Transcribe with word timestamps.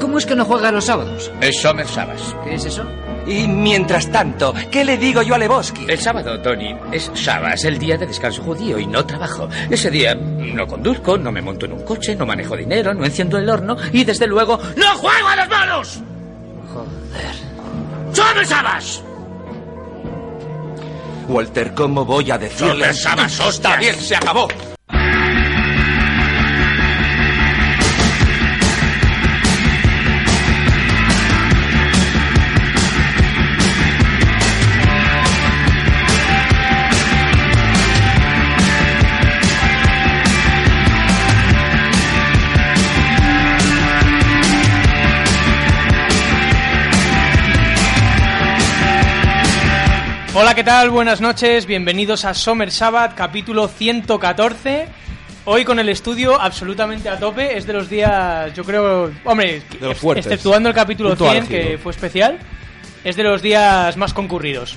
¿Cómo 0.00 0.18
es 0.18 0.26
que 0.26 0.34
no 0.34 0.44
juega 0.44 0.72
los 0.72 0.84
sábados? 0.86 1.30
Es 1.40 1.60
Summer 1.60 1.86
Sabbath. 1.86 2.18
¿Qué 2.44 2.54
es 2.54 2.64
eso? 2.64 2.84
Y 3.26 3.46
mientras 3.46 4.10
tanto, 4.10 4.52
¿qué 4.70 4.84
le 4.84 4.96
digo 4.98 5.22
yo 5.22 5.34
a 5.36 5.38
Lebowski? 5.38 5.86
El 5.88 5.98
sábado, 6.00 6.40
Tony, 6.40 6.74
es 6.90 7.10
Sabbath, 7.14 7.64
el 7.64 7.78
día 7.78 7.96
de 7.96 8.06
descanso 8.06 8.42
judío 8.42 8.78
y 8.78 8.86
no 8.86 9.04
trabajo. 9.06 9.48
Ese 9.70 9.90
día 9.90 10.14
no 10.14 10.66
conduzco, 10.66 11.16
no 11.16 11.30
me 11.30 11.40
monto 11.40 11.66
en 11.66 11.74
un 11.74 11.84
coche, 11.84 12.16
no 12.16 12.26
manejo 12.26 12.56
dinero, 12.56 12.92
no 12.94 13.04
enciendo 13.04 13.38
el 13.38 13.48
horno 13.48 13.76
y 13.92 14.02
desde 14.04 14.26
luego 14.26 14.58
¡no 14.76 14.86
juego 14.96 15.28
a 15.28 15.36
los 15.36 15.48
malos! 15.48 16.00
Joder. 16.74 17.34
¡Summer 18.12 18.46
Sabbath! 18.46 18.84
Walter, 21.28 21.72
¿cómo 21.74 22.04
voy 22.04 22.30
a 22.32 22.38
decirle? 22.38 22.92
Summer 22.92 22.94
Sabbath, 22.94 23.30
Está 23.30 23.46
hostias. 23.46 23.78
bien, 23.78 23.94
se 23.96 24.16
acabó. 24.16 24.48
Hola, 50.34 50.54
¿qué 50.54 50.64
tal? 50.64 50.90
Buenas 50.90 51.20
noches, 51.20 51.66
bienvenidos 51.66 52.24
a 52.24 52.32
Summer 52.32 52.70
Sabbath, 52.70 53.14
capítulo 53.14 53.68
114. 53.68 54.86
Hoy 55.44 55.64
con 55.64 55.78
el 55.78 55.88
estudio 55.90 56.40
absolutamente 56.40 57.08
a 57.10 57.18
tope, 57.18 57.56
es 57.56 57.66
de 57.66 57.72
los 57.74 57.90
días, 57.90 58.52
yo 58.54 58.64
creo, 58.64 59.10
hombre, 59.24 59.62
De 59.80 59.88
los 59.88 59.98
fuertes. 59.98 60.24
exceptuando 60.26 60.68
el 60.70 60.74
capítulo 60.74 61.10
Punto 61.10 61.24
100, 61.30 61.42
álgido. 61.42 61.60
que 61.60 61.78
fue 61.78 61.92
especial, 61.92 62.38
es 63.04 63.16
de 63.16 63.24
los 63.24 63.42
días 63.42 63.96
más 63.98 64.14
concurridos. 64.14 64.76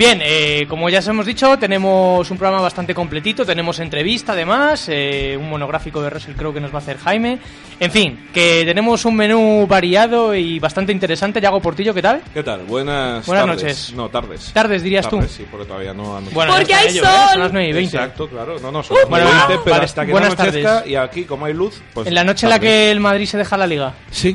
Bien, 0.00 0.18
eh, 0.24 0.64
como 0.66 0.88
ya 0.88 1.00
os 1.00 1.08
hemos 1.08 1.26
dicho, 1.26 1.58
tenemos 1.58 2.30
un 2.30 2.38
programa 2.38 2.62
bastante 2.62 2.94
completito, 2.94 3.44
tenemos 3.44 3.80
entrevista 3.80 4.32
además, 4.32 4.86
eh, 4.88 5.36
un 5.38 5.50
monográfico 5.50 6.00
de 6.00 6.08
Russell 6.08 6.32
creo 6.36 6.54
que 6.54 6.60
nos 6.60 6.72
va 6.72 6.76
a 6.76 6.78
hacer 6.78 6.96
Jaime. 6.96 7.38
En 7.78 7.90
fin, 7.90 8.28
que 8.32 8.62
tenemos 8.64 9.04
un 9.04 9.14
menú 9.14 9.66
variado 9.66 10.34
y 10.34 10.58
bastante 10.58 10.92
interesante. 10.92 11.38
Yago 11.38 11.60
Portillo, 11.60 11.92
¿qué 11.92 12.00
tal? 12.00 12.22
¿Qué 12.32 12.42
tal? 12.42 12.62
Buenas, 12.62 13.26
Buenas 13.26 13.44
tardes. 13.44 13.62
noches. 13.62 13.92
No, 13.94 14.08
tardes. 14.08 14.52
Tardes, 14.54 14.82
dirías 14.82 15.06
tú. 15.06 15.16
Tardes, 15.16 15.32
sí, 15.32 15.46
porque 15.50 15.66
todavía 15.66 15.92
no 15.92 16.16
han... 16.16 16.24
Bueno, 16.32 16.54
Porque 16.56 16.72
hay 16.72 16.88
ello, 16.88 17.02
¿eh? 17.02 17.06
sol. 17.06 17.28
Son 17.32 17.40
las 17.40 17.52
9 17.52 17.68
y 17.68 17.72
20. 17.74 17.96
Exacto, 17.98 18.26
claro. 18.26 18.58
No, 18.58 18.72
no, 18.72 18.82
son 18.82 18.96
las 18.96 19.06
Bueno, 19.06 19.26
9 19.28 19.38
y 19.38 19.48
20, 19.48 19.64
pero 19.64 19.74
vale, 19.74 19.84
hasta 19.84 20.06
que 20.06 20.12
buenas 20.12 20.30
no 20.30 20.36
tardes. 20.36 20.86
y 20.86 20.94
aquí, 20.94 21.24
como 21.24 21.44
hay 21.44 21.52
luz, 21.52 21.78
pues... 21.92 22.06
En 22.06 22.14
la 22.14 22.24
noche 22.24 22.46
en 22.46 22.50
la 22.50 22.58
que 22.58 22.90
el 22.90 23.00
Madrid 23.00 23.26
se 23.26 23.36
deja 23.36 23.54
la 23.58 23.66
liga. 23.66 23.92
Sí, 24.10 24.34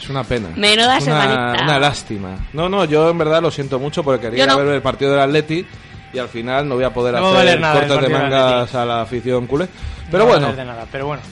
es 0.00 0.08
una 0.10 0.24
pena. 0.24 0.48
Menuda 0.56 0.98
Es 0.98 1.06
una, 1.06 1.22
semanita. 1.22 1.64
una 1.64 1.78
lástima. 1.78 2.36
No, 2.52 2.68
no, 2.68 2.84
yo 2.84 3.10
en 3.10 3.18
verdad 3.18 3.42
lo 3.42 3.50
siento 3.50 3.78
mucho 3.78 4.02
porque 4.02 4.28
quería 4.30 4.46
no. 4.46 4.58
ver 4.58 4.68
el 4.68 4.82
partido 4.82 5.10
del 5.12 5.20
Atleti 5.20 5.64
y 6.12 6.18
al 6.18 6.28
final 6.28 6.68
no 6.68 6.74
voy 6.76 6.84
a 6.84 6.92
poder 6.92 7.14
No 7.14 7.28
a 7.28 7.40
hacer 7.42 7.60
nada 7.60 7.80
el 7.82 7.88
cortes 7.88 8.08
de 8.08 8.14
mangas 8.18 8.74
a 8.74 8.84
la 8.84 9.02
afición 9.02 9.46
culé. 9.46 9.68
Pero 10.10 10.24
No 10.24 10.30
va 10.30 10.36
a 10.36 10.38
bueno, 10.40 10.56
de 10.56 10.64
nada, 10.64 10.86
pero 10.90 11.06
bueno. 11.06 11.22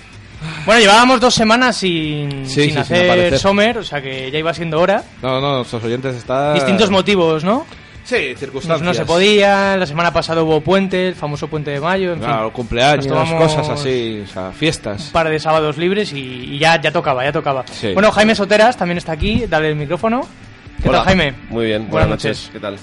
Bueno, 0.64 0.80
llevábamos 0.80 1.20
dos 1.20 1.34
semanas 1.34 1.76
sin, 1.76 2.46
Sí, 2.46 2.62
sin 2.62 2.70
sin 2.70 2.78
hacer 2.78 3.10
aparecer. 3.10 3.38
Sommer, 3.40 3.78
o 3.78 3.82
sea 3.82 4.00
que 4.00 4.30
ya 4.30 4.38
iba 4.38 4.54
siendo 4.54 4.80
hora. 4.80 5.02
no, 5.20 5.40
no, 5.40 5.56
nuestros 5.56 5.82
oyentes 5.82 6.14
están... 6.14 6.54
Distintos 6.54 6.90
motivos, 6.90 7.42
¿no? 7.42 7.66
Sí, 8.08 8.34
circunstancias. 8.36 8.80
no 8.86 8.94
se 8.94 9.04
podía, 9.04 9.76
la 9.76 9.84
semana 9.84 10.10
pasada 10.12 10.42
hubo 10.42 10.62
puente, 10.62 11.08
el 11.08 11.14
famoso 11.14 11.46
puente 11.48 11.70
de 11.72 11.78
mayo, 11.80 12.14
en 12.14 12.20
Claro, 12.20 12.44
fin. 12.44 12.52
cumpleaños, 12.52 13.06
cosas 13.06 13.68
así, 13.68 14.22
o 14.24 14.32
sea, 14.32 14.44
Un 14.48 14.54
fiestas. 14.54 15.10
par 15.12 15.28
de 15.28 15.38
sábados 15.38 15.76
libres 15.76 16.12
y, 16.14 16.18
y 16.54 16.58
ya, 16.58 16.80
ya 16.80 16.90
tocaba, 16.90 17.22
ya 17.22 17.32
tocaba. 17.32 17.64
Sí. 17.70 17.92
Bueno, 17.92 18.10
Jaime 18.10 18.34
Soteras 18.34 18.78
también 18.78 18.96
está 18.96 19.12
aquí, 19.12 19.44
dale 19.46 19.68
el 19.68 19.76
micrófono. 19.76 20.22
¿Qué 20.82 20.88
Hola. 20.88 20.98
tal, 20.98 21.06
Jaime? 21.08 21.34
Muy 21.50 21.66
bien, 21.66 21.82
Buenas 21.82 21.90
buenas, 21.90 22.08
noches. 22.10 22.36
noches. 22.38 22.50
¿Qué 22.52 22.60
tal? 22.60 22.78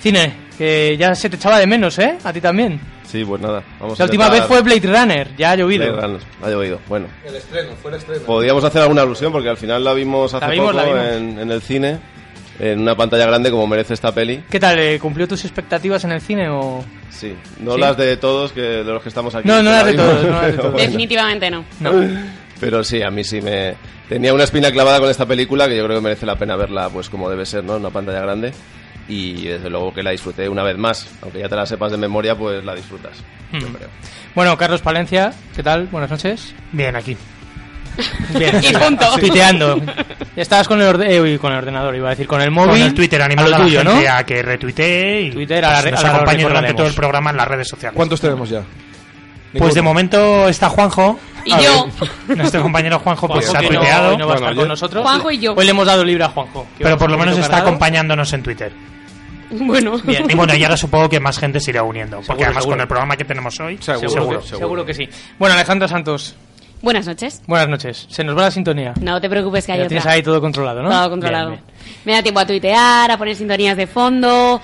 Cine, 0.00 0.34
que 0.58 0.96
ya 0.98 1.14
se 1.14 1.30
te 1.30 1.36
echaba 1.36 1.58
de 1.58 1.66
menos, 1.66 1.98
¿eh? 1.98 2.18
A 2.22 2.32
ti 2.34 2.40
también. 2.42 2.80
Sí, 3.04 3.24
pues 3.24 3.40
nada. 3.40 3.62
Vamos 3.80 3.98
La 3.98 4.04
a 4.04 4.06
última 4.06 4.28
vez 4.28 4.44
fue 4.44 4.60
Blade 4.62 4.80
Runner, 4.88 5.36
ya 5.36 5.52
ha 5.52 5.56
llovido. 5.56 5.84
Blade 5.92 6.02
Runner. 6.06 6.20
Ha 6.42 6.48
llovido. 6.50 6.80
Bueno, 6.88 7.06
El 7.24 7.36
estreno, 7.36 7.70
fue 7.80 7.90
el 7.92 7.96
estreno. 7.98 8.22
podríamos 8.22 8.64
hacer 8.64 8.82
alguna 8.82 9.02
alusión 9.02 9.32
porque 9.32 9.48
al 9.48 9.56
final 9.56 9.84
la 9.84 9.92
vimos 9.94 10.34
hace 10.34 10.44
La 10.46 10.50
vimos, 10.52 10.66
poco 10.72 10.76
la 10.78 10.84
vimos. 10.84 11.06
En, 11.06 11.38
en 11.38 11.50
el 11.50 11.62
cine, 11.62 11.98
en 12.58 12.80
una 12.80 12.96
pantalla 12.96 13.26
grande 13.26 13.50
como 13.50 13.66
merece 13.66 13.94
esta 13.94 14.12
peli. 14.12 14.42
¿Qué 14.50 14.60
tal? 14.60 14.78
eh, 14.78 14.98
¿Cumplió 14.98 15.26
tus 15.28 15.44
expectativas 15.44 16.04
en 16.04 16.12
el 16.12 16.20
cine 16.20 16.48
o...? 16.48 16.84
Sí, 17.10 17.34
no 17.60 17.74
¿Sí? 17.74 17.80
las 17.80 17.96
de 17.96 18.16
todos, 18.16 18.52
que 18.52 18.60
de 18.60 18.84
los 18.84 19.02
que 19.02 19.08
estamos 19.08 19.34
aquí. 19.34 19.46
No, 19.48 19.62
no 19.62 19.70
las 19.70 19.84
la 19.84 19.90
de 19.92 19.94
todos, 19.96 20.24
no 20.24 20.30
las 20.30 20.46
de 20.46 20.52
todos. 20.58 20.72
bueno. 20.72 20.86
Definitivamente 20.86 21.50
no. 21.50 21.64
No. 21.80 21.92
Pero 22.60 22.82
sí, 22.84 23.02
a 23.02 23.10
mí 23.10 23.22
sí 23.24 23.40
me... 23.40 23.74
Tenía 24.08 24.34
una 24.34 24.44
espina 24.44 24.70
clavada 24.70 25.00
con 25.00 25.08
esta 25.08 25.26
película 25.26 25.68
que 25.68 25.76
yo 25.76 25.84
creo 25.84 25.98
que 25.98 26.02
merece 26.04 26.26
la 26.26 26.36
pena 26.36 26.54
verla 26.56 26.88
pues 26.90 27.08
como 27.08 27.30
debe 27.30 27.46
ser, 27.46 27.64
¿no? 27.64 27.74
En 27.76 27.80
una 27.80 27.90
pantalla 27.90 28.20
grande. 28.20 28.52
Y 29.08 29.44
desde 29.46 29.68
luego 29.70 29.92
que 29.92 30.02
la 30.02 30.10
disfruté 30.10 30.48
una 30.48 30.62
vez 30.62 30.76
más. 30.76 31.08
Aunque 31.22 31.40
ya 31.40 31.48
te 31.48 31.56
la 31.56 31.66
sepas 31.66 31.90
de 31.92 31.98
memoria, 31.98 32.36
pues 32.36 32.64
la 32.64 32.74
disfrutas. 32.74 33.18
Yo 33.52 33.58
Mm. 33.68 33.72
creo. 33.74 33.88
Bueno, 34.34 34.56
Carlos 34.56 34.80
Palencia, 34.80 35.32
¿qué 35.56 35.62
tal? 35.62 35.86
Buenas 35.86 36.10
noches. 36.10 36.54
Bien, 36.72 36.94
aquí. 36.96 37.16
Bien. 38.38 38.60
Y 38.62 38.72
punto. 38.72 39.06
Tuiteando. 39.18 39.80
Estabas 40.36 40.66
con 40.68 40.80
el, 40.80 40.88
orde- 40.88 41.14
eh, 41.14 41.20
uy, 41.20 41.38
con 41.38 41.52
el 41.52 41.58
ordenador, 41.58 41.94
iba 41.94 42.08
a 42.08 42.10
decir, 42.10 42.26
con 42.26 42.40
el 42.40 42.50
móvil. 42.50 42.70
Con 42.72 42.80
el 42.82 42.94
Twitter 42.94 43.20
a 43.22 43.26
animando 43.26 43.50
lo 43.50 43.56
a 43.56 43.58
la 43.58 43.64
tuyo, 43.64 43.84
¿no? 43.84 43.90
gente 43.92 44.08
a 44.08 44.24
que 44.24 44.42
retuitee 44.42 45.22
y 45.22 45.30
Twitter, 45.30 45.64
a 45.64 45.72
la 45.72 45.80
pues, 45.82 45.92
nos 45.92 46.00
a 46.00 46.06
la 46.08 46.12
acompañe 46.14 46.42
durante 46.42 46.74
todo 46.74 46.86
el 46.86 46.94
programa 46.94 47.30
en 47.30 47.36
las 47.36 47.48
redes 47.48 47.68
sociales. 47.68 47.96
¿Cuántos 47.96 48.20
tenemos 48.20 48.48
ya? 48.48 48.62
Pues 49.58 49.74
de 49.74 49.82
momento 49.82 50.48
está 50.48 50.70
Juanjo. 50.70 51.18
Y 51.44 51.52
A 51.52 51.60
yo. 51.60 51.86
ver, 52.28 52.38
Nuestro 52.38 52.62
compañero 52.62 52.98
Juanjo 53.00 53.28
pues 53.28 53.46
Juanjo, 53.46 53.52
se 53.52 53.58
ha 53.58 53.70
no- 53.70 53.78
tuiteado. 53.80 54.10
hoy 54.12 54.16
no 54.16 54.26
va 54.28 54.32
a 54.32 54.36
estar 54.36 54.54
con 54.54 54.68
nosotros. 54.68 55.02
Juanjo 55.02 55.30
y 55.30 55.38
yo. 55.38 55.54
Hoy 55.54 55.64
le 55.64 55.70
hemos 55.72 55.86
dado 55.86 56.04
libre 56.04 56.24
a 56.24 56.28
Juanjo. 56.28 56.66
Pero 56.78 56.96
por 56.96 57.10
lo 57.10 57.18
menos 57.18 57.34
está 57.36 57.48
cargado. 57.48 57.68
acompañándonos 57.68 58.32
en 58.32 58.42
Twitter. 58.42 58.72
Bueno. 59.50 59.98
Bien. 60.04 60.24
Y 60.30 60.34
bueno, 60.34 60.54
y 60.54 60.64
ahora 60.64 60.78
supongo 60.78 61.10
que 61.10 61.20
más 61.20 61.38
gente 61.38 61.60
se 61.60 61.72
irá 61.72 61.82
uniendo. 61.82 62.16
Porque 62.18 62.26
Seguro, 62.28 62.44
además 62.46 62.62
seguro. 62.62 62.76
con 62.76 62.80
el 62.80 62.88
programa 62.88 63.16
que 63.18 63.24
tenemos 63.24 63.60
hoy, 63.60 63.76
Seguro, 63.82 64.08
Seguro, 64.08 64.40
que, 64.40 64.46
seguro 64.48 64.86
que 64.86 64.94
sí. 64.94 65.08
Bueno, 65.38 65.54
Alejandra 65.54 65.88
Santos, 65.88 66.34
Buenas 66.82 67.06
noches. 67.06 67.40
buenas 67.46 67.68
noches. 67.68 68.06
Se 68.10 68.24
nos 68.24 68.36
va 68.36 68.42
la 68.42 68.50
sintonía. 68.50 68.92
No 69.00 69.20
te 69.20 69.30
preocupes 69.30 69.64
que 69.64 69.72
hay 69.72 69.78
Ya 69.78 69.84
otra. 69.84 69.88
tienes 70.00 70.06
ahí 70.06 70.22
todo 70.22 70.40
controlado, 70.40 70.82
¿no? 70.82 70.90
Todo 70.90 71.10
controlado. 71.10 71.50
Bien, 71.50 71.62
bien. 71.64 72.00
Me 72.04 72.12
da 72.12 72.22
tiempo 72.22 72.40
a 72.40 72.46
tuitear, 72.46 73.10
a 73.10 73.16
poner 73.16 73.36
sintonías 73.36 73.76
de 73.76 73.86
fondo. 73.86 74.60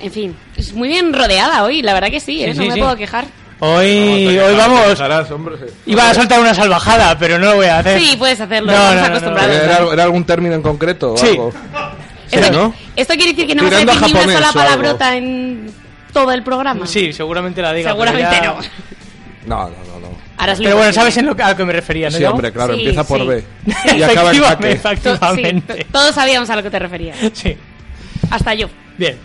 En 0.00 0.12
fin, 0.12 0.36
es 0.56 0.72
muy 0.74 0.88
bien 0.88 1.12
rodeada 1.14 1.64
hoy, 1.64 1.80
la 1.80 1.94
verdad 1.94 2.10
que 2.10 2.20
sí, 2.20 2.44
¿eh? 2.44 2.52
Sí, 2.52 2.58
no 2.58 2.62
sí, 2.64 2.68
me 2.68 2.74
sí. 2.74 2.80
puedo 2.80 2.96
quejar. 2.96 3.24
Hoy, 3.60 4.36
hoy 4.38 4.56
vamos. 4.56 4.88
Dejarás, 4.88 5.30
hombre. 5.30 5.56
Iba 5.86 6.10
a 6.10 6.14
soltar 6.14 6.38
una 6.40 6.52
salvajada, 6.52 7.16
pero 7.18 7.38
no 7.38 7.46
lo 7.46 7.56
voy 7.56 7.66
a 7.66 7.78
hacer. 7.78 7.98
Sí, 7.98 8.14
puedes 8.18 8.38
hacerlo, 8.40 8.70
No, 8.72 8.78
no, 8.78 8.94
no, 8.94 9.00
no. 9.00 9.06
acostumbrados. 9.06 9.56
¿Era, 9.56 9.78
era 9.92 10.02
algún 10.02 10.24
término 10.24 10.54
en 10.54 10.62
concreto 10.62 11.14
o 11.14 11.16
Sí. 11.16 11.28
algo? 11.28 11.52
Esto, 12.30 12.52
¿no? 12.52 12.74
esto 12.96 13.14
quiere 13.14 13.30
decir 13.32 13.46
que 13.46 13.54
no 13.54 13.62
decir 13.70 13.86
ni 13.86 14.10
una 14.12 14.32
sola 14.34 14.52
palabrota 14.52 15.16
en 15.16 15.70
todo 16.12 16.32
el 16.32 16.42
programa. 16.42 16.86
Sí, 16.86 17.12
seguramente 17.12 17.62
la 17.62 17.72
diga. 17.72 17.90
Seguramente 17.90 18.36
ya- 18.42 18.46
no. 18.46 18.56
No, 19.46 19.70
no, 19.70 20.00
no. 20.00 20.23
Ahora 20.36 20.54
Pero 20.58 20.76
bueno, 20.76 20.92
sabes 20.92 21.16
en 21.16 21.26
lo 21.26 21.36
que, 21.36 21.42
a 21.42 21.50
lo 21.50 21.56
que 21.56 21.64
me 21.64 21.72
refería, 21.72 22.10
¿no? 22.10 22.16
Sí, 22.16 22.24
hombre, 22.24 22.52
claro, 22.52 22.74
Sí, 22.74 22.80
empieza 22.80 23.06
por 23.06 23.20
sí. 23.20 23.26
B. 23.26 23.44
Y 23.96 24.02
acaba 24.02 24.30
en 24.30 24.36
Efectivamente, 24.36 24.78
jaque. 24.78 25.00
To- 25.00 25.12
efectivamente. 25.14 25.74
sí, 25.78 25.86
todos 25.92 26.14
sabíamos 26.14 26.50
a 26.50 26.56
lo 26.56 26.62
que 26.62 26.70
te 26.70 26.78
referías. 26.78 27.16
Sí. 27.32 27.56
Hasta 28.30 28.54
yo. 28.54 28.68
Bien. 28.98 29.16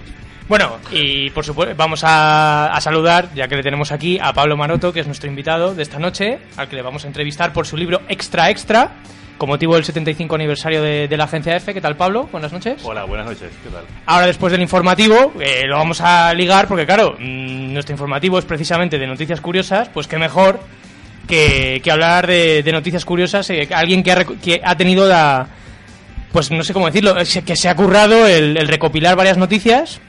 Bueno, 0.48 0.78
y 0.92 1.30
por 1.30 1.46
supuesto 1.46 1.76
vamos 1.78 2.04
a, 2.04 2.68
a 2.74 2.82
saludar, 2.82 3.30
ya 3.36 3.48
que 3.48 3.56
le 3.56 3.62
tenemos 3.64 3.92
aquí, 3.92 4.18
a 4.22 4.34
Pablo 4.34 4.58
Maroto, 4.58 4.92
que 4.92 5.00
es 5.02 5.06
nuestro 5.06 5.30
invitado 5.30 5.76
de 5.76 5.84
esta 5.84 6.00
noche, 6.00 6.40
al 6.58 6.68
que 6.68 6.76
le 6.76 6.82
vamos 6.82 7.04
a 7.06 7.08
entrevistar 7.08 7.54
por 7.54 7.68
su 7.68 7.78
libro 7.78 8.02
Extra 8.10 8.50
Extra, 8.50 8.92
con 9.38 9.48
motivo 9.48 9.76
del 9.76 9.86
75 9.86 10.34
aniversario 10.36 10.82
de, 10.82 11.08
de 11.08 11.18
la 11.18 11.26
agencia 11.26 11.56
F. 11.56 11.72
¿Qué 11.74 11.80
tal, 11.82 11.96
Pablo? 11.96 12.28
Buenas 12.32 12.52
noches. 12.52 12.82
Hola, 12.84 13.04
buenas 13.06 13.28
noches, 13.28 13.52
¿qué 13.64 13.70
tal? 13.70 13.84
Ahora, 14.08 14.26
después 14.26 14.52
del 14.52 14.62
informativo, 14.62 15.34
eh, 15.40 15.66
lo 15.68 15.78
vamos 15.78 16.02
a 16.02 16.34
ligar 16.34 16.68
porque, 16.68 16.86
claro, 16.86 17.16
mm, 17.20 17.72
nuestro 17.72 17.94
informativo 17.94 18.40
es 18.40 18.46
precisamente 18.46 18.98
de 18.98 19.06
noticias 19.08 19.40
curiosas, 19.40 19.88
pues 19.90 20.08
qué 20.08 20.18
mejor 20.18 20.60
que, 21.30 21.80
que 21.82 21.92
hablar 21.92 22.28
de, 22.28 22.64
de 22.64 22.72
noticias 22.74 23.06
curiosas, 23.06 23.50
eh, 23.52 23.70
alguien 23.72 24.04
que 24.04 24.12
ha, 24.12 24.26
que 24.26 24.60
ha 24.64 24.76
tenido 24.76 25.08
la... 25.08 25.48
Pues 26.34 26.52
no 26.52 26.64
sé 26.64 26.74
cómo 26.74 26.88
decirlo, 26.88 27.18
eh, 27.18 27.26
que 27.46 27.56
se 27.56 27.70
ha 27.70 27.76
currado 27.76 28.28
el, 28.28 28.58
el 28.58 28.68
recopilar 28.68 29.16
varias 29.16 29.38
noticias 29.38 30.02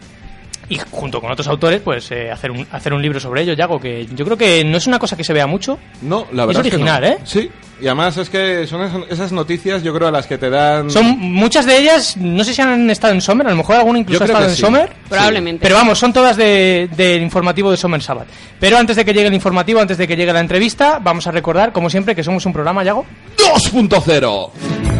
y 0.70 0.78
junto 0.90 1.20
con 1.20 1.30
otros 1.30 1.46
autores, 1.48 1.82
pues 1.82 2.10
eh, 2.12 2.30
hacer, 2.30 2.50
un, 2.50 2.66
hacer 2.72 2.94
un 2.94 3.02
libro 3.02 3.20
sobre 3.20 3.42
ello, 3.42 3.52
Yago, 3.52 3.78
que 3.78 4.06
yo 4.14 4.24
creo 4.24 4.36
que 4.38 4.64
no 4.64 4.78
es 4.78 4.86
una 4.86 4.98
cosa 4.98 5.16
que 5.16 5.24
se 5.24 5.32
vea 5.34 5.46
mucho. 5.46 5.78
No, 6.00 6.26
la 6.32 6.44
Es 6.44 6.48
verdad 6.48 6.66
es, 6.66 6.72
original, 6.72 7.02
que 7.02 7.08
no. 7.08 7.14
¿eh? 7.14 7.18
Sí, 7.24 7.50
Y 7.82 7.86
además 7.86 8.16
es 8.16 8.30
que 8.30 8.66
son 8.66 9.04
esas- 9.10 9.32
noticias, 9.32 9.82
yo 9.82 9.92
creo, 9.92 10.08
a 10.08 10.10
las 10.10 10.26
que 10.26 10.38
te 10.38 10.48
dan... 10.48 10.88
Son 10.90 11.18
muchas 11.18 11.66
de 11.66 11.76
ellas, 11.78 12.16
no 12.16 12.42
sé 12.44 12.54
si 12.54 12.62
han 12.62 12.88
estado 12.88 13.12
en 13.12 13.20
Sommer, 13.20 13.46
a 13.46 13.50
lo 13.50 13.56
mejor 13.56 13.76
alguna 13.76 13.98
incluso 13.98 14.20
Yo 14.20 14.24
ha 14.24 14.26
estado 14.26 14.44
que 14.46 14.50
en 14.52 14.56
sí. 14.56 14.62
Sommer. 14.62 14.92
Probablemente. 15.08 15.62
Pero 15.62 15.74
vamos, 15.74 15.98
son 15.98 16.12
todas 16.12 16.36
de- 16.36 16.88
del 16.96 17.20
informativo 17.22 17.70
de 17.70 17.76
Sommer 17.76 18.00
Sabbath. 18.02 18.28
Pero 18.60 18.78
antes 18.78 18.94
de 18.96 19.04
que 19.04 19.12
llegue 19.12 19.26
el 19.26 19.34
informativo, 19.34 19.80
antes 19.80 19.98
de 19.98 20.06
que 20.06 20.14
llegue 20.16 20.32
la 20.32 20.40
entrevista, 20.40 20.98
vamos 21.02 21.26
a 21.26 21.30
recordar, 21.32 21.72
como 21.72 21.90
siempre, 21.90 22.14
que 22.14 22.22
somos 22.22 22.46
un 22.46 22.52
programa, 22.52 22.84
Yago. 22.84 23.04
2.0. 23.38 24.99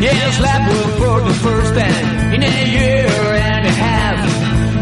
Yes, 0.00 0.38
that 0.40 0.66
was 0.66 0.86
for 0.98 1.20
the 1.22 1.34
first 1.34 1.74
time 1.74 2.32
in 2.34 2.42
a 2.42 2.64
year 2.64 3.06
and 3.06 3.66
a 3.66 3.72
half. 3.72 4.16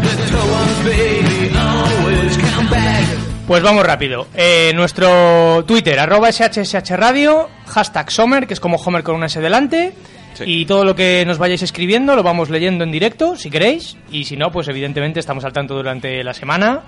The 0.01 0.15
tones, 0.31 0.79
baby, 0.85 1.51
always 1.57 2.37
come 2.37 2.69
back. 2.69 3.05
Pues 3.45 3.61
vamos 3.61 3.85
rápido. 3.85 4.27
Eh, 4.33 4.71
nuestro 4.75 5.65
Twitter, 5.65 5.99
arroba 5.99 6.31
SHSH 6.31 6.91
Radio, 6.95 7.49
hashtag 7.65 8.11
Sommer, 8.11 8.47
que 8.47 8.53
es 8.53 8.59
como 8.61 8.77
Homer 8.77 9.03
con 9.03 9.15
una 9.15 9.25
S 9.25 9.41
delante. 9.41 9.91
Sí. 10.35 10.43
Y 10.45 10.65
todo 10.65 10.85
lo 10.85 10.95
que 10.95 11.25
nos 11.27 11.37
vayáis 11.37 11.63
escribiendo 11.63 12.15
lo 12.15 12.23
vamos 12.23 12.49
leyendo 12.49 12.85
en 12.85 12.91
directo, 12.91 13.35
si 13.35 13.49
queréis. 13.49 13.97
Y 14.11 14.23
si 14.23 14.37
no, 14.37 14.51
pues 14.51 14.69
evidentemente 14.69 15.19
estamos 15.19 15.43
al 15.43 15.51
tanto 15.51 15.75
durante 15.75 16.23
la 16.23 16.33
semana. 16.33 16.83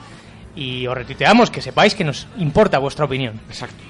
Y 0.56 0.88
os 0.88 0.96
retuiteamos, 0.96 1.50
que 1.52 1.62
sepáis 1.62 1.96
que 1.96 2.06
nos 2.06 2.28
importa 2.38 2.78
vuestra 2.80 3.06
opinión. 3.06 3.42
Exacto. 3.50 3.84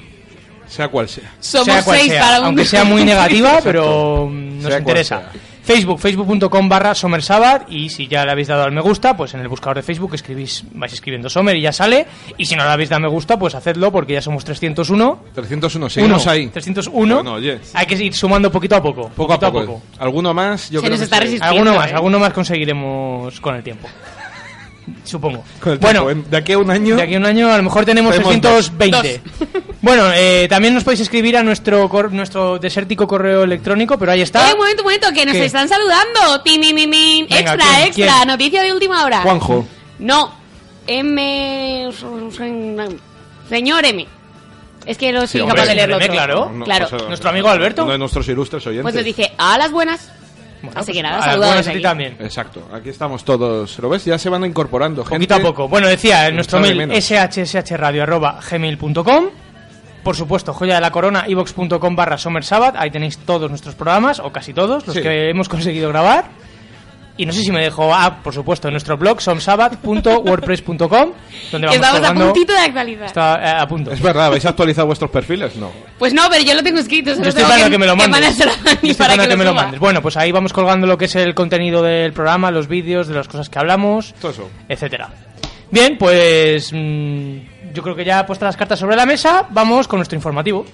Sea 0.72 0.88
cual 0.88 1.10
sea. 1.10 1.34
Somos 1.42 1.66
sea 1.66 1.84
cual 1.84 2.00
seis 2.00 2.12
sea, 2.12 2.22
para 2.22 2.40
un... 2.40 2.46
aunque 2.46 2.66
sea 2.66 2.84
muy 2.86 3.04
negativa, 3.06 3.60
pero 3.62 4.30
nos 4.32 4.64
Sea 4.66 4.80
interesa. 4.80 5.24
Facebook, 5.64 6.00
facebook.com 6.00 6.68
barra 6.70 6.96
Sommersabat 6.96 7.70
y 7.70 7.90
si 7.90 8.08
ya 8.08 8.26
le 8.26 8.32
habéis 8.32 8.48
dado 8.48 8.64
al 8.64 8.72
me 8.72 8.82
gusta, 8.82 9.16
pues 9.16 9.34
en 9.36 9.42
el 9.42 9.48
buscador 9.48 9.78
de 9.78 9.84
Facebook 9.84 10.16
escribís, 10.16 10.64
vais 10.74 10.92
escribiendo 10.92 11.30
Sommer 11.30 11.56
y 11.56 11.62
ya 11.62 11.72
sale. 11.72 12.08
Y 12.38 12.46
si 12.46 12.56
no 12.56 12.64
le 12.64 12.70
habéis 12.72 12.90
dado 12.90 13.02
me 13.02 13.08
gusta, 13.10 13.38
pues 13.38 13.54
hacedlo 13.54 13.92
porque 13.92 14.14
ya 14.14 14.22
somos 14.22 14.44
301. 14.44 15.20
301, 15.36 15.90
seguimos 15.90 16.24
Uno, 16.24 16.32
ahí. 16.32 16.48
301. 16.48 17.16
Bueno, 17.16 17.34
oye. 17.34 17.60
Hay 17.74 17.86
que 17.86 17.96
ir 17.96 18.14
sumando 18.14 18.52
poquito 18.52 18.76
a 18.78 18.82
poco. 18.82 19.10
Poco 19.10 19.34
a 19.34 19.40
poco. 19.40 19.82
¿Alguno 20.00 20.34
más? 20.34 20.70
Yo 20.72 20.80
Se 20.80 20.88
creo 20.88 20.92
nos 20.92 21.00
que 21.00 21.04
está 21.04 21.18
sí. 21.18 21.24
resistiendo. 21.24 21.56
Alguno 21.56 21.76
más, 21.80 21.92
¿eh? 21.92 21.96
alguno 21.96 22.20
más 22.20 22.34
conseguiremos 22.34 23.40
con 23.40 23.56
el 23.56 23.62
tiempo. 23.64 23.88
Supongo. 25.04 25.44
Con 25.60 25.74
el 25.74 25.80
bueno, 25.80 26.06
tiempo, 26.06 26.26
¿eh? 26.28 26.30
de 26.32 26.38
aquí 26.38 26.52
a 26.54 26.58
un 26.58 26.70
año... 26.72 26.96
de 26.96 27.02
aquí 27.04 27.16
a 27.16 27.18
un 27.18 27.26
año 27.26 27.52
a 27.52 27.58
lo 27.58 27.64
mejor 27.64 27.86
tenemos 27.86 28.14
Tenemos 28.16 28.72
320. 28.78 29.22
Bueno, 29.82 30.12
eh, 30.14 30.46
también 30.48 30.76
nos 30.76 30.84
podéis 30.84 31.02
escribir 31.02 31.36
a 31.38 31.42
nuestro 31.44 31.90
cor- 31.90 32.12
nuestro 32.12 32.60
desértico 32.60 33.08
correo 33.08 33.44
electrónico, 33.44 33.98
pero 33.98 34.12
ahí 34.12 34.22
está. 34.22 34.48
Eh, 34.48 34.54
un 34.54 34.60
momento, 34.60 34.84
un 34.84 34.86
momento, 34.86 35.08
que 35.12 35.26
nos 35.26 35.34
¿Qué? 35.36 35.46
están 35.46 35.68
saludando. 35.68 36.42
Tin, 36.44 36.62
tin, 36.62 36.76
tin, 36.76 36.92
tin. 36.92 37.28
Venga, 37.28 37.54
Extra, 37.54 37.58
¿quién? 37.76 37.88
extra. 37.88 38.14
¿Quién? 38.18 38.28
Noticia 38.28 38.62
de 38.64 38.74
última 38.74 39.04
hora. 39.04 39.22
Juanjo. 39.22 39.66
No. 39.98 40.34
M. 40.86 41.90
Señor 43.50 43.86
M. 43.86 44.08
Es 44.86 44.98
que 44.98 45.12
no 45.12 45.28
soy 45.28 45.42
hombre, 45.42 45.56
capaz 45.58 45.68
de 45.70 45.76
leerlo 45.76 46.00
claro. 46.00 46.52
No, 46.54 46.66
Claro. 46.66 46.88
Nuestro 47.08 47.30
amigo 47.30 47.50
Alberto. 47.50 47.84
Uno 47.84 47.92
de 47.94 47.98
nuestros 48.00 48.28
ilustres 48.28 48.66
oyentes. 48.66 48.84
Pues 48.84 48.96
nos 48.96 49.04
dice, 49.04 49.32
a 49.38 49.58
las 49.58 49.72
buenas. 49.72 50.12
Bueno, 50.62 50.80
Así 50.80 50.92
pues, 50.92 50.98
que 50.98 51.04
nada, 51.04 51.24
saludos 51.24 51.68
a 51.68 51.72
ti 51.74 51.82
también. 51.82 52.16
Exacto, 52.20 52.68
aquí 52.74 52.90
estamos 52.90 53.24
todos. 53.24 53.80
¿Lo 53.80 53.90
ves? 53.90 54.06
Ya 54.06 54.18
se 54.20 54.30
van 54.30 54.46
incorporando. 54.46 55.04
gente. 55.04 55.16
Poquito 55.16 55.36
a 55.36 55.40
poco. 55.40 55.68
Bueno, 55.68 55.88
decía, 55.88 56.28
en 56.28 56.36
nuestro 56.36 56.60
mail 56.60 56.88
shshradio.gmail.com 56.92 59.26
Por 60.04 60.16
supuesto, 60.16 60.54
joya 60.54 60.76
de 60.76 60.82
la 60.82 60.92
corona, 60.92 61.26
ivox.com 61.28 61.96
barra. 61.96 62.18
Ahí 62.76 62.92
tenéis 62.92 63.18
todos 63.20 63.50
nuestros 63.50 63.74
programas, 63.76 64.20
o 64.20 64.32
casi 64.32 64.54
todos, 64.54 64.86
los 64.86 64.96
Sí. 64.96 65.02
que 65.02 65.30
hemos 65.30 65.50
conseguido 65.50 65.90
grabar. 65.90 66.26
Y 67.22 67.26
no 67.28 67.34
sé 67.34 67.44
si 67.44 67.52
me 67.52 67.62
dejo, 67.62 67.94
ah, 67.94 68.18
por 68.24 68.34
supuesto, 68.34 68.68
en 68.68 68.74
nuestro 68.74 68.98
blog, 68.98 69.22
somsabat.wordpress.com, 69.22 70.80
donde 70.80 71.68
vamos 71.68 71.70
Que 71.70 71.76
estamos 71.76 72.10
a 72.10 72.14
puntito 72.16 72.52
de 72.52 72.58
actualizar. 72.58 73.06
Está 73.06 73.36
eh, 73.36 73.62
a 73.62 73.68
punto. 73.68 73.92
Es 73.92 74.02
verdad, 74.02 74.26
¿habéis 74.26 74.44
actualizado 74.44 74.88
vuestros 74.88 75.12
perfiles? 75.12 75.56
No. 75.56 75.70
Pues 76.00 76.16
no, 76.16 76.24
pero 76.32 76.44
yo 76.44 76.56
lo 76.56 76.64
tengo 76.64 76.80
escrito. 76.80 77.14
Yo 77.14 77.30
estoy 77.30 77.44
para 77.44 77.70
que 77.70 77.78
me 77.78 77.86
lo 77.86 77.96
mandes. 77.96 78.40
Yo 78.40 78.46
estoy 78.46 78.96
para 78.96 79.14
para 79.14 79.28
que 79.28 79.38
me 79.38 79.46
lo 79.46 79.54
mandes. 79.54 79.80
Bueno, 79.80 80.02
pues 80.02 80.18
ahí 80.18 80.32
vamos 80.32 80.52
colgando 80.52 80.88
lo 80.88 80.98
que 80.98 81.06
es 81.06 81.16
el 81.16 81.36
contenido 81.36 81.84
del 81.84 82.12
programa, 82.12 82.50
los 82.50 82.68
vídeos, 82.68 83.08
de 83.08 83.14
las 83.14 83.28
cosas 83.28 83.50
que 83.50 83.60
hablamos, 83.60 84.16
Todo 84.20 84.32
eso. 84.32 84.50
etcétera. 84.68 85.12
Bien, 85.70 86.00
pues 86.00 86.74
mm, 86.74 87.38
yo 87.72 87.84
creo 87.84 87.96
que 87.96 88.04
ya 88.04 88.26
puestas 88.26 88.48
las 88.48 88.58
cartas 88.58 88.80
sobre 88.80 88.96
la 88.96 89.06
mesa, 89.06 89.46
vamos 89.52 89.88
con 89.88 90.00
nuestro 90.00 90.16
informativo. 90.16 90.66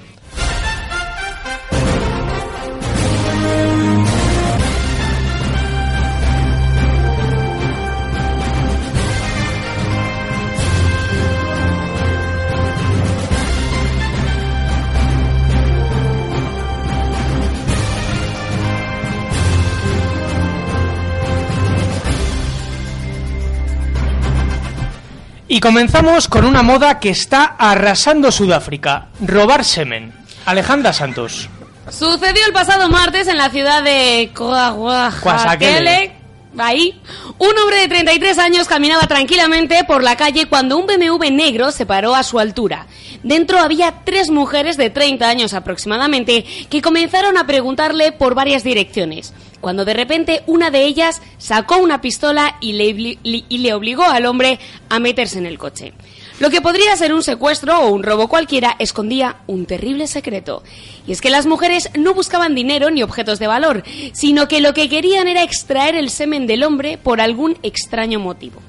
Y 25.57 25.59
comenzamos 25.59 26.27
con 26.27 26.45
una 26.45 26.61
moda 26.61 26.99
que 26.99 27.09
está 27.09 27.55
arrasando 27.57 28.31
Sudáfrica, 28.31 29.07
robar 29.25 29.65
semen. 29.65 30.13
Alejandra 30.45 30.93
Santos. 30.93 31.49
Sucedió 31.89 32.45
el 32.45 32.53
pasado 32.53 32.87
martes 32.89 33.27
en 33.27 33.37
la 33.37 33.49
ciudad 33.49 33.81
de 33.81 34.29
Kwasakele. 34.35 36.16
Ahí, 36.57 36.99
un 37.37 37.57
hombre 37.57 37.81
de 37.81 37.87
33 37.87 38.37
años 38.39 38.67
caminaba 38.67 39.05
tranquilamente 39.07 39.83
por 39.83 40.03
la 40.03 40.15
calle 40.15 40.47
cuando 40.47 40.77
un 40.77 40.87
BMW 40.87 41.29
negro 41.29 41.71
se 41.71 41.85
paró 41.85 42.15
a 42.15 42.23
su 42.23 42.39
altura. 42.39 42.87
Dentro 43.21 43.59
había 43.59 44.03
tres 44.05 44.29
mujeres 44.29 44.77
de 44.77 44.89
30 44.89 45.27
años 45.27 45.53
aproximadamente 45.53 46.45
que 46.69 46.81
comenzaron 46.81 47.37
a 47.37 47.45
preguntarle 47.45 48.11
por 48.11 48.33
varias 48.33 48.63
direcciones, 48.63 49.33
cuando 49.61 49.85
de 49.85 49.93
repente 49.93 50.43
una 50.47 50.71
de 50.71 50.85
ellas 50.85 51.21
sacó 51.37 51.77
una 51.77 52.01
pistola 52.01 52.57
y 52.61 52.73
le, 52.73 53.17
y 53.23 53.57
le 53.57 53.73
obligó 53.73 54.03
al 54.03 54.25
hombre 54.25 54.59
a 54.89 54.99
meterse 54.99 55.37
en 55.37 55.45
el 55.45 55.57
coche. 55.57 55.93
Lo 56.39 56.51
que 56.51 56.61
podría 56.61 56.95
ser 56.95 57.15
un 57.15 57.23
secuestro 57.23 57.79
o 57.79 57.89
un 57.89 58.03
robo 58.03 58.27
cualquiera 58.27 58.75
escondía 58.77 59.37
un 59.47 59.65
terrible 59.65 60.05
secreto. 60.05 60.61
Y 61.07 61.11
es 61.11 61.19
que 61.19 61.31
las 61.31 61.47
mujeres 61.47 61.89
no 61.97 62.13
buscaban 62.13 62.53
dinero 62.53 62.91
ni 62.91 63.01
objetos 63.01 63.39
de 63.39 63.47
valor, 63.47 63.83
sino 64.13 64.47
que 64.47 64.61
lo 64.61 64.75
que 64.75 64.87
querían 64.87 65.27
era 65.27 65.41
extraer 65.41 65.95
el 65.95 66.11
semen 66.11 66.45
del 66.45 66.63
hombre 66.63 66.99
por 66.99 67.21
algún 67.21 67.57
extraño 67.63 68.19
motivo. 68.19 68.61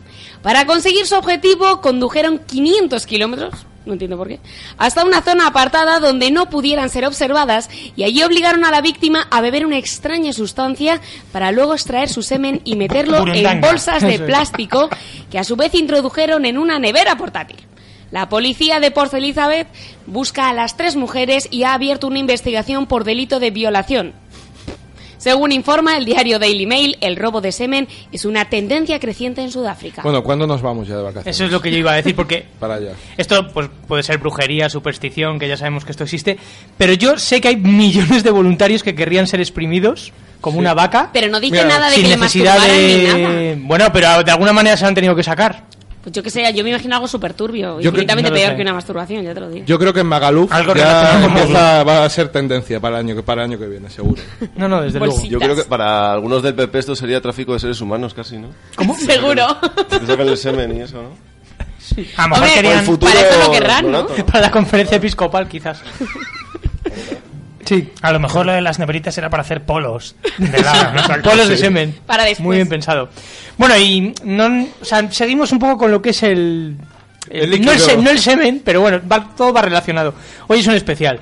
Para 0.42 0.64
conseguir 0.64 1.06
su 1.06 1.16
objetivo 1.16 1.82
condujeron 1.82 2.38
500 2.38 3.04
kilómetros, 3.04 3.66
no 3.86 3.94
entiendo 3.94 4.16
por 4.16 4.28
qué, 4.28 4.40
hasta 4.76 5.04
una 5.04 5.22
zona 5.22 5.46
apartada 5.46 6.00
donde 6.00 6.30
no 6.30 6.50
pudieran 6.50 6.90
ser 6.90 7.06
observadas 7.06 7.70
y 7.96 8.02
allí 8.02 8.22
obligaron 8.22 8.64
a 8.64 8.70
la 8.70 8.80
víctima 8.80 9.26
a 9.30 9.40
beber 9.40 9.64
una 9.64 9.78
extraña 9.78 10.32
sustancia 10.32 11.00
para 11.32 11.52
luego 11.52 11.74
extraer 11.74 12.08
su 12.08 12.22
semen 12.22 12.60
y 12.64 12.76
meterlo 12.76 13.24
en 13.32 13.60
bolsas 13.60 14.02
de 14.02 14.18
plástico 14.18 14.88
que 15.30 15.38
a 15.38 15.44
su 15.44 15.56
vez 15.56 15.74
introdujeron 15.74 16.44
en 16.44 16.58
una 16.58 16.78
nevera 16.78 17.16
portátil. 17.16 17.56
La 18.10 18.30
policía 18.30 18.80
de 18.80 18.90
Port 18.90 19.12
Elizabeth 19.12 19.68
busca 20.06 20.48
a 20.48 20.54
las 20.54 20.76
tres 20.76 20.96
mujeres 20.96 21.46
y 21.50 21.64
ha 21.64 21.74
abierto 21.74 22.06
una 22.06 22.18
investigación 22.18 22.86
por 22.86 23.04
delito 23.04 23.38
de 23.38 23.50
violación. 23.50 24.14
Según 25.28 25.52
informa 25.52 25.94
el 25.98 26.06
diario 26.06 26.38
Daily 26.38 26.64
Mail, 26.64 26.96
el 27.02 27.14
robo 27.14 27.42
de 27.42 27.52
semen 27.52 27.86
es 28.10 28.24
una 28.24 28.46
tendencia 28.46 28.98
creciente 28.98 29.42
en 29.42 29.50
Sudáfrica. 29.50 30.00
Bueno, 30.00 30.22
¿cuándo 30.22 30.46
nos 30.46 30.62
vamos 30.62 30.88
ya 30.88 30.96
de 30.96 31.02
vacaciones? 31.02 31.36
Eso 31.36 31.44
es 31.44 31.52
lo 31.52 31.60
que 31.60 31.70
yo 31.70 31.76
iba 31.76 31.92
a 31.92 31.96
decir, 31.96 32.16
porque 32.16 32.46
Para 32.58 32.76
allá. 32.76 32.92
esto 33.18 33.46
pues, 33.52 33.68
puede 33.86 34.02
ser 34.02 34.16
brujería, 34.16 34.70
superstición, 34.70 35.38
que 35.38 35.46
ya 35.46 35.58
sabemos 35.58 35.84
que 35.84 35.90
esto 35.90 36.04
existe, 36.04 36.38
pero 36.78 36.94
yo 36.94 37.18
sé 37.18 37.42
que 37.42 37.48
hay 37.48 37.56
millones 37.56 38.22
de 38.22 38.30
voluntarios 38.30 38.82
que 38.82 38.94
querrían 38.94 39.26
ser 39.26 39.40
exprimidos 39.40 40.14
como 40.40 40.58
una 40.58 40.72
vaca. 40.72 41.10
Pero 41.12 41.28
no 41.28 41.40
dice 41.40 41.56
Mira, 41.56 41.68
nada 41.68 41.90
de 41.90 41.96
sin 41.96 42.04
que 42.04 42.08
le 42.08 42.16
necesidad 42.16 42.54
masturbaran 42.54 42.86
ni 42.86 43.04
nada. 43.04 43.34
de... 43.34 43.58
Bueno, 43.60 43.92
pero 43.92 44.24
de 44.24 44.30
alguna 44.30 44.54
manera 44.54 44.78
se 44.78 44.86
han 44.86 44.94
tenido 44.94 45.14
que 45.14 45.22
sacar. 45.22 45.64
Pues 46.08 46.14
yo 46.14 46.22
que 46.22 46.30
sé, 46.30 46.54
yo 46.54 46.64
me 46.64 46.70
imagino 46.70 46.94
algo 46.94 47.06
súper 47.06 47.34
turbio, 47.34 47.80
Yo 47.80 47.90
creo- 47.92 48.02
infinitamente 48.02 48.30
no 48.30 48.34
lo 48.34 48.40
peor 48.40 48.50
sé. 48.52 48.56
que 48.56 48.62
una 48.62 48.72
masturbación, 48.72 49.22
ya 49.24 49.34
te 49.34 49.40
lo 49.40 49.50
digo. 49.50 49.66
Yo 49.66 49.78
creo 49.78 49.92
que 49.92 50.00
en 50.00 50.06
Magaluf 50.06 50.50
Algo 50.50 50.74
ya 50.74 51.22
empieza- 51.22 51.84
va 51.84 52.04
a 52.04 52.08
ser 52.08 52.28
tendencia 52.28 52.80
para 52.80 52.98
el 52.98 53.04
año 53.06 53.14
que, 53.14 53.22
para 53.22 53.42
el 53.44 53.50
año 53.50 53.58
que 53.58 53.66
viene, 53.66 53.90
seguro. 53.90 54.22
No, 54.56 54.68
no, 54.68 54.80
desde 54.80 54.98
luego. 55.00 55.12
Bolsita. 55.12 55.32
Yo 55.32 55.38
creo 55.38 55.54
que 55.54 55.64
para 55.64 56.10
algunos 56.14 56.42
del 56.42 56.54
PP 56.54 56.78
esto 56.78 56.96
sería 56.96 57.20
tráfico 57.20 57.52
de 57.52 57.58
seres 57.58 57.78
humanos 57.82 58.14
casi, 58.14 58.38
¿no? 58.38 58.48
Seguro. 58.96 59.54
Te 59.90 60.06
sacan 60.06 60.28
el 60.28 60.36
semen 60.38 60.76
y 60.78 60.80
eso, 60.80 61.02
¿no? 61.02 61.10
A 62.16 62.22
lo 62.22 62.28
mejor 62.30 62.44
Hombre, 62.44 62.50
querían... 62.54 62.78
el 62.78 62.84
futuro 62.86 63.12
para 63.12 63.28
eso 63.28 63.38
lo 63.46 63.52
querrán, 63.52 63.90
¿no? 63.92 64.06
Para 64.06 64.40
la 64.40 64.50
conferencia 64.50 64.96
episcopal, 64.96 65.46
quizás. 65.46 65.82
Sí. 67.68 67.92
A 68.02 68.12
lo 68.12 68.18
mejor 68.18 68.46
lo 68.46 68.52
de 68.52 68.60
las 68.62 68.78
neveritas 68.78 69.16
era 69.18 69.28
para 69.28 69.42
hacer 69.42 69.62
polos. 69.64 70.16
De. 70.38 70.64
Polos 71.22 71.48
de 71.48 71.56
semen. 71.56 71.94
Para 72.06 72.24
después. 72.24 72.40
Muy 72.44 72.56
bien 72.56 72.68
pensado. 72.68 73.10
Bueno, 73.58 73.76
y 73.76 74.14
no, 74.24 74.66
o 74.80 74.84
sea, 74.84 75.10
seguimos 75.12 75.52
un 75.52 75.58
poco 75.58 75.76
con 75.78 75.90
lo 75.90 76.00
que 76.00 76.10
es 76.10 76.22
el... 76.22 76.76
el- 77.28 77.52
El 77.54 77.60
no, 77.64 77.72
el 77.72 77.78
líquido. 77.78 77.78
se- 77.78 77.96
no 77.98 78.10
el 78.10 78.18
semen, 78.20 78.62
pero 78.64 78.80
bueno, 78.80 79.00
va- 79.10 79.34
todo 79.36 79.52
va 79.52 79.60
relacionado. 79.62 80.14
Hoy 80.46 80.60
es 80.60 80.66
un 80.66 80.74
especial. 80.74 81.20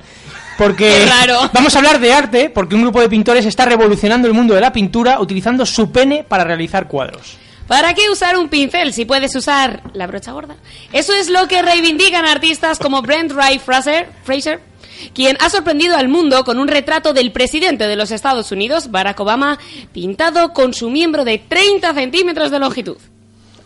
Porque 0.57 1.05
raro. 1.09 1.49
vamos 1.53 1.75
a 1.75 1.79
hablar 1.79 1.99
de 1.99 2.13
arte, 2.13 2.49
porque 2.49 2.75
un 2.75 2.81
grupo 2.83 3.01
de 3.01 3.09
pintores 3.09 3.45
está 3.45 3.65
revolucionando 3.65 4.27
el 4.27 4.33
mundo 4.33 4.53
de 4.55 4.61
la 4.61 4.71
pintura 4.71 5.19
utilizando 5.19 5.65
su 5.65 5.91
pene 5.91 6.23
para 6.23 6.43
realizar 6.45 6.87
cuadros. 6.87 7.37
¿Para 7.67 7.93
qué 7.93 8.09
usar 8.09 8.37
un 8.37 8.47
pincel 8.47 8.93
si 8.93 9.03
puedes 9.03 9.35
usar 9.35 9.81
la 9.93 10.07
brocha 10.07 10.31
gorda? 10.31 10.55
Eso 10.93 11.13
es 11.13 11.29
lo 11.29 11.49
que 11.49 11.61
reivindican 11.61 12.25
artistas 12.25 12.79
como 12.79 13.01
Brent 13.01 13.33
Wright 13.33 13.59
Fraser, 13.61 14.07
Fraser, 14.23 14.61
quien 15.13 15.37
ha 15.39 15.49
sorprendido 15.49 15.95
al 15.95 16.07
mundo 16.07 16.43
con 16.43 16.59
un 16.59 16.67
retrato 16.67 17.13
del 17.13 17.31
presidente 17.31 17.87
de 17.87 17.95
los 17.95 18.11
Estados 18.11 18.51
Unidos, 18.51 18.91
Barack 18.91 19.19
Obama, 19.19 19.59
pintado 19.93 20.53
con 20.53 20.73
su 20.73 20.89
miembro 20.89 21.25
de 21.25 21.37
30 21.37 21.93
centímetros 21.93 22.51
de 22.51 22.59
longitud. 22.59 22.97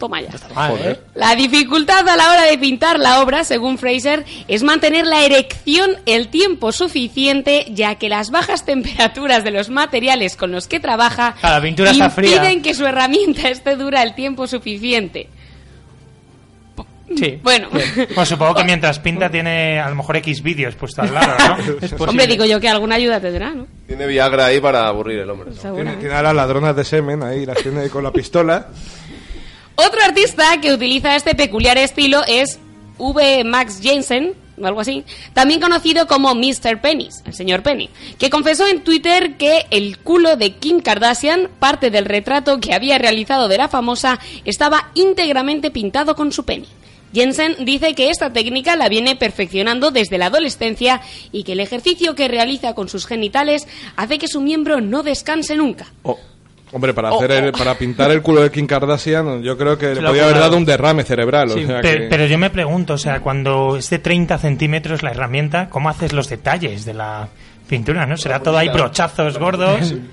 Toma 0.01 0.19
ya. 0.19 0.31
Joder. 0.55 1.05
La 1.13 1.35
dificultad 1.35 2.09
a 2.09 2.15
la 2.15 2.31
hora 2.31 2.45
de 2.45 2.57
pintar 2.57 2.97
la 2.97 3.21
obra, 3.21 3.43
según 3.43 3.77
Fraser, 3.77 4.25
es 4.47 4.63
mantener 4.63 5.05
la 5.05 5.23
erección 5.23 5.91
el 6.07 6.29
tiempo 6.29 6.71
suficiente, 6.71 7.67
ya 7.69 7.93
que 7.95 8.09
las 8.09 8.31
bajas 8.31 8.65
temperaturas 8.65 9.43
de 9.43 9.51
los 9.51 9.69
materiales 9.69 10.35
con 10.35 10.51
los 10.51 10.67
que 10.67 10.79
trabaja 10.79 11.35
la 11.43 11.61
pintura 11.61 11.91
está 11.91 12.09
fría. 12.09 12.37
impiden 12.37 12.63
que 12.63 12.73
su 12.73 12.83
herramienta 12.83 13.47
esté 13.49 13.75
dura 13.75 14.01
el 14.01 14.15
tiempo 14.15 14.47
suficiente. 14.47 15.29
Sí. 17.17 17.39
Bueno, 17.43 17.69
Pues 18.13 18.29
supongo 18.29 18.55
que 18.55 18.63
mientras 18.63 18.99
pinta 18.99 19.29
tiene 19.29 19.79
a 19.79 19.89
lo 19.89 19.95
mejor 19.95 20.17
X 20.17 20.41
vídeos 20.41 20.75
puesto 20.75 21.01
al 21.01 21.13
lado, 21.13 21.35
¿no? 21.37 22.05
hombre, 22.07 22.27
digo 22.27 22.45
yo 22.45 22.59
que 22.59 22.69
alguna 22.69 22.95
ayuda 22.95 23.19
tendrá, 23.19 23.51
¿no? 23.51 23.67
Tiene 23.87 24.05
Viagra 24.07 24.45
ahí 24.47 24.59
para 24.59 24.87
aburrir 24.87 25.19
el 25.19 25.29
hombre. 25.29 25.47
Tiene, 25.51 25.61
Seguramente. 25.61 25.99
tiene 25.99 26.15
a 26.15 26.21
las 26.21 26.35
ladronas 26.35 26.75
de 26.75 26.83
semen 26.83 27.23
ahí, 27.23 27.45
las 27.45 27.57
tiene 27.57 27.89
con 27.89 28.03
la 28.03 28.11
pistola. 28.11 28.67
Otro 29.75 29.99
artista 30.03 30.59
que 30.61 30.73
utiliza 30.73 31.15
este 31.15 31.33
peculiar 31.35 31.77
estilo 31.77 32.21
es 32.27 32.59
V. 32.97 33.43
Max 33.45 33.79
Jensen, 33.81 34.33
o 34.61 34.67
algo 34.67 34.81
así, 34.81 35.03
también 35.33 35.59
conocido 35.59 36.05
como 36.05 36.35
Mr. 36.35 36.81
Penis, 36.81 37.23
el 37.25 37.33
señor 37.33 37.63
Penny, 37.63 37.89
que 38.19 38.29
confesó 38.29 38.67
en 38.67 38.83
Twitter 38.83 39.37
que 39.37 39.65
el 39.71 39.97
culo 39.97 40.35
de 40.35 40.51
Kim 40.55 40.81
Kardashian, 40.81 41.49
parte 41.57 41.89
del 41.89 42.05
retrato 42.05 42.59
que 42.59 42.73
había 42.75 42.99
realizado 42.99 43.47
de 43.47 43.57
la 43.57 43.69
famosa, 43.69 44.19
estaba 44.45 44.91
íntegramente 44.93 45.71
pintado 45.71 46.15
con 46.15 46.31
su 46.31 46.45
pene. 46.45 46.67
Jensen 47.13 47.55
dice 47.65 47.93
que 47.95 48.09
esta 48.09 48.31
técnica 48.33 48.75
la 48.75 48.89
viene 48.89 49.15
perfeccionando 49.15 49.91
desde 49.91 50.17
la 50.17 50.27
adolescencia 50.27 51.01
y 51.31 51.43
que 51.43 51.53
el 51.53 51.59
ejercicio 51.59 52.15
que 52.15 52.27
realiza 52.27 52.73
con 52.73 52.87
sus 52.89 53.05
genitales 53.05 53.67
hace 53.95 54.17
que 54.17 54.27
su 54.27 54.41
miembro 54.41 54.81
no 54.81 55.03
descanse 55.03 55.55
nunca. 55.55 55.87
Oh, 56.03 56.17
hombre, 56.71 56.93
para 56.93 57.11
Oh, 57.11 57.17
hacer 57.17 57.31
el- 57.31 57.49
oh. 57.49 57.51
para 57.57 57.75
pintar 57.77 58.11
el 58.11 58.21
culo 58.21 58.41
de 58.41 58.49
Kim 58.51 58.65
Kardashian, 58.65 59.43
yo 59.43 59.57
creo 59.57 59.77
que 59.77 59.93
le 59.95 60.01
podía 60.01 60.23
haber 60.23 60.39
dado 60.39 60.55
un 60.57 60.63
derrame 60.65 61.03
cerebral. 61.03 61.49
Sí, 61.51 61.63
o 61.63 61.67
sea 61.67 61.81
Pe- 61.81 61.97
que- 61.97 62.07
Pero 62.09 62.25
yo 62.27 62.37
me 62.37 62.49
pregunto, 62.49 62.93
o 62.93 62.97
sea, 62.97 63.19
cuando 63.19 63.75
es 63.77 63.89
de 63.89 63.99
30 63.99 64.37
centímetros 64.37 65.03
la 65.03 65.11
herramienta, 65.11 65.69
¿cómo 65.69 65.89
haces 65.89 66.13
los 66.13 66.29
detalles 66.29 66.85
de 66.85 66.93
la 66.93 67.27
pintura, 67.67 68.05
no? 68.05 68.15
¿Será 68.17 68.39
todo 68.41 68.57
ahí 68.57 68.69
brochazos 68.69 69.37
gordos? 69.37 69.93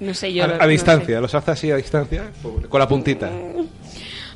No 0.00 0.14
sé 0.14 0.32
yo. 0.32 0.44
a, 0.44 0.46
lo- 0.46 0.54
a 0.54 0.56
no 0.56 0.62
sé. 0.64 0.68
distancia, 0.70 1.20
los 1.20 1.34
hace 1.34 1.50
así 1.50 1.70
a 1.70 1.76
distancia, 1.76 2.30
con 2.70 2.78
la 2.80 2.88
puntita. 2.88 3.28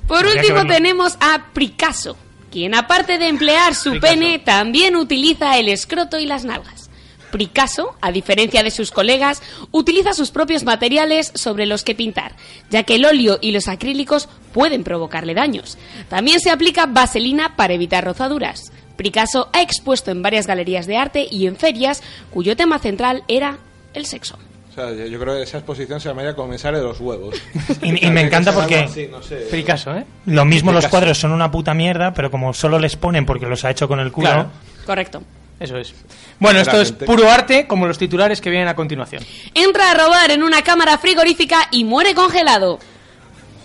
Por 0.06 0.26
último 0.26 0.66
tenemos 0.66 1.16
a 1.20 1.46
Picasso, 1.52 2.16
quien 2.50 2.74
aparte 2.74 3.18
de 3.18 3.28
emplear 3.28 3.74
su 3.74 3.92
Picasso. 3.92 4.14
pene, 4.14 4.38
también 4.38 4.96
utiliza 4.96 5.58
el 5.58 5.68
escroto 5.68 6.18
y 6.18 6.26
las 6.26 6.44
nalgas. 6.44 6.90
Picasso, 7.32 7.96
a 8.00 8.12
diferencia 8.12 8.62
de 8.62 8.70
sus 8.70 8.92
colegas, 8.92 9.42
utiliza 9.72 10.12
sus 10.12 10.30
propios 10.30 10.62
materiales 10.62 11.32
sobre 11.34 11.66
los 11.66 11.82
que 11.82 11.94
pintar, 11.94 12.36
ya 12.70 12.84
que 12.84 12.94
el 12.94 13.04
óleo 13.04 13.38
y 13.40 13.50
los 13.50 13.66
acrílicos 13.66 14.28
pueden 14.52 14.84
provocarle 14.84 15.34
daños. 15.34 15.76
También 16.08 16.38
se 16.38 16.50
aplica 16.50 16.86
vaselina 16.86 17.56
para 17.56 17.74
evitar 17.74 18.04
rozaduras. 18.04 18.70
Picasso 18.96 19.48
ha 19.52 19.62
expuesto 19.62 20.12
en 20.12 20.22
varias 20.22 20.46
galerías 20.46 20.86
de 20.86 20.96
arte 20.96 21.26
y 21.28 21.46
en 21.46 21.56
ferias, 21.56 22.02
cuyo 22.30 22.56
tema 22.56 22.78
central 22.78 23.24
era 23.26 23.58
el 23.94 24.06
sexo. 24.06 24.38
O 24.74 24.76
sea, 24.76 24.90
yo 24.92 25.06
yo 25.06 25.20
creo 25.20 25.36
que 25.36 25.42
esa 25.42 25.58
exposición 25.58 26.00
se 26.00 26.08
llamaría 26.08 26.34
Comensal 26.34 26.74
de 26.74 26.82
los 26.82 26.98
huevos. 26.98 27.36
Y, 27.82 28.06
y 28.06 28.10
me 28.10 28.22
encanta 28.22 28.52
porque 28.52 28.78
así, 28.80 29.06
no 29.08 29.22
sé. 29.22 29.46
Picasso, 29.50 29.94
¿eh? 29.96 30.04
lo 30.26 30.44
mismo 30.44 30.72
los 30.72 30.88
cuadros 30.88 31.16
son 31.16 31.30
una 31.30 31.48
puta 31.50 31.74
mierda, 31.74 32.12
pero 32.12 32.28
como 32.30 32.52
solo 32.52 32.80
les 32.80 32.96
ponen 32.96 33.24
porque 33.24 33.46
los 33.46 33.64
ha 33.64 33.70
hecho 33.70 33.86
con 33.86 34.00
el 34.00 34.10
culo, 34.10 34.26
Claro. 34.28 34.50
Correcto. 34.84 35.22
Eso 35.60 35.78
es. 35.78 35.94
Bueno, 36.40 36.58
esto 36.58 36.80
es 36.80 36.90
puro 36.90 37.30
arte, 37.30 37.68
como 37.68 37.86
los 37.86 37.96
titulares 37.96 38.40
que 38.40 38.50
vienen 38.50 38.66
a 38.66 38.74
continuación. 38.74 39.22
Entra 39.54 39.92
a 39.92 39.94
robar 39.94 40.32
en 40.32 40.42
una 40.42 40.62
cámara 40.62 40.98
frigorífica 40.98 41.68
y 41.70 41.84
muere 41.84 42.12
congelado. 42.12 42.80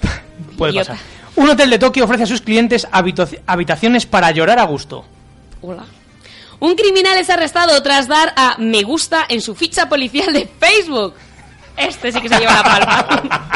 Puede 0.57 0.73
Idiota. 0.73 0.91
pasar. 0.93 1.05
Un 1.35 1.49
hotel 1.49 1.69
de 1.71 1.79
Tokio 1.79 2.03
ofrece 2.03 2.23
a 2.23 2.27
sus 2.27 2.41
clientes 2.41 2.87
habitaciones 2.91 4.05
para 4.05 4.29
llorar 4.31 4.59
a 4.59 4.63
gusto. 4.65 5.03
Hola. 5.61 5.85
Un 6.59 6.75
criminal 6.75 7.17
es 7.17 7.29
arrestado 7.29 7.81
tras 7.81 8.07
dar 8.07 8.33
a 8.35 8.55
me 8.57 8.83
gusta 8.83 9.25
en 9.29 9.41
su 9.41 9.55
ficha 9.55 9.87
policial 9.87 10.33
de 10.33 10.47
Facebook. 10.59 11.13
Este 11.77 12.11
sí 12.11 12.19
que 12.21 12.27
se 12.29 12.37
lleva 12.37 12.53
la 12.55 12.63
palma. 12.63 13.49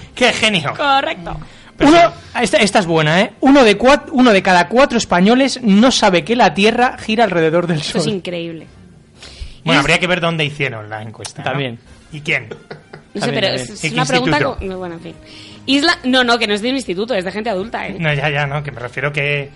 ¡Qué 0.14 0.32
genio! 0.32 0.74
Correcto. 0.76 1.36
Uno, 1.80 2.12
esta, 2.40 2.56
esta 2.56 2.80
es 2.80 2.86
buena, 2.86 3.20
¿eh? 3.20 3.32
Uno 3.40 3.62
de, 3.62 3.78
cuat- 3.78 4.08
uno 4.10 4.32
de 4.32 4.42
cada 4.42 4.66
cuatro 4.66 4.98
españoles 4.98 5.60
no 5.62 5.92
sabe 5.92 6.24
que 6.24 6.34
la 6.34 6.52
Tierra 6.52 6.96
gira 6.98 7.22
alrededor 7.22 7.68
del 7.68 7.78
Eso 7.78 7.98
es 7.98 8.04
Sol. 8.04 8.12
increíble. 8.14 8.66
Bueno, 9.62 9.80
habría 9.80 10.00
que 10.00 10.08
ver 10.08 10.20
dónde 10.20 10.44
hicieron 10.44 10.90
la 10.90 11.02
encuesta. 11.02 11.42
¿no? 11.42 11.50
También. 11.50 11.78
¿Y 12.10 12.20
quién? 12.22 12.48
No 13.14 13.24
sé, 13.24 13.32
pero 13.32 13.46
es, 13.48 13.70
es 13.70 13.84
¿Y 13.84 13.88
qué 13.90 13.94
una 13.94 14.06
pregunta... 14.06 14.38
Bueno, 14.60 14.94
en 14.94 15.00
fin. 15.00 15.14
Isla... 15.66 15.98
No, 16.02 16.24
no, 16.24 16.36
que 16.38 16.48
no 16.48 16.54
es 16.54 16.62
de 16.62 16.70
un 16.70 16.76
instituto, 16.76 17.14
es 17.14 17.24
de 17.24 17.30
gente 17.30 17.50
adulta, 17.50 17.86
¿eh? 17.86 17.96
No, 17.96 18.12
ya, 18.12 18.28
ya, 18.28 18.46
no, 18.46 18.60
que 18.64 18.72
me 18.72 18.80
refiero 18.80 19.12
que... 19.12 19.50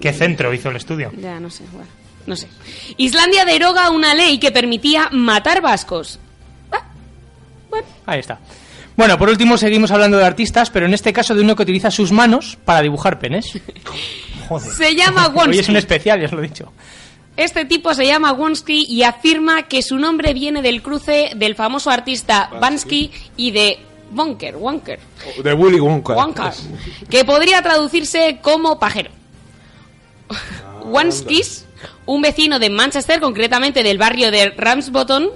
¿Qué 0.00 0.12
centro 0.14 0.54
hizo 0.54 0.70
el 0.70 0.76
estudio? 0.76 1.10
Ya, 1.20 1.38
no 1.40 1.50
sé, 1.50 1.64
bueno, 1.72 1.88
no 2.26 2.36
sé. 2.36 2.48
Islandia 2.96 3.44
deroga 3.44 3.90
una 3.90 4.14
ley 4.14 4.38
que 4.38 4.50
permitía 4.50 5.08
matar 5.12 5.60
vascos. 5.60 6.18
Ahí 8.06 8.20
está. 8.20 8.38
Bueno, 8.96 9.16
por 9.16 9.28
último 9.28 9.56
seguimos 9.56 9.90
hablando 9.90 10.18
de 10.18 10.24
artistas, 10.24 10.70
pero 10.70 10.86
en 10.86 10.94
este 10.94 11.12
caso 11.12 11.34
de 11.34 11.42
uno 11.42 11.56
que 11.56 11.62
utiliza 11.62 11.90
sus 11.90 12.12
manos 12.12 12.58
para 12.64 12.82
dibujar 12.82 13.18
penes. 13.18 13.58
Joder. 14.48 14.72
Se 14.72 14.94
llama 14.94 15.32
Hoy 15.34 15.58
es 15.58 15.68
un 15.68 15.76
especial, 15.76 16.20
ya 16.20 16.26
os 16.26 16.32
lo 16.32 16.40
he 16.40 16.48
dicho. 16.48 16.72
Este 17.36 17.64
tipo 17.64 17.94
se 17.94 18.06
llama 18.06 18.32
Wonsky 18.32 18.84
y 18.88 19.04
afirma 19.04 19.62
que 19.62 19.82
su 19.82 19.96
nombre 19.96 20.34
viene 20.34 20.60
del 20.60 20.82
cruce 20.82 21.30
del 21.36 21.54
famoso 21.54 21.90
artista 21.90 22.50
Bansky 22.60 23.10
y 23.36 23.52
de 23.52 23.78
Wonker, 24.12 24.56
Wonker, 24.56 24.98
De 25.42 25.54
Willy 25.54 25.80
Wonka. 25.80 26.14
Wonka, 26.14 26.52
que 27.08 27.24
podría 27.24 27.62
traducirse 27.62 28.40
como 28.42 28.78
pajero. 28.78 29.10
Wanskis, 30.84 31.64
un 32.06 32.22
vecino 32.22 32.58
de 32.58 32.70
Manchester, 32.70 33.20
concretamente 33.20 33.82
del 33.82 33.98
barrio 33.98 34.30
de 34.30 34.50
Ramsbottom, 34.50 35.28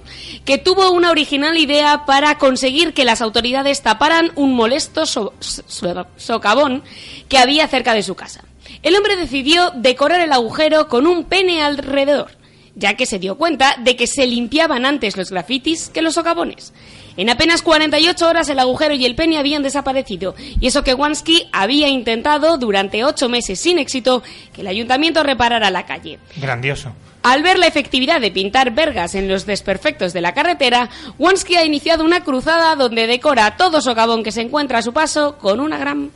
que 0.45 0.59
tuvo 0.59 0.91
una 0.91 1.11
original 1.11 1.57
idea 1.57 2.05
para 2.07 2.39
conseguir 2.39 2.93
que 2.95 3.05
las 3.05 3.21
autoridades 3.23 3.83
taparan 3.83 4.33
un 4.35 4.55
molesto 4.55 5.07
so- 5.07 5.33
so- 5.41 6.07
socavón 6.17 6.83
que 7.29 7.39
había 7.39 7.69
cerca 7.69 7.95
de 7.95 8.03
su 8.03 8.15
casa. 8.15 8.45
El 8.83 8.97
hombre 8.97 9.17
decidió 9.17 9.71
decorar 9.75 10.21
el 10.21 10.33
agujero 10.33 10.89
con 10.89 11.07
un 11.07 11.25
pene 11.25 11.63
alrededor, 11.63 12.33
ya 12.77 12.95
que 12.95 13.07
se 13.07 13.19
dio 13.19 13.37
cuenta 13.37 13.77
de 13.83 13.97
que 13.97 14.07
se 14.07 14.27
limpiaban 14.27 14.85
antes 14.87 15.17
los 15.17 15.31
grafitis 15.31 15.89
que 15.89 16.03
los 16.03 16.15
socavones. 16.15 16.73
En 17.17 17.31
apenas 17.31 17.63
48 17.63 18.27
horas 18.29 18.49
el 18.49 18.59
agujero 18.59 18.95
y 18.95 19.05
el 19.07 19.15
pene 19.15 19.39
habían 19.39 19.63
desaparecido, 19.63 20.35
y 20.61 20.67
eso 20.67 20.83
que 20.83 20.95
Wansky 20.95 21.47
había 21.53 21.89
intentado 21.89 22.59
durante 22.59 23.05
ocho 23.05 23.29
meses 23.29 23.61
sin 23.61 23.79
éxito 23.79 24.23
que 24.53 24.63
el 24.63 24.67
ayuntamiento 24.67 25.23
reparara 25.23 25.71
la 25.71 25.87
calle. 25.87 26.19
Grandioso. 26.37 26.93
Al 27.23 27.43
ver 27.43 27.59
la 27.59 27.67
efectividad 27.69 28.21
de 28.21 28.33
pintar 28.33 28.73
vergas 28.73 29.15
en 29.15 29.29
los 29.29 29.47
desperfectos 29.47 30.13
de 30.13 30.21
la 30.21 30.35
carretera, 30.35 30.91
Wansky 31.19 31.55
ha 31.57 31.65
iniciado 31.65 32.05
una 32.05 32.23
cruzada 32.25 32.75
donde 32.77 33.07
decora 33.07 33.57
todo 33.57 33.81
socavón 33.81 34.23
que 34.25 34.33
se 34.33 34.43
encuentra 34.43 34.79
a 34.79 34.83
su 34.83 34.93
paso 34.93 35.39
con 35.39 35.61
una 35.61 35.79
gran... 35.79 36.11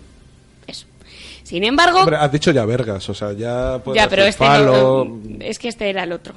Eso. 0.67 0.85
Sin 1.45 1.65
embargo... 1.65 2.01
Hombre, 2.01 2.17
has 2.17 2.31
dicho 2.31 2.51
ya 2.51 2.67
vergas, 2.67 3.09
o 3.09 3.15
sea, 3.15 3.33
ya 3.33 3.79
puede 3.83 3.97
Ya, 3.97 4.09
pero 4.09 4.23
hacer 4.23 4.31
este 4.31 4.45
palo. 4.45 5.07
no, 5.09 5.39
es 5.45 5.59
que 5.59 5.69
este 5.69 5.89
era 5.89 6.03
el 6.03 6.13
otro. 6.13 6.35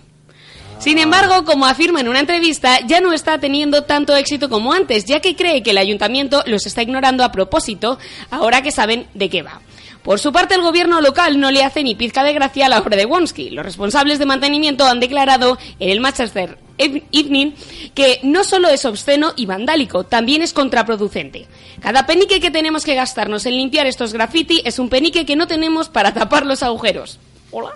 Sin 0.82 0.98
embargo, 0.98 1.46
como 1.46 1.68
afirma 1.68 2.02
en 2.02 2.08
una 2.10 2.20
entrevista, 2.20 2.80
ya 2.88 3.02
no 3.02 3.14
está 3.14 3.38
teniendo 3.40 3.84
tanto 3.84 4.16
éxito 4.16 4.50
como 4.50 4.74
antes, 4.74 5.06
ya 5.06 5.20
que 5.20 5.36
cree 5.36 5.62
que 5.62 5.72
el 5.72 5.78
ayuntamiento 5.78 6.42
los 6.48 6.66
está 6.66 6.82
ignorando 6.82 7.24
a 7.24 7.32
propósito, 7.32 8.00
ahora 8.32 8.64
que 8.64 8.72
saben 8.72 9.06
de 9.14 9.30
qué 9.30 9.44
va. 9.44 9.62
Por 10.02 10.20
su 10.20 10.32
parte, 10.34 10.56
el 10.56 10.62
gobierno 10.64 11.00
local 11.00 11.40
no 11.40 11.52
le 11.52 11.64
hace 11.64 11.84
ni 11.84 11.94
pizca 11.94 12.24
de 12.24 12.34
gracia 12.34 12.66
a 12.66 12.70
la 12.70 12.80
obra 12.80 12.98
de 12.98 13.06
Wonsky. 13.06 13.52
Los 13.52 13.64
responsables 13.64 14.18
de 14.18 14.26
mantenimiento 14.26 14.88
han 14.88 15.00
declarado 15.00 15.60
en 15.80 15.92
el 15.92 16.00
Manchester 16.00 16.58
Ev- 16.80 17.04
Evening 17.12 17.52
que 17.94 18.20
no 18.24 18.44
solo 18.44 18.68
es 18.70 18.84
obsceno 18.86 19.34
y 19.36 19.46
vandálico, 19.46 20.04
también 20.04 20.42
es 20.42 20.52
contraproducente. 20.54 21.46
Cada 21.80 22.08
penique 22.08 22.40
que 22.40 22.50
tenemos 22.50 22.84
que 22.84 22.96
gastarnos 22.96 23.46
en 23.46 23.56
limpiar 23.58 23.86
estos 23.86 24.14
graffiti 24.14 24.64
es 24.66 24.80
un 24.80 24.90
penique 24.90 25.28
que 25.28 25.36
no 25.36 25.46
tenemos 25.46 25.90
para 25.90 26.12
tapar 26.16 26.48
los 26.48 26.64
agujeros. 26.64 27.20
Hola. 27.52 27.72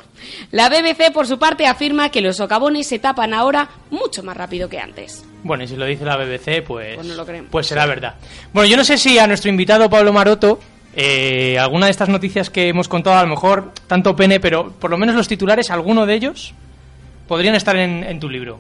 La 0.52 0.70
BBC, 0.70 1.12
por 1.14 1.28
su 1.28 1.38
parte, 1.38 1.68
afirma 1.68 2.10
que 2.10 2.22
los 2.22 2.38
socavones 2.38 2.88
se 2.88 3.00
tapan 3.00 3.34
ahora 3.34 3.68
mucho 3.92 4.24
más 4.24 4.36
rápido 4.38 4.70
que 4.70 4.80
antes. 4.80 5.24
Bueno, 5.44 5.64
y 5.64 5.68
si 5.68 5.76
lo 5.76 5.86
dice 5.86 6.06
la 6.06 6.16
BBC, 6.18 6.62
pues, 6.66 6.96
Pues 6.96 7.06
no 7.08 7.14
lo 7.16 7.26
creemos. 7.26 7.50
pues 7.52 7.68
será 7.68 7.86
verdad. 7.86 8.16
Bueno, 8.54 8.70
yo 8.70 8.78
no 8.78 8.84
sé 8.86 8.98
si 8.98 9.20
a 9.20 9.28
nuestro 9.28 9.50
invitado 9.50 9.90
Pablo 9.90 10.14
Maroto, 10.14 10.60
eh, 10.96 11.58
alguna 11.60 11.86
de 11.88 11.92
estas 11.92 12.10
noticias 12.10 12.50
que 12.50 12.70
hemos 12.70 12.88
contado, 12.88 13.18
a 13.18 13.24
lo 13.24 13.28
mejor 13.30 13.72
tanto 13.88 14.16
pene, 14.16 14.40
pero 14.40 14.72
por 14.72 14.90
lo 14.90 14.98
menos 14.98 15.14
los 15.16 15.28
titulares, 15.28 15.70
alguno 15.70 16.06
de 16.06 16.14
ellos, 16.16 16.54
podrían 17.28 17.54
estar 17.56 17.76
en, 17.76 18.04
en 18.04 18.20
tu 18.20 18.30
libro. 18.30 18.60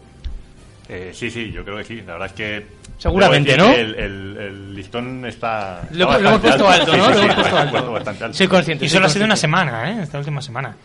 Eh, 0.89 1.11
sí, 1.15 1.31
sí, 1.31 1.51
yo 1.51 1.63
creo 1.63 1.77
que 1.77 1.83
sí. 1.85 1.95
La 2.05 2.13
verdad 2.13 2.27
es 2.27 2.33
que 2.33 2.67
Seguramente, 2.97 3.57
¿no? 3.57 3.71
El, 3.73 3.95
el- 3.95 4.37
el 4.37 4.75
listón 4.75 5.25
está. 5.25 5.81
Lo- 5.91 6.05
está 6.05 6.19
lo 6.19 6.29
hemos 6.29 6.41
puesto 6.41 6.67
alto, 6.69 6.95
¿no? 6.95 7.05
Sí, 7.07 7.13
Lo 7.13 7.19
hemos 7.23 7.35
puesto 7.35 7.57
alto. 7.57 7.91
bastante 7.91 8.23
alto. 8.23 8.37
Soy 8.37 8.47
consciente. 8.47 8.85
Y 8.85 8.89
solo 8.89 9.07
ha 9.07 9.09
sido 9.09 9.25
una 9.25 9.35
semana, 9.35 9.91
¿eh? 9.91 10.03
Esta 10.03 10.17
última 10.19 10.41
semana. 10.41 10.75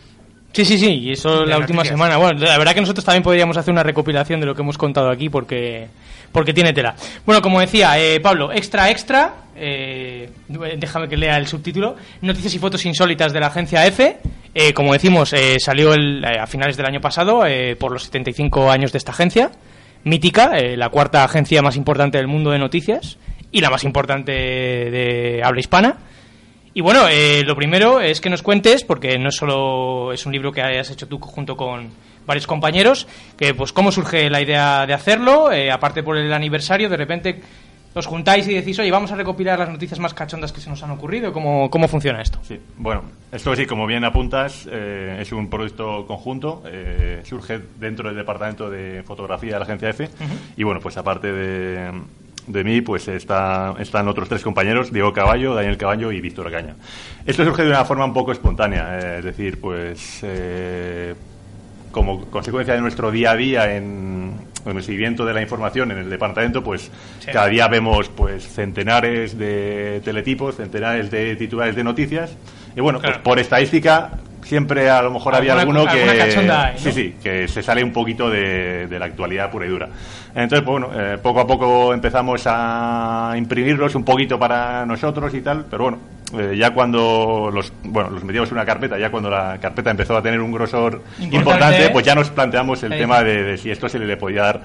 Sí, 0.52 0.64
sí, 0.64 0.78
sí, 0.78 0.90
y 0.92 1.12
eso 1.12 1.45
la 1.45 1.59
última 1.59 1.76
noticias. 1.78 1.88
semana. 1.97 2.16
Bueno, 2.16 2.40
la 2.40 2.59
verdad 2.59 2.75
que 2.75 2.80
nosotros 2.80 3.04
también 3.04 3.23
podríamos 3.23 3.57
hacer 3.57 3.73
una 3.73 3.83
recopilación 3.85 4.40
de 4.40 4.47
lo 4.47 4.54
que 4.54 4.62
hemos 4.62 4.76
contado 4.76 5.09
aquí 5.11 5.28
porque, 5.28 5.87
porque 6.33 6.52
tiene 6.52 6.73
tela. 6.73 6.95
Bueno, 7.25 7.40
como 7.40 7.61
decía, 7.61 7.99
eh, 8.00 8.19
Pablo, 8.21 8.52
extra, 8.52 8.90
extra, 8.90 9.35
eh, 9.54 10.28
déjame 10.76 11.09
que 11.09 11.16
lea 11.16 11.37
el 11.37 11.47
subtítulo, 11.47 11.95
Noticias 12.23 12.52
y 12.54 12.59
fotos 12.59 12.85
insólitas 12.85 13.33
de 13.33 13.38
la 13.40 13.47
agencia 13.47 13.87
F. 13.87 14.16
Eh, 14.52 14.73
como 14.75 14.92
decimos, 14.92 15.33
eh, 15.33 15.59
salió 15.61 15.95
el- 15.95 16.25
eh, 16.25 16.38
a 16.40 16.47
finales 16.49 16.76
del 16.76 16.87
año 16.87 17.00
pasado 17.00 17.47
eh, 17.47 17.76
por 17.76 17.92
los 17.92 18.02
75 18.02 18.71
años 18.73 18.90
de 18.90 18.99
esta 18.99 19.12
agencia, 19.12 19.52
mítica, 20.02 20.52
la 20.76 20.88
cuarta 20.88 21.23
agencia 21.23 21.62
más 21.62 21.76
importante 21.76 22.19
del 22.19 22.26
mundo 22.26 22.50
de 22.50 22.59
noticias 22.59 23.19
y 23.52 23.61
la 23.61 23.71
más 23.71 23.85
importante 23.85 24.33
de 24.33 25.42
habla 25.45 25.61
hispana. 25.61 25.97
Y 26.80 26.82
bueno, 26.82 27.08
eh, 27.10 27.42
lo 27.44 27.54
primero 27.54 28.00
es 28.00 28.22
que 28.22 28.30
nos 28.30 28.42
cuentes, 28.42 28.84
porque 28.84 29.18
no 29.18 29.30
solo 29.30 30.14
es 30.14 30.25
un 30.25 30.32
libro 30.32 30.50
que 30.50 30.62
hayas 30.62 30.90
hecho 30.90 31.06
tú 31.06 31.18
junto 31.18 31.54
con 31.54 31.90
varios 32.26 32.46
compañeros, 32.46 33.06
que 33.37 33.52
pues 33.52 33.70
cómo 33.75 33.92
surge 33.92 34.30
la 34.30 34.40
idea 34.40 34.87
de 34.87 34.94
hacerlo, 34.94 35.52
eh, 35.52 35.70
aparte 35.70 36.02
por 36.02 36.16
el 36.16 36.32
aniversario, 36.32 36.88
de 36.88 36.96
repente 36.96 37.42
os 37.92 38.06
juntáis 38.06 38.49
y 38.49 38.54
decís, 38.54 38.78
oye, 38.78 38.90
vamos 38.90 39.12
a 39.12 39.16
recopilar 39.16 39.58
las 39.58 39.68
noticias 39.68 40.00
más 40.00 40.14
cachondas 40.14 40.52
que 40.52 40.62
se 40.62 40.70
nos 40.70 40.82
han 40.82 40.92
ocurrido, 40.92 41.34
¿cómo, 41.34 41.68
cómo 41.68 41.87
funciona 41.87 42.22
esto? 42.22 42.38
Sí, 42.44 42.58
bueno, 42.78 43.02
esto 43.30 43.54
sí, 43.54 43.66
como 43.66 43.87
bien 43.87 44.04
apuntas, 44.04 44.66
eh, 44.72 45.18
es 45.20 45.30
un 45.32 45.50
proyecto 45.50 46.06
conjunto, 46.06 46.62
eh, 46.64 47.20
surge 47.25 47.60
dentro 47.78 48.08
del 48.08 48.16
departamento 48.16 48.70
de 48.70 49.02
fotografía 49.02 49.52
de 49.52 49.58
la 49.58 49.64
agencia 49.66 49.90
F 49.90 50.08
y 50.56 50.62
bueno, 50.62 50.80
pues 50.80 50.96
aparte 50.96 51.30
de, 51.30 51.90
de 52.47 52.64
mí, 52.64 52.80
pues 52.80 53.06
está, 53.09 53.75
están 53.78 54.09
otros 54.09 54.28
tres 54.28 54.42
compañeros, 54.42 54.92
Diego 54.92 55.12
Caballo, 55.12 55.54
Daniel 55.54 55.76
Caballo 55.76 56.12
y 56.12 56.20
Víctor 56.20 56.50
Caña. 56.50 56.75
Esto 57.26 57.44
surge 57.44 57.62
de 57.64 57.70
una 57.70 57.85
forma 57.85 58.04
un 58.04 58.12
poco 58.14 58.32
espontánea, 58.32 58.99
eh, 58.99 59.18
es 59.18 59.25
decir, 59.25 59.61
pues 59.61 60.20
eh, 60.23 61.14
como 61.92 62.26
consecuencia 62.26 62.75
de 62.75 62.80
nuestro 62.80 63.11
día 63.11 63.32
a 63.32 63.37
día 63.37 63.76
en, 63.76 64.35
en 64.64 64.76
el 64.76 64.82
seguimiento 64.82 65.25
de 65.25 65.35
la 65.35 65.42
información 65.42 65.90
en 65.90 65.99
el 65.99 66.11
departamento, 66.11 66.62
pues 66.62 66.90
cada 67.32 67.49
día 67.49 67.66
vemos 67.68 68.09
pues 68.09 68.47
centenares 68.47 69.37
de 69.37 70.00
teletipos, 70.04 70.56
centenares 70.56 71.11
de 71.11 71.35
titulares 71.37 71.75
de 71.75 71.85
noticias. 71.85 72.37
Y 72.76 72.80
bueno, 72.80 73.00
Claro. 73.00 73.14
pues 73.16 73.25
por 73.25 73.38
estadística 73.40 74.12
siempre 74.42 74.88
a 74.90 75.02
lo 75.02 75.11
mejor 75.11 75.35
había 75.35 75.54
alguno 75.54 75.87
que 75.87 76.76
sí, 76.76 76.92
sí, 76.92 77.14
que 77.23 77.49
se 77.49 77.62
sale 77.62 77.85
un 77.85 77.92
poquito 77.92 78.28
de, 78.28 78.87
de 78.87 78.99
la 78.99 79.06
actualidad 79.06 79.50
pura 79.50 79.66
y 79.66 79.68
dura. 79.68 79.88
Entonces, 80.35 80.62
pues, 80.62 80.80
bueno, 80.80 80.90
eh, 80.94 81.18
poco 81.18 81.40
a 81.40 81.47
poco 81.47 81.92
empezamos 81.92 82.42
a 82.47 83.35
imprimirlos 83.37 83.94
un 83.94 84.04
poquito 84.04 84.38
para 84.38 84.87
nosotros 84.87 85.35
y 85.35 85.40
tal, 85.40 85.66
pero 85.68 85.85
bueno, 85.85 85.99
eh, 86.38 86.56
ya 86.56 86.73
cuando 86.73 87.50
los, 87.52 87.73
bueno, 87.82 88.11
los 88.11 88.23
metíamos 88.23 88.49
en 88.50 88.56
una 88.56 88.64
carpeta, 88.64 88.99
ya 88.99 89.11
cuando 89.11 89.28
la 89.30 89.59
carpeta 89.61 89.90
empezó 89.90 90.16
a 90.16 90.23
tener 90.23 90.40
un 90.40 90.52
grosor 90.52 91.02
Importante, 91.18 91.37
importante, 91.37 91.85
¿eh? 91.87 91.90
pues 91.90 92.06
ya 92.06 92.14
nos 92.14 92.30
planteamos 92.30 92.82
el 92.85 92.92
Ahí 92.92 92.99
tema 93.00 93.23
de, 93.23 93.42
de 93.42 93.59
si 93.59 93.70
esto 93.70 93.88
se 93.88 93.99
le 93.99 94.16
podía 94.16 94.42
dar 94.42 94.61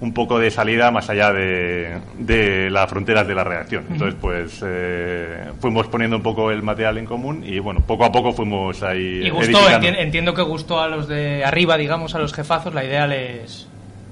un 0.00 0.12
poco 0.12 0.38
de 0.38 0.50
salida 0.50 0.90
más 0.90 1.08
allá 1.08 1.32
de, 1.32 1.98
de 2.18 2.68
las 2.70 2.88
fronteras 2.90 3.26
de 3.26 3.34
la 3.34 3.44
redacción. 3.44 3.84
Entonces, 3.90 4.14
pues 4.20 4.62
eh, 4.66 5.44
fuimos 5.60 5.86
poniendo 5.88 6.16
un 6.16 6.22
poco 6.22 6.50
el 6.50 6.62
material 6.62 6.98
en 6.98 7.06
común 7.06 7.42
y 7.44 7.58
bueno, 7.60 7.80
poco 7.80 8.04
a 8.04 8.12
poco 8.12 8.32
fuimos 8.32 8.82
ahí. 8.82 9.22
Y 9.26 9.30
gustó, 9.30 9.58
edificando. 9.68 9.98
entiendo 10.00 10.34
que 10.34 10.42
gustó 10.42 10.80
a 10.80 10.88
los 10.88 11.08
de 11.08 11.44
arriba, 11.44 11.76
digamos, 11.78 12.14
a 12.14 12.18
los 12.18 12.34
jefazos, 12.34 12.74
la 12.74 12.84
idea 12.84 13.06
les, 13.06 13.66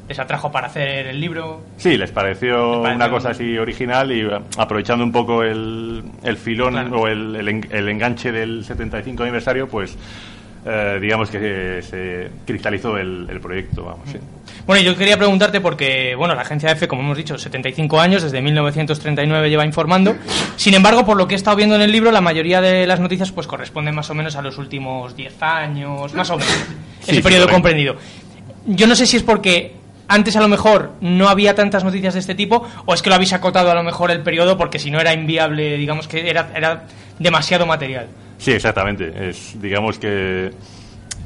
les 0.08 0.18
atrajo 0.18 0.50
para 0.50 0.68
hacer 0.68 1.06
el 1.08 1.20
libro. 1.20 1.60
Sí, 1.76 1.98
les 1.98 2.10
pareció, 2.10 2.76
Les 2.76 2.82
pareció 2.82 2.96
una 2.96 3.10
cosa 3.10 3.30
así 3.30 3.58
original 3.58 4.10
y 4.10 4.20
eh, 4.22 4.30
aprovechando 4.56 5.04
un 5.04 5.12
poco 5.12 5.42
el, 5.42 6.02
el 6.22 6.36
filón 6.38 6.72
Claro. 6.72 7.00
o 7.02 7.08
el, 7.08 7.36
el 7.36 7.66
el 7.70 7.88
enganche 7.90 8.32
del 8.32 8.64
75 8.64 9.22
aniversario, 9.22 9.68
pues 9.68 9.98
eh, 10.66 10.98
digamos 10.98 11.28
que 11.30 11.82
se 11.82 12.30
cristalizó 12.46 12.96
el, 12.96 13.26
el 13.28 13.38
proyecto, 13.38 13.84
vamos, 13.84 14.08
sí. 14.10 14.18
Bueno, 14.66 14.82
yo 14.82 14.96
quería 14.96 15.18
preguntarte 15.18 15.60
porque, 15.60 16.14
bueno, 16.16 16.34
la 16.34 16.42
agencia 16.42 16.70
F, 16.70 16.88
como 16.88 17.02
hemos 17.02 17.18
dicho, 17.18 17.36
75 17.36 18.00
años, 18.00 18.22
desde 18.22 18.40
1939 18.40 19.50
lleva 19.50 19.66
informando. 19.66 20.16
Sin 20.56 20.72
embargo, 20.72 21.04
por 21.04 21.18
lo 21.18 21.28
que 21.28 21.34
he 21.34 21.36
estado 21.36 21.56
viendo 21.56 21.76
en 21.76 21.82
el 21.82 21.92
libro, 21.92 22.10
la 22.10 22.22
mayoría 22.22 22.62
de 22.62 22.86
las 22.86 22.98
noticias 22.98 23.30
pues 23.30 23.46
corresponden 23.46 23.94
más 23.94 24.08
o 24.08 24.14
menos 24.14 24.36
a 24.36 24.42
los 24.42 24.56
últimos 24.56 25.14
10 25.16 25.42
años, 25.42 26.14
más 26.14 26.30
o 26.30 26.38
menos. 26.38 26.54
Sí, 27.00 27.12
ese 27.12 27.22
periodo 27.22 27.48
comprendido. 27.48 27.96
Yo 28.66 28.86
no 28.86 28.96
sé 28.96 29.06
si 29.06 29.18
es 29.18 29.22
porque 29.22 29.74
antes 30.08 30.36
a 30.36 30.40
lo 30.40 30.48
mejor 30.48 30.92
no 31.02 31.28
había 31.28 31.54
tantas 31.54 31.84
noticias 31.84 32.14
de 32.14 32.20
este 32.20 32.34
tipo 32.34 32.66
o 32.86 32.94
es 32.94 33.02
que 33.02 33.10
lo 33.10 33.16
habéis 33.16 33.34
acotado 33.34 33.70
a 33.70 33.74
lo 33.74 33.82
mejor 33.82 34.10
el 34.10 34.22
periodo 34.22 34.56
porque 34.56 34.78
si 34.78 34.90
no 34.90 34.98
era 34.98 35.12
inviable, 35.12 35.76
digamos 35.76 36.08
que 36.08 36.30
era, 36.30 36.50
era 36.54 36.84
demasiado 37.18 37.66
material. 37.66 38.06
Sí, 38.38 38.52
exactamente. 38.52 39.28
Es, 39.28 39.60
digamos 39.60 39.98
que 39.98 40.50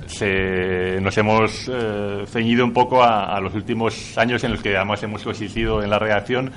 se- 0.08 0.98
nos 1.00 1.16
hemos 1.18 1.68
eh, 1.72 2.24
ceñido 2.26 2.64
un 2.64 2.72
poco 2.72 3.02
a, 3.02 3.36
a 3.36 3.40
los 3.40 3.54
últimos 3.54 4.16
años 4.18 4.42
en 4.44 4.52
los 4.52 4.62
que 4.62 4.76
además 4.76 5.02
hemos 5.02 5.22
coexistido 5.22 5.82
en 5.82 5.90
la 5.90 5.98
redacción 5.98 6.52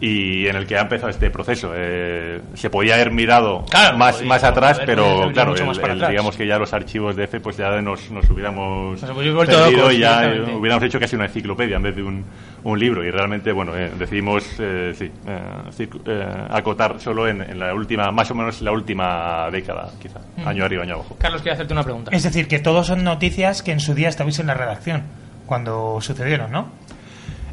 y 0.00 0.46
en 0.46 0.56
el 0.56 0.66
que 0.66 0.76
ha 0.78 0.80
empezado 0.82 1.10
este 1.10 1.30
proceso. 1.30 1.72
Eh, 1.74 2.40
se 2.54 2.70
podía 2.70 2.94
haber 2.94 3.10
mirado 3.10 3.64
Claro, 3.70 3.98
más, 3.98 4.16
podía- 4.16 4.28
más 4.28 4.44
atrás, 4.44 4.76
haber 4.76 4.86
pero 4.86 5.04
claro, 5.32 5.52
el- 5.52 5.58
el- 5.90 5.96
atrás. 5.96 6.10
digamos 6.10 6.36
que 6.36 6.46
ya 6.46 6.58
los 6.58 6.72
archivos 6.72 7.16
de 7.16 7.24
F 7.24 7.40
pues 7.40 7.56
ya 7.58 7.70
nos, 7.82 8.10
nos 8.10 8.28
hubiéramos 8.30 9.00
Nos 9.02 9.10
perdido 9.46 9.76
locos, 9.82 9.94
y 9.94 9.98
ya 9.98 10.24
eh, 10.24 10.54
hubiéramos 10.54 10.84
hecho 10.84 10.98
casi 10.98 11.16
una 11.16 11.26
enciclopedia 11.26 11.76
en 11.76 11.82
vez 11.82 11.96
de 11.96 12.02
un, 12.02 12.24
un 12.64 12.78
libro 12.78 13.04
y 13.04 13.10
realmente 13.10 13.52
bueno 13.52 13.76
eh, 13.76 13.90
decidimos 13.98 14.44
eh, 14.58 14.94
sí, 14.96 15.10
eh, 15.26 15.40
circu- 15.76 16.00
eh, 16.06 16.46
acotar 16.50 16.98
solo 17.00 17.28
en, 17.28 17.42
en 17.42 17.58
la 17.58 17.74
última 17.74 18.10
más 18.10 18.30
o 18.30 18.34
menos 18.34 18.62
la 18.62 18.72
última 18.72 19.50
década 19.50 19.90
quizá 20.00 20.20
Mm. 20.38 20.48
año 20.48 20.64
arriba 20.64 20.82
año 20.84 20.94
abajo 20.94 21.16
Carlos, 21.18 21.42
quiero 21.42 21.54
hacerte 21.54 21.72
una 21.74 21.82
pregunta. 21.82 22.10
Es 22.14 22.22
decir, 22.22 22.48
que 22.48 22.58
todos 22.58 22.86
son 22.86 23.04
noticias 23.04 23.62
que 23.62 23.72
en 23.72 23.80
su 23.80 23.94
día 23.94 24.08
estabais 24.08 24.38
en 24.38 24.46
la 24.46 24.54
redacción 24.54 25.02
cuando 25.46 25.98
sucedieron, 26.00 26.50
¿no? 26.52 26.68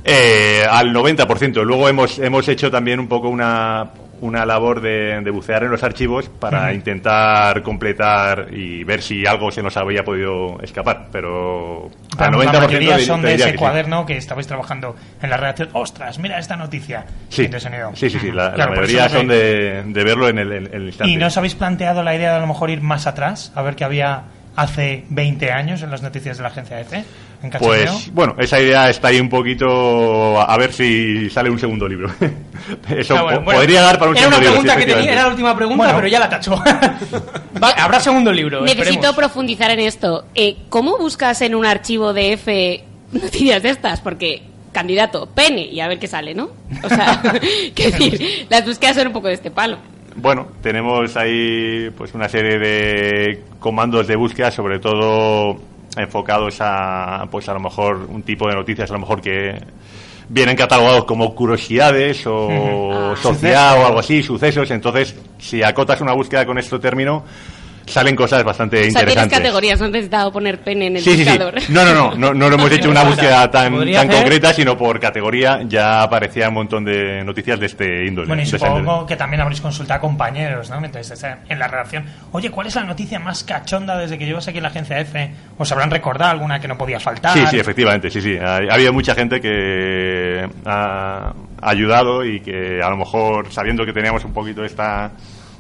Eh, 0.03 0.63
al 0.69 0.93
90%. 0.93 1.63
Luego 1.63 1.89
hemos, 1.89 2.19
hemos 2.19 2.47
hecho 2.47 2.71
también 2.71 2.99
un 2.99 3.07
poco 3.07 3.29
una, 3.29 3.89
una 4.21 4.45
labor 4.45 4.81
de, 4.81 5.19
de 5.21 5.31
bucear 5.31 5.63
en 5.63 5.71
los 5.71 5.83
archivos 5.83 6.29
para 6.29 6.73
intentar 6.73 7.61
completar 7.61 8.47
y 8.51 8.83
ver 8.83 9.01
si 9.01 9.25
algo 9.25 9.51
se 9.51 9.61
nos 9.61 9.75
había 9.77 10.03
podido 10.03 10.59
escapar. 10.61 11.07
Pero 11.11 11.89
al 12.17 12.31
Vamos, 12.31 12.45
90% 12.45 12.51
la 12.53 12.59
mayoría 12.61 12.95
te- 12.97 13.05
son 13.05 13.21
de 13.21 13.33
ese 13.35 13.45
que 13.45 13.51
sí. 13.51 13.57
cuaderno 13.57 14.05
que 14.05 14.17
estabais 14.17 14.47
trabajando 14.47 14.95
en 15.21 15.29
la 15.29 15.37
redacción. 15.37 15.69
¡Ostras, 15.73 16.19
mira 16.19 16.39
esta 16.39 16.55
noticia! 16.55 17.05
Sí, 17.29 17.47
sí, 17.93 18.09
sí, 18.09 18.19
sí, 18.19 18.31
la, 18.31 18.53
Claro, 18.53 18.71
mayoría 18.71 19.09
son 19.09 19.27
de, 19.27 19.83
de 19.85 20.03
verlo 20.03 20.29
en 20.29 20.39
el, 20.39 20.51
en 20.53 20.73
el 20.73 20.83
instante. 20.87 21.11
¿Y 21.11 21.17
no 21.17 21.27
os 21.27 21.37
habéis 21.37 21.55
planteado 21.55 22.01
la 22.03 22.15
idea 22.15 22.31
de 22.31 22.37
a 22.37 22.39
lo 22.39 22.47
mejor 22.47 22.69
ir 22.69 22.81
más 22.81 23.07
atrás? 23.07 23.51
A 23.55 23.61
ver 23.61 23.75
qué 23.75 23.83
había 23.83 24.23
hace 24.55 25.03
20 25.09 25.51
años 25.51 25.83
en 25.83 25.91
las 25.91 26.01
noticias 26.01 26.37
de 26.37 26.43
la 26.43 26.49
agencia 26.49 26.79
EFE. 26.79 27.03
En 27.43 27.49
cachondeo. 27.51 27.85
Pues 27.85 28.13
bueno, 28.13 28.35
esa 28.39 28.59
idea 28.59 28.89
está 28.89 29.09
ahí 29.09 29.19
un 29.19 29.29
poquito 29.29 30.39
a 30.41 30.57
ver 30.57 30.73
si 30.73 31.29
sale 31.29 31.49
un 31.51 31.59
segundo 31.59 31.87
libro. 31.87 32.09
Eso 32.89 33.15
Ah, 33.15 33.21
bueno, 33.23 33.39
po- 33.39 33.45
bueno. 33.45 33.59
podría 33.59 33.81
dar 33.81 33.99
para 33.99 34.11
un 34.11 34.17
Era 34.17 34.27
una 34.27 34.37
segundo 34.37 34.39
libro. 34.39 34.51
pregunta 34.63 34.73
sí, 34.73 34.79
que 34.87 34.93
tenía, 34.93 35.11
era 35.13 35.21
la 35.23 35.27
última 35.29 35.55
pregunta, 35.55 35.83
Bueno. 35.83 35.95
pero 35.97 36.07
ya 36.07 36.19
la 36.19 36.29
tachó. 36.29 36.55
Va, 37.63 37.69
habrá 37.71 37.99
segundo 37.99 38.31
libro. 38.33 38.61
Necesito 38.61 38.89
esperemos. 38.89 39.15
profundizar 39.15 39.71
en 39.71 39.79
esto. 39.81 40.25
Eh, 40.35 40.57
¿Cómo 40.69 40.97
buscas 40.97 41.41
en 41.41 41.53
un 41.55 41.65
archivo 41.65 42.11
de 42.13 42.33
F 42.33 42.83
noticias 43.11 43.61
de 43.63 43.69
estas? 43.69 44.01
Porque 44.01 44.41
candidato, 44.71 45.27
pene, 45.33 45.61
y 45.65 45.79
a 45.79 45.87
ver 45.87 45.97
qué 45.99 46.07
sale, 46.07 46.33
¿no? 46.35 46.49
O 46.83 46.89
sea, 46.89 47.21
qué 47.75 47.91
decir, 47.91 48.45
las 48.49 48.65
búsquedas 48.65 48.95
son 48.95 49.07
un 49.07 49.13
poco 49.13 49.27
de 49.27 49.33
este 49.35 49.51
palo. 49.51 49.77
Bueno, 50.15 50.47
tenemos 50.63 51.15
ahí 51.15 51.89
pues 51.95 52.13
una 52.15 52.27
serie 52.27 52.57
de 52.57 53.43
comandos 53.59 54.07
de 54.07 54.15
búsqueda, 54.15 54.49
sobre 54.51 54.79
todo 54.79 55.57
enfocados 55.97 56.57
a 56.59 57.25
pues 57.31 57.47
a 57.49 57.53
lo 57.53 57.59
mejor 57.59 58.07
un 58.09 58.23
tipo 58.23 58.47
de 58.47 58.55
noticias 58.55 58.89
a 58.89 58.93
lo 58.93 58.99
mejor 58.99 59.21
que 59.21 59.55
vienen 60.29 60.55
catalogados 60.55 61.05
como 61.05 61.33
curiosidades 61.33 62.25
o 62.27 63.11
Ah. 63.11 63.15
sociedad 63.21 63.69
Sucesos. 63.71 63.83
o 63.83 63.87
algo 63.87 63.99
así, 63.99 64.23
sucesos, 64.23 64.71
entonces 64.71 65.15
si 65.39 65.63
acotas 65.63 66.01
una 66.01 66.13
búsqueda 66.13 66.45
con 66.45 66.57
este 66.57 66.77
término 66.79 67.23
salen 67.87 68.15
cosas 68.15 68.43
bastante 68.43 68.77
O 68.77 68.79
sea, 68.81 68.89
tienes 68.89 69.03
interesantes. 69.09 69.37
categorías, 69.39 69.79
no 69.79 69.85
has 69.85 69.91
necesitado 69.91 70.31
poner 70.31 70.59
pene 70.59 70.87
en 70.87 70.97
el 70.97 71.01
Sí, 71.01 71.15
sí, 71.17 71.25
sí. 71.25 71.39
No, 71.69 71.85
no, 71.85 71.93
no, 71.93 72.15
no, 72.15 72.33
no 72.33 72.49
lo 72.49 72.55
hemos 72.55 72.71
hecho 72.71 72.89
una 72.89 73.03
búsqueda 73.05 73.49
tan, 73.49 73.91
tan 73.91 74.07
concreta, 74.07 74.53
sino 74.53 74.77
por 74.77 74.99
categoría 74.99 75.61
ya 75.67 76.01
aparecía 76.01 76.49
un 76.49 76.55
montón 76.55 76.85
de 76.85 77.23
noticias 77.23 77.59
de 77.59 77.65
este 77.65 78.05
índole. 78.05 78.27
Bueno, 78.27 78.41
y 78.41 78.45
índole. 78.45 78.59
supongo 78.59 79.05
que 79.05 79.15
también 79.15 79.41
habréis 79.41 79.61
consultado 79.61 79.97
a 79.97 80.01
compañeros, 80.01 80.69
¿no? 80.69 80.77
En 80.77 81.59
la 81.59 81.67
redacción. 81.67 82.05
Oye, 82.31 82.51
¿cuál 82.51 82.67
es 82.67 82.75
la 82.75 82.83
noticia 82.83 83.19
más 83.19 83.43
cachonda 83.43 83.97
desde 83.97 84.17
que 84.17 84.25
llevas 84.25 84.47
aquí 84.47 84.57
en 84.57 84.63
la 84.63 84.69
agencia 84.69 84.99
F? 84.99 85.31
¿Os 85.57 85.71
habrán 85.71 85.89
recordado 85.91 86.31
alguna 86.31 86.59
que 86.59 86.67
no 86.67 86.77
podía 86.77 86.99
faltar? 86.99 87.33
Sí, 87.33 87.45
sí, 87.49 87.59
efectivamente, 87.59 88.09
sí, 88.09 88.21
sí. 88.21 88.37
Ha, 88.37 88.57
ha 88.57 88.73
habido 88.73 88.93
mucha 88.93 89.15
gente 89.15 89.39
que 89.41 90.47
ha 90.65 91.33
ayudado 91.61 92.25
y 92.25 92.39
que 92.41 92.81
a 92.81 92.89
lo 92.89 92.97
mejor 92.97 93.51
sabiendo 93.51 93.85
que 93.85 93.93
teníamos 93.93 94.23
un 94.25 94.33
poquito 94.33 94.63
esta 94.63 95.11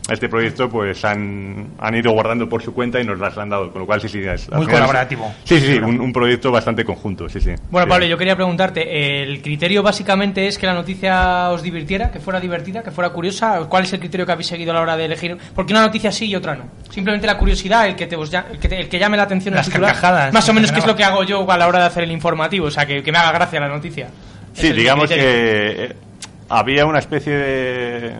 este 0.09 0.29
proyecto 0.29 0.69
pues 0.69 1.03
han, 1.05 1.67
han 1.79 1.95
ido 1.95 2.11
guardando 2.11 2.47
por 2.47 2.61
su 2.63 2.73
cuenta 2.73 2.99
y 2.99 3.03
nos 3.05 3.19
las 3.19 3.37
han 3.37 3.49
dado, 3.49 3.71
con 3.71 3.81
lo 3.81 3.85
cual 3.85 3.99
sí, 4.01 4.07
sí, 4.07 4.19
es, 4.19 4.49
Muy 4.51 4.65
colaborativo. 4.65 5.33
Sí, 5.43 5.59
sí, 5.59 5.73
sí, 5.73 5.77
un, 5.79 5.99
un 5.99 6.13
proyecto 6.13 6.51
bastante 6.51 6.85
conjunto, 6.85 7.27
sí, 7.29 7.41
sí. 7.41 7.51
Bueno, 7.69 7.85
Sí. 7.85 7.89
Pablo, 7.89 8.05
yo 8.05 8.17
quería 8.17 8.35
preguntarte, 8.35 9.23
¿el 9.23 9.41
criterio 9.41 9.83
básicamente 9.83 10.47
es 10.47 10.57
que 10.57 10.65
la 10.65 10.73
noticia 10.73 11.49
os 11.49 11.61
divirtiera, 11.61 12.09
que 12.11 12.19
fuera 12.19 12.39
divertida, 12.39 12.83
que 12.83 12.91
fuera 12.91 13.09
curiosa? 13.09 13.59
¿Cuál 13.67 13.83
es 13.83 13.93
el 13.93 13.99
criterio 13.99 14.25
que 14.25 14.31
habéis 14.31 14.47
seguido 14.47 14.71
a 14.71 14.75
la 14.75 14.81
hora 14.81 14.97
de 14.97 15.05
elegir? 15.05 15.37
Porque 15.53 15.73
una 15.73 15.81
noticia 15.81 16.11
sí 16.11 16.25
y 16.27 16.35
otra 16.35 16.55
no. 16.55 16.63
Simplemente 16.89 17.27
la 17.27 17.37
curiosidad, 17.37 17.87
el 17.87 17.95
que, 17.95 18.07
te, 18.07 18.15
os 18.15 18.31
ya- 18.31 18.47
el 18.51 18.59
que, 18.59 18.69
te- 18.69 18.79
el 18.79 18.87
que 18.89 18.99
llame 18.99 19.17
la 19.17 19.23
atención 19.23 19.53
en 19.53 19.57
Las 19.57 19.67
el 19.67 19.73
titular. 19.73 19.91
carcajadas, 19.93 20.33
Más 20.33 20.47
o 20.47 20.53
menos 20.53 20.71
que 20.71 20.79
es 20.79 20.85
lo 20.85 20.95
que 20.95 21.03
hago 21.03 21.23
yo 21.23 21.49
a 21.51 21.57
la 21.57 21.67
hora 21.67 21.79
de 21.79 21.85
hacer 21.85 22.03
el 22.03 22.11
informativo, 22.11 22.67
o 22.67 22.71
sea, 22.71 22.85
que, 22.85 23.03
que 23.03 23.11
me 23.11 23.17
haga 23.17 23.31
gracia 23.33 23.59
la 23.59 23.67
noticia. 23.67 24.07
Sí, 24.53 24.71
digamos 24.71 25.09
que 25.09 25.15
eh, 25.19 25.95
había 26.49 26.85
una 26.85 26.99
especie 26.99 27.33
de... 27.33 28.13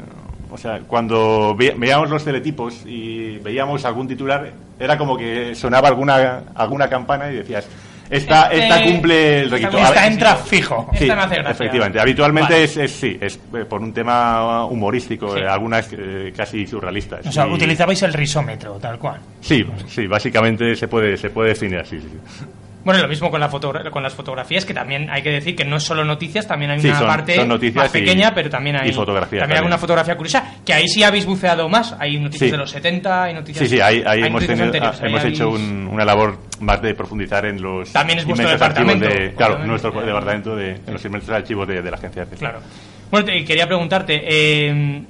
O 0.50 0.58
sea, 0.58 0.80
cuando 0.88 1.56
ve- 1.58 1.76
veíamos 1.78 2.10
los 2.10 2.24
teletipos 2.24 2.84
y 2.86 3.38
veíamos 3.40 3.84
algún 3.86 4.08
titular, 4.08 4.52
era 4.80 4.98
como 4.98 5.18
que 5.18 5.54
sonaba 5.56 5.88
alguna, 5.90 6.44
alguna 6.56 6.88
campana 6.90 7.32
y 7.32 7.36
decías, 7.38 7.68
esta, 8.10 8.44
Este- 8.44 8.64
esta 8.64 8.84
cumple 8.84 9.42
el 9.42 9.52
requisito. 9.52 9.78
esta 9.80 10.08
entra 10.08 10.36
fijo. 10.38 10.90
Sí, 10.94 11.04
Esta 11.04 11.16
me 11.18 11.22
hace 11.24 11.36
gracia. 11.36 11.52
efectivamente. 11.52 12.00
Habitualmente 12.00 12.54
Vale. 12.54 12.64
es, 12.64 12.78
es- 12.78 12.92
sí, 12.94 13.18
es 13.20 13.38
eh, 13.54 13.66
por 13.66 13.82
un 13.82 13.92
tema 13.92 14.64
humorístico, 14.66 15.34
Sí. 15.36 15.42
eh, 15.42 15.48
algunas 15.48 15.90
eh, 15.92 16.32
casi 16.36 16.66
surrealistas. 16.66 17.26
O 17.28 17.32
sea, 17.34 17.46
Y- 17.46 17.52
utilizabais 17.52 18.02
el 18.04 18.14
risómetro, 18.14 18.76
tal 18.76 18.98
cual. 18.98 19.20
Sí, 19.42 19.66
sí, 19.88 20.08
básicamente 20.08 20.76
se 20.78 20.88
puede, 20.88 21.18
se 21.18 21.30
puede 21.30 21.50
definir 21.50 21.80
así. 21.80 22.00
sí, 22.00 22.08
sí. 22.10 22.46
Bueno, 22.88 23.02
lo 23.02 23.10
mismo 23.10 23.30
con, 23.30 23.42
la 23.42 23.50
fotogra- 23.52 23.92
con 23.92 24.02
las 24.02 24.14
fotografías, 24.14 24.64
que 24.64 24.74
también 24.74 25.10
hay 25.10 25.22
que 25.22 25.30
decir 25.30 25.58
que 25.58 25.66
no 25.66 25.76
es 25.76 25.84
solo 25.84 26.06
noticias, 26.06 26.48
también 26.48 26.72
hay 26.72 26.80
Sí, 26.80 26.88
una 26.88 27.00
son- 27.00 27.08
parte 27.08 27.36
son 27.36 27.50
más 27.50 27.62
y- 27.62 27.72
pequeña, 28.00 28.34
pero 28.34 28.50
también 28.50 28.78
hay, 28.78 28.94
fotografía 28.94 29.40
también 29.42 29.58
hay 29.58 29.60
alguna 29.60 29.78
fotografía 29.78 30.16
curiosa, 30.16 30.56
que 30.66 30.74
ahí 30.74 30.88
sí 30.88 31.04
habéis 31.04 31.26
buceado 31.26 31.68
más. 31.68 31.94
Hay 32.00 32.18
noticias 32.18 32.48
Sí. 32.48 32.52
de 32.52 32.58
los 32.58 32.72
70, 32.72 33.24
hay 33.24 33.34
noticias... 33.34 33.68
Sí, 33.68 33.76
sí, 33.76 33.82
ahí, 33.82 34.02
ahí 34.08 34.24
hemos, 34.24 34.48
tenido- 34.48 34.72
ah, 34.82 34.94
ahí 35.02 35.10
hemos 35.10 35.20
habéis- 35.20 35.36
hecho 35.36 35.50
un- 35.50 35.90
una 35.92 36.06
labor 36.06 36.40
más 36.62 36.82
de 36.82 36.96
profundizar 36.96 37.46
en 37.46 37.62
los 37.62 37.92
También 37.92 38.20
es 38.20 38.26
vuestro 38.26 38.50
departamento, 38.50 39.06
de, 39.06 39.34
claro, 39.34 39.60
nuestro 39.66 39.92
departamento 39.92 40.56
de 40.56 40.70
en 40.88 40.94
los 40.94 41.04
inmensos 41.04 41.30
archivos 41.32 41.68
de, 41.68 41.82
de 41.82 41.92
la 41.92 41.98
agencia. 41.98 42.24
EFE. 42.24 42.38
Claro. 42.38 42.60
Bueno, 43.12 43.26
te- 43.26 43.44
quería 43.44 43.68
preguntarte, 43.68 44.22
eh, 44.26 45.02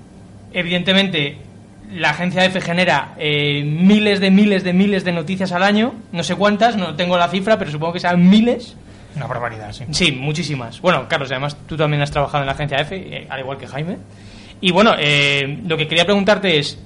evidentemente 0.52 1.38
la 1.92 2.10
agencia 2.10 2.44
EFE 2.44 2.62
genera 2.62 3.14
eh, 3.18 3.64
miles 3.64 4.20
de 4.20 4.30
miles 4.32 4.64
de 4.64 4.74
miles 4.74 5.04
de 5.04 5.12
noticias 5.12 5.52
al 5.52 5.64
año, 5.64 5.94
no 6.12 6.24
sé 6.24 6.36
cuántas, 6.36 6.76
no 6.76 6.96
tengo 6.96 7.18
la 7.18 7.30
cifra, 7.30 7.58
pero 7.58 7.72
supongo 7.72 7.94
que 7.94 8.00
sean 8.00 8.30
miles. 8.30 8.76
Una 9.16 9.28
barbaridad, 9.28 9.72
sí. 9.72 9.86
Sí, 9.92 10.12
muchísimas. 10.12 10.82
Bueno, 10.82 11.08
Carlos, 11.08 11.32
además 11.32 11.58
tú 11.66 11.78
también 11.78 12.02
has 12.02 12.12
trabajado 12.12 12.44
en 12.44 12.48
la 12.48 12.54
agencia 12.54 12.78
EFE, 12.78 12.96
eh, 12.96 13.28
al 13.30 13.40
igual 13.40 13.58
que 13.58 13.68
Jaime. 13.68 13.98
Y 14.60 14.72
bueno, 14.72 14.94
eh, 14.98 15.60
lo 15.66 15.78
que 15.78 15.88
quería 15.88 16.04
preguntarte 16.04 16.60
es, 16.60 16.78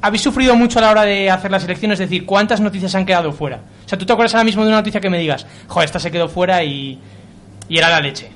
¿habéis 0.00 0.22
sufrido 0.22 0.56
mucho 0.56 0.78
a 0.78 0.82
la 0.82 0.90
hora 0.90 1.02
de 1.04 1.30
hacer 1.30 1.50
las 1.50 1.64
elecciones? 1.64 2.00
Es 2.00 2.10
decir, 2.10 2.26
¿cuántas 2.26 2.60
noticias 2.60 2.94
han 2.94 3.06
quedado 3.06 3.32
fuera? 3.32 3.60
O 3.84 3.88
sea, 3.88 3.98
¿tú 3.98 4.04
te 4.04 4.12
acuerdas 4.12 4.34
ahora 4.34 4.44
mismo 4.44 4.62
de 4.62 4.68
una 4.68 4.78
noticia 4.78 5.00
que 5.00 5.10
me 5.10 5.18
digas, 5.18 5.46
joder, 5.68 5.86
esta 5.86 5.98
se 5.98 6.10
quedó 6.10 6.28
fuera 6.28 6.62
y, 6.64 6.98
y 7.68 7.78
era 7.78 7.88
la 7.88 8.00
leche? 8.00 8.30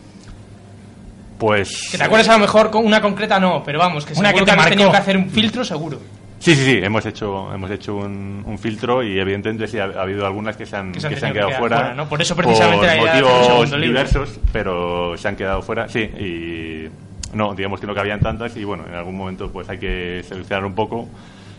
Pues 1.38 1.88
Que 1.90 1.98
te 1.98 2.04
acuerdas 2.04 2.28
a 2.28 2.34
lo 2.34 2.38
mejor 2.38 2.70
con 2.70 2.84
una 2.84 3.00
concreta 3.00 3.38
no, 3.38 3.62
pero 3.64 3.78
vamos, 3.78 4.06
que 4.06 4.14
Una 4.14 4.32
que 4.32 4.42
te 4.42 4.56
tenido 4.56 4.90
que 4.90 4.96
hacer 4.96 5.16
un 5.16 5.28
filtro 5.30 5.64
seguro. 5.64 6.00
sí, 6.38 6.54
sí, 6.54 6.64
sí, 6.64 6.80
hemos 6.82 7.04
hecho 7.06 7.52
hemos 7.52 7.70
hecho 7.70 7.96
un, 7.96 8.42
un 8.46 8.58
filtro 8.58 9.02
y 9.02 9.18
evidentemente 9.18 9.66
sí 9.66 9.78
ha, 9.78 9.84
ha 9.84 10.02
habido 10.02 10.26
algunas 10.26 10.56
que 10.56 10.64
se 10.66 10.76
han, 10.76 10.92
Que 10.92 11.00
se 11.00 11.06
han 11.08 11.14
que 11.14 11.20
se 11.20 11.26
han 11.26 11.32
quedado 11.32 11.50
que 11.50 11.56
fuera, 11.56 11.76
fuera, 11.78 11.94
¿no? 11.94 12.08
Por 12.08 12.22
eso 12.22 12.34
precisamente 12.36 12.86
por 12.98 13.06
motivos 13.06 13.80
diversos, 13.80 14.40
pero 14.52 15.16
se 15.16 15.28
han 15.28 15.36
quedado 15.36 15.62
fuera, 15.62 15.88
sí, 15.88 16.00
y 16.00 16.88
no, 17.34 17.54
digamos 17.54 17.80
que 17.80 17.86
no 17.86 17.94
cabían 17.94 18.20
tantas 18.20 18.56
y 18.56 18.64
bueno, 18.64 18.84
en 18.88 18.94
algún 18.94 19.16
momento 19.16 19.50
pues 19.50 19.68
hay 19.68 19.78
que 19.78 20.22
seleccionar 20.26 20.64
un 20.64 20.74
poco 20.74 21.08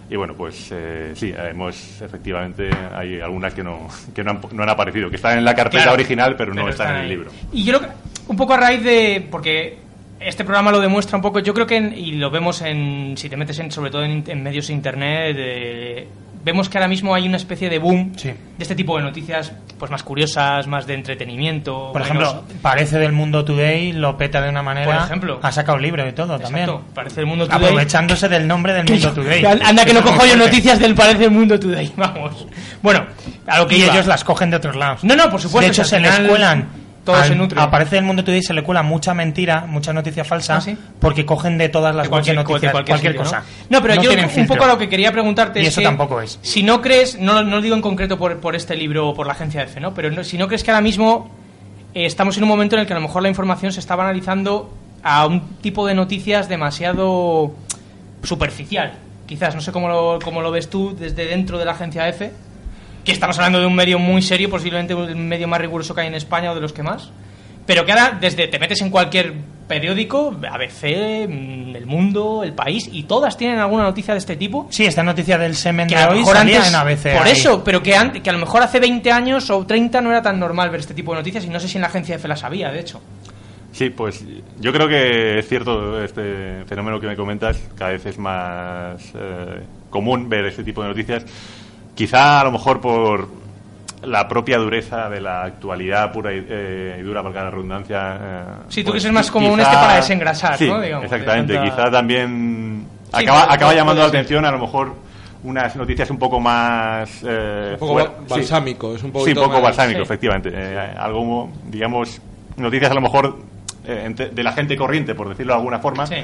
y 0.10 0.16
bueno, 0.16 0.34
pues 0.36 0.70
eh, 0.72 1.12
sí, 1.16 1.34
hemos 1.38 2.02
efectivamente 2.02 2.70
hay 2.96 3.20
algunas 3.20 3.54
que 3.54 3.62
no 3.62 3.88
que 4.16 4.24
no 4.24 4.32
han, 4.32 4.40
no 4.54 4.64
han 4.64 4.70
aparecido, 4.70 5.10
que 5.10 5.18
están 5.18 5.38
en 5.38 5.44
la 5.46 5.54
carpeta 5.54 5.84
Claro, 5.84 5.96
original 5.96 6.36
pero 6.38 6.54
no 6.54 6.70
están 6.70 6.96
en 6.96 7.02
el 7.04 7.10
libro. 7.10 7.32
Y 7.52 7.66
yo 7.66 7.78
creo 7.78 7.90
que, 7.90 7.96
un 8.28 8.36
poco 8.38 8.54
a 8.54 8.58
raíz 8.58 8.84
de, 8.84 9.28
porque 9.30 9.78
este 10.20 10.44
programa 10.44 10.72
lo 10.72 10.80
demuestra 10.80 11.16
un 11.18 11.22
poco, 11.22 11.40
yo 11.40 11.54
creo 11.54 11.68
que, 11.68 11.78
en- 11.78 11.94
y 11.98 12.14
lo 12.14 12.30
vemos 12.32 12.62
en, 12.62 13.14
si 13.18 13.30
te 13.30 13.38
metes 13.38 13.60
en, 13.60 13.72
sobre 13.72 13.92
todo 13.92 14.04
en, 14.04 14.24
en 14.28 14.44
medios 14.44 14.68
de 14.68 14.74
internet, 14.74 15.36
eh, 15.40 16.08
vemos 16.44 16.70
que 16.70 16.78
ahora 16.78 16.88
mismo 16.88 17.14
hay 17.14 17.28
una 17.28 17.38
especie 17.38 17.70
de 17.70 17.78
boom 17.78 18.14
Sí. 18.16 18.30
de 18.30 18.36
este 18.58 18.74
tipo 18.74 18.96
de 18.98 19.04
noticias, 19.04 19.52
pues 19.78 19.92
más 19.92 20.02
curiosas, 20.02 20.66
más 20.66 20.88
de 20.88 20.94
entretenimiento. 20.96 21.92
Por 21.94 22.02
menos- 22.04 22.24
ejemplo, 22.34 22.44
parece 22.62 22.98
del 22.98 23.12
Mundo 23.12 23.44
Today, 23.46 23.92
lo 23.92 24.18
peta 24.18 24.42
de 24.42 24.50
una 24.50 24.64
manera. 24.64 24.86
Por 24.86 24.96
ejemplo. 25.06 25.40
Ha 25.44 25.52
sacado 25.52 25.78
libro 25.78 26.08
y 26.08 26.14
todo 26.14 26.36
Exacto, 26.38 26.56
también. 26.58 26.78
parece 26.96 27.20
el 27.20 27.26
mundo 27.28 27.46
today. 27.48 27.66
Aprovechándose 27.66 28.28
del 28.30 28.48
nombre 28.48 28.74
del 28.74 28.86
Mundo 28.90 29.12
Today. 29.14 29.44
Anda 29.46 29.86
que 29.86 29.94
no 29.94 30.02
cojo 30.02 30.26
yo 30.26 30.36
noticias 30.38 30.80
del 30.80 30.96
Parece 30.96 31.26
el 31.26 31.32
Mundo 31.32 31.60
Today, 31.60 31.92
vamos. 31.98 32.48
Bueno, 32.82 33.06
a 33.46 33.58
lo 33.60 33.68
que 33.68 33.76
Y 33.78 33.84
iba. 33.84 33.94
ellos 33.94 34.08
las 34.08 34.24
cogen 34.24 34.50
de 34.50 34.58
otros 34.58 34.76
lados. 34.76 35.04
No, 35.04 35.16
no, 35.16 35.30
por 35.30 35.42
supuesto. 35.42 35.62
De 35.68 35.68
hecho, 35.74 35.84
se 35.84 36.00
les 36.00 36.18
cuelan. 36.22 36.87
Todo 37.08 37.16
al- 37.22 37.28
se 37.28 37.36
nutre. 37.36 37.60
Aparece 37.60 37.98
el 37.98 38.04
Mundo 38.04 38.24
Today 38.24 38.40
y 38.40 38.44
se 38.44 38.54
le 38.54 38.62
cuela 38.64 38.84
mucha 38.84 39.14
mentira, 39.14 39.66
mucha 39.68 39.92
noticia 39.94 40.24
falsa, 40.24 40.58
Ah, 40.58 40.62
¿sí? 40.62 40.78
porque 41.00 41.26
cogen 41.26 41.58
de 41.58 41.70
todas 41.70 41.96
las 41.96 42.04
de 42.06 42.10
cualquier, 42.10 42.36
noticias, 42.36 42.72
cualquier, 42.72 42.98
sitio, 43.00 43.16
cosa. 43.16 43.40
¿no? 43.70 43.78
No, 43.78 43.82
pero 43.82 44.02
yo 44.02 44.12
un 44.12 44.30
filtro. 44.30 44.56
poco 44.56 44.68
lo 44.68 44.78
que 44.78 44.88
quería 44.90 45.12
preguntarte 45.12 45.60
Y 45.60 45.64
es 45.64 45.70
eso 45.70 45.82
que 45.82 45.86
tampoco 45.88 46.22
es. 46.22 46.38
Si 46.42 46.62
no 46.64 46.82
crees, 46.82 47.20
no, 47.20 47.44
no 47.44 47.56
lo 47.58 47.62
digo 47.62 47.76
en 47.76 47.82
concreto 47.82 48.18
por, 48.18 48.38
por 48.40 48.56
este 48.56 48.76
libro 48.76 49.10
o 49.10 49.14
por 49.14 49.26
la 49.26 49.34
agencia 49.34 49.64
EFE, 49.64 49.80
¿no? 49.80 49.94
Pero 49.94 50.24
si 50.24 50.38
no 50.38 50.48
crees 50.48 50.64
que 50.64 50.72
ahora 50.72 50.82
mismo 50.82 51.30
eh, 51.94 52.06
estamos 52.06 52.38
en 52.38 52.44
un 52.44 52.50
momento 52.50 52.76
en 52.76 52.82
el 52.82 52.88
que 52.88 52.94
a 52.94 52.98
lo 52.98 53.02
mejor 53.02 53.24
la 53.24 53.30
información 53.30 53.72
se 53.72 53.80
está 53.80 53.96
banalizando 53.96 54.74
a 55.04 55.26
un 55.26 55.42
tipo 55.62 55.88
de 55.88 55.96
noticias 55.96 56.50
demasiado 56.50 57.54
superficial. 58.24 58.94
Quizás, 59.26 59.56
no 59.56 59.62
sé 59.62 59.72
cómo 59.72 59.88
lo, 59.88 60.20
cómo 60.24 60.42
lo 60.42 60.52
ves 60.52 60.70
tú 60.70 60.96
desde 60.98 61.26
dentro 61.26 61.58
de 61.58 61.66
la 61.66 61.72
agencia 61.74 62.08
EFE, 62.08 62.32
que 63.08 63.14
estamos 63.14 63.38
hablando 63.38 63.60
de 63.60 63.66
un 63.66 63.74
medio 63.76 63.98
muy 64.00 64.22
serio, 64.22 64.50
posiblemente 64.50 64.94
el 64.94 65.16
medio 65.16 65.48
más 65.48 65.60
riguroso 65.62 65.96
que 65.96 66.02
hay 66.02 66.08
en 66.08 66.16
España 66.16 66.52
o 66.52 66.56
de 66.56 66.62
los 66.62 66.74
que 66.74 66.84
más. 66.84 67.10
Pero 67.66 67.86
que 67.86 67.92
ahora, 67.92 68.18
desde 68.20 68.48
te 68.48 68.60
metes 68.60 68.82
en 68.82 68.90
cualquier 68.90 69.34
periódico, 69.68 70.34
ABC, 70.50 71.28
mm, 71.28 71.76
El 71.76 71.86
Mundo, 71.86 72.42
El 72.44 72.54
País, 72.54 72.90
y 72.92 73.04
todas 73.04 73.36
tienen 73.38 73.60
alguna 73.60 73.84
noticia 73.84 74.14
de 74.14 74.20
este 74.20 74.36
tipo. 74.38 74.68
Sí, 74.70 74.86
esta 74.86 75.04
noticia 75.04 75.38
del 75.38 75.56
semen 75.56 75.88
Que 75.88 75.96
de 75.96 76.02
a 76.02 76.06
lo 76.06 76.12
hoy 76.14 76.20
mejor 76.20 76.36
salía 76.38 76.58
antes, 76.58 76.70
en 76.74 76.76
ABC. 76.80 77.18
por 77.18 77.28
ahí. 77.28 77.32
eso, 77.34 77.64
pero 77.64 77.84
que, 77.84 77.96
an- 77.96 78.12
que 78.22 78.30
a 78.30 78.34
lo 78.34 78.40
mejor 78.40 78.62
hace 78.64 78.80
20 78.80 79.12
años 79.12 79.50
o 79.50 79.66
30 79.66 80.00
no 80.02 80.12
era 80.12 80.22
tan 80.22 80.40
normal 80.40 80.70
ver 80.70 80.80
este 80.80 80.94
tipo 80.94 81.12
de 81.12 81.18
noticias 81.20 81.44
y 81.46 81.50
no 81.50 81.60
sé 81.60 81.68
si 81.68 81.78
en 81.78 81.82
la 81.82 81.88
agencia 81.88 82.16
EFE 82.16 82.28
la 82.30 82.38
sabía, 82.38 82.72
de 82.72 82.80
hecho. 82.80 83.02
Sí, 83.74 83.90
pues 83.90 84.24
yo 84.60 84.72
creo 84.72 84.88
que 84.88 85.40
es 85.40 85.48
cierto 85.48 86.02
este 86.04 86.64
fenómeno 86.66 87.00
que 87.02 87.08
me 87.08 87.16
comentas, 87.18 87.58
cada 87.78 87.92
vez 87.92 88.06
es 88.06 88.18
más 88.18 89.02
eh, 89.14 89.62
común 89.90 90.30
ver 90.30 90.46
este 90.46 90.64
tipo 90.64 90.82
de 90.82 90.88
noticias. 90.88 91.26
Quizá 91.98 92.42
a 92.42 92.44
lo 92.44 92.52
mejor 92.52 92.80
por 92.80 93.28
la 94.04 94.28
propia 94.28 94.60
dureza 94.60 95.10
de 95.10 95.20
la 95.20 95.42
actualidad 95.44 96.12
pura 96.12 96.32
y, 96.32 96.46
eh, 96.48 96.98
y 97.00 97.02
dura, 97.02 97.24
valga 97.24 97.46
la 97.46 97.50
redundancia. 97.50 98.18
eh, 98.22 98.44
Sí, 98.70 98.84
tú 98.84 98.92
pues, 98.92 99.02
que 99.02 99.08
es 99.10 99.14
más 99.14 99.32
como 99.32 99.48
un 99.52 99.58
quizá- 99.58 99.64
este 99.72 99.76
para 99.76 99.96
desengrasar, 99.96 100.58
Sí, 100.60 100.68
¿no? 100.70 100.80
Digamos, 100.80 101.06
exactamente. 101.06 101.56
tanta- 101.56 101.70
Quizá 101.76 101.90
también 101.92 102.86
Sí, 103.18 103.26
acaba, 103.26 103.74
llamando 103.74 104.04
la 104.04 104.08
atención 104.10 104.46
a 104.46 104.52
lo 104.52 104.60
mejor 104.60 104.94
unas 105.44 105.76
noticias 105.76 106.08
un 106.12 106.20
poco 106.20 106.40
más... 106.40 107.10
eh, 107.26 107.72
Un 107.74 107.80
poco 107.80 107.96
balsámico, 108.30 108.94
es 108.96 109.02
un 109.02 109.10
Sí, 109.10 109.14
poquito 109.14 109.40
un 109.42 109.48
poco 109.48 109.54
más- 109.62 109.76
balsámico, 109.76 109.98
sí. 110.00 110.04
efectivamente. 110.04 110.52
Eh, 110.54 110.94
algo, 110.96 111.50
digamos, 111.66 112.22
noticias 112.58 112.92
a 112.92 112.94
lo 112.94 113.02
mejor 113.02 113.38
eh, 113.88 114.14
de 114.32 114.44
la 114.44 114.52
gente 114.52 114.78
corriente, 114.78 115.16
por 115.16 115.30
decirlo 115.30 115.54
de 115.54 115.58
alguna 115.58 115.80
forma, 115.80 116.06
Sí. 116.06 116.16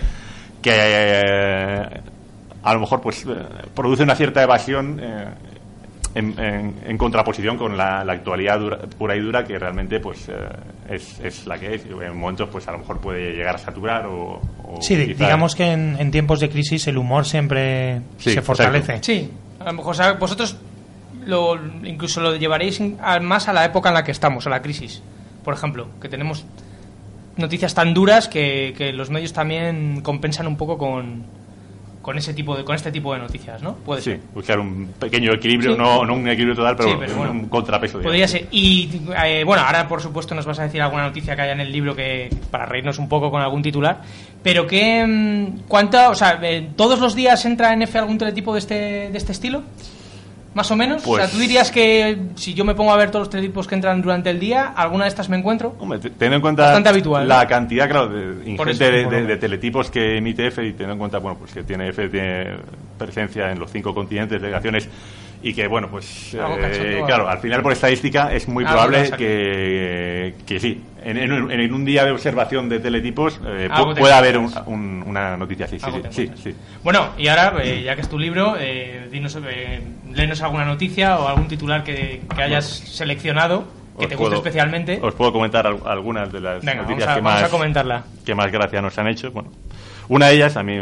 que 0.62 0.72
eh, 0.76 2.02
a 2.62 2.74
lo 2.74 2.80
mejor 2.80 3.02
pues 3.02 3.26
eh, 3.26 3.34
produce 3.74 4.04
una 4.04 4.16
cierta 4.16 4.44
evasión 4.44 5.00
eh, 5.02 5.28
en, 6.16 6.38
en- 6.40 6.76
en 6.86 6.98
contraposición 6.98 7.58
con 7.58 7.76
la, 7.78 8.04
la 8.04 8.14
actualidad 8.14 8.60
dura- 8.60 8.78
pura 8.98 9.16
y 9.16 9.20
dura 9.20 9.44
que 9.44 9.58
realmente 9.58 10.00
pues 10.00 10.30
eh, 10.30 10.34
es, 10.90 11.20
es 11.20 11.46
la 11.48 11.58
que 11.58 11.76
es. 11.76 11.86
En 11.86 12.16
momentos 12.18 12.50
pues 12.52 12.68
a 12.68 12.72
lo 12.72 12.80
mejor 12.80 13.00
puede 13.00 13.34
llegar 13.34 13.56
a 13.56 13.58
saturar 13.58 14.06
o... 14.06 14.40
o 14.64 14.80
Sí, 14.82 14.96
quizá- 14.96 15.24
digamos 15.26 15.56
que 15.56 15.72
en, 15.72 15.96
en 16.00 16.12
tiempos 16.12 16.40
de 16.40 16.50
crisis 16.50 16.86
el 16.88 16.98
humor 16.98 17.26
siempre 17.26 18.02
Sí, 18.18 18.32
se 18.34 18.42
fortalece. 18.42 19.00
Sí, 19.02 19.30
a 19.60 19.66
lo 19.66 19.74
mejor 19.74 19.92
o 19.92 19.96
sea, 19.96 20.14
vosotros 20.14 20.58
lo, 21.26 21.56
incluso 21.84 22.22
lo 22.22 22.36
llevaréis 22.36 22.82
a- 23.02 23.20
más 23.20 23.48
a 23.48 23.54
la 23.54 23.66
época 23.66 23.90
en 23.90 23.96
la 23.96 24.04
que 24.04 24.12
estamos, 24.12 24.46
a 24.46 24.50
la 24.50 24.62
crisis. 24.62 25.02
Por 25.44 25.54
ejemplo, 25.54 25.88
que 26.02 26.10
tenemos 26.10 26.46
noticias 27.38 27.74
tan 27.74 27.94
duras 27.94 28.28
que, 28.28 28.74
que 28.78 28.94
los 28.94 29.10
medios 29.10 29.34
también 29.34 30.02
compensan 30.02 30.46
un 30.48 30.56
poco 30.58 30.78
con, 30.78 31.24
con 32.04 32.18
ese 32.18 32.34
tipo 32.36 32.56
de 32.56 32.64
con 32.64 32.76
este 32.76 32.92
tipo 32.92 33.14
de 33.14 33.20
noticias, 33.20 33.62
¿no? 33.64 33.76
Puede 33.78 34.02
Sí, 34.02 34.12
ser. 34.12 34.20
buscar 34.36 34.60
un 34.60 34.90
pequeño 35.00 35.32
equilibrio, 35.34 35.72
Sí. 35.72 35.78
no, 35.80 36.06
no 36.06 36.14
un 36.14 36.28
equilibrio 36.28 36.56
total, 36.56 36.76
pero, 36.76 36.90
Sí, 36.90 36.96
pero 37.00 37.16
bueno. 37.16 37.32
un 37.32 37.48
contrapeso. 37.48 37.98
digamos. 37.98 38.12
Podría 38.12 38.28
ser. 38.28 38.48
Y 38.52 39.02
eh, 39.26 39.44
bueno, 39.46 39.64
ahora 39.64 39.88
por 39.88 40.02
supuesto 40.02 40.36
nos 40.36 40.46
vas 40.46 40.60
a 40.60 40.64
decir 40.64 40.82
alguna 40.82 41.04
noticia 41.04 41.36
que 41.36 41.42
haya 41.42 41.54
en 41.54 41.62
el 41.62 41.72
libro 41.72 41.96
que 41.96 42.30
para 42.52 42.66
reírnos 42.68 43.00
un 43.00 43.08
poco 43.10 43.32
con 43.32 43.42
algún 43.42 43.64
titular. 43.64 44.02
Pero 44.44 44.68
que 44.68 45.06
mm, 45.08 45.62
cuánta, 45.68 46.10
o 46.10 46.16
sea, 46.16 46.38
eh, 46.44 46.70
todos 46.76 47.00
los 47.00 47.16
días 47.16 47.44
entra 47.46 47.72
en 47.74 47.82
F 47.84 47.98
algún 47.98 48.18
teletipo 48.18 48.54
de 48.54 48.60
este 48.60 48.76
de 49.10 49.18
este 49.18 49.32
estilo. 49.32 49.64
Más 50.54 50.70
o 50.70 50.76
menos. 50.76 51.02
Pues- 51.04 51.24
O 51.24 51.26
sea, 51.26 51.32
tú 51.34 51.40
dirías 51.42 51.72
que 51.72 52.18
si 52.36 52.54
yo 52.54 52.64
me 52.66 52.76
pongo 52.76 52.94
a 52.94 52.98
ver 52.98 53.10
todos 53.10 53.22
los 53.22 53.30
teletipos 53.30 53.68
que 53.68 53.76
entran 53.76 54.02
durante 54.02 54.30
el 54.30 54.40
día, 54.40 54.74
¿alguna 54.76 55.06
de 55.06 55.10
estas 55.10 55.28
me 55.30 55.38
encuentro? 55.38 55.76
Hombre, 55.80 56.00
te- 56.00 56.10
teniendo 56.12 56.36
en 56.36 56.42
cuenta 56.42 56.64
Bastante 56.64 56.90
habitual, 56.90 57.28
la 57.28 57.44
¿no? 57.44 57.50
cantidad, 57.50 57.90
claro, 57.90 58.12
ingente 58.46 58.92
de 58.92 59.38
teletipos 59.38 59.90
que 59.90 60.18
emite 60.18 60.48
EFE 60.48 60.64
y 60.68 60.72
teniendo 60.74 60.94
en 60.94 61.00
cuenta, 61.00 61.18
bueno, 61.20 61.38
pues 61.40 61.54
que 61.54 61.64
tiene 61.64 61.88
EFE 61.90 62.10
tiene 62.10 62.48
presencia 62.98 63.52
en 63.52 63.60
los 63.60 63.72
cinco 63.72 63.94
continentes, 63.96 64.40
delegaciones 64.42 64.88
y 65.44 65.54
que, 65.54 65.68
bueno, 65.68 65.90
pues, 65.90 66.34
eh, 66.34 67.02
claro, 67.06 67.28
al 67.28 67.40
final 67.40 67.62
por 67.62 67.74
estadística 67.74 68.34
es 68.34 68.48
muy 68.48 68.64
probable 68.64 69.12
que, 69.18 70.36
que 70.46 70.60
sí, 70.60 70.82
en, 71.04 71.18
en 71.18 71.32
un- 71.34 71.52
en 71.52 71.74
un 71.74 71.84
día 71.84 72.06
de 72.06 72.12
observación 72.12 72.70
de 72.70 72.80
teletipos 72.80 73.40
eh, 73.46 73.68
pu- 73.70 73.98
pueda 73.98 74.18
haber 74.18 74.38
un- 74.38 75.04
una 75.06 75.36
noticia 75.36 75.66
así, 75.66 75.78
sí, 75.80 75.92
sí, 76.12 76.32
sí. 76.42 76.56
Bueno, 76.82 77.10
y 77.18 77.28
ahora, 77.28 77.56
eh, 77.62 77.84
ya 77.84 77.96
que 77.96 78.02
es 78.02 78.10
tu 78.10 78.18
libro, 78.18 78.56
eh, 78.58 79.10
dinos, 79.12 79.38
eh, 79.46 79.82
léenos 80.14 80.42
alguna 80.42 80.64
noticia 80.64 81.20
o 81.20 81.28
algún 81.28 81.48
titular 81.50 81.84
que, 81.84 82.22
que 82.34 82.42
hayas 82.42 82.66
seleccionado 82.66 83.66
que 84.00 84.06
Os 84.06 84.10
te 84.10 84.16
guste 84.16 84.30
puedo- 84.30 84.36
especialmente. 84.38 85.00
Os 85.02 85.14
puedo 85.14 85.32
comentar 85.34 85.68
al- 85.68 85.82
algunas 85.86 86.32
de 86.32 86.40
las 86.40 86.64
Venga, 86.64 86.82
noticias 86.84 87.10
a- 87.10 87.16
que, 87.16 87.22
más, 87.22 87.52
que 88.26 88.34
más 88.34 88.52
gracia 88.52 88.82
nos 88.82 88.98
han 88.98 89.08
hecho. 89.08 89.30
Bueno, 89.32 89.52
una 90.10 90.28
de 90.28 90.36
ellas, 90.36 90.58
a 90.58 90.64
mí 90.64 90.78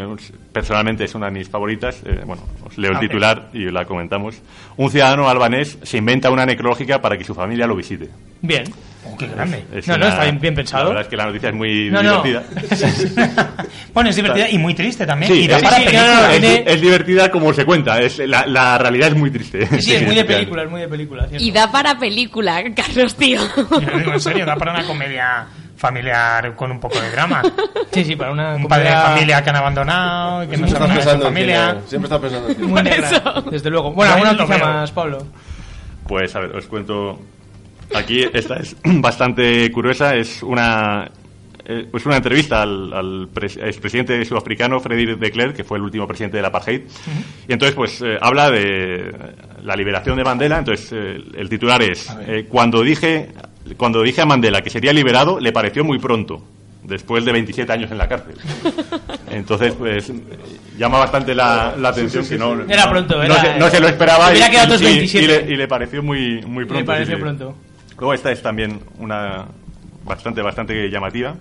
personalmente 0.52 1.04
es 1.04 1.14
una 1.14 1.26
de 1.26 1.32
mis 1.32 1.48
favoritas. 1.48 1.96
eh, 2.04 2.22
bueno, 2.26 2.42
os 2.66 2.76
leo 2.78 2.90
el 2.90 2.96
Ah, 2.96 3.00
ok. 3.00 3.06
titular 3.06 3.48
y 3.52 3.70
la 3.70 3.84
comentamos. 3.84 4.36
Un 4.76 4.90
ciudadano 4.90 5.28
albanés 5.28 5.78
se 5.82 5.96
inventa 5.98 6.30
una 6.30 6.44
necrológica 6.46 7.00
para 7.00 7.16
que 7.16 7.24
su 7.24 7.34
familia 7.34 7.66
lo 7.66 7.76
visite. 7.76 8.08
Bien. 8.40 8.64
Oh, 9.04 9.16
qué 9.16 9.26
grande. 9.26 9.64
Es 9.74 9.88
No, 9.88 9.94
no, 9.96 10.04
una- 10.04 10.08
está 10.14 10.22
bien- 10.24 10.40
bien 10.40 10.54
pensado. 10.54 10.84
La 10.84 10.88
verdad 10.90 11.02
es 11.02 11.08
que 11.08 11.16
la 11.16 11.26
noticia 11.26 11.48
es 11.48 11.54
muy 11.54 11.90
No, 11.90 12.02
no. 12.02 12.22
divertida. 12.22 12.44
Bueno, 13.92 14.08
es 14.10 14.16
divertida 14.16 14.48
y 14.48 14.58
muy 14.58 14.74
triste 14.74 15.04
también. 15.04 15.30
Sí, 15.32 15.40
y 15.40 15.46
da 15.48 15.56
es, 15.56 15.62
para 15.62 15.76
sí, 15.76 15.82
película. 15.84 16.06
no, 16.14 16.22
no, 16.22 16.32
es- 16.32 16.62
es 16.66 16.80
divertida 16.80 17.30
como 17.30 17.52
se 17.52 17.64
cuenta. 17.64 18.00
Es, 18.00 18.18
la, 18.20 18.46
la 18.46 18.78
realidad 18.78 19.08
es 19.08 19.16
muy 19.16 19.30
triste. 19.30 19.66
Sí, 19.66 19.82
sí, 19.82 19.94
es 19.96 20.06
muy 20.06 20.14
de 20.14 20.24
película, 20.24 20.62
es 20.62 20.70
muy 20.70 20.80
de 20.80 20.88
película. 20.88 21.26
¿cierto? 21.28 21.44
Y 21.44 21.50
da 21.50 21.70
para 21.70 21.98
película, 21.98 22.62
Carlos, 22.74 23.14
tío. 23.16 23.40
Yo 23.56 23.98
digo 23.98 24.12
en 24.14 24.20
serio, 24.20 24.46
da 24.46 24.56
para 24.56 24.72
una 24.72 24.86
comedia 24.86 25.46
familiar 25.82 26.54
con 26.54 26.70
un 26.70 26.80
poco 26.80 26.98
de 27.00 27.10
drama. 27.10 27.42
Sí, 27.92 28.04
sí, 28.06 28.16
para 28.16 28.32
una 28.32 28.54
Un 28.54 28.66
padre 28.68 28.88
de 28.88 28.96
familia 28.96 29.44
que 29.44 29.50
han 29.50 29.56
abandonado 29.56 30.44
y 30.44 30.48
que 30.48 30.56
no 30.56 30.66
Siempre 30.66 30.78
sabe 30.88 30.88
estás 30.88 30.88
nada 30.88 30.94
de 30.94 31.02
su 31.02 31.08
pensando 31.10 31.26
en 31.26 31.32
familia. 31.34 31.68
cine, 31.68 31.82
Siempre 31.88 32.06
estás 32.06 32.20
pensando 32.20 32.48
en. 32.48 32.70
Muy 32.70 32.82
negra, 32.82 33.10
eso. 33.10 33.42
desde 33.50 33.70
luego. 33.70 33.92
Bueno, 33.92 34.12
alguna 34.14 34.32
noticia 34.32 34.58
más, 34.64 34.92
Pablo. 34.92 35.18
Pues 36.08 36.34
a 36.34 36.40
ver, 36.40 36.56
os 36.56 36.66
cuento. 36.68 37.20
Aquí 37.94 38.24
esta 38.32 38.56
es 38.56 38.74
bastante 38.84 39.70
curiosa. 39.70 40.14
Es 40.16 40.42
una 40.42 41.10
eh, 41.66 41.86
es 41.92 42.06
una 42.06 42.16
entrevista 42.16 42.62
al, 42.62 42.94
al 42.94 43.28
pres- 43.30 43.62
expresidente 43.62 44.24
sudafricano 44.24 44.80
Freddy 44.80 45.14
de 45.14 45.30
Klerk, 45.30 45.54
que 45.54 45.64
fue 45.64 45.76
el 45.76 45.84
último 45.84 46.06
presidente 46.06 46.38
del 46.38 46.46
apartheid. 46.46 46.80
Y 47.46 47.52
entonces, 47.52 47.74
pues 47.76 48.00
eh, 48.00 48.16
habla 48.22 48.50
de 48.50 49.12
la 49.64 49.76
liberación 49.76 50.16
de 50.16 50.24
Mandela. 50.24 50.56
Entonces, 50.60 50.90
eh, 50.94 51.22
el 51.36 51.48
titular 51.50 51.82
es 51.82 52.08
eh, 52.26 52.46
cuando 52.48 52.80
dije 52.82 53.28
cuando 53.76 54.02
dije 54.02 54.20
a 54.20 54.26
Mandela 54.26 54.62
que 54.62 54.70
sería 54.70 54.92
liberado, 54.92 55.38
le 55.40 55.52
pareció 55.52 55.84
muy 55.84 55.98
pronto. 55.98 56.42
Después 56.84 57.24
de 57.24 57.30
27 57.30 57.72
años 57.72 57.92
en 57.92 57.98
la 57.98 58.08
cárcel. 58.08 58.34
Entonces, 59.30 59.72
pues, 59.74 60.12
llama 60.76 60.98
bastante 60.98 61.32
la, 61.34 61.74
la 61.78 61.90
atención 61.90 62.26
que 62.26 62.36
no, 62.36 62.60
Era 62.68 62.86
no- 62.86 62.90
pronto, 62.90 63.16
no 63.18 63.22
era- 63.22 63.40
se, 63.40 63.58
no 63.58 63.70
se 63.70 63.80
lo 63.80 63.86
esperaba 63.88 64.30
Hubiera 64.30 64.48
y, 64.48 64.50
quedado 64.50 64.66
otros 64.74 64.82
y- 64.82 64.84
y 64.84 64.96
27. 64.96 65.26
le, 65.46 65.52
y 65.52 65.56
le 65.56 65.68
pareció 65.68 66.02
muy, 66.02 66.42
muy 66.44 66.64
pronto. 66.64 66.74
Me 66.80 66.84
pareció 66.84 67.14
sí, 67.14 67.18
sí. 67.18 67.22
pronto. 67.22 67.54
Luego 67.98 68.14
esta 68.14 68.32
es 68.32 68.42
también 68.42 68.80
una 68.98 69.46
bastante, 70.04 70.42
bastante 70.42 70.90
llamativa. 70.90 71.36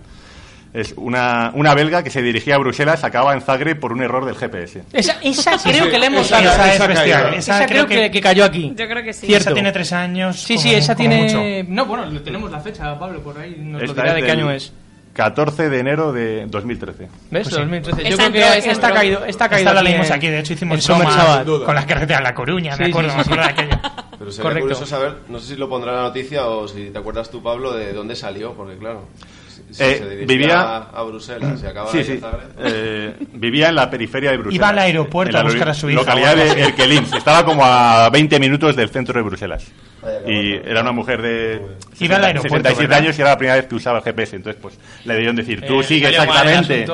Es 0.73 0.93
una, 0.95 1.51
una 1.53 1.73
belga 1.75 2.01
que 2.01 2.09
se 2.09 2.21
dirigía 2.21 2.55
a 2.55 2.57
Bruselas, 2.57 3.03
acaba 3.03 3.33
en 3.33 3.41
Zagreb 3.41 3.77
por 3.79 3.91
un 3.91 4.01
error 4.01 4.23
del 4.25 4.35
GPS. 4.35 4.83
Esa, 4.93 5.17
esa 5.21 5.57
creo 5.57 5.83
sí, 5.85 5.89
que 5.91 5.99
le 5.99 6.05
hemos 6.05 6.25
esa- 6.27 6.41
dado. 6.41 6.53
Esa 6.53 6.67
es 6.69 6.75
esa 6.75 6.87
bestial. 6.87 7.65
creo 7.67 7.87
que, 7.87 8.09
que 8.11 8.21
cayó 8.21 8.45
aquí. 8.45 8.73
Yo 8.77 8.87
creo 8.87 9.03
que 9.03 9.11
sí. 9.11 9.27
Cierto. 9.27 9.49
Esa 9.49 9.53
tiene 9.53 9.71
tres 9.73 9.91
años. 9.91 10.39
Sí, 10.39 10.55
como- 10.55 10.63
sí, 10.69 10.73
esa 10.75 10.95
tiene. 10.95 11.23
mucho. 11.23 11.41
No, 11.73 11.85
bueno, 11.85 12.05
le 12.05 12.19
tenemos 12.21 12.49
la 12.49 12.61
fecha, 12.61 12.97
Pablo, 12.97 13.21
por 13.21 13.37
ahí. 13.37 13.55
Nos 13.59 13.81
lo 13.83 13.93
dirá 13.93 14.13
de 14.13 14.23
qué 14.23 14.31
año 14.31 14.49
es. 14.49 14.71
14 15.13 15.69
de 15.69 15.77
enero 15.79 16.13
de 16.13 16.45
2013. 16.47 17.03
¿Ves? 17.03 17.09
Pues 17.29 17.47
sí. 17.47 17.51
2013. 17.59 18.01
Yo 18.03 18.07
Esa 18.07 18.15
creo 18.15 18.31
que 18.31 18.39
esta 18.57 18.69
ha 18.69 18.71
entró. 18.71 18.93
caído. 18.93 19.25
Esta, 19.25 19.43
ha 19.45 19.49
caído 19.49 19.69
Esta 19.69 19.73
la 19.73 19.81
leímos 19.83 20.09
aquí, 20.09 20.27
de 20.27 20.39
hecho 20.39 20.53
hicimos 20.53 20.87
bromas 20.87 21.13
Sabbath. 21.13 21.65
con 21.65 21.75
las 21.75 21.85
carreteras 21.85 22.19
de 22.21 22.23
La 22.23 22.33
Coruña, 22.33 22.77
me 22.77 22.85
Sí, 22.85 22.91
acuerdo, 22.91 23.09
sí, 23.11 23.17
me 23.17 23.23
sí, 23.25 23.29
acuerdo 23.33 23.49
sí. 23.49 23.55
de 23.55 23.61
aquello. 23.63 23.81
Pero 24.19 24.31
sería 24.31 24.43
Correcto. 24.43 24.61
curioso 24.69 24.85
saber, 24.85 25.15
no 25.27 25.39
sé 25.39 25.47
si 25.47 25.55
lo 25.59 25.67
pondrá 25.67 25.91
la 25.91 26.01
noticia 26.03 26.45
o 26.45 26.65
si 26.67 26.91
te 26.91 26.97
acuerdas 26.97 27.29
tú, 27.29 27.43
Pablo, 27.43 27.73
de 27.73 27.91
dónde 27.91 28.15
salió, 28.15 28.53
porque 28.53 28.77
claro, 28.77 29.07
Eh, 29.79 29.97
se 29.97 30.09
dirigía 30.09 30.25
vivía- 30.25 30.61
a, 30.61 30.77
a 30.93 31.03
Bruselas 31.03 31.61
y 31.63 31.65
acaba 31.65 31.91
Sí, 31.91 31.97
ahí 31.99 32.03
sí. 32.03 32.17
Zagreb. 32.19 32.49
Eh, 32.59 33.13
vivía 33.33 33.69
en 33.69 33.75
la 33.75 33.89
periferia 33.89 34.31
de 34.31 34.37
Bruselas. 34.37 34.55
Iba 34.55 34.69
al 34.69 34.79
aeropuerto 34.79 35.37
a 35.37 35.43
buscar 35.43 35.69
a 35.69 35.73
su 35.73 35.89
hija 35.89 35.99
Localidad 36.01 36.35
de 36.35 36.49
así. 36.51 36.59
Erkelins. 36.61 37.13
Estaba 37.13 37.45
como 37.45 37.65
a 37.65 38.09
20 38.09 38.39
minutos 38.39 38.75
del 38.75 38.89
centro 38.89 39.13
de 39.13 39.21
Bruselas. 39.21 39.65
Y 40.27 40.53
era 40.55 40.81
una 40.81 40.91
mujer 40.93 41.21
de 41.21 41.61
Iba 41.99 42.15
al 42.15 42.25
aeropuerto, 42.25 42.69
67 42.69 42.81
¿verdad? 42.87 42.97
años 43.03 43.17
y 43.19 43.21
era 43.21 43.29
la 43.31 43.37
primera 43.37 43.55
vez 43.57 43.67
que 43.67 43.75
usaba 43.75 43.99
el 43.99 44.03
GPS. 44.03 44.35
Entonces, 44.35 44.59
pues 44.59 44.73
le 45.05 45.13
debieron 45.13 45.35
decir, 45.35 45.63
tú 45.65 45.81
Eh, 45.81 45.83
sigue 45.83 46.09
exactamente 46.09 46.87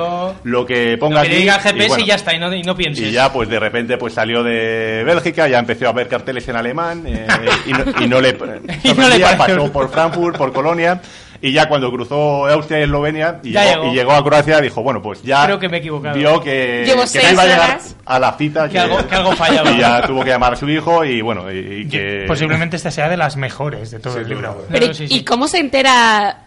lo 0.44 0.66
que 0.66 0.98
ponga 0.98 1.16
Lo 1.16 1.22
que 1.22 1.28
aquí. 1.28 1.36
diga 1.38 1.54
el 1.56 1.60
GPS 1.62 1.84
y, 1.84 1.88
bueno, 1.88 2.04
ya 2.04 2.14
está, 2.16 2.34
y 2.34 2.38
no, 2.38 2.54
y 2.54 2.62
no 2.62 2.76
pienses. 2.76 3.06
y 3.06 3.10
ya, 3.12 3.32
pues 3.32 3.48
de 3.48 3.58
repente, 3.58 3.96
pues 3.96 4.12
salió 4.12 4.42
de 4.42 5.04
Bélgica, 5.06 5.48
ya 5.48 5.58
empezó 5.58 5.88
a 5.88 5.92
ver 5.92 6.06
carteles 6.06 6.46
en 6.48 6.56
alemán 6.56 7.02
eh, 7.06 7.26
y, 7.64 7.72
no, 7.72 7.84
y 8.04 8.08
no 8.08 8.20
le, 8.20 8.28
Y 8.84 8.92
no 8.92 9.08
le 9.08 9.20
pasó 9.20 9.72
por 9.72 9.90
Frankfurt, 9.90 10.36
por 10.36 10.52
Colonia. 10.52 11.00
Y 11.40 11.52
ya 11.52 11.68
cuando 11.68 11.90
cruzó 11.92 12.46
Austria 12.48 12.80
y 12.80 12.82
Eslovenia 12.82 13.38
y 13.44 13.52
Ya 13.52 13.62
llegó, 13.64 13.82
llegó. 13.82 13.92
y 13.92 13.96
llegó 13.96 14.12
a 14.12 14.24
Croacia, 14.24 14.60
dijo, 14.60 14.82
bueno, 14.82 15.00
pues 15.00 15.22
ya 15.22 15.44
Creo 15.44 15.58
que 15.58 15.68
me 15.68 15.76
he 15.76 15.80
equivocado. 15.80 16.16
vio 16.16 16.40
que, 16.40 16.82
Llevo 16.84 17.02
que 17.02 17.06
seis 17.08 17.24
no 17.26 17.32
iba 17.34 17.42
a 17.42 17.46
llegar 17.46 17.78
a 18.06 18.18
la 18.18 18.32
cita 18.32 18.68
Que 18.68 18.78
algo- 18.80 19.06
que 19.06 19.14
algo 19.14 19.32
fallaba. 19.36 19.70
Y 19.74 19.78
ya 19.78 20.02
tuvo 20.06 20.24
que 20.24 20.30
llamar 20.30 20.54
a 20.54 20.56
su 20.56 20.68
hijo 20.68 21.04
y 21.04 21.20
bueno, 21.20 21.52
y, 21.52 21.82
y 21.82 21.88
que... 21.88 22.24
Posiblemente 22.26 22.74
esta 22.76 22.90
sea 22.90 23.08
de 23.08 23.16
las 23.16 23.36
mejores 23.36 23.90
de 23.92 24.00
todo 24.00 24.18
el 24.18 24.28
libro. 24.28 24.64
Pero, 24.70 24.88
No, 24.88 24.94
sí, 24.94 25.06
¿y 25.08 25.22
cómo 25.24 25.46
se 25.46 25.58
entera 25.58 26.38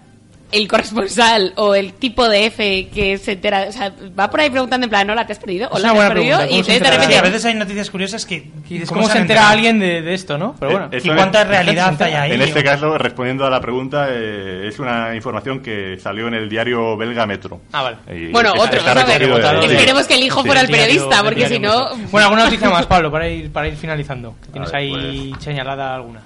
el 0.51 0.67
corresponsal 0.67 1.53
o 1.55 1.75
el 1.75 1.93
tipo 1.93 2.27
de 2.29 2.45
F 2.47 2.89
que 2.93 3.17
se 3.17 3.33
entera? 3.33 3.65
O 3.69 3.71
sea, 3.71 3.91
va 4.19 4.29
por 4.29 4.39
ahí 4.39 4.49
preguntando 4.49 4.85
en 4.85 4.89
plan, 4.89 5.09
hola, 5.09 5.25
¿te 5.25 5.33
has 5.33 5.39
perdido? 5.39 5.69
Hola, 5.71 5.93
¿te 5.93 5.99
has 5.99 6.07
perdido? 6.09 6.37
pregunta, 6.37 6.45
Y 6.45 6.61
¿cómo 6.61 6.63
se 6.63 6.79
de 6.79 6.91
repente... 6.91 7.17
a 7.17 7.21
veces 7.21 7.45
hay 7.45 7.53
noticias 7.55 7.89
curiosas 7.89 8.25
que... 8.25 8.51
Y 8.69 8.79
¿Cómo 8.85 9.07
se 9.09 9.17
entera 9.19 9.49
alguien 9.49 9.79
de, 9.79 10.01
de 10.01 10.13
esto, 10.13 10.37
no? 10.37 10.55
Pero 10.59 10.71
bueno. 10.71 10.87
Eh, 10.91 10.99
¿Y 11.03 11.07
eso 11.07 11.15
cuánta 11.15 11.41
es- 11.41 11.47
realidad 11.47 11.95
hay 12.01 12.13
ahí? 12.13 12.31
En 12.33 12.41
este 12.41 12.63
caso, 12.63 12.97
respondiendo 12.97 13.45
a 13.45 13.49
la 13.49 13.59
pregunta, 13.61 14.07
eh, 14.09 14.67
es 14.67 14.79
una 14.79 15.15
información 15.15 15.61
que 15.61 15.97
salió 16.01 16.27
en 16.27 16.33
el 16.35 16.49
diario 16.49 16.95
belga 16.97 17.25
Metro. 17.25 17.61
Ah, 17.71 17.83
vale. 17.83 17.97
Y 18.13 18.31
Bueno, 18.31 18.51
otro, 18.57 18.81
de- 18.83 19.67
sí. 19.67 19.73
Esperemos 19.75 20.07
que 20.07 20.15
el 20.15 20.23
hijo 20.23 20.41
Sí. 20.41 20.45
fuera 20.47 20.61
el 20.61 20.67
Diario- 20.67 20.85
periodista, 20.85 21.23
porque 21.23 21.47
si 21.47 21.59
no... 21.59 21.89
Bueno, 22.11 22.27
alguna 22.27 22.45
noticia 22.45 22.69
más, 22.69 22.85
Pablo, 22.85 23.11
para 23.11 23.27
ir, 23.27 23.51
para 23.51 23.67
ir 23.67 23.75
finalizando. 23.75 24.35
Tienes 24.51 24.71
ver, 24.71 24.81
ahí 24.81 25.33
señalada 25.39 25.95
alguna. 25.95 26.21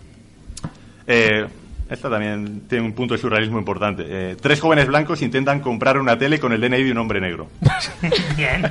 Eh, 1.07 1.45
esta 1.89 2.09
también 2.09 2.61
tiene 2.67 2.83
un 2.85 2.93
punto 2.93 3.13
de 3.13 3.19
surrealismo 3.19 3.59
importante. 3.59 4.03
Eh, 4.07 4.35
tres 4.41 4.59
jóvenes 4.59 4.87
blancos 4.87 5.21
intentan 5.21 5.59
comprar 5.59 5.97
una 5.99 6.17
tele 6.17 6.39
con 6.39 6.51
el 6.51 6.61
DNI 6.61 6.83
de 6.83 6.91
un 6.91 6.97
hombre 6.97 7.21
negro. 7.21 7.47
Bien. 8.35 8.65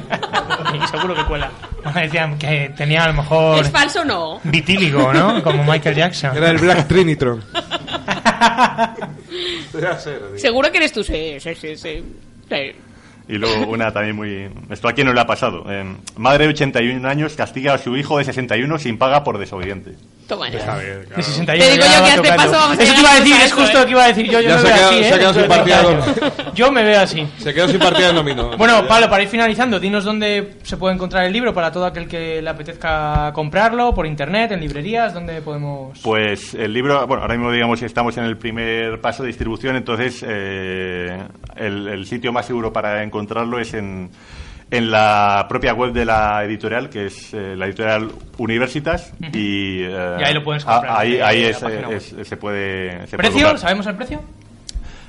Y 0.74 0.86
seguro 0.88 1.14
que 1.14 1.24
cuela. 1.24 1.50
Bueno, 1.84 2.00
decían 2.00 2.38
que 2.38 2.72
tenía 2.76 3.04
a 3.04 3.08
lo 3.08 3.14
mejor 3.14 3.60
¿Es 3.60 3.70
falso 3.70 4.00
o 4.00 4.04
no? 4.04 4.40
vitíligo, 4.44 5.12
¿no? 5.12 5.42
Como 5.42 5.62
Michael 5.64 5.94
Jackson. 5.94 6.36
Era 6.36 6.50
el 6.50 6.58
Black 6.58 6.88
Trinitron. 6.88 7.42
Seguro 10.36 10.70
que 10.70 10.78
eres 10.78 10.92
tú, 10.92 11.02
sí, 11.02 11.36
sí, 11.40 11.54
sí, 11.54 11.76
sí. 11.76 12.04
Sí. 12.48 12.72
Y 13.26 13.38
luego 13.38 13.66
una 13.68 13.90
también 13.92 14.14
muy... 14.14 14.48
Esto 14.70 14.88
a 14.88 14.92
quién 14.92 15.06
no 15.06 15.12
le 15.12 15.20
ha 15.20 15.26
pasado. 15.26 15.64
Eh, 15.68 15.84
madre 16.16 16.44
de 16.44 16.50
81 16.50 17.08
años 17.08 17.34
castiga 17.34 17.74
a 17.74 17.78
su 17.78 17.96
hijo 17.96 18.18
de 18.18 18.24
61 18.24 18.78
sin 18.78 18.98
paga 18.98 19.24
por 19.24 19.38
desobediente. 19.38 19.94
Toma 20.26 20.48
ya. 20.48 20.76
De 20.76 21.22
61 21.22 21.46
Te 21.46 21.70
digo 21.72 21.84
yo 21.84 21.90
que 21.90 21.94
a 21.94 22.08
este 22.08 22.16
tocando. 22.16 22.36
paso 22.36 22.52
vamos 22.52 22.78
a 22.78 22.82
Eso 22.82 22.94
te 22.94 23.00
iba 23.00 23.10
a 23.10 23.14
decir, 23.14 23.36
es 23.42 23.52
justo 23.52 23.78
lo 23.78 23.84
que 23.84 23.90
iba 23.90 24.04
a 24.04 24.08
decir 24.08 24.30
yo. 24.30 24.40
Yo 24.40 24.48
Ya 24.48 24.56
me 24.56 24.62
se 24.62 24.66
veo 24.66 24.86
así, 24.86 25.04
se 25.04 25.14
ha 25.14 25.18
quedado 25.18 25.34
sin 25.34 25.42
Yo 25.42 25.48
tengo 25.48 25.54
partida 25.54 25.82
30 25.82 26.04
años. 26.04 26.54
Yo 26.54 26.72
me 26.72 26.82
veo 26.84 27.00
así. 27.00 27.28
Se 27.38 27.54
quedó 27.54 27.68
sin 27.68 27.78
partida 27.78 28.10
en 28.10 28.16
dominó. 28.16 28.56
Bueno, 28.56 28.86
Pablo, 28.86 29.10
para 29.10 29.22
ir 29.22 29.28
finalizando, 29.28 29.78
dinos 29.78 30.04
dónde 30.04 30.56
se 30.62 30.76
puede 30.76 30.94
encontrar 30.94 31.24
el 31.24 31.32
libro 31.32 31.52
para 31.52 31.70
todo 31.70 31.86
aquel 31.86 32.08
que 32.08 32.40
le 32.40 32.50
apetezca 32.50 33.32
comprarlo, 33.34 33.94
por 33.94 34.06
internet, 34.06 34.52
en 34.52 34.60
librerías, 34.60 35.12
dónde 35.12 35.42
podemos... 35.42 35.98
Pues 36.02 36.54
el 36.54 36.72
libro, 36.72 37.06
bueno, 37.06 37.22
ahora 37.22 37.34
mismo 37.36 37.52
digamos 37.52 37.80
que 37.80 37.86
estamos 37.86 38.16
en 38.16 38.24
el 38.24 38.36
primer 38.36 39.00
paso 39.00 39.22
de 39.22 39.28
distribución, 39.28 39.76
entonces 39.76 40.24
eh, 40.26 41.18
el, 41.56 41.88
el 41.88 42.06
sitio 42.06 42.32
más 42.32 42.46
seguro 42.46 42.72
para 42.72 43.02
encontrarlo 43.02 43.58
es 43.58 43.74
en, 43.74 44.10
en 44.76 44.90
la 44.90 45.46
propia 45.48 45.72
web 45.74 45.92
de 45.92 46.04
la 46.04 46.44
editorial, 46.44 46.90
que 46.90 47.06
es 47.06 47.32
eh, 47.32 47.54
la 47.56 47.66
editorial 47.66 48.10
Universitas, 48.38 49.12
y, 49.32 49.82
eh, 49.82 50.16
Y 50.20 50.22
ahí 50.24 50.34
lo 50.34 50.42
puedes 50.42 50.66
a- 50.66 50.72
comprar 50.74 50.96
Ahí, 51.00 51.10
desde 51.12 51.22
ahí 51.24 51.42
es, 51.44 51.56
se 51.56 51.64
puede. 51.66 52.00
se 52.24 52.36
puede 52.36 53.06
¿Precio? 53.16 53.56
¿Sabemos 53.58 53.86
el 53.86 53.94
precio? 53.96 54.20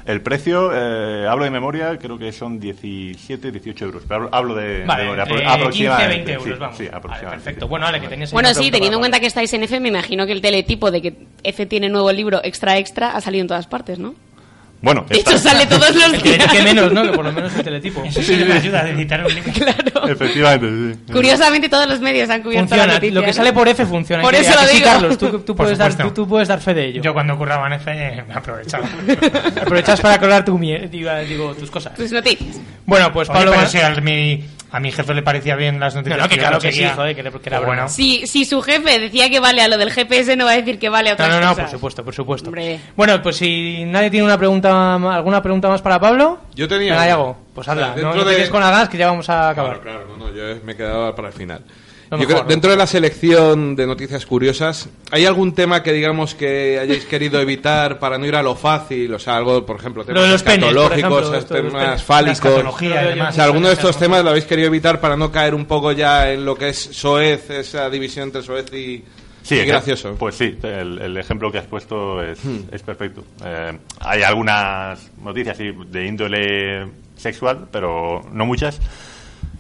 El 0.05 0.21
precio, 0.21 0.69
eh, 0.71 1.27
hablo 1.27 1.45
de 1.45 1.49
memoria, 1.49 1.97
creo 1.97 2.19
que 2.19 2.31
son 2.31 2.59
17, 2.59 3.51
18 3.51 3.85
euros, 3.85 4.03
pero 4.07 4.29
hablo, 4.31 4.53
de, 4.53 4.85
Vale, 4.85 5.01
de 5.01 5.09
memoria, 5.09 5.23
entre 5.23 5.35
apro- 5.39 5.41
15 5.41 5.55
aproximadamente, 5.63 6.15
20 6.15 6.33
euros, 6.33 6.45
sí, 6.45 6.59
vamos. 6.59 6.77
sí, 6.77 6.83
Vale, 6.85 6.97
aproximadamente. 6.97 7.43
perfecto. 7.43 7.67
Bueno, 7.67 7.85
vale, 7.87 8.01
que 8.01 8.07
tenías 8.09 8.31
Bueno, 8.31 8.53
sí, 8.53 8.69
teniendo 8.69 8.97
en 8.97 9.01
cuenta 9.01 9.19
que 9.19 9.25
estáis 9.25 9.51
en 9.53 9.63
F, 9.63 9.79
me 9.79 9.87
imagino 9.89 10.27
que 10.27 10.31
el 10.33 10.41
teletipo 10.41 10.91
de 10.91 11.01
que 11.01 11.13
F 11.43 11.65
tiene 11.65 11.89
nuevo 11.89 12.11
libro 12.11 12.39
extra 12.43 12.77
extra 12.77 13.15
ha 13.15 13.21
salido 13.21 13.41
en 13.41 13.47
todas 13.47 13.65
partes, 13.65 13.97
¿no? 13.97 14.13
Bueno, 14.81 15.05
está- 15.09 15.31
hecho, 15.31 15.39
sale 15.39 15.65
todos 15.67 15.95
los 15.95 16.13
El 16.13 16.21
que, 16.21 16.33
días. 16.37 16.51
que 16.51 16.61
menos, 16.61 16.91
¿no? 16.91 17.03
Que 17.03 17.09
por 17.13 17.25
lo 17.25 17.31
menos 17.31 17.55
el 17.55 17.63
teletipo. 17.63 18.03
Eso 18.03 18.21
sí 18.21 18.37
que 18.37 18.45
me 18.45 18.53
ayuda 18.53 18.81
a 18.81 18.89
editar 18.89 19.25
un 19.25 19.33
libro. 19.33 19.51
Claro. 19.53 20.07
Efectivamente, 20.07 20.95
sí. 21.07 21.11
Curiosamente, 21.13 21.69
todos 21.69 21.87
los 21.87 21.99
medios 22.01 22.29
han 22.29 22.43
cubierto 22.43 22.75
la 22.75 22.81
Funciona, 22.81 22.93
noticia. 22.93 23.19
lo 23.19 23.25
que 23.25 23.33
sale 23.33 23.53
por 23.53 23.67
F 23.67 23.85
funciona. 23.85 24.21
Por 24.21 24.35
¿A 24.35 24.37
eso 24.37 24.51
lo 24.53 24.67
sí, 24.67 24.75
digo. 24.77 24.85
Carlos, 24.85 25.17
tú, 25.17 25.39
tú 25.39 25.55
puedes 25.55 25.77
dar, 25.77 25.93
tú, 25.95 26.11
tú 26.11 26.27
puedes 26.27 26.47
dar 26.47 26.59
fe 26.61 26.73
de 26.73 26.85
ello. 26.87 27.01
Yo 27.01 27.13
cuando 27.13 27.37
curraba 27.37 27.65
en 27.67 27.73
F 27.73 27.91
eh, 27.91 28.23
me 28.27 28.33
aprovechaba. 28.33 28.87
Aprovechas 29.61 29.99
para 30.01 30.19
colar 30.19 30.45
tu, 30.45 30.57
digo, 30.59 31.11
digo, 31.27 31.53
tus 31.55 31.71
cosas. 31.71 31.95
Tus 31.95 32.11
noticias. 32.11 32.59
Bueno, 32.85 33.11
pues 33.11 33.29
Oye, 33.29 33.37
Pablo... 33.39 33.51
pero 33.55 33.67
si 33.67 33.79
a 33.79 33.89
mi, 34.01 34.43
a 34.71 34.79
mi 34.79 34.91
jefe 34.91 35.13
le 35.13 35.21
parecía 35.21 35.55
bien 35.55 35.79
las 35.79 35.93
No, 35.95 36.01
noticias. 36.01 36.21
no, 36.23 36.29
que 36.29 36.37
claro 36.37 36.55
no 36.55 36.59
que 36.61 36.71
sí, 36.71 36.83
joder, 36.83 37.15
que 37.15 37.21
era, 37.21 37.31
que 37.59 37.65
bueno. 37.65 37.87
Si, 37.89 38.27
si 38.27 38.45
su 38.45 38.61
jefe 38.61 38.99
decía 38.99 39.29
que 39.29 39.39
vale 39.39 39.61
a 39.61 39.67
lo 39.67 39.77
del 39.77 39.91
GPS, 39.91 40.35
no 40.35 40.45
va 40.45 40.51
a 40.51 40.55
decir 40.57 40.79
que 40.79 40.89
vale 40.89 41.09
a 41.09 41.13
No, 41.13 41.15
otras 41.15 41.29
no, 41.29 41.35
no, 41.39 41.49
cosas. 41.49 41.63
por 41.65 41.71
supuesto, 41.71 42.03
por 42.03 42.13
supuesto. 42.13 42.49
Hombre. 42.49 42.79
Bueno, 42.95 43.21
pues 43.21 43.37
si 43.37 43.85
nadie 43.85 44.09
tiene 44.09 44.25
una 44.25 44.37
pregunta, 44.37 44.95
alguna 44.95 45.41
pregunta 45.41 45.69
más 45.69 45.81
para 45.81 45.99
Pablo, 45.99 46.39
Yo 46.55 46.67
tenía 46.67 46.95
pues 47.53 47.67
hazla. 47.67 47.91
O 47.91 47.93
sea, 47.95 48.03
no 48.03 48.09
dentro 48.09 48.15
no 48.15 48.23
te 48.23 48.29
de- 48.31 48.35
quedes 48.37 48.49
con 48.49 48.59
las 48.61 48.89
que 48.89 48.97
ya 48.97 49.07
vamos 49.07 49.29
a 49.29 49.49
acabar. 49.49 49.79
Claro, 49.79 50.03
claro, 50.05 50.17
no, 50.17 50.27
no, 50.27 50.33
yo 50.35 50.61
me 50.63 50.73
he 50.73 50.75
quedado 50.75 51.15
para 51.15 51.29
el 51.29 51.33
final. 51.33 51.61
Yo 52.17 52.27
mejor, 52.27 52.33
creo, 52.33 52.43
¿no? 52.43 52.49
dentro 52.49 52.71
de 52.71 52.77
la 52.77 52.87
selección 52.87 53.75
de 53.75 53.87
noticias 53.87 54.25
curiosas, 54.25 54.89
¿hay 55.11 55.25
algún 55.25 55.53
tema 55.53 55.83
que 55.83 55.93
digamos 55.93 56.35
que 56.35 56.79
hayáis 56.79 57.05
querido 57.05 57.39
evitar 57.39 57.99
para 57.99 58.17
no 58.17 58.25
ir 58.25 58.35
a 58.35 58.43
lo 58.43 58.55
fácil? 58.55 59.13
O 59.13 59.19
sea, 59.19 59.37
algo, 59.37 59.65
por 59.65 59.77
ejemplo, 59.77 60.03
temas 60.03 60.21
Lo 60.21 60.25
de 60.25 60.31
los 60.33 60.43
penes, 60.43 60.73
por 60.73 60.93
escatológicos, 60.93 61.45
temas 61.47 62.03
fálicos. 62.03 62.63
O 62.65 63.31
sea, 63.31 63.43
alguno 63.43 63.67
de 63.67 63.73
estos 63.73 63.97
temas 63.97 64.23
lo 64.23 64.29
habéis 64.31 64.45
querido 64.45 64.67
evitar 64.67 64.99
para 64.99 65.15
no 65.15 65.31
caer 65.31 65.55
un 65.55 65.65
poco 65.65 65.91
ya 65.91 66.31
en 66.31 66.45
lo 66.45 66.55
que 66.55 66.69
es 66.69 66.77
soez, 66.79 67.49
esa 67.49 67.89
división 67.89 68.25
entre 68.25 68.41
soez 68.43 68.71
y, 68.73 69.03
Sí, 69.45 69.63
gracioso. 69.63 70.15
Pues 70.17 70.33
sí, 70.33 70.57
el, 70.63 70.99
el 70.99 71.17
ejemplo 71.17 71.51
que 71.51 71.59
has 71.59 71.67
puesto 71.67 72.19
es, 72.23 72.43
Hmm. 72.43 72.61
es 72.71 72.81
perfecto. 72.81 73.23
Eh, 73.45 73.77
hay 73.99 74.23
algunas 74.23 75.11
noticias 75.21 75.55
sí, 75.55 75.71
de 75.87 76.07
índole 76.07 76.87
sexual, 77.15 77.67
pero 77.71 78.23
no 78.31 78.45
muchas. 78.47 78.79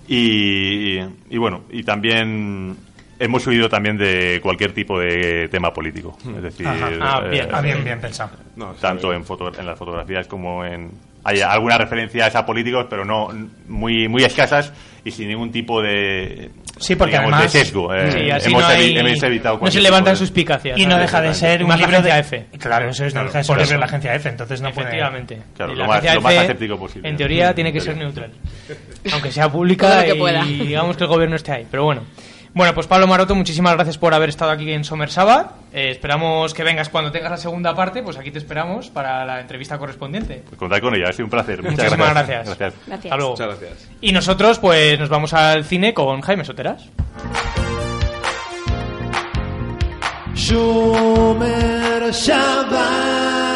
Y, 0.07 0.99
y 1.29 1.37
bueno, 1.37 1.63
y 1.71 1.83
también 1.83 2.75
hemos 3.17 3.47
huido 3.47 3.69
también 3.69 3.97
de 3.97 4.39
cualquier 4.41 4.73
tipo 4.73 4.99
de 4.99 5.47
tema 5.49 5.73
político. 5.73 6.17
Es 6.35 6.43
decir, 6.43 6.67
Ajá. 6.67 6.89
Ah, 7.01 7.21
bien. 7.29 7.47
Ah, 7.51 7.61
bien, 7.61 7.83
bien 7.83 7.99
pensado. 7.99 8.31
No, 8.55 8.71
está 8.73 8.89
tanto 8.89 9.13
en, 9.13 9.23
foto- 9.23 9.51
en 9.57 9.65
las 9.65 9.77
fotografías 9.77 10.27
como 10.27 10.63
en... 10.65 10.91
Hay 11.23 11.41
algunas 11.41 11.79
referencias 11.79 12.35
a 12.35 12.45
políticos, 12.45 12.85
pero 12.87 13.03
no 13.03 13.29
muy 13.67 14.07
muy 14.07 14.23
escasas 14.23 14.71
y 15.03 15.09
sin 15.09 15.27
ningún 15.27 15.51
tipo 15.51 15.81
de, 15.81 16.51
Sí, 16.77 16.95
porque 16.95 17.11
digamos, 17.13 17.33
además- 17.33 17.53
de 17.53 17.59
sesgo. 17.59 17.93
Eh, 17.93 18.11
Sí, 18.11 18.31
así 18.31 18.49
hemos, 18.49 18.61
no, 18.61 18.67
hay- 18.67 18.97
hemos 18.97 19.23
evitado 19.23 19.59
no 19.61 19.71
se 19.71 19.81
levantan 19.81 20.17
suspicacias. 20.17 20.77
Y 20.77 20.85
no 20.85 20.97
deja 20.97 21.21
de 21.21 21.33
ser 21.33 21.63
un 21.63 21.69
libro 21.77 22.01
de... 22.01 22.11
agencia 22.11 22.19
F. 22.19 22.45
Claro, 22.59 22.89
eso 22.89 23.05
es, 23.05 23.13
no 23.13 23.23
deja 23.23 23.37
de 23.39 23.43
ser 23.43 23.51
un 23.53 23.57
libro 23.59 23.69
de 23.69 23.73
eso. 23.75 23.79
la 23.79 23.85
agencia 23.85 24.15
F, 24.15 24.29
entonces 24.29 24.61
no 24.61 24.71
puede... 24.71 24.87
Efectivamente. 24.87 25.41
Claro, 25.55 25.73
lo 25.75 25.85
más- 25.87 26.03
lo 26.03 26.21
más 26.21 26.33
F, 26.33 26.43
aséptico 26.43 26.77
posible. 26.77 27.09
En 27.09 27.17
teoría 27.17 27.53
tiene 27.55 27.71
que 27.71 27.81
ser 27.81 27.95
neutral. 27.97 28.31
Aunque 29.13 29.31
sea 29.31 29.49
pública 29.51 30.05
y 30.07 30.65
digamos 30.67 30.97
que 30.97 31.03
el 31.03 31.09
gobierno 31.09 31.35
esté 31.35 31.51
ahí. 31.53 31.67
Pero 31.69 31.83
bueno. 31.85 32.01
Bueno, 32.55 32.73
pues 32.73 32.87
Pablo 32.87 33.05
Maroto, 33.05 33.35
muchísimas 33.35 33.73
gracias 33.73 33.97
por 33.97 34.13
haber 34.13 34.29
estado 34.29 34.49
aquí 34.49 34.71
en 34.71 34.85
Summer 34.85 35.11
Sabbath. 35.11 35.51
Eh, 35.73 35.91
esperamos 35.91 36.53
que 36.53 36.63
vengas 36.63 36.87
cuando 36.87 37.11
tengas 37.11 37.29
la 37.29 37.35
segunda 37.35 37.75
parte, 37.75 38.01
pues 38.01 38.15
aquí 38.17 38.31
te 38.31 38.37
esperamos 38.37 38.89
para 38.89 39.25
la 39.25 39.41
entrevista 39.41 39.77
correspondiente. 39.77 40.41
Contar 40.57 40.79
con 40.79 40.95
ella, 40.95 41.09
ha 41.09 41.11
sido 41.11 41.25
un 41.25 41.31
placer. 41.31 41.61
Muchas 41.61 41.77
Muchísimas 41.79 42.11
gracias. 42.11 42.45
gracias. 42.45 42.73
Gracias. 42.87 43.05
Hasta 43.11 43.15
luego. 43.17 43.31
Muchas 43.31 43.47
gracias. 43.59 43.89
Y 43.99 44.13
nosotros, 44.13 44.59
pues 44.59 44.97
nos 44.97 45.09
vamos 45.09 45.33
al 45.33 45.65
cine 45.65 45.93
con 45.93 46.21
Jaime 46.21 46.45
Soteras. 46.45 46.87
Shomer 50.33 52.11
Shabbat. 52.13 53.55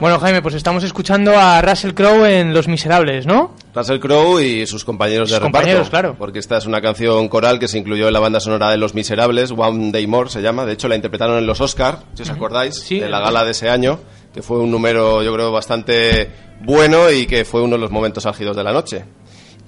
Bueno, 0.00 0.18
Jaime, 0.18 0.42
pues 0.42 0.54
estamos 0.54 0.82
escuchando 0.84 1.32
a 1.36 1.60
Russell 1.62 1.92
Crowe 1.92 2.24
en 2.26 2.52
Los 2.54 2.68
Miserables, 2.68 3.26
¿no? 3.26 3.54
Russell 3.74 3.98
Crowe 3.98 4.40
y 4.40 4.66
sus 4.66 4.84
compañeros 4.84 5.28
de 5.30 5.36
Sus 5.36 5.42
reparto. 5.42 5.58
compañeros, 5.58 5.90
claro. 5.90 6.14
Porque 6.18 6.38
esta 6.38 6.56
es 6.58 6.66
una 6.66 6.80
canción 6.80 7.28
coral 7.28 7.58
que 7.58 7.68
se 7.68 7.78
incluyó 7.78 8.06
en 8.08 8.12
la 8.12 8.20
banda 8.20 8.40
sonora 8.40 8.70
de 8.70 8.76
Los 8.78 8.94
Miserables, 8.94 9.52
One 9.56 9.90
Day 9.92 10.06
More 10.06 10.28
se 10.30 10.42
llama. 10.42 10.64
De 10.66 10.72
hecho, 10.72 10.88
la 10.88 10.96
interpretaron 10.96 11.38
en 11.38 11.46
los 11.46 11.60
Oscar, 11.60 12.00
si 12.14 12.22
os 12.22 12.30
acordáis, 12.30 12.74
Sí, 12.76 13.00
de 13.00 13.08
la 13.08 13.20
gala 13.20 13.44
de 13.44 13.52
ese 13.52 13.70
año, 13.70 13.98
que 14.34 14.42
fue 14.42 14.58
un 14.58 14.70
número, 14.70 15.22
yo 15.22 15.32
creo, 15.34 15.52
bastante 15.52 16.30
bueno 16.60 17.10
y 17.10 17.26
que 17.26 17.44
fue 17.44 17.62
uno 17.62 17.76
de 17.76 17.80
los 17.80 17.90
momentos 17.90 18.26
álgidos 18.26 18.56
de 18.56 18.64
la 18.64 18.72
noche. 18.72 19.04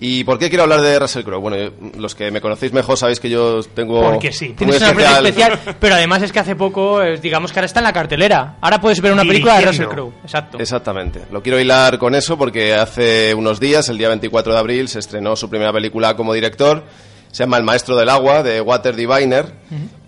¿Y 0.01 0.25
por 0.25 0.39
qué 0.39 0.49
quiero 0.49 0.65
hablar 0.65 0.81
de 0.81 0.99
Russell 0.99 1.23
Crowe? 1.23 1.41
Bueno, 1.41 1.73
los 1.97 2.15
que 2.15 2.31
me 2.31 2.41
conocéis 2.41 2.73
mejor 2.73 2.99
sabéis 2.99 3.21
que 3.21 3.31
yo 3.31 3.63
tengo 3.63 4.03
Porque 4.03 4.33
sí, 4.33 4.55
tienes 4.57 4.79
una 4.79 4.91
aprecio 4.91 5.17
especial, 5.17 5.61
pero 5.79 5.95
además 5.95 6.23
es 6.23 6.33
que 6.33 6.41
hace 6.41 6.57
poco, 6.57 7.01
digamos 7.23 7.53
que 7.53 7.59
ahora 7.59 7.67
está 7.67 7.81
en 7.81 7.85
la 7.85 7.93
cartelera. 7.93 8.57
Ahora 8.61 8.81
puedes 8.81 9.01
ver 9.01 9.13
una 9.13 9.23
película 9.23 9.59
de 9.59 9.67
Russell. 9.67 9.87
Crowe. 9.87 10.13
Exacto. 10.23 10.59
Exactamente. 10.59 11.23
Lo 11.31 11.43
quiero 11.43 11.61
hilar 11.61 11.99
con 11.99 12.15
eso 12.15 12.37
porque 12.37 12.75
hace 12.75 13.35
unos 13.35 13.61
días, 13.61 13.89
el 13.89 13.99
día 13.99 14.09
24 14.09 14.53
de 14.53 14.59
abril, 14.59 14.89
se 14.89 14.99
estrenó 14.99 15.37
su 15.37 15.49
primera 15.49 15.73
película 15.73 16.17
como 16.17 16.33
director. 16.33 16.83
Se 17.31 17.43
llama 17.43 17.57
El 17.57 17.65
Maestro 17.65 17.97
del 17.97 18.09
Agua, 18.09 18.43
de 18.43 18.61
Water 18.61 18.95
Diviner. 18.95 19.53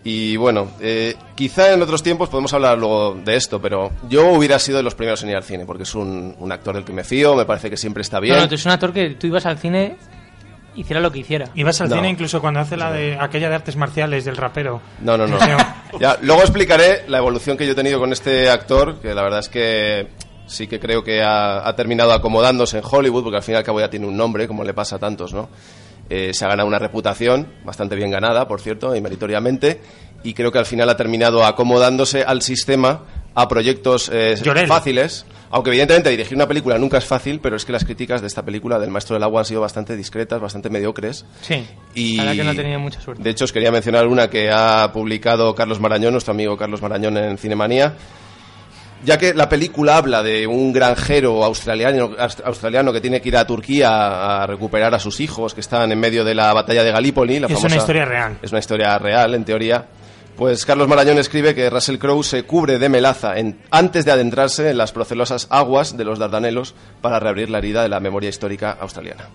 Y 0.09 0.37
bueno, 0.37 0.69
eh, 0.81 1.17
quizá 1.35 1.73
en 1.73 1.83
otros 1.83 2.01
tiempos 2.01 2.29
podemos 2.29 2.53
hablar 2.55 2.79
luego 2.79 3.17
de 3.25 3.35
esto, 3.35 3.61
pero 3.61 3.91
yo 4.09 4.29
hubiera 4.35 4.57
sido 4.61 4.77
de 4.77 4.85
los 4.85 4.95
primeros 4.95 5.21
en 5.25 5.31
ir 5.31 5.37
al 5.37 5.43
cine 5.43 5.67
porque 5.67 5.83
es 5.83 5.95
un, 5.97 6.33
un 6.39 6.53
actor 6.53 6.77
del 6.77 6.85
que 6.85 6.93
me 6.93 7.03
fío, 7.03 7.35
me 7.35 7.45
parece 7.45 7.69
que 7.71 7.77
siempre 7.77 8.03
está 8.03 8.21
bien. 8.21 8.37
No, 8.37 8.43
no, 8.43 8.49
tú 8.49 8.55
es 8.55 8.65
un 8.65 8.71
actor 8.71 8.93
que 8.93 9.11
tú 9.17 9.27
ibas 9.27 9.47
al 9.47 9.59
cine, 9.59 9.97
hiciera 10.77 11.01
lo 11.01 11.11
que 11.11 11.19
hiciera. 11.19 11.49
Ibas 11.57 11.81
al 11.81 11.89
No. 11.89 11.97
cine 11.97 12.09
incluso 12.09 12.41
cuando 12.41 12.61
hace 12.61 12.77
la 12.77 12.93
de 12.93 13.19
aquella 13.19 13.49
de 13.49 13.57
artes 13.57 13.75
marciales 13.75 14.25
del 14.25 14.37
rapero. 14.37 14.81
No, 15.01 15.19
no, 15.19 15.27
no. 15.27 15.39
Ya, 15.99 16.17
luego 16.23 16.43
explicaré 16.43 17.03
la 17.09 17.19
evolución 17.19 17.57
que 17.57 17.67
yo 17.67 17.73
he 17.73 17.75
tenido 17.75 17.99
con 17.99 18.13
este 18.13 18.49
actor, 18.49 19.01
que 19.01 19.13
la 19.13 19.23
verdad 19.25 19.41
es 19.41 19.49
que 19.49 20.07
sí 20.47 20.69
que 20.69 20.79
creo 20.79 21.03
que 21.03 21.21
ha, 21.21 21.67
ha 21.67 21.75
terminado 21.75 22.13
acomodándose 22.13 22.79
en 22.79 22.85
Hollywood, 22.89 23.25
porque 23.25 23.39
al 23.39 23.43
fin 23.43 23.55
y 23.55 23.59
al 23.59 23.65
cabo 23.65 23.81
ya 23.81 23.91
tiene 23.91 24.07
un 24.07 24.17
nombre, 24.17 24.47
como 24.47 24.63
le 24.63 24.73
pasa 24.73 24.95
a 24.97 24.99
tantos, 25.01 25.33
¿no? 25.35 25.49
Eh, 26.09 26.33
se 26.33 26.45
ha 26.45 26.49
ganado 26.49 26.69
una 26.69 26.79
reputación, 26.79 27.49
bastante 27.65 27.97
bien 27.97 28.11
ganada, 28.11 28.47
por 28.47 28.61
cierto, 28.61 28.95
y 28.95 29.01
meritoriamente, 29.01 29.81
y 30.23 30.35
creo 30.35 30.53
que 30.53 30.59
al 30.59 30.67
final 30.67 30.89
ha 30.89 30.97
terminado 30.97 31.45
acomodándose 31.45 32.23
al 32.23 32.43
sistema, 32.43 33.05
a 33.35 33.49
proyectos 33.49 34.11
eh, 34.13 34.37
fáciles, 34.67 35.27
aunque 35.51 35.71
evidentemente 35.71 36.09
dirigir 36.11 36.37
una 36.37 36.49
película 36.49 36.79
nunca 36.79 36.99
es 36.99 37.05
fácil, 37.05 37.39
pero 37.41 37.57
es 37.57 37.65
que 37.65 37.73
las 37.73 37.85
críticas 37.85 38.23
de 38.23 38.29
esta 38.29 38.43
película 38.43 38.79
del 38.79 38.91
Maestro 38.91 39.15
del 39.15 39.23
Agua 39.25 39.41
han 39.41 39.45
sido 39.45 39.61
bastante 39.61 39.95
discretas, 39.95 40.41
bastante 40.41 40.71
mediocres. 40.71 41.27
Sí. 41.43 41.67
Y 41.95 42.17
La 42.17 42.35
que 42.35 42.45
no 42.45 42.51
ha 42.51 42.55
tenido 42.55 42.81
mucha 42.81 43.01
suerte. 43.01 43.23
de 43.23 43.31
hecho, 43.31 43.45
os 43.45 43.53
quería 43.53 43.71
mencionar 43.71 44.07
una 44.07 44.31
que 44.31 44.51
ha 44.51 44.91
publicado 44.93 45.55
Carlos 45.55 45.81
Marañón, 45.81 46.13
nuestro 46.13 46.33
amigo 46.33 46.57
Carlos 46.57 46.81
Marañón 46.81 47.17
en 47.19 47.37
Cinemanía, 47.37 47.95
ya 49.07 49.17
que 49.19 49.33
la 49.33 49.49
película 49.49 49.97
habla 49.97 50.23
de 50.23 50.47
un 50.47 50.73
granjero 50.73 51.43
australiano, 51.45 52.11
aust- 52.19 52.43
australiano 52.45 52.93
que 52.93 53.01
tiene 53.01 53.21
que 53.23 53.29
ir 53.29 53.37
a 53.37 53.47
Turquía 53.47 54.43
a 54.43 54.47
recuperar 54.47 54.93
a 54.95 54.99
sus 54.99 55.21
hijos 55.21 55.55
que 55.55 55.61
están 55.61 55.91
en 55.93 55.99
medio 56.01 56.25
de 56.25 56.35
la 56.35 56.53
batalla 56.53 56.83
de 56.85 56.91
Galípoli. 56.93 57.39
La 57.41 57.47
Es 57.47 57.53
famosa- 57.55 57.67
una 57.69 57.77
historia 57.77 58.05
real. 58.05 58.39
Es 58.43 58.51
una 58.51 58.59
historia 58.59 58.99
real, 58.99 59.35
en 59.35 59.45
teoría. 59.45 59.87
Pues 60.37 60.67
Carlos 60.67 60.87
Marañón 60.89 61.17
escribe 61.19 61.55
que 61.55 61.71
Russell 61.71 61.97
Crowe 61.97 62.23
se 62.23 62.43
cubre 62.43 62.79
de 62.79 62.89
melaza 62.91 63.39
en- 63.39 63.59
antes 63.71 64.05
de 64.05 64.13
adentrarse 64.13 64.69
en 64.71 64.77
las 64.77 64.93
procelosas 64.93 65.47
aguas 65.49 65.97
de 65.97 66.05
los 66.05 66.19
Dardanelos 66.19 66.75
para 67.01 67.19
reabrir 67.21 67.49
la 67.49 67.59
herida 67.59 67.83
de 67.83 67.89
la 67.89 68.01
memoria 68.01 68.29
histórica 68.29 68.77
australiana. 68.79 69.29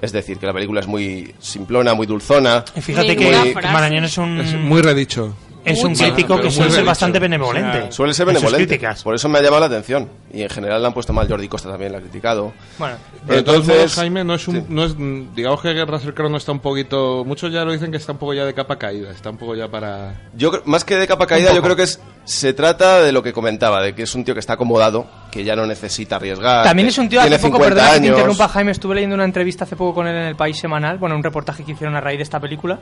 Es 0.00 0.12
decir, 0.12 0.38
que 0.38 0.46
la 0.46 0.52
película 0.52 0.80
es 0.80 0.86
muy 0.86 1.34
simplona, 1.40 1.94
muy 1.94 2.06
dulzona. 2.06 2.64
Y 2.74 2.80
fíjate 2.80 3.16
muy- 3.16 3.54
que 3.54 3.66
Marañón 3.66 4.04
es 4.04 4.16
un... 4.18 4.38
Es 4.40 4.54
muy 4.54 4.80
redicho. 4.82 5.34
Es 5.66 5.82
un 5.84 5.94
crítico 5.94 6.40
que 6.40 6.50
suele 6.50 6.70
ser 6.70 6.84
bastante 6.84 7.18
benevolente. 7.18 7.92
Suele 7.92 8.14
ser 8.14 8.28
en 8.28 8.34
sus 8.34 8.42
benevolente. 8.44 8.68
críticas. 8.68 9.02
Por 9.02 9.14
eso 9.14 9.28
me 9.28 9.38
ha 9.38 9.42
llamado 9.42 9.60
la 9.60 9.66
atención. 9.66 10.08
Y 10.32 10.42
en 10.42 10.48
general 10.48 10.80
la 10.82 10.88
han 10.88 10.94
puesto 10.94 11.12
mal. 11.12 11.28
Jordi 11.28 11.48
Costa 11.48 11.68
también 11.70 11.92
la 11.92 11.98
ha 11.98 12.00
criticado. 12.00 12.52
Bueno, 12.78 12.96
Pero 13.26 13.42
todos 13.44 13.58
Entonces- 13.60 13.76
modos, 13.76 13.94
Jaime, 13.94 14.24
no 14.24 14.34
es 14.34 14.48
un, 14.48 14.66
no 14.68 14.84
es, 14.84 14.94
digamos 15.34 15.60
que 15.60 15.84
Russell 15.84 16.12
Crowe 16.12 16.30
no 16.30 16.36
está 16.36 16.52
un 16.52 16.60
poquito, 16.60 17.24
muchos 17.24 17.52
ya 17.52 17.64
lo 17.64 17.72
dicen 17.72 17.90
que 17.90 17.96
está 17.96 18.12
un 18.12 18.18
poco 18.18 18.34
ya 18.34 18.44
de 18.44 18.54
capa 18.54 18.76
caída, 18.76 19.10
está 19.10 19.30
un 19.30 19.36
poco 19.38 19.54
ya 19.54 19.68
para... 19.68 20.14
Yo 20.36 20.52
más 20.66 20.84
que 20.84 20.96
de 20.96 21.06
capa 21.06 21.26
caída, 21.26 21.52
yo 21.54 21.62
creo 21.62 21.74
que 21.76 21.82
es, 21.84 22.00
se 22.24 22.52
trata 22.52 23.00
de 23.02 23.10
lo 23.12 23.22
que 23.22 23.32
comentaba, 23.32 23.82
de 23.82 23.94
que 23.94 24.02
es 24.04 24.14
un 24.14 24.24
tío 24.24 24.34
que 24.34 24.40
está 24.40 24.52
acomodado, 24.54 25.06
que 25.32 25.42
ya 25.44 25.56
no 25.56 25.66
necesita 25.66 26.16
arriesgar. 26.16 26.64
También 26.64 26.88
es 26.88 26.98
un 26.98 27.08
tío, 27.08 27.20
tiene 27.20 27.36
hace 27.36 27.46
poco, 27.46 27.56
50 27.58 27.74
perdona 27.74 27.92
que 27.94 28.00
te 28.00 28.06
años. 28.06 28.16
interrumpa 28.18 28.48
Jaime, 28.48 28.72
estuve 28.72 28.94
leyendo 28.94 29.14
una 29.14 29.24
entrevista 29.24 29.64
hace 29.64 29.74
poco 29.76 29.94
con 29.94 30.06
él 30.06 30.14
en 30.16 30.22
el 30.28 30.36
País 30.36 30.58
Semanal, 30.58 30.98
bueno, 30.98 31.16
un 31.16 31.22
reportaje 31.24 31.64
que 31.64 31.72
hicieron 31.72 31.96
a 31.96 32.00
raíz 32.00 32.18
de 32.18 32.22
esta 32.24 32.38
película, 32.38 32.78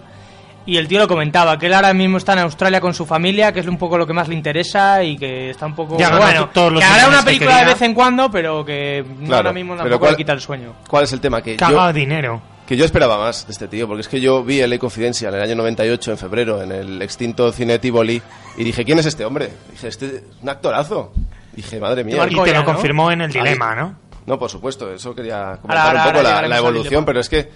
y 0.67 0.77
el 0.79 0.89
tío 0.89 0.99
lo 1.01 1.09
comentaba, 1.09 1.59
que 1.59 1.67
él 1.67 1.75
ahora 1.75 1.93
mismo 1.93 2.17
está 2.19 2.33
en 2.33 2.39
Australia 2.41 2.81
con 2.81 2.95
su 2.95 3.05
familia, 3.07 3.53
que 3.53 3.61
es 3.61 3.67
un 3.67 3.77
poco 3.79 3.99
lo 3.99 4.07
que 4.07 4.13
más 4.15 4.29
le 4.29 4.35
interesa 4.35 5.03
y 5.03 5.17
que 5.17 5.51
está 5.51 5.67
un 5.67 5.75
poco... 5.75 5.99
Ya 5.99 6.17
bueno, 6.17 6.49
todos 6.51 6.73
los 6.73 6.81
que 6.83 6.87
hará 6.87 7.09
una 7.09 7.19
que 7.19 7.25
película 7.27 7.51
de 7.53 7.59
quería. 7.59 7.75
vez 7.75 7.83
en 7.83 7.95
cuando, 7.95 8.31
pero 8.31 8.65
que 8.65 9.05
no 9.07 9.27
Claro, 9.27 9.37
ahora 9.37 9.53
mismo 9.53 9.77
tampoco 9.77 9.99
¿cuál- 9.99 10.11
le 10.13 10.17
quita 10.17 10.33
el 10.33 10.41
sueño. 10.41 10.73
¿Cuál 10.89 11.05
es 11.05 11.13
el 11.13 11.21
tema? 11.21 11.43
Que 11.43 11.57
Cagado 11.57 11.89
yo, 11.91 11.93
dinero. 11.93 12.43
que 12.67 12.77
yo 12.77 12.85
esperaba 12.87 13.19
más 13.19 13.47
de 13.47 13.53
este 13.53 13.69
tío, 13.69 13.87
porque 13.87 14.01
es 14.01 14.09
que 14.09 14.21
yo 14.21 14.43
vi 14.43 14.61
el 14.61 14.79
Confidencial 14.79 15.35
en 15.35 15.41
el 15.41 15.47
año 15.47 15.57
98, 15.57 16.13
en 16.13 16.19
febrero, 16.19 16.63
en 16.63 16.73
el 16.73 17.03
extinto 17.03 17.53
cine 17.53 17.79
Tivoli, 17.79 18.23
y 18.57 18.65
dije, 18.65 18.85
¿quién 18.87 18.99
es 18.99 19.07
este 19.07 19.25
hombre? 19.27 19.51
Dije, 19.73 19.89
este 19.89 20.07
es 20.07 20.23
un 20.43 20.49
actorazo. 20.49 21.13
Dije, 21.53 21.79
madre 21.79 22.03
mía. 22.05 22.27
Y 22.29 22.35
te 22.43 22.53
lo 22.55 22.65
confirmó 22.65 23.11
en 23.13 23.21
el 23.21 23.31
dilema, 23.31 23.75
¿no? 23.75 23.97
No, 24.27 24.39
por 24.39 24.49
supuesto, 24.51 24.91
eso 24.91 25.15
quería 25.15 25.59
comentar 25.61 25.89
Ahora, 25.89 26.01
un 26.01 26.07
poco 26.07 26.19
ahora 26.27 26.41
la, 26.43 26.49
la 26.49 26.57
evolución, 26.57 27.05
pero 27.05 27.21
es 27.21 27.29
que 27.29 27.51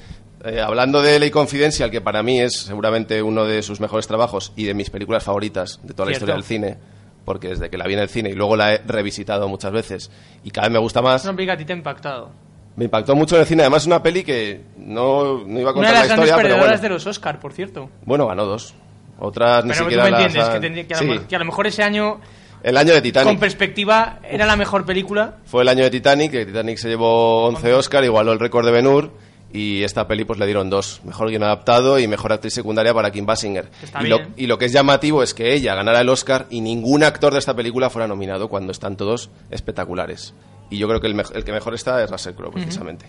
eh, 0.45 0.61
hablando 0.61 1.03
de 1.03 1.19
Ley 1.19 1.31
Confidencial, 1.31 1.91
que 1.91 2.01
para 2.01 2.23
mí 2.23 2.41
es 2.41 2.55
seguramente 2.63 3.23
uno 3.23 3.45
de 3.45 3.63
sus 3.63 3.81
mejores 3.81 4.07
trabajos 4.07 4.53
y 4.57 4.65
de 4.65 4.75
mis 4.75 4.91
películas 4.91 5.25
favoritas 5.25 5.81
de 5.83 5.95
toda 5.95 6.07
la 6.07 6.13
Cierto. 6.13 6.25
historia 6.25 6.35
del 6.35 6.45
cine, 6.45 6.79
porque 7.25 7.49
desde 7.49 7.69
que 7.71 7.77
la 7.79 7.87
vi 7.87 7.95
en 7.95 8.01
el 8.01 8.09
cine 8.09 8.31
y 8.31 8.35
luego 8.35 8.57
la 8.57 8.75
he 8.75 8.79
revisitado 8.87 9.49
muchas 9.49 9.73
veces 9.73 10.11
y 10.45 10.51
cada 10.51 10.69
vez 10.69 10.73
me 10.75 10.79
gusta 10.79 11.03
más, 11.03 11.23
Es 11.23 11.29
una 11.29 11.37
película 11.37 11.57
que 11.57 11.63
a 11.63 11.65
ti 11.65 11.67
te 11.67 11.73
ha 11.73 11.77
impactado. 11.77 12.31
me 12.77 12.85
impactó 12.85 13.15
mucho 13.17 13.35
en 13.35 13.41
el 13.43 13.47
cine. 13.47 13.63
Además, 13.63 13.83
es 13.83 13.87
una 13.89 14.03
peli 14.03 14.23
que 14.23 14.61
no, 14.77 15.45
no 15.45 15.61
iba 15.61 15.71
a 15.71 15.73
Una 15.73 15.75
contar 15.75 15.89
de 15.89 15.93
la 15.93 16.01
las 16.01 16.09
historia, 16.11 16.37
pero 16.37 16.57
bueno. 16.59 16.79
de 16.79 16.89
los 16.89 17.07
Oscar, 17.07 17.41
por 17.41 17.53
cierto. 17.53 17.91
Bueno, 18.05 18.27
ganó 18.29 18.45
dos. 18.47 18.75
Otras 19.19 19.65
ni 19.65 19.73
Pero 19.73 19.85
tú 19.85 19.91
siquiera 19.91 20.05
me 20.05 20.11
las 20.13 20.21
entiendes, 20.23 20.49
han- 20.49 20.75
que, 20.75 20.87
que, 20.87 20.95
a 20.95 20.99
Sí, 20.99 21.05
lo, 21.07 21.27
que 21.27 21.35
a 21.37 21.39
lo 21.41 21.45
mejor 21.45 21.67
ese 21.67 21.83
año, 21.83 22.21
el 22.63 22.77
año 22.77 22.91
de 22.95 23.01
con 23.01 23.03
Titanic. 23.03 23.41
perspectiva, 23.41 24.21
era 24.23 24.47
la 24.47 24.55
mejor 24.55 24.87
película. 24.87 25.39
Fue 25.45 25.63
el 25.63 25.69
año 25.69 25.83
de 25.83 25.91
Titanic, 25.91 26.31
que 26.31 26.47
Titanic 26.47 26.79
se 26.79 26.89
llevó 26.89 27.47
11 27.47 27.75
Oscar, 27.75 28.05
igualó 28.05 28.31
el 28.33 28.39
récord 28.39 28.65
de 28.65 28.71
Ben-Hur 28.71 29.11
y 29.53 29.83
esta 29.83 30.07
peli 30.07 30.25
pues 30.25 30.39
le 30.39 30.45
dieron 30.47 30.69
dos, 30.71 31.01
mejor 31.05 31.29
guion 31.31 31.43
adaptado 31.43 31.99
y 31.99 32.07
mejor 32.07 32.33
actriz 32.33 32.53
secundaria 32.55 32.93
para 32.93 33.11
Kim 33.11 33.25
Basinger. 33.27 33.71
Y 34.01 34.07
lo, 34.07 34.19
y 34.37 34.47
lo 34.47 34.59
que 34.59 34.67
es 34.67 34.73
llamativo 34.73 35.23
es 35.23 35.33
que 35.35 35.55
ella 35.55 35.75
ganara 35.75 36.01
el 36.03 36.09
Oscar 36.11 36.47
y 36.51 36.61
ningún 36.61 37.03
actor 37.03 37.33
de 37.33 37.39
esta 37.39 37.55
película 37.55 37.89
fuera 37.91 38.07
nominado 38.07 38.49
cuando 38.49 38.73
están 38.73 38.97
todos 38.97 39.31
espectaculares. 39.51 40.35
Y 40.71 40.77
yo 40.79 40.87
creo 40.89 41.01
que 41.01 41.07
el, 41.07 41.15
mej- 41.15 41.35
el 41.35 41.45
que 41.45 41.53
mejor 41.53 41.75
está 41.75 42.03
es 42.05 42.11
Russell 42.11 42.35
Crowe, 42.35 42.53
precisamente. 42.53 43.07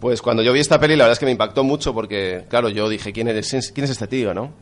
Pues 0.00 0.22
cuando 0.22 0.42
yo 0.42 0.52
vi 0.52 0.60
esta 0.60 0.80
peli, 0.80 0.96
la 0.96 1.04
verdad 1.04 1.12
es 1.12 1.18
que 1.18 1.26
me 1.26 1.30
impactó 1.32 1.62
mucho 1.62 1.92
porque, 1.94 2.44
claro, 2.48 2.68
yo 2.68 2.88
dije, 2.88 3.12
¿quién, 3.12 3.28
eres, 3.28 3.70
quién 3.74 3.84
es 3.84 3.90
este 3.90 4.06
tío, 4.08 4.32
no? 4.34 4.52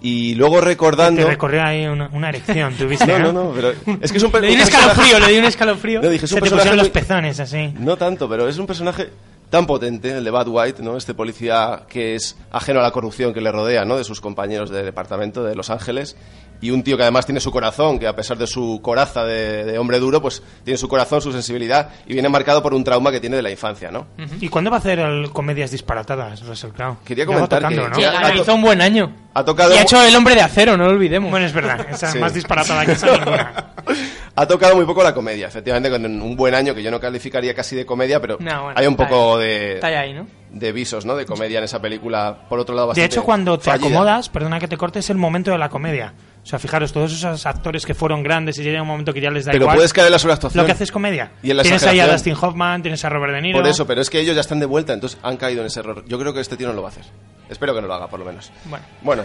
Y 0.00 0.34
luego 0.34 0.60
recordando... 0.60 1.22
Te 1.22 1.28
recorrió 1.28 1.62
ahí 1.62 1.86
una, 1.86 2.08
una 2.12 2.28
erección, 2.30 2.74
tuviste, 2.78 3.06
No, 3.18 3.32
¿no? 3.32 3.44
no, 3.44 3.52
pero 3.54 3.72
es 4.00 4.10
que 4.10 4.18
es 4.18 4.22
un, 4.24 4.30
per- 4.32 4.42
Le 4.42 4.48
di 4.48 4.54
un 4.54 4.60
escalofrío, 4.62 5.18
le 5.20 5.32
di 5.32 5.38
un 5.38 5.44
escalofrío. 5.44 6.02
No, 6.02 6.08
dije, 6.08 6.24
es 6.26 6.32
un 6.32 6.36
Se 6.36 6.40
te 6.44 6.50
personaje 6.50 6.68
pusieron 6.70 6.76
los 6.78 6.86
muy- 6.94 7.00
pezones 7.02 7.40
así. 7.40 7.72
no 7.78 7.96
tanto, 7.96 8.28
pero 8.28 8.48
es 8.48 8.58
un 8.58 8.66
personaje 8.66 9.10
tan 9.50 9.66
potente, 9.66 10.18
el 10.18 10.24
de 10.24 10.30
Bad 10.30 10.48
White, 10.48 10.82
¿no? 10.82 10.96
Este 10.96 11.14
policía 11.14 11.84
que 11.88 12.14
es 12.14 12.36
ajeno 12.50 12.80
a 12.80 12.82
la 12.82 12.90
corrupción 12.90 13.32
que 13.32 13.40
le 13.40 13.52
rodea, 13.52 13.84
¿no? 13.84 13.96
De 13.96 14.04
sus 14.04 14.20
compañeros 14.20 14.70
de 14.70 14.82
departamento 14.82 15.44
de 15.44 15.54
Los 15.54 15.70
Ángeles. 15.70 16.16
Y 16.60 16.70
un 16.70 16.82
tío 16.82 16.96
que 16.96 17.02
además 17.02 17.26
tiene 17.26 17.40
su 17.40 17.50
corazón, 17.50 17.98
que 17.98 18.06
a 18.06 18.16
pesar 18.16 18.38
de 18.38 18.46
su 18.46 18.80
coraza 18.82 19.24
de, 19.24 19.64
de 19.64 19.78
hombre 19.78 19.98
duro, 19.98 20.22
pues 20.22 20.42
tiene 20.64 20.78
su 20.78 20.88
corazón, 20.88 21.20
su 21.20 21.32
sensibilidad 21.32 21.90
y 22.06 22.14
viene 22.14 22.28
marcado 22.28 22.62
por 22.62 22.72
un 22.74 22.82
trauma 22.82 23.10
que 23.12 23.20
tiene 23.20 23.36
de 23.36 23.42
la 23.42 23.50
infancia, 23.50 23.90
¿no? 23.90 24.06
¿Y 24.40 24.48
cuándo 24.48 24.70
va 24.70 24.76
a 24.78 24.80
hacer 24.80 24.98
el 25.00 25.30
comedias 25.32 25.70
disparatadas, 25.70 26.42
Russell 26.46 26.70
Crowe? 26.70 26.96
Quería 27.04 27.26
comentar 27.26 27.60
tocando, 27.62 27.90
que 27.90 28.00
¿no? 28.02 28.08
Ha- 28.08 28.34
hizo 28.34 28.54
un 28.54 28.62
buen 28.62 28.80
año. 28.80 29.14
Ha 29.34 29.44
tocado, 29.44 29.74
Y 29.74 29.76
ha 29.76 29.82
hecho 29.82 30.02
El 30.02 30.16
Hombre 30.16 30.34
de 30.34 30.40
Acero, 30.40 30.76
no 30.78 30.84
lo 30.86 30.92
olvidemos. 30.92 31.30
Bueno, 31.30 31.44
es 31.46 31.52
verdad, 31.52 31.86
esa 31.90 32.06
es 32.06 32.12
Sí. 32.12 32.18
más 32.18 32.32
disparatada 32.32 32.86
que 32.86 32.92
esa 32.92 33.06
ninguna. 33.18 33.66
ha 34.34 34.46
tocado 34.46 34.76
muy 34.76 34.86
poco 34.86 35.02
la 35.02 35.12
comedia, 35.14 35.48
efectivamente, 35.48 35.90
con 35.90 36.04
un 36.04 36.36
buen 36.36 36.54
año 36.54 36.74
que 36.74 36.82
yo 36.82 36.90
no 36.90 36.98
calificaría 37.00 37.54
casi 37.54 37.76
de 37.76 37.84
comedia, 37.84 38.18
pero 38.20 38.38
No, 38.40 38.62
bueno, 38.64 38.78
hay 38.80 38.86
un 38.86 38.96
poco 38.96 39.36
ahí. 39.36 39.46
de, 39.46 39.74
Está 39.74 39.86
ahí, 39.88 40.12
¿no? 40.14 40.26
De 40.58 40.72
visos, 40.72 41.04
¿no? 41.04 41.16
De 41.16 41.26
comedia 41.26 41.58
en 41.58 41.64
esa 41.64 41.80
película, 41.80 42.36
por 42.48 42.58
otro 42.58 42.74
lado, 42.74 42.86
De 42.86 42.88
bastante 42.90 43.14
hecho, 43.14 43.24
cuando 43.24 43.58
te 43.58 43.64
fallida. 43.64 43.86
acomodas, 43.86 44.28
perdona 44.28 44.58
que 44.58 44.68
te 44.68 44.76
corte, 44.76 44.98
es 45.00 45.10
el 45.10 45.16
momento 45.16 45.50
de 45.50 45.58
la 45.58 45.68
comedia. 45.68 46.14
O 46.42 46.46
sea, 46.48 46.58
fijaros, 46.58 46.92
todos 46.92 47.12
esos 47.12 47.44
actores 47.44 47.84
que 47.84 47.92
fueron 47.94 48.22
grandes 48.22 48.56
y 48.58 48.62
llega 48.62 48.80
un 48.80 48.86
momento 48.88 49.12
que 49.12 49.20
ya 49.20 49.30
les 49.30 49.44
da 49.44 49.52
Pero 49.52 49.64
igual. 49.64 49.76
puedes 49.76 49.92
caer 49.92 50.06
en 50.06 50.12
la 50.12 50.18
sobreactuación. 50.20 50.62
Lo 50.62 50.66
que 50.66 50.72
hace 50.72 50.84
es 50.84 50.92
comedia. 50.92 51.32
Y 51.42 51.50
en 51.50 51.56
la 51.56 51.62
tienes 51.64 51.82
ahí 51.84 51.98
a. 51.98 52.06
Dustin 52.06 52.36
Hoffman, 52.40 52.82
tienes 52.82 53.04
a 53.04 53.08
Robert 53.08 53.34
De 53.34 53.42
Niro. 53.42 53.58
Por 53.58 53.66
eso, 53.68 53.86
pero 53.86 54.00
es 54.00 54.08
que 54.10 54.20
ellos 54.20 54.34
ya 54.36 54.42
están 54.42 54.60
de 54.60 54.66
vuelta, 54.66 54.92
entonces 54.92 55.18
han 55.22 55.36
caído 55.36 55.60
en 55.62 55.66
ese 55.66 55.80
error. 55.80 56.04
Yo 56.06 56.18
creo 56.18 56.32
que 56.32 56.40
este 56.40 56.56
tío 56.56 56.68
no 56.68 56.72
lo 56.74 56.82
va 56.82 56.88
a 56.88 56.92
hacer. 56.92 57.04
Espero 57.48 57.74
que 57.74 57.80
no 57.80 57.88
lo 57.88 57.94
haga, 57.94 58.08
por 58.08 58.18
lo 58.20 58.24
menos. 58.26 58.50
Bueno. 58.64 58.84
Bueno, 59.02 59.24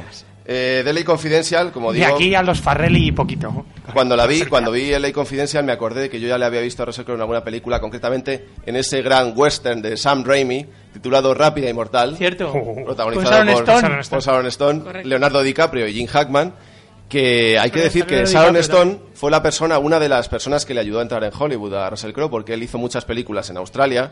eh, 0.53 0.83
de 0.83 0.91
Ley 0.91 1.05
Confidencial, 1.05 1.71
como 1.71 1.93
de 1.93 1.99
digo, 1.99 2.13
aquí 2.13 2.35
a 2.35 2.43
los 2.43 2.59
Farrelly 2.59 3.07
y 3.07 3.11
poquito. 3.13 3.65
cuando 3.93 4.17
la 4.17 4.27
vi, 4.27 4.41
cuando 4.49 4.69
vi 4.69 4.97
Ley 4.99 5.13
Confidencial, 5.13 5.63
me 5.63 5.71
acordé 5.71 6.01
de 6.01 6.09
que 6.09 6.19
yo 6.19 6.27
ya 6.27 6.37
le 6.37 6.43
había 6.43 6.59
visto 6.59 6.83
a 6.83 6.85
Russell 6.87 7.05
Crowe 7.05 7.15
en 7.15 7.21
alguna 7.21 7.41
película, 7.41 7.79
concretamente 7.79 8.49
en 8.65 8.75
ese 8.75 9.01
gran 9.01 9.31
western 9.33 9.81
de 9.81 9.95
Sam 9.95 10.25
Raimi, 10.25 10.65
titulado 10.91 11.33
Rápida 11.33 11.69
y 11.69 11.73
Mortal. 11.73 12.17
Cierto. 12.17 12.51
protagonizado 12.85 13.23
Con 13.23 13.23
Sharon 13.23 13.53
por, 13.53 13.63
Stone. 13.63 14.03
por 14.09 14.21
Sharon 14.21 14.45
Stone, 14.47 14.79
Correcto. 14.81 15.07
Leonardo 15.07 15.41
DiCaprio 15.41 15.87
y 15.87 15.93
Jim 15.93 16.07
Hackman, 16.07 16.53
que 17.07 17.57
hay 17.57 17.71
que 17.71 17.79
decir 17.79 18.05
que 18.05 18.17
de 18.17 18.25
Sharon 18.25 18.57
Stone 18.57 18.99
fue 19.13 19.31
la 19.31 19.41
persona, 19.41 19.79
una 19.79 19.99
de 19.99 20.09
las 20.09 20.27
personas 20.27 20.65
que 20.65 20.73
le 20.73 20.81
ayudó 20.81 20.99
a 20.99 21.03
entrar 21.03 21.23
en 21.23 21.31
Hollywood 21.37 21.75
a 21.75 21.89
Russell 21.89 22.11
Crowe, 22.11 22.29
porque 22.29 22.53
él 22.55 22.63
hizo 22.63 22.77
muchas 22.77 23.05
películas 23.05 23.49
en 23.49 23.55
Australia. 23.55 24.11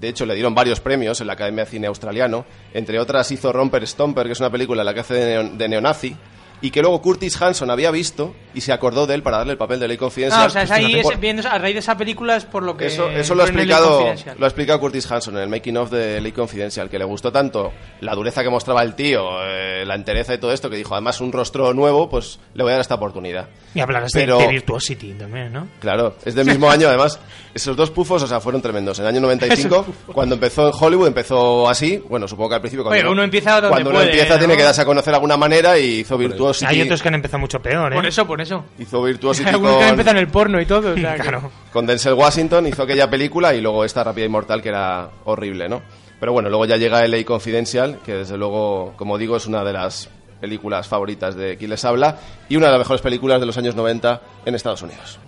De 0.00 0.08
hecho, 0.08 0.24
le 0.26 0.34
dieron 0.34 0.54
varios 0.54 0.80
premios 0.80 1.20
en 1.20 1.26
la 1.26 1.32
Academia 1.34 1.64
de 1.64 1.70
Cine 1.70 1.86
Australiano. 1.86 2.44
Entre 2.72 2.98
otras, 2.98 3.30
hizo 3.32 3.52
Romper 3.52 3.86
Stomper, 3.86 4.26
que 4.26 4.32
es 4.32 4.40
una 4.40 4.50
película 4.50 4.82
en 4.82 4.86
la 4.86 4.94
que 4.94 5.00
hace 5.00 5.14
de, 5.14 5.36
neo- 5.42 5.56
de 5.56 5.68
neonazi. 5.68 6.16
Y 6.60 6.70
que 6.70 6.80
luego 6.82 7.00
Curtis 7.00 7.40
Hanson 7.40 7.70
había 7.70 7.90
visto 7.92 8.34
y 8.52 8.60
se 8.62 8.72
acordó 8.72 9.06
de 9.06 9.14
él 9.14 9.22
para 9.22 9.38
darle 9.38 9.52
el 9.52 9.58
papel 9.58 9.78
de 9.78 9.86
Ley 9.86 9.96
Confidencial. 9.96 10.42
Ah, 10.42 10.46
o 10.46 10.50
sea, 10.50 10.62
es 10.62 10.70
ahí, 10.72 11.00
Por- 11.02 11.14
es- 11.14 11.20
viendo, 11.20 11.48
a 11.48 11.56
raíz 11.58 11.74
de 11.74 11.80
esa 11.80 11.96
película 11.96 12.34
es 12.36 12.44
por 12.44 12.64
lo 12.64 12.76
que... 12.76 12.86
eso, 12.86 13.08
eso 13.10 13.34
lo, 13.36 13.42
ha 13.42 13.46
explicado, 13.46 14.12
lo 14.36 14.44
ha 14.44 14.48
explicado 14.48 14.80
Curtis 14.80 15.08
Hanson 15.10 15.36
en 15.36 15.42
el 15.44 15.48
making 15.48 15.76
of 15.76 15.90
de 15.90 16.20
Ley 16.20 16.32
Confidencial, 16.32 16.90
que 16.90 16.98
le 16.98 17.04
gustó 17.04 17.30
tanto 17.30 17.72
la 18.00 18.14
dureza 18.16 18.42
que 18.42 18.50
mostraba 18.50 18.82
el 18.82 18.94
tío, 18.94 19.22
eh, 19.44 19.84
la 19.86 19.94
entereza 19.94 20.34
y 20.34 20.38
todo 20.38 20.52
esto, 20.52 20.68
que 20.68 20.76
dijo, 20.76 20.94
además 20.94 21.20
un 21.20 21.30
rostro 21.30 21.72
nuevo, 21.74 22.08
pues 22.08 22.40
le 22.54 22.64
voy 22.64 22.70
a 22.70 22.74
dar 22.74 22.80
esta 22.80 22.96
oportunidad. 22.96 23.48
Y 23.74 23.80
hablarás 23.80 24.10
de- 24.10 24.20
Pero- 24.20 24.38
de, 24.38 24.48
Virtuosity 24.48 25.12
también, 25.12 25.52
¿no? 25.52 25.68
Claro, 25.78 26.16
es 26.24 26.34
del 26.34 26.46
mismo 26.46 26.68
año 26.68 26.88
además. 26.88 27.20
Esos 27.54 27.76
dos 27.76 27.90
pufos, 27.90 28.22
o 28.22 28.26
sea, 28.26 28.40
fueron 28.40 28.60
tremendos. 28.62 28.98
En 28.98 29.04
el 29.04 29.08
año 29.10 29.20
95, 29.20 29.86
cuando 30.12 30.34
empezó 30.34 30.66
en 30.68 30.72
Hollywood, 30.78 31.06
empezó 31.08 31.68
así. 31.68 32.02
Bueno, 32.08 32.26
supongo 32.28 32.50
que 32.50 32.54
al 32.56 32.60
principio 32.60 32.84
cuando 32.84 33.00
Oye, 33.00 33.10
uno 33.12 33.22
empieza 33.22 33.52
donde 33.60 33.68
cuando 33.68 33.90
uno 33.90 33.98
puede, 33.98 34.10
empieza 34.10 34.34
¿no? 34.34 34.38
tiene 34.38 34.56
que 34.56 34.62
darse 34.62 34.80
a 34.82 34.84
conocer 34.84 35.12
de 35.12 35.16
alguna 35.16 35.36
manera 35.36 35.78
y 35.78 36.00
hizo 36.00 36.16
Virtuosity. 36.16 36.47
Hay 36.66 36.82
otros 36.82 37.02
que 37.02 37.08
han 37.08 37.14
empezado 37.14 37.38
mucho 37.40 37.60
peor, 37.60 37.92
¿eh? 37.92 37.96
Por 37.96 38.06
eso, 38.06 38.26
por 38.26 38.40
eso. 38.40 38.64
Hizo 38.78 39.02
Virtuosity 39.02 39.48
Hay 39.48 39.54
algunos 39.54 39.74
que 39.76 39.80
con, 39.80 39.88
empiezan 39.88 40.16
el 40.16 40.28
porno 40.28 40.60
y 40.60 40.66
todo. 40.66 40.92
o 40.92 40.96
sea 40.96 41.14
que- 41.16 41.22
Claro. 41.22 41.50
con 41.72 41.86
Denzel 41.86 42.14
Washington, 42.14 42.66
hizo 42.66 42.82
aquella 42.82 43.08
película 43.10 43.54
y 43.54 43.60
luego 43.60 43.84
esta 43.84 44.02
Rápida 44.04 44.24
y 44.26 44.28
Mortal 44.28 44.62
que 44.62 44.68
era 44.70 45.08
horrible, 45.24 45.68
¿no? 45.68 45.82
Pero 46.20 46.32
bueno, 46.32 46.48
luego 46.48 46.64
ya 46.66 46.76
llega 46.76 47.06
LA 47.06 47.24
Confidential, 47.24 47.98
que 48.04 48.14
desde 48.14 48.36
luego, 48.36 48.94
como 48.96 49.18
digo, 49.18 49.36
es 49.36 49.46
una 49.46 49.62
de 49.62 49.72
las 49.72 50.08
películas 50.40 50.86
favoritas 50.88 51.34
de 51.36 51.56
quien 51.56 51.70
les 51.70 51.84
habla 51.84 52.16
y 52.48 52.56
una 52.56 52.66
de 52.66 52.72
las 52.72 52.78
mejores 52.80 53.02
películas 53.02 53.40
de 53.40 53.46
los 53.46 53.56
años 53.58 53.74
90 53.76 54.20
en 54.46 54.54
Estados 54.54 54.82
Unidos. 54.82 55.18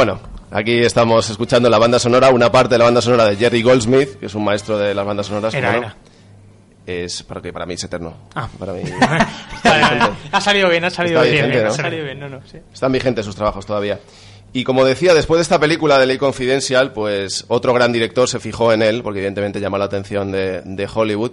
Bueno, 0.00 0.18
aquí 0.50 0.78
estamos 0.78 1.28
escuchando 1.28 1.68
la 1.68 1.76
banda 1.76 1.98
sonora, 1.98 2.30
una 2.30 2.50
parte 2.50 2.76
de 2.76 2.78
la 2.78 2.84
banda 2.84 3.02
sonora 3.02 3.26
de 3.26 3.36
Jerry 3.36 3.60
Goldsmith, 3.60 4.18
que 4.18 4.24
es 4.24 4.34
un 4.34 4.42
maestro 4.42 4.78
de 4.78 4.94
las 4.94 5.04
bandas 5.04 5.26
sonoras. 5.26 5.52
Era, 5.52 5.76
era. 5.76 5.96
Es 6.86 7.22
para 7.22 7.42
que 7.42 7.52
para 7.52 7.66
mí 7.66 7.74
es 7.74 7.84
eterno. 7.84 8.14
Ah. 8.34 8.48
Para 8.58 8.72
mí 8.72 8.80
Ha 10.32 10.40
salido 10.40 10.70
bien, 10.70 10.84
ha 10.84 10.90
salido 10.90 11.22
Está 11.22 11.30
bien. 11.30 11.44
vigente, 11.48 11.66
ha 11.66 11.68
¿no? 11.68 11.74
salido 11.74 12.04
bien, 12.04 12.18
no, 12.18 12.30
no, 12.30 12.40
sí. 12.50 12.56
están 12.72 12.92
vigentes 12.92 13.26
sus 13.26 13.36
trabajos 13.36 13.66
todavía. 13.66 14.00
Y 14.54 14.64
como 14.64 14.86
decía, 14.86 15.12
después 15.12 15.36
de 15.36 15.42
esta 15.42 15.60
película 15.60 15.98
de 15.98 16.06
Ley 16.06 16.16
Confidential, 16.16 16.94
pues 16.94 17.44
otro 17.48 17.74
gran 17.74 17.92
director 17.92 18.26
se 18.26 18.40
fijó 18.40 18.72
en 18.72 18.80
él, 18.80 19.02
porque 19.02 19.18
evidentemente 19.18 19.60
llama 19.60 19.76
la 19.76 19.84
atención 19.84 20.32
de, 20.32 20.62
de 20.64 20.88
Hollywood, 20.90 21.32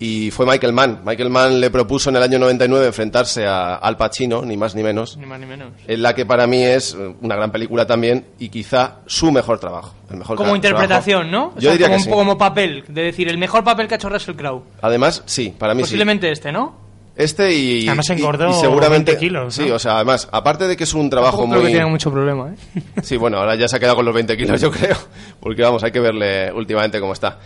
y 0.00 0.30
fue 0.30 0.46
Michael 0.46 0.72
Mann. 0.72 1.00
Michael 1.04 1.28
Mann 1.30 1.60
le 1.60 1.70
propuso 1.70 2.10
en 2.10 2.16
el 2.16 2.22
año 2.22 2.38
99 2.38 2.86
enfrentarse 2.86 3.46
a 3.46 3.74
Al 3.74 3.96
Pacino, 3.96 4.42
ni 4.44 4.56
más 4.56 4.74
ni 4.74 4.82
menos, 4.82 5.16
Ni 5.16 5.26
más 5.26 5.40
ni 5.40 5.46
menos. 5.46 5.72
en 5.86 6.02
la 6.02 6.14
que 6.14 6.24
para 6.24 6.46
mí 6.46 6.62
es 6.62 6.94
eh, 6.94 7.14
una 7.20 7.34
gran 7.36 7.50
película 7.50 7.86
también 7.86 8.26
y 8.38 8.48
quizá 8.48 8.98
su 9.06 9.32
mejor 9.32 9.58
trabajo. 9.58 9.94
El 10.10 10.18
mejor 10.18 10.36
Como 10.36 10.54
interpretación, 10.54 11.28
trabajo. 11.30 11.50
¿no? 11.50 11.56
O 11.56 11.60
Yo 11.60 11.62
sea, 11.62 11.72
diría 11.72 11.86
como, 11.88 11.96
que 11.98 12.04
sí. 12.04 12.10
como 12.10 12.38
papel, 12.38 12.84
de 12.88 13.02
decir, 13.02 13.28
el 13.28 13.38
mejor 13.38 13.64
papel 13.64 13.88
que 13.88 13.94
ha 13.94 13.96
hecho 13.96 14.08
Russell 14.08 14.36
Crowe. 14.36 14.62
Además, 14.82 15.22
sí, 15.26 15.54
para 15.58 15.74
mí 15.74 15.80
sí. 15.82 15.86
Posiblemente 15.86 16.30
este, 16.30 16.52
¿no? 16.52 16.86
Este 17.16 17.52
y, 17.52 17.88
Además 17.88 18.08
y- 18.10 18.12
engordó 18.12 18.50
y 18.50 18.54
seguramente 18.54 19.10
20 19.12 19.18
kilos, 19.18 19.58
¿no? 19.58 19.64
Sí, 19.64 19.68
o 19.72 19.78
sea, 19.80 19.96
además, 19.96 20.28
aparte 20.30 20.68
de 20.68 20.76
que 20.76 20.84
es 20.84 20.94
un 20.94 21.10
trabajo 21.10 21.38
Tampoco 21.38 21.50
creo 21.54 21.62
muy 21.62 21.72
que 21.72 21.78
tenga 21.78 21.90
mucho 21.90 22.12
problema, 22.12 22.50
¿eh? 22.76 22.82
Sí, 23.02 23.16
bueno, 23.16 23.38
ahora 23.38 23.56
ya 23.56 23.66
se 23.66 23.74
ha 23.74 23.80
quedado 23.80 23.96
con 23.96 24.04
los 24.04 24.14
20 24.14 24.36
kilos, 24.36 24.60
yo 24.60 24.70
creo, 24.70 24.96
porque 25.40 25.62
vamos, 25.62 25.82
hay 25.82 25.90
que 25.90 25.98
verle 25.98 26.52
últimamente 26.52 27.00
cómo 27.00 27.12
está. 27.14 27.40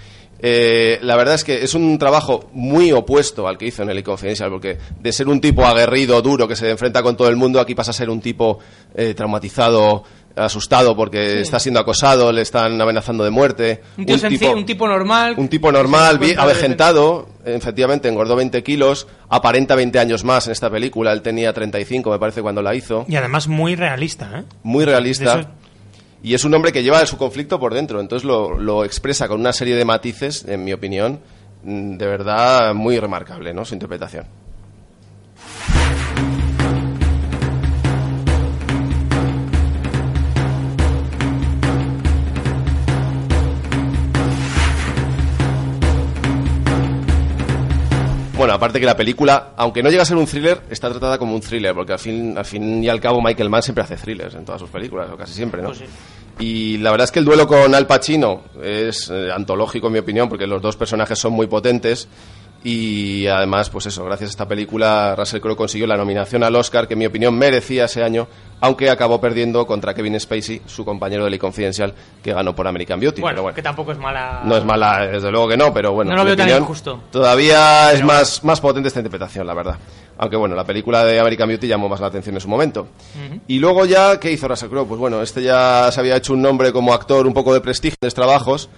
Eh, 0.44 0.98
la 1.02 1.14
verdad 1.14 1.36
es 1.36 1.44
que 1.44 1.62
es 1.62 1.72
un 1.74 1.96
trabajo 1.98 2.50
muy 2.52 2.90
opuesto 2.90 3.46
al 3.46 3.56
que 3.56 3.66
hizo 3.66 3.84
en 3.84 3.90
el 3.90 4.02
Confidencial, 4.02 4.50
porque 4.50 4.76
de 5.00 5.12
ser 5.12 5.28
un 5.28 5.40
tipo 5.40 5.64
aguerrido, 5.64 6.20
duro, 6.20 6.48
que 6.48 6.56
se 6.56 6.68
enfrenta 6.68 7.00
con 7.00 7.16
todo 7.16 7.28
el 7.28 7.36
mundo, 7.36 7.60
aquí 7.60 7.76
pasa 7.76 7.92
a 7.92 7.94
ser 7.94 8.10
un 8.10 8.20
tipo 8.20 8.58
eh, 8.92 9.14
traumatizado, 9.14 10.02
asustado 10.34 10.96
porque 10.96 11.42
está 11.42 11.60
siendo 11.60 11.78
acosado, 11.78 12.32
le 12.32 12.42
están 12.42 12.80
amenazando 12.80 13.22
de 13.22 13.30
muerte. 13.30 13.82
Un, 13.96 14.06
tío 14.06 14.18
sencillo, 14.18 14.56
un 14.56 14.66
tipo 14.66 14.88
normal. 14.88 15.34
Un 15.36 15.46
tipo 15.46 15.70
normal, 15.70 16.18
bien, 16.18 16.34
de 16.34 16.42
avejentado, 16.42 17.28
efectivamente 17.44 18.08
engordó 18.08 18.34
20 18.34 18.64
kilos, 18.64 19.06
aparenta 19.28 19.76
20 19.76 19.98
años 20.00 20.24
más 20.24 20.46
en 20.46 20.52
esta 20.52 20.68
película, 20.70 21.12
él 21.12 21.22
tenía 21.22 21.52
35 21.52 22.10
me 22.10 22.18
parece 22.18 22.42
cuando 22.42 22.62
la 22.62 22.74
hizo, 22.74 23.04
Y 23.08 23.14
además 23.14 23.46
muy 23.46 23.76
realista, 23.76 24.40
¿eh? 24.40 24.44
muy 24.64 24.84
realista. 24.84 25.52
Y 26.22 26.34
es 26.34 26.44
un 26.44 26.54
hombre 26.54 26.72
que 26.72 26.82
lleva 26.82 27.04
su 27.06 27.16
conflicto 27.16 27.58
por 27.58 27.74
dentro, 27.74 28.00
entonces 28.00 28.24
lo, 28.24 28.58
lo 28.58 28.84
expresa 28.84 29.26
con 29.26 29.40
una 29.40 29.52
serie 29.52 29.74
de 29.74 29.84
matices, 29.84 30.44
en 30.46 30.64
mi 30.64 30.72
opinión, 30.72 31.20
mm, 31.64 31.96
de 31.96 32.06
verdad 32.06 32.74
muy 32.74 32.98
remarcable, 32.98 33.52
¿no? 33.52 33.64
Su 33.64 33.74
interpretación. 33.74 34.41
Bueno, 48.34 48.54
aparte 48.54 48.80
que 48.80 48.86
la 48.86 48.96
película, 48.96 49.52
aunque 49.56 49.82
no 49.82 49.90
llega 49.90 50.02
a 50.02 50.06
ser 50.06 50.16
un 50.16 50.26
thriller, 50.26 50.62
está 50.70 50.88
tratada 50.88 51.18
como 51.18 51.34
un 51.34 51.40
thriller, 51.40 51.74
porque 51.74 51.92
al 51.92 51.98
fin, 51.98 52.36
al 52.36 52.44
fin 52.44 52.82
y 52.82 52.88
al 52.88 53.00
cabo 53.00 53.20
Michael 53.20 53.50
Mann 53.50 53.62
siempre 53.62 53.84
hace 53.84 53.96
thrillers 53.96 54.34
en 54.34 54.44
todas 54.44 54.60
sus 54.60 54.70
películas, 54.70 55.10
o 55.12 55.16
casi 55.16 55.34
siempre, 55.34 55.60
¿no? 55.60 55.68
Pues 55.68 55.78
sí. 55.78 55.84
Y 56.38 56.78
la 56.78 56.90
verdad 56.90 57.04
es 57.04 57.12
que 57.12 57.18
el 57.18 57.24
duelo 57.24 57.46
con 57.46 57.74
Al 57.74 57.86
Pacino 57.86 58.42
es 58.62 59.10
eh, 59.10 59.30
antológico 59.30 59.88
en 59.88 59.92
mi 59.92 59.98
opinión, 59.98 60.28
porque 60.28 60.46
los 60.46 60.62
dos 60.62 60.76
personajes 60.76 61.18
son 61.18 61.34
muy 61.34 61.46
potentes. 61.46 62.08
Y 62.64 63.26
además, 63.26 63.70
pues 63.70 63.86
eso, 63.86 64.04
gracias 64.04 64.30
a 64.30 64.32
esta 64.32 64.48
película, 64.48 65.16
Russell 65.16 65.40
Crowe 65.40 65.56
consiguió 65.56 65.86
la 65.86 65.96
nominación 65.96 66.44
al 66.44 66.54
Oscar, 66.54 66.86
que 66.86 66.92
en 66.94 67.00
mi 67.00 67.06
opinión 67.06 67.36
merecía 67.36 67.86
ese 67.86 68.04
año, 68.04 68.28
aunque 68.60 68.88
acabó 68.88 69.20
perdiendo 69.20 69.66
contra 69.66 69.94
Kevin 69.94 70.18
Spacey, 70.20 70.62
su 70.66 70.84
compañero 70.84 71.24
de 71.24 71.30
Ley 71.30 71.40
Confidencial, 71.40 71.92
que 72.22 72.32
ganó 72.32 72.54
por 72.54 72.68
American 72.68 73.00
Beauty. 73.00 73.20
Bueno, 73.20 73.34
pero 73.34 73.42
bueno. 73.42 73.56
que 73.56 73.62
tampoco 73.62 73.90
es 73.90 73.98
mala. 73.98 74.42
No 74.44 74.56
es 74.56 74.64
mala, 74.64 75.06
desde 75.06 75.30
luego 75.32 75.48
que 75.48 75.56
no, 75.56 75.74
pero 75.74 75.92
bueno. 75.92 76.12
No 76.12 76.18
lo 76.18 76.24
veo 76.24 76.36
tan 76.36 76.48
injusto. 76.48 77.02
Todavía 77.10 77.92
es 77.92 78.04
más, 78.04 78.44
más 78.44 78.60
potente 78.60 78.86
esta 78.88 79.00
interpretación, 79.00 79.44
la 79.44 79.54
verdad. 79.54 79.76
Aunque 80.18 80.36
bueno, 80.36 80.54
la 80.54 80.64
película 80.64 81.04
de 81.04 81.18
American 81.18 81.48
Beauty 81.48 81.66
llamó 81.66 81.88
más 81.88 81.98
la 81.98 82.06
atención 82.06 82.36
en 82.36 82.40
su 82.40 82.48
momento. 82.48 82.86
Y 83.48 83.58
luego 83.58 83.86
ya, 83.86 84.20
¿qué 84.20 84.30
hizo 84.30 84.46
Russell 84.46 84.68
Crowe? 84.68 84.86
Pues 84.86 85.00
bueno, 85.00 85.20
este 85.20 85.42
ya 85.42 85.90
se 85.90 85.98
había 85.98 86.14
hecho 86.14 86.32
un 86.32 86.42
nombre 86.42 86.72
como 86.72 86.94
actor 86.94 87.26
un 87.26 87.34
poco 87.34 87.52
de 87.52 87.60
prestigio 87.60 87.96
en 88.00 88.06
los 88.06 88.14
trabajos, 88.14 88.68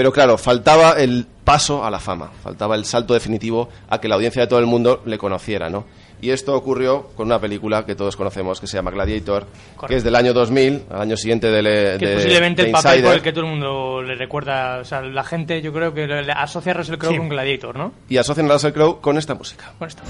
pero 0.00 0.12
claro, 0.14 0.38
faltaba 0.38 0.92
el 0.92 1.26
paso 1.44 1.84
a 1.84 1.90
la 1.90 2.00
fama, 2.00 2.30
faltaba 2.42 2.74
el 2.74 2.86
salto 2.86 3.12
definitivo 3.12 3.68
a 3.90 4.00
que 4.00 4.08
la 4.08 4.14
audiencia 4.14 4.40
de 4.40 4.48
todo 4.48 4.58
el 4.58 4.64
mundo 4.64 5.02
le 5.04 5.18
conociera, 5.18 5.68
¿no? 5.68 5.84
Y 6.22 6.30
esto 6.30 6.54
ocurrió 6.54 7.08
con 7.14 7.26
una 7.26 7.38
película 7.38 7.84
que 7.84 7.94
todos 7.94 8.16
conocemos 8.16 8.58
que 8.62 8.66
se 8.66 8.78
llama 8.78 8.92
Gladiator, 8.92 9.46
que 9.86 9.96
es 9.96 10.02
del 10.02 10.16
año 10.16 10.32
2000, 10.32 10.84
al 10.88 11.02
año 11.02 11.18
siguiente 11.18 11.48
del 11.50 11.98
Que 11.98 12.06
de, 12.06 12.12
es 12.12 12.14
posiblemente 12.16 12.62
de 12.62 12.68
el 12.68 12.72
papel 12.72 13.02
por 13.02 13.12
el 13.12 13.20
que 13.20 13.32
todo 13.32 13.44
el 13.44 13.50
mundo 13.50 14.00
le 14.00 14.14
recuerda. 14.14 14.78
O 14.78 14.86
sea, 14.86 15.02
la 15.02 15.22
gente, 15.22 15.60
yo 15.60 15.70
creo 15.70 15.92
que 15.92 16.04
asocia 16.34 16.72
a 16.72 16.76
Russell 16.76 16.96
Crowe 16.96 17.12
Sí. 17.12 17.18
con 17.18 17.28
Gladiator, 17.28 17.76
¿no? 17.76 17.92
Y 18.08 18.16
asocian 18.16 18.50
a 18.50 18.54
Russell 18.54 18.72
Crowe 18.72 19.02
con 19.02 19.18
esta 19.18 19.34
música. 19.34 19.74
Con 19.78 19.86
esto. 19.86 20.02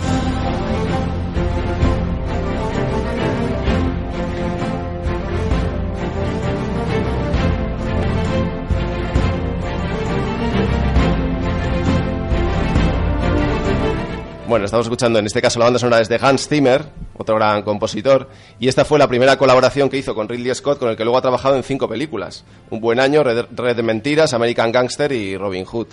Bueno, 14.51 14.65
estamos 14.65 14.87
escuchando 14.87 15.21
en 15.21 15.27
este 15.27 15.41
caso 15.41 15.61
la 15.61 15.67
banda 15.67 15.79
sonora 15.79 16.03
es 16.03 16.09
de 16.09 16.19
Hans 16.21 16.49
Zimmer, 16.49 16.85
otro 17.17 17.37
gran 17.37 17.63
compositor, 17.63 18.29
y 18.59 18.67
esta 18.67 18.85
fue 18.85 18.99
la 18.99 19.07
primera 19.07 19.37
colaboración 19.39 19.89
que 19.89 19.97
hizo 19.97 20.13
con 20.13 20.29
Ridley 20.29 20.53
Scott, 20.57 20.81
con 20.81 20.89
el 20.89 20.97
que 20.97 21.05
luego 21.05 21.19
ha 21.19 21.23
trabajado 21.23 21.55
en 21.55 21.63
cinco 21.63 21.89
películas. 21.89 22.45
Un 22.69 22.81
buen 22.81 22.99
año, 22.99 23.23
Red, 23.23 23.47
Red 23.53 23.77
de 23.77 23.85
Mentiras, 23.85 24.35
American 24.35 24.73
Gangster 24.73 25.13
y 25.13 25.37
Robin 25.37 25.65
Hood. 25.65 25.87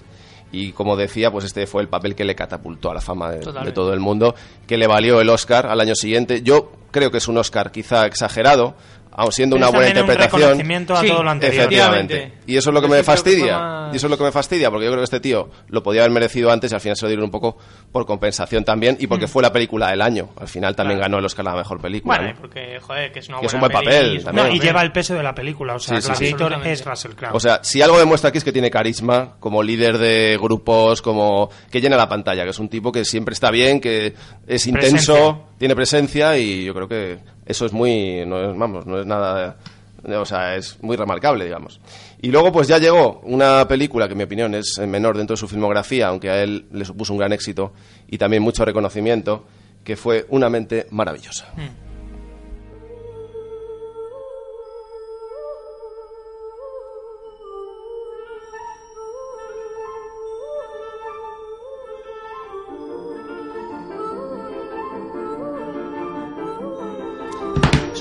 Y 0.51 0.71
como 0.71 0.95
decía, 0.95 1.29
pues 1.29 1.45
este 1.45 1.67
fue 1.67 1.83
el 1.83 1.87
papel 1.87 2.15
que 2.15 2.25
le 2.25 2.33
catapultó 2.33 2.89
a 2.89 2.95
la 2.95 3.01
fama 3.01 3.29
de 3.29 3.71
todo 3.73 3.93
el 3.93 3.99
mundo, 3.99 4.33
que 4.65 4.77
le 4.77 4.87
valió 4.87 5.21
el 5.21 5.29
Oscar 5.29 5.67
al 5.67 5.79
año 5.79 5.93
siguiente. 5.93 6.41
Yo 6.41 6.71
creo 6.89 7.11
que 7.11 7.19
es 7.19 7.27
un 7.27 7.37
Oscar 7.37 7.71
quizá 7.71 8.07
exagerado, 8.07 8.73
aun 9.17 9.31
siendo 9.33 9.55
una 9.57 9.65
es 9.67 9.71
buena 9.73 9.91
un 9.91 9.97
interpretación. 9.97 10.41
reconocimiento 10.41 10.95
a 10.95 11.01
Sí, 11.01 11.07
todo 11.09 11.23
lo 11.23 11.29
anterior. 11.29 11.59
Efectivamente. 11.65 12.33
Y 12.47 12.55
eso 12.55 12.69
es 12.69 12.73
lo 12.73 12.81
que 12.81 12.87
me 12.87 13.03
fastidia. 13.03 13.57
más- 13.59 13.93
Y 13.93 13.97
eso 13.97 14.07
es 14.07 14.11
lo 14.11 14.17
que 14.17 14.23
me 14.23 14.31
fastidia, 14.31 14.69
porque 14.69 14.85
yo 14.85 14.91
creo 14.91 14.99
que 15.01 15.05
este 15.05 15.19
tío 15.19 15.49
lo 15.69 15.81
podía 15.83 16.01
haber 16.01 16.11
merecido 16.11 16.51
antes 16.51 16.71
y 16.71 16.75
al 16.75 16.81
final 16.81 16.95
se 16.97 17.05
lo 17.05 17.09
dieron 17.09 17.25
un 17.25 17.31
poco 17.31 17.57
por 17.91 18.05
compensación 18.05 18.63
también 18.63 18.97
y 18.99 19.07
porque 19.07 19.27
fue 19.27 19.41
la 19.41 19.51
película 19.51 19.89
del 19.89 20.01
año. 20.01 20.29
Al 20.39 20.47
final 20.47 20.75
también 20.75 20.97
Mm. 20.97 20.99
Claro. 20.99 21.09
ganó 21.11 21.19
el 21.19 21.25
Oscar 21.25 21.47
a 21.47 21.51
la 21.51 21.57
mejor 21.57 21.81
película. 21.81 22.17
Bueno, 22.17 22.33
¿no? 22.33 22.39
porque, 22.41 22.79
joder, 22.81 23.11
que 23.11 23.19
es 23.19 23.29
una 23.29 23.39
Que 23.39 23.45
es 23.47 23.51
buena 23.53 23.65
un 23.67 23.71
buen 23.73 23.83
papel 23.85 24.05
y 24.05 24.15
es 24.15 24.19
un 24.19 24.25
también. 24.25 24.35
No, 24.45 24.49
buen 24.51 24.55
y 24.61 24.65
lleva 24.65 24.81
el 24.81 24.91
peso 24.91 25.13
de 25.15 25.23
la 25.23 25.33
película. 25.35 25.75
O 25.75 25.79
sea, 25.79 25.99
Sí, 26.01 26.07
sí, 26.07 26.07
sí. 26.07 26.17
Gladiator 26.25 26.53
Absolutamente. 26.53 26.71
es 26.73 26.85
Russell 26.85 27.11
Crowe. 27.15 27.35
O 27.35 27.39
sea, 27.39 27.59
si 27.63 27.81
algo 27.81 27.97
demuestra 27.97 28.29
aquí 28.29 28.37
es 28.37 28.43
que 28.43 28.51
tiene 28.51 28.69
carisma 28.69 29.35
como 29.39 29.63
líder 29.63 29.97
de 29.97 30.37
grupos, 30.41 31.01
como 31.01 31.49
que 31.71 31.79
llena 31.81 31.95
la 31.97 32.09
pantalla, 32.09 32.43
que 32.43 32.49
es 32.51 32.59
un 32.59 32.69
tipo 32.69 32.91
que 32.91 33.03
siempre 33.05 33.33
está 33.33 33.51
bien, 33.51 33.79
que 33.79 34.13
es 34.47 34.67
intenso, 34.67 35.13
Presencia. 35.13 35.43
tiene 35.57 35.75
presencia 35.75 36.37
y 36.37 36.65
yo 36.65 36.73
creo 36.73 36.87
que 36.87 37.19
eso 37.47 37.65
es 37.65 37.73
muy, 37.73 38.25
no 38.25 38.51
es, 38.51 38.57
vamos, 38.57 38.85
no 38.85 38.99
es 38.99 39.05
nada, 39.05 39.57
o 40.05 40.25
sea, 40.25 40.55
es 40.55 40.81
muy 40.81 40.95
remarcable, 40.95 41.45
digamos. 41.45 41.79
Y 42.21 42.29
luego 42.29 42.51
pues 42.51 42.67
ya 42.67 42.77
llegó 42.77 43.21
una 43.23 43.67
película 43.67 44.07
que 44.07 44.13
en 44.13 44.17
mi 44.17 44.23
opinión 44.23 44.55
es 44.55 44.79
menor 44.85 45.17
dentro 45.17 45.35
de 45.35 45.39
su 45.39 45.47
filmografía, 45.47 46.07
aunque 46.07 46.29
a 46.29 46.43
él 46.43 46.65
le 46.71 46.85
supuso 46.85 47.13
un 47.13 47.19
gran 47.19 47.33
éxito 47.33 47.73
y 48.07 48.17
también 48.17 48.43
mucho 48.43 48.65
reconocimiento, 48.65 49.45
que 49.83 49.95
fue 49.95 50.25
Una 50.29 50.49
mente 50.49 50.87
maravillosa. 50.91 51.47
Sobre 51.55 51.86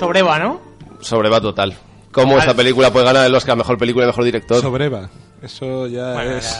Eva, 0.01 0.39
¿no? 0.39 0.61
Sobreva 1.01 1.39
total. 1.41 1.75
¿Cómo 2.11 2.37
esta 2.39 2.53
película 2.55 2.91
puede 2.91 3.05
ganar 3.05 3.25
el 3.25 3.35
Oscar 3.35 3.53
a 3.53 3.55
Mejor 3.57 3.77
Película 3.77 4.05
y 4.05 4.07
Mejor 4.07 4.23
Director? 4.23 4.61
Sobreva. 4.61 5.09
Eso 5.41 5.87
ya 5.87 6.13
Bueno, 6.13 6.31
es... 6.37 6.51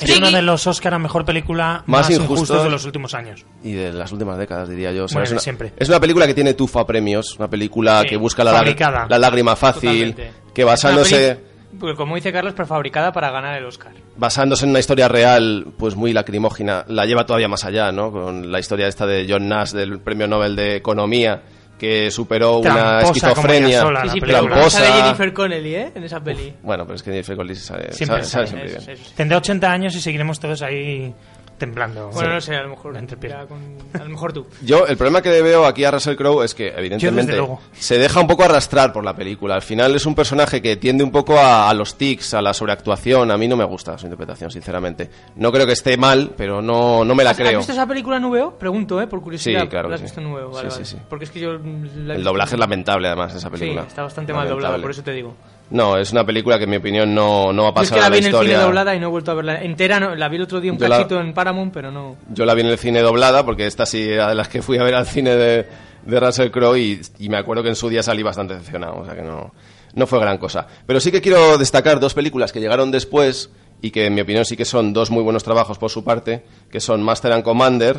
era- 0.00 0.12
Es 0.12 0.16
uno 0.18 0.30
de 0.30 0.40
los 0.42 0.66
Oscar 0.66 0.94
a 0.94 0.98
mejor 0.98 1.24
película 1.24 1.82
Más 1.86 2.02
más, 2.02 2.10
injustos. 2.10 2.30
injustos 2.36 2.64
de 2.64 2.70
los 2.70 2.84
últimos 2.86 3.12
años. 3.14 3.44
Y 3.64 3.72
de 3.72 3.92
las 3.92 4.12
últimas 4.12 4.38
décadas, 4.38 4.68
diría 4.68 4.92
yo. 4.92 5.04
O 5.04 5.08
sea, 5.08 5.16
Bueno, 5.16 5.24
es, 5.24 5.30
de 5.30 5.34
una, 5.34 5.40
siempre. 5.42 5.72
es 5.76 5.88
una 5.88 5.98
película 6.00 6.26
que 6.26 6.34
tiene 6.34 6.54
tufa 6.54 6.86
premios, 6.86 7.36
una 7.38 7.48
película 7.50 8.02
Sí, 8.02 8.08
que 8.08 8.16
busca 8.16 8.44
la, 8.44 8.52
fabricada. 8.52 9.06
la 9.10 9.18
lágrima 9.18 9.56
fácil, 9.56 10.14
Totalmente. 10.14 10.32
que 10.54 10.64
basándose, 10.64 11.34
peli- 11.36 11.78
pues, 11.80 11.96
como 11.96 12.14
dice 12.14 12.32
Carlos, 12.32 12.54
prefabricada 12.54 13.12
para 13.12 13.30
ganar 13.30 13.58
el 13.58 13.64
Oscar. 13.66 13.92
basándose 14.16 14.64
en 14.64 14.70
una 14.70 14.78
historia 14.78 15.08
real, 15.08 15.66
pues 15.76 15.96
muy 15.96 16.12
lacrimógena, 16.12 16.84
la 16.88 17.04
lleva 17.04 17.26
todavía 17.26 17.48
más 17.48 17.64
allá, 17.64 17.90
¿no? 17.92 18.10
Con 18.12 18.50
la 18.52 18.58
historia 18.60 18.86
esta 18.86 19.06
de 19.06 19.26
John 19.28 19.48
Nash, 19.48 19.72
del 19.72 19.98
Premio 20.00 20.26
Nobel 20.28 20.56
de 20.56 20.76
Economía, 20.76 21.42
que 21.80 22.10
superó 22.10 22.58
una 22.58 22.74
Tramposa 23.00 23.00
como 23.00 23.12
esquizofrenia. 23.48 23.80
sola, 23.80 24.02
Sí, 24.02 24.08
sí, 24.10 24.20
pero 24.20 24.32
Tramposa. 24.44 24.70
sale 24.78 25.02
Jennifer 25.02 25.32
Connelly, 25.32 25.74
¿eh? 25.74 25.92
En 25.94 26.04
esa 26.04 26.20
peli. 26.20 26.54
Bueno, 26.62 26.84
pero 26.84 26.96
es 26.96 27.02
que 27.02 27.10
Jennifer 27.10 27.36
Connelly 27.36 27.56
sale, 27.58 27.92
Siempre 27.92 28.22
sale- 28.22 28.26
sale 28.26 28.46
sale, 28.46 28.46
siempre 28.68 28.76
Eso, 28.76 28.86
bien. 28.86 28.98
eso. 29.00 29.12
Tendrá 29.16 29.38
80 29.38 29.72
años 29.72 29.94
y 29.96 30.00
seguiremos 30.02 30.38
todos 30.38 30.60
ahí 30.62 31.12
temblando. 31.60 32.08
Bueno, 32.10 32.34
no 32.34 32.40
sé, 32.40 32.56
a 32.56 32.62
lo 32.64 32.70
mejor. 32.70 32.94
Con- 32.94 33.78
a 33.94 34.02
lo 34.04 34.10
mejor 34.10 34.32
tú. 34.32 34.46
Yo, 34.62 34.86
el 34.88 34.96
problema 34.96 35.22
que 35.22 35.40
veo 35.42 35.64
aquí 35.66 35.84
a 35.84 35.92
Russell 35.92 36.16
Crowe 36.16 36.42
es 36.44 36.54
que, 36.56 36.68
evidentemente, 36.76 37.36
luego. 37.36 37.60
se 37.72 37.98
deja 37.98 38.18
un 38.20 38.26
poco 38.26 38.42
arrastrar 38.42 38.92
por 38.92 39.04
la 39.04 39.14
película. 39.14 39.54
Al 39.54 39.62
final 39.62 39.94
es 39.94 40.06
un 40.06 40.14
personaje 40.16 40.60
que 40.60 40.76
tiende 40.76 41.04
un 41.04 41.12
poco 41.12 41.38
a, 41.38 41.70
a 41.70 41.74
los 41.74 41.96
tics, 41.96 42.34
a 42.34 42.42
la 42.42 42.52
sobreactuación. 42.52 43.30
A 43.30 43.36
mí 43.38 43.46
no 43.46 43.56
me 43.56 43.64
gusta 43.64 43.96
su 43.98 44.06
interpretación, 44.06 44.50
sinceramente. 44.50 45.08
No 45.36 45.52
creo 45.52 45.66
que 45.66 45.72
esté 45.74 45.96
mal, 45.96 46.32
pero 46.36 46.60
no, 46.62 47.04
no 47.04 47.14
me 47.14 47.22
la 47.22 47.30
¿Has- 47.30 47.40
¿Has 47.40 47.46
creo. 47.46 47.58
visto 47.58 47.72
esa 47.72 47.86
película 47.86 48.16
en 48.16 48.28
VO? 48.28 48.58
Pregunto, 48.58 49.00
¿eh? 49.00 49.06
Por 49.06 49.20
curiosidad. 49.22 49.60
Sí, 49.62 49.68
claro 49.68 49.88
¿La 49.88 49.96
que 49.98 50.04
has 50.04 50.10
sí. 50.10 50.16
visto 50.16 50.20
en 50.20 50.32
VO? 50.32 50.50
Vale, 50.50 50.70
Sí, 50.70 50.74
vale. 50.74 50.84
sí, 50.86 50.96
sí. 50.96 51.02
Porque 51.08 51.24
es 51.26 51.30
que 51.30 51.40
yo. 51.40 51.52
la 51.52 52.14
he 52.14 52.16
El 52.16 52.24
doblaje 52.24 52.54
es 52.54 52.58
lamentable, 52.58 53.06
además, 53.08 53.32
de 53.32 53.38
esa 53.38 53.50
película. 53.50 53.82
Sí, 53.82 53.88
está 53.88 54.02
bastante 54.02 54.32
mal 54.32 54.48
doblado, 54.48 54.80
por 54.80 54.90
eso 54.90 55.02
te 55.02 55.12
digo. 55.12 55.34
No, 55.70 55.96
es 55.96 56.10
una 56.12 56.24
película 56.26 56.58
que, 56.58 56.64
en 56.64 56.70
mi 56.70 56.76
opinión, 56.76 57.14
no, 57.14 57.52
no 57.52 57.62
va 57.64 57.68
a 57.68 57.74
Yo 57.74 57.82
es 57.82 57.90
pasar 57.90 57.98
que 57.98 58.02
la 58.02 58.10
vi 58.10 58.18
en 58.18 58.24
el 58.24 58.30
historia. 58.30 58.50
cine 58.56 58.62
doblada 58.64 58.94
y 58.94 58.98
no 59.00 59.06
he 59.06 59.10
vuelto 59.10 59.30
a 59.30 59.34
verla 59.34 59.62
entera. 59.62 60.00
No, 60.00 60.14
la 60.16 60.28
vi 60.28 60.36
el 60.36 60.42
otro 60.42 60.60
día 60.60 60.72
un 60.72 60.78
Yo 60.78 60.88
la- 60.88 61.00
en 61.00 61.32
Paramount, 61.32 61.72
pero 61.72 61.90
no. 61.92 62.16
Yo 62.32 62.44
la 62.44 62.54
vi 62.54 62.62
en 62.62 62.66
el 62.68 62.78
cine 62.78 63.00
doblada, 63.02 63.44
porque 63.44 63.66
esta 63.66 63.86
sí 63.86 64.02
era 64.10 64.28
de 64.28 64.34
las 64.34 64.48
que 64.48 64.62
fui 64.62 64.78
a 64.78 64.82
ver 64.82 64.94
al 64.94 65.06
cine 65.06 65.36
de, 65.36 65.66
de 66.04 66.20
Russell 66.20 66.50
Crowe 66.50 66.76
y, 66.78 67.00
y 67.20 67.28
me 67.28 67.36
acuerdo 67.36 67.62
que 67.62 67.68
en 67.68 67.76
su 67.76 67.88
día 67.88 68.02
salí 68.02 68.22
bastante 68.24 68.54
decepcionado, 68.54 68.96
o 68.98 69.04
sea 69.04 69.14
que 69.14 69.22
no, 69.22 69.52
no 69.94 70.06
fue 70.08 70.18
gran 70.18 70.38
cosa. 70.38 70.66
Pero 70.86 70.98
sí 70.98 71.12
que 71.12 71.20
quiero 71.20 71.56
destacar 71.56 72.00
dos 72.00 72.14
películas 72.14 72.52
que 72.52 72.58
llegaron 72.60 72.90
después 72.90 73.50
y 73.80 73.92
que 73.92 74.06
en 74.06 74.14
mi 74.14 74.22
opinión 74.22 74.44
sí 74.44 74.56
que 74.56 74.64
son 74.64 74.92
dos 74.92 75.10
muy 75.12 75.22
buenos 75.22 75.44
trabajos 75.44 75.78
por 75.78 75.90
su 75.90 76.02
parte, 76.02 76.42
que 76.70 76.80
son 76.80 77.02
Master 77.02 77.32
and 77.32 77.44
Commander, 77.44 77.96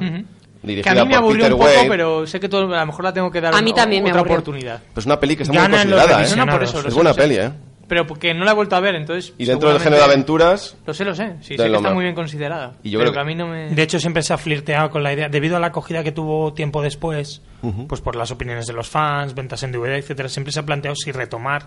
dirigida 0.63 0.91
a 0.91 0.95
mí 1.05 1.09
me 1.09 1.15
por 1.15 1.23
aburrió 1.23 1.39
Peter 1.45 1.53
un 1.53 1.59
poco, 1.59 1.87
pero 1.89 2.27
sé 2.27 2.39
que 2.39 2.49
todo, 2.49 2.73
a 2.75 2.79
lo 2.79 2.85
mejor 2.85 3.03
la 3.05 3.13
tengo 3.13 3.31
que 3.31 3.41
dar 3.41 3.55
A 3.55 3.61
mí 3.61 3.73
también 3.73 4.03
me 4.03 4.09
otra 4.09 4.19
aburrió. 4.21 4.35
oportunidad. 4.35 4.81
Pues 4.93 5.05
una 5.05 5.19
peli 5.19 5.35
que 5.35 5.43
está 5.43 5.53
muy 5.53 5.61
Ganan 5.61 5.89
los 5.89 5.99
considerada, 5.99 6.33
¿eh? 6.33 6.45
No, 6.45 6.51
por 6.51 6.63
eso, 6.63 6.87
Es 6.87 6.93
buena 6.93 7.13
sé. 7.13 7.21
peli, 7.21 7.35
¿eh? 7.37 7.51
Pero 7.87 8.07
porque 8.07 8.33
no 8.33 8.45
la 8.45 8.51
he 8.51 8.53
vuelto 8.53 8.77
a 8.77 8.79
ver, 8.79 8.95
entonces. 8.95 9.33
Y 9.37 9.43
dentro 9.43 9.67
del 9.69 9.79
género 9.79 9.97
de 9.97 10.03
aventuras, 10.05 10.77
Lo 10.85 10.93
sé, 10.93 11.03
lo 11.03 11.13
sé. 11.13 11.35
Sí, 11.41 11.57
sé 11.57 11.67
que 11.69 11.75
está 11.75 11.91
muy 11.93 12.03
bien 12.05 12.15
considerada. 12.15 12.73
Y 12.83 12.89
yo 12.89 12.99
pero 12.99 13.11
creo 13.11 13.21
que 13.21 13.27
a 13.27 13.27
mí 13.29 13.35
no 13.35 13.47
me. 13.47 13.69
De 13.75 13.81
hecho, 13.83 13.99
siempre 13.99 14.23
se 14.23 14.31
ha 14.33 14.37
flirteado 14.37 14.89
con 14.89 15.03
la 15.03 15.11
idea, 15.11 15.27
debido 15.27 15.57
a 15.57 15.59
la 15.59 15.67
acogida 15.67 16.01
que 16.01 16.13
tuvo 16.13 16.53
tiempo 16.53 16.81
después, 16.81 17.41
Ujú. 17.61 17.87
pues 17.87 17.99
por 17.99 18.15
las 18.15 18.31
opiniones 18.31 18.65
de 18.67 18.71
los 18.73 18.87
fans, 18.87 19.35
ventas 19.35 19.61
en 19.63 19.73
DVD, 19.73 19.97
etcétera, 19.97 20.29
siempre 20.29 20.53
se 20.53 20.61
ha 20.61 20.63
planteado 20.65 20.95
si 20.95 21.11
retomar 21.11 21.65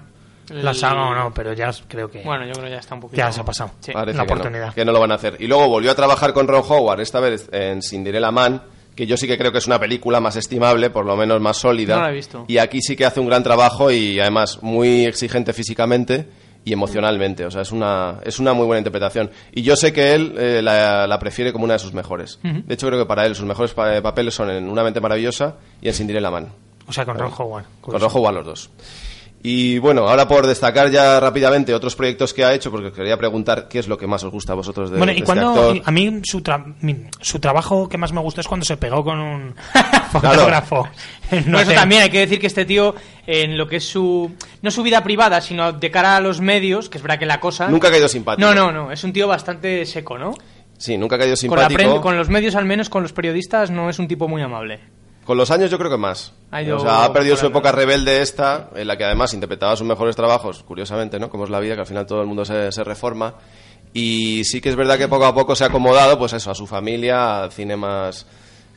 la 0.48 0.72
saga 0.72 1.08
o 1.08 1.14
no, 1.14 1.34
pero 1.34 1.52
ya 1.52 1.70
creo 1.88 2.10
que 2.10 2.22
Bueno, 2.22 2.46
yo 2.46 2.52
creo 2.52 2.64
que 2.64 2.70
ya 2.70 2.78
está 2.78 2.94
un 2.94 3.00
poquito. 3.02 3.18
ya 3.18 3.30
se 3.30 3.40
ha 3.40 3.44
pasado. 3.44 3.72
Sí. 3.80 3.92
parece 3.92 4.16
la 4.16 4.24
que 4.24 4.28
no, 4.28 4.34
oportunidad. 4.34 4.74
que 4.74 4.84
no 4.86 4.92
lo 4.92 5.00
van 5.00 5.12
a 5.12 5.16
hacer. 5.16 5.36
Y 5.40 5.46
luego 5.46 5.68
volvió 5.68 5.90
a 5.90 5.94
trabajar 5.94 6.32
con 6.32 6.48
Ron 6.48 6.62
Howard, 6.66 7.00
esta 7.00 7.20
vez 7.20 7.48
en 7.52 7.82
Cinderella 7.82 8.30
Man, 8.30 8.62
que 8.94 9.06
yo 9.06 9.16
sí 9.16 9.26
que 9.26 9.36
creo 9.38 9.52
que 9.52 9.58
es 9.58 9.66
una 9.66 9.78
película 9.80 10.20
más 10.20 10.36
estimable, 10.36 10.90
por 10.90 11.04
lo 11.06 11.16
menos 11.16 11.40
más 11.40 11.56
sólida. 11.58 11.96
No 11.96 12.02
la 12.02 12.10
he 12.10 12.14
visto. 12.14 12.44
Y 12.48 12.58
aquí 12.58 12.80
sí 12.80 12.96
que 12.96 13.04
hace 13.04 13.20
un 13.20 13.26
gran 13.26 13.42
trabajo 13.42 13.90
y 13.90 14.20
además 14.20 14.58
muy 14.62 15.04
exigente 15.04 15.52
físicamente 15.52 16.26
y 16.64 16.72
emocionalmente. 16.72 17.44
O 17.44 17.50
sea, 17.50 17.62
es 17.62 17.72
una, 17.72 18.20
es 18.24 18.38
una 18.38 18.52
muy 18.54 18.66
buena 18.66 18.78
interpretación. 18.78 19.30
Y 19.52 19.62
yo 19.62 19.76
sé 19.76 19.92
que 19.92 20.14
él 20.14 20.34
eh, 20.38 20.60
la, 20.62 21.06
la 21.06 21.18
prefiere 21.18 21.52
como 21.52 21.64
una 21.64 21.74
de 21.74 21.78
sus 21.80 21.92
mejores. 21.92 22.38
De 22.42 22.74
hecho, 22.74 22.86
creo 22.86 22.98
que 23.00 23.06
para 23.06 23.26
él 23.26 23.34
sus 23.34 23.44
mejores 23.46 23.72
pa- 23.74 24.00
papeles 24.00 24.34
son 24.34 24.50
en 24.50 24.68
Una 24.68 24.82
mente 24.82 25.00
maravillosa 25.00 25.56
y 25.82 25.88
en 25.88 25.94
Cinderella 25.94 26.30
Man. 26.30 26.48
O 26.86 26.92
sea, 26.92 27.04
con 27.04 27.18
Ron 27.18 27.32
Howard. 27.36 27.64
Con 27.80 27.98
Ron 28.00 28.10
Howard 28.12 28.34
los 28.34 28.46
dos. 28.46 28.70
Y 29.46 29.78
bueno, 29.78 30.08
ahora 30.08 30.26
por 30.26 30.46
destacar 30.46 30.90
ya 30.90 31.20
rápidamente 31.20 31.74
otros 31.74 31.94
proyectos 31.94 32.32
que 32.32 32.46
ha 32.46 32.54
hecho, 32.54 32.70
porque 32.70 32.86
os 32.86 32.94
quería 32.94 33.18
preguntar 33.18 33.68
qué 33.68 33.78
es 33.78 33.86
lo 33.88 33.98
que 33.98 34.06
más 34.06 34.24
os 34.24 34.30
gusta 34.32 34.52
a 34.54 34.56
vosotros 34.56 34.90
de, 34.90 34.96
Bueno, 34.96 35.12
de 35.12 35.18
y 35.18 35.20
este 35.20 35.26
cuando 35.26 35.50
actor. 35.50 35.82
a 35.84 35.90
mí 35.90 36.20
su, 36.24 36.40
tra- 36.42 36.74
su 37.20 37.38
trabajo 37.40 37.86
que 37.86 37.98
más 37.98 38.10
me 38.14 38.22
gustó 38.22 38.40
es 38.40 38.48
cuando 38.48 38.64
se 38.64 38.78
pegó 38.78 39.04
con 39.04 39.20
un 39.20 39.54
fotógrafo. 40.12 40.88
un 41.30 41.44
Por 41.52 41.60
eso 41.60 41.72
también 41.72 42.00
hay 42.00 42.10
que 42.10 42.20
decir 42.20 42.40
que 42.40 42.46
este 42.46 42.64
tío, 42.64 42.94
en 43.26 43.58
lo 43.58 43.68
que 43.68 43.76
es 43.76 43.84
su. 43.84 44.34
No 44.62 44.70
su 44.70 44.82
vida 44.82 45.02
privada, 45.04 45.42
sino 45.42 45.72
de 45.72 45.90
cara 45.90 46.16
a 46.16 46.20
los 46.22 46.40
medios, 46.40 46.88
que 46.88 46.96
es 46.96 47.02
verdad 47.02 47.18
que 47.18 47.26
la 47.26 47.38
cosa. 47.38 47.68
Nunca 47.68 47.88
ha 47.88 47.90
caído 47.90 48.08
simpático. 48.08 48.48
No, 48.48 48.54
no, 48.54 48.72
no. 48.72 48.92
Es 48.92 49.04
un 49.04 49.12
tío 49.12 49.28
bastante 49.28 49.84
seco, 49.84 50.16
¿no? 50.16 50.32
Sí, 50.78 50.96
nunca 50.96 51.16
ha 51.16 51.18
caído 51.18 51.36
Con, 51.48 51.58
la 51.58 51.68
simpático. 51.68 52.00
con 52.00 52.16
los 52.16 52.30
medios, 52.30 52.54
al 52.54 52.64
menos 52.64 52.88
con 52.88 53.02
los 53.02 53.12
periodistas, 53.12 53.70
no 53.70 53.90
es 53.90 53.98
un 53.98 54.08
tipo 54.08 54.26
muy 54.26 54.40
amable. 54.42 54.80
Con 55.24 55.36
los 55.38 55.50
años 55.50 55.70
yo 55.70 55.78
creo 55.78 55.90
que 55.90 55.96
más. 55.96 56.32
Ha 56.50 56.62
ido 56.62 56.76
o 56.76 56.80
sea, 56.80 57.04
ha 57.04 57.12
perdido 57.12 57.36
su 57.36 57.46
época 57.46 57.72
rebelde 57.72 58.20
esta, 58.20 58.68
en 58.74 58.86
la 58.86 58.96
que 58.96 59.04
además 59.04 59.32
interpretaba 59.34 59.74
sus 59.76 59.86
mejores 59.86 60.14
trabajos, 60.16 60.62
curiosamente, 60.62 61.18
¿no? 61.18 61.30
Como 61.30 61.44
es 61.44 61.50
la 61.50 61.60
vida, 61.60 61.74
que 61.74 61.80
al 61.80 61.86
final 61.86 62.06
todo 62.06 62.20
el 62.20 62.26
mundo 62.26 62.44
se, 62.44 62.70
se 62.72 62.84
reforma. 62.84 63.34
Y 63.92 64.44
sí 64.44 64.60
que 64.60 64.68
es 64.68 64.76
verdad 64.76 64.98
que 64.98 65.08
poco 65.08 65.24
a 65.24 65.34
poco 65.34 65.54
se 65.54 65.64
ha 65.64 65.68
acomodado, 65.68 66.18
pues 66.18 66.32
eso, 66.32 66.50
a 66.50 66.54
su 66.54 66.66
familia, 66.66 67.42
al 67.44 67.52
cine 67.52 67.76
más 67.76 68.26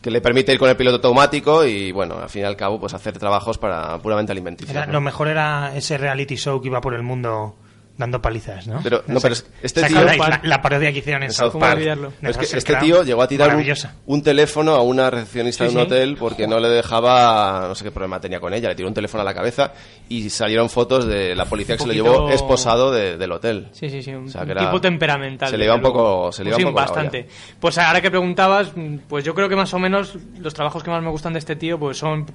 que 0.01 0.11
le 0.11 0.21
permite 0.21 0.53
ir 0.53 0.59
con 0.59 0.69
el 0.69 0.77
piloto 0.77 0.95
automático 1.07 1.65
y, 1.65 1.91
bueno, 1.91 2.19
al 2.19 2.29
fin 2.29 2.43
y 2.43 2.45
al 2.45 2.55
cabo, 2.55 2.79
pues 2.79 2.93
hacer 2.93 3.17
trabajos 3.17 3.57
para 3.57 3.97
puramente 3.97 4.31
alimenticios. 4.31 4.73
Era- 4.75 4.85
¿no? 4.85 4.93
Lo 4.93 5.01
mejor 5.01 5.27
era 5.27 5.75
ese 5.75 5.97
reality 5.97 6.35
show 6.35 6.61
que 6.61 6.67
iba 6.67 6.79
por 6.79 6.93
el 6.93 7.01
mundo 7.01 7.55
dando 7.97 8.21
palizas, 8.21 8.67
¿no? 8.67 8.79
Pero, 8.83 9.03
no, 9.07 9.19
pero 9.19 9.33
es- 9.33 9.45
este 9.63 9.81
¿Se 9.81 9.87
tío-? 9.87 10.03
La, 10.03 10.39
la 10.43 10.61
parodia 10.61 10.91
que 10.91 10.99
hicieron 10.99 11.23
en 11.23 11.31
South 11.31 11.51
¿Cómo 11.53 11.61
Park. 11.65 11.81
es 12.21 12.37
que 12.37 12.57
este 12.57 12.75
tío 12.75 13.03
llegó 13.03 13.23
a 13.23 13.27
tirar 13.27 13.57
un, 14.05 14.21
teléfono 14.21 14.75
a 14.75 14.81
una 14.81 15.09
recepcionista 15.09 15.67
Sí, 15.67 15.73
de 15.73 15.79
un 15.81 15.87
sí. 15.87 15.93
hotel 15.93 16.15
porque 16.19 16.47
no 16.47 16.59
le 16.59 16.69
dejaba, 16.69 17.65
no 17.67 17.73
sé 17.75 17.83
qué 17.83 17.91
problema 17.91 18.19
tenía 18.21 18.39
con 18.39 18.53
ella, 18.53 18.69
le 18.69 18.75
tiró 18.75 18.87
un 18.87 18.93
teléfono 18.93 19.21
a 19.21 19.25
la 19.25 19.33
cabeza 19.33 19.73
y 20.09 20.29
salieron 20.29 20.69
fotos 20.69 21.07
de 21.07 21.35
la 21.35 21.45
policía 21.45 21.75
que 21.75 21.81
se 21.81 21.87
lo 21.87 21.93
llevó 21.93 22.29
esposado 22.29 22.91
de- 22.91 23.17
del 23.17 23.31
hotel. 23.31 23.67
Sí, 23.71 23.89
sí, 23.89 24.03
sí. 24.03 24.13
Un, 24.13 24.27
O 24.27 24.29
sea, 24.29 24.41
un 24.41 24.47
que 24.47 24.51
era- 24.51 24.61
tipo 24.65 24.79
temperamental. 24.79 25.49
se 25.49 25.57
le 25.57 25.65
iba 25.65 25.75
un 25.75 25.81
poco- 25.81 26.31
se 26.31 26.43
le 26.43 26.49
iba 26.51 26.57
Sí, 26.57 26.63
un 26.63 26.69
poco 26.73 26.81
bastante. 26.81 27.27
Pues 27.59 27.77
ahora 27.79 27.99
que 28.01 28.11
preguntabas, 28.11 28.71
pues 29.09 29.25
yo 29.25 29.33
creo 29.33 29.49
que 29.49 29.55
más 29.55 29.73
o 29.73 29.79
menos 29.79 30.15
los 30.39 30.53
trabajos 30.53 30.83
que 30.83 30.91
más 30.91 31.01
me 31.01 31.09
gustan 31.09 31.33
de 31.33 31.39
este 31.39 31.55
tío 31.55 31.79
pues 31.79 31.97
son 31.97 32.25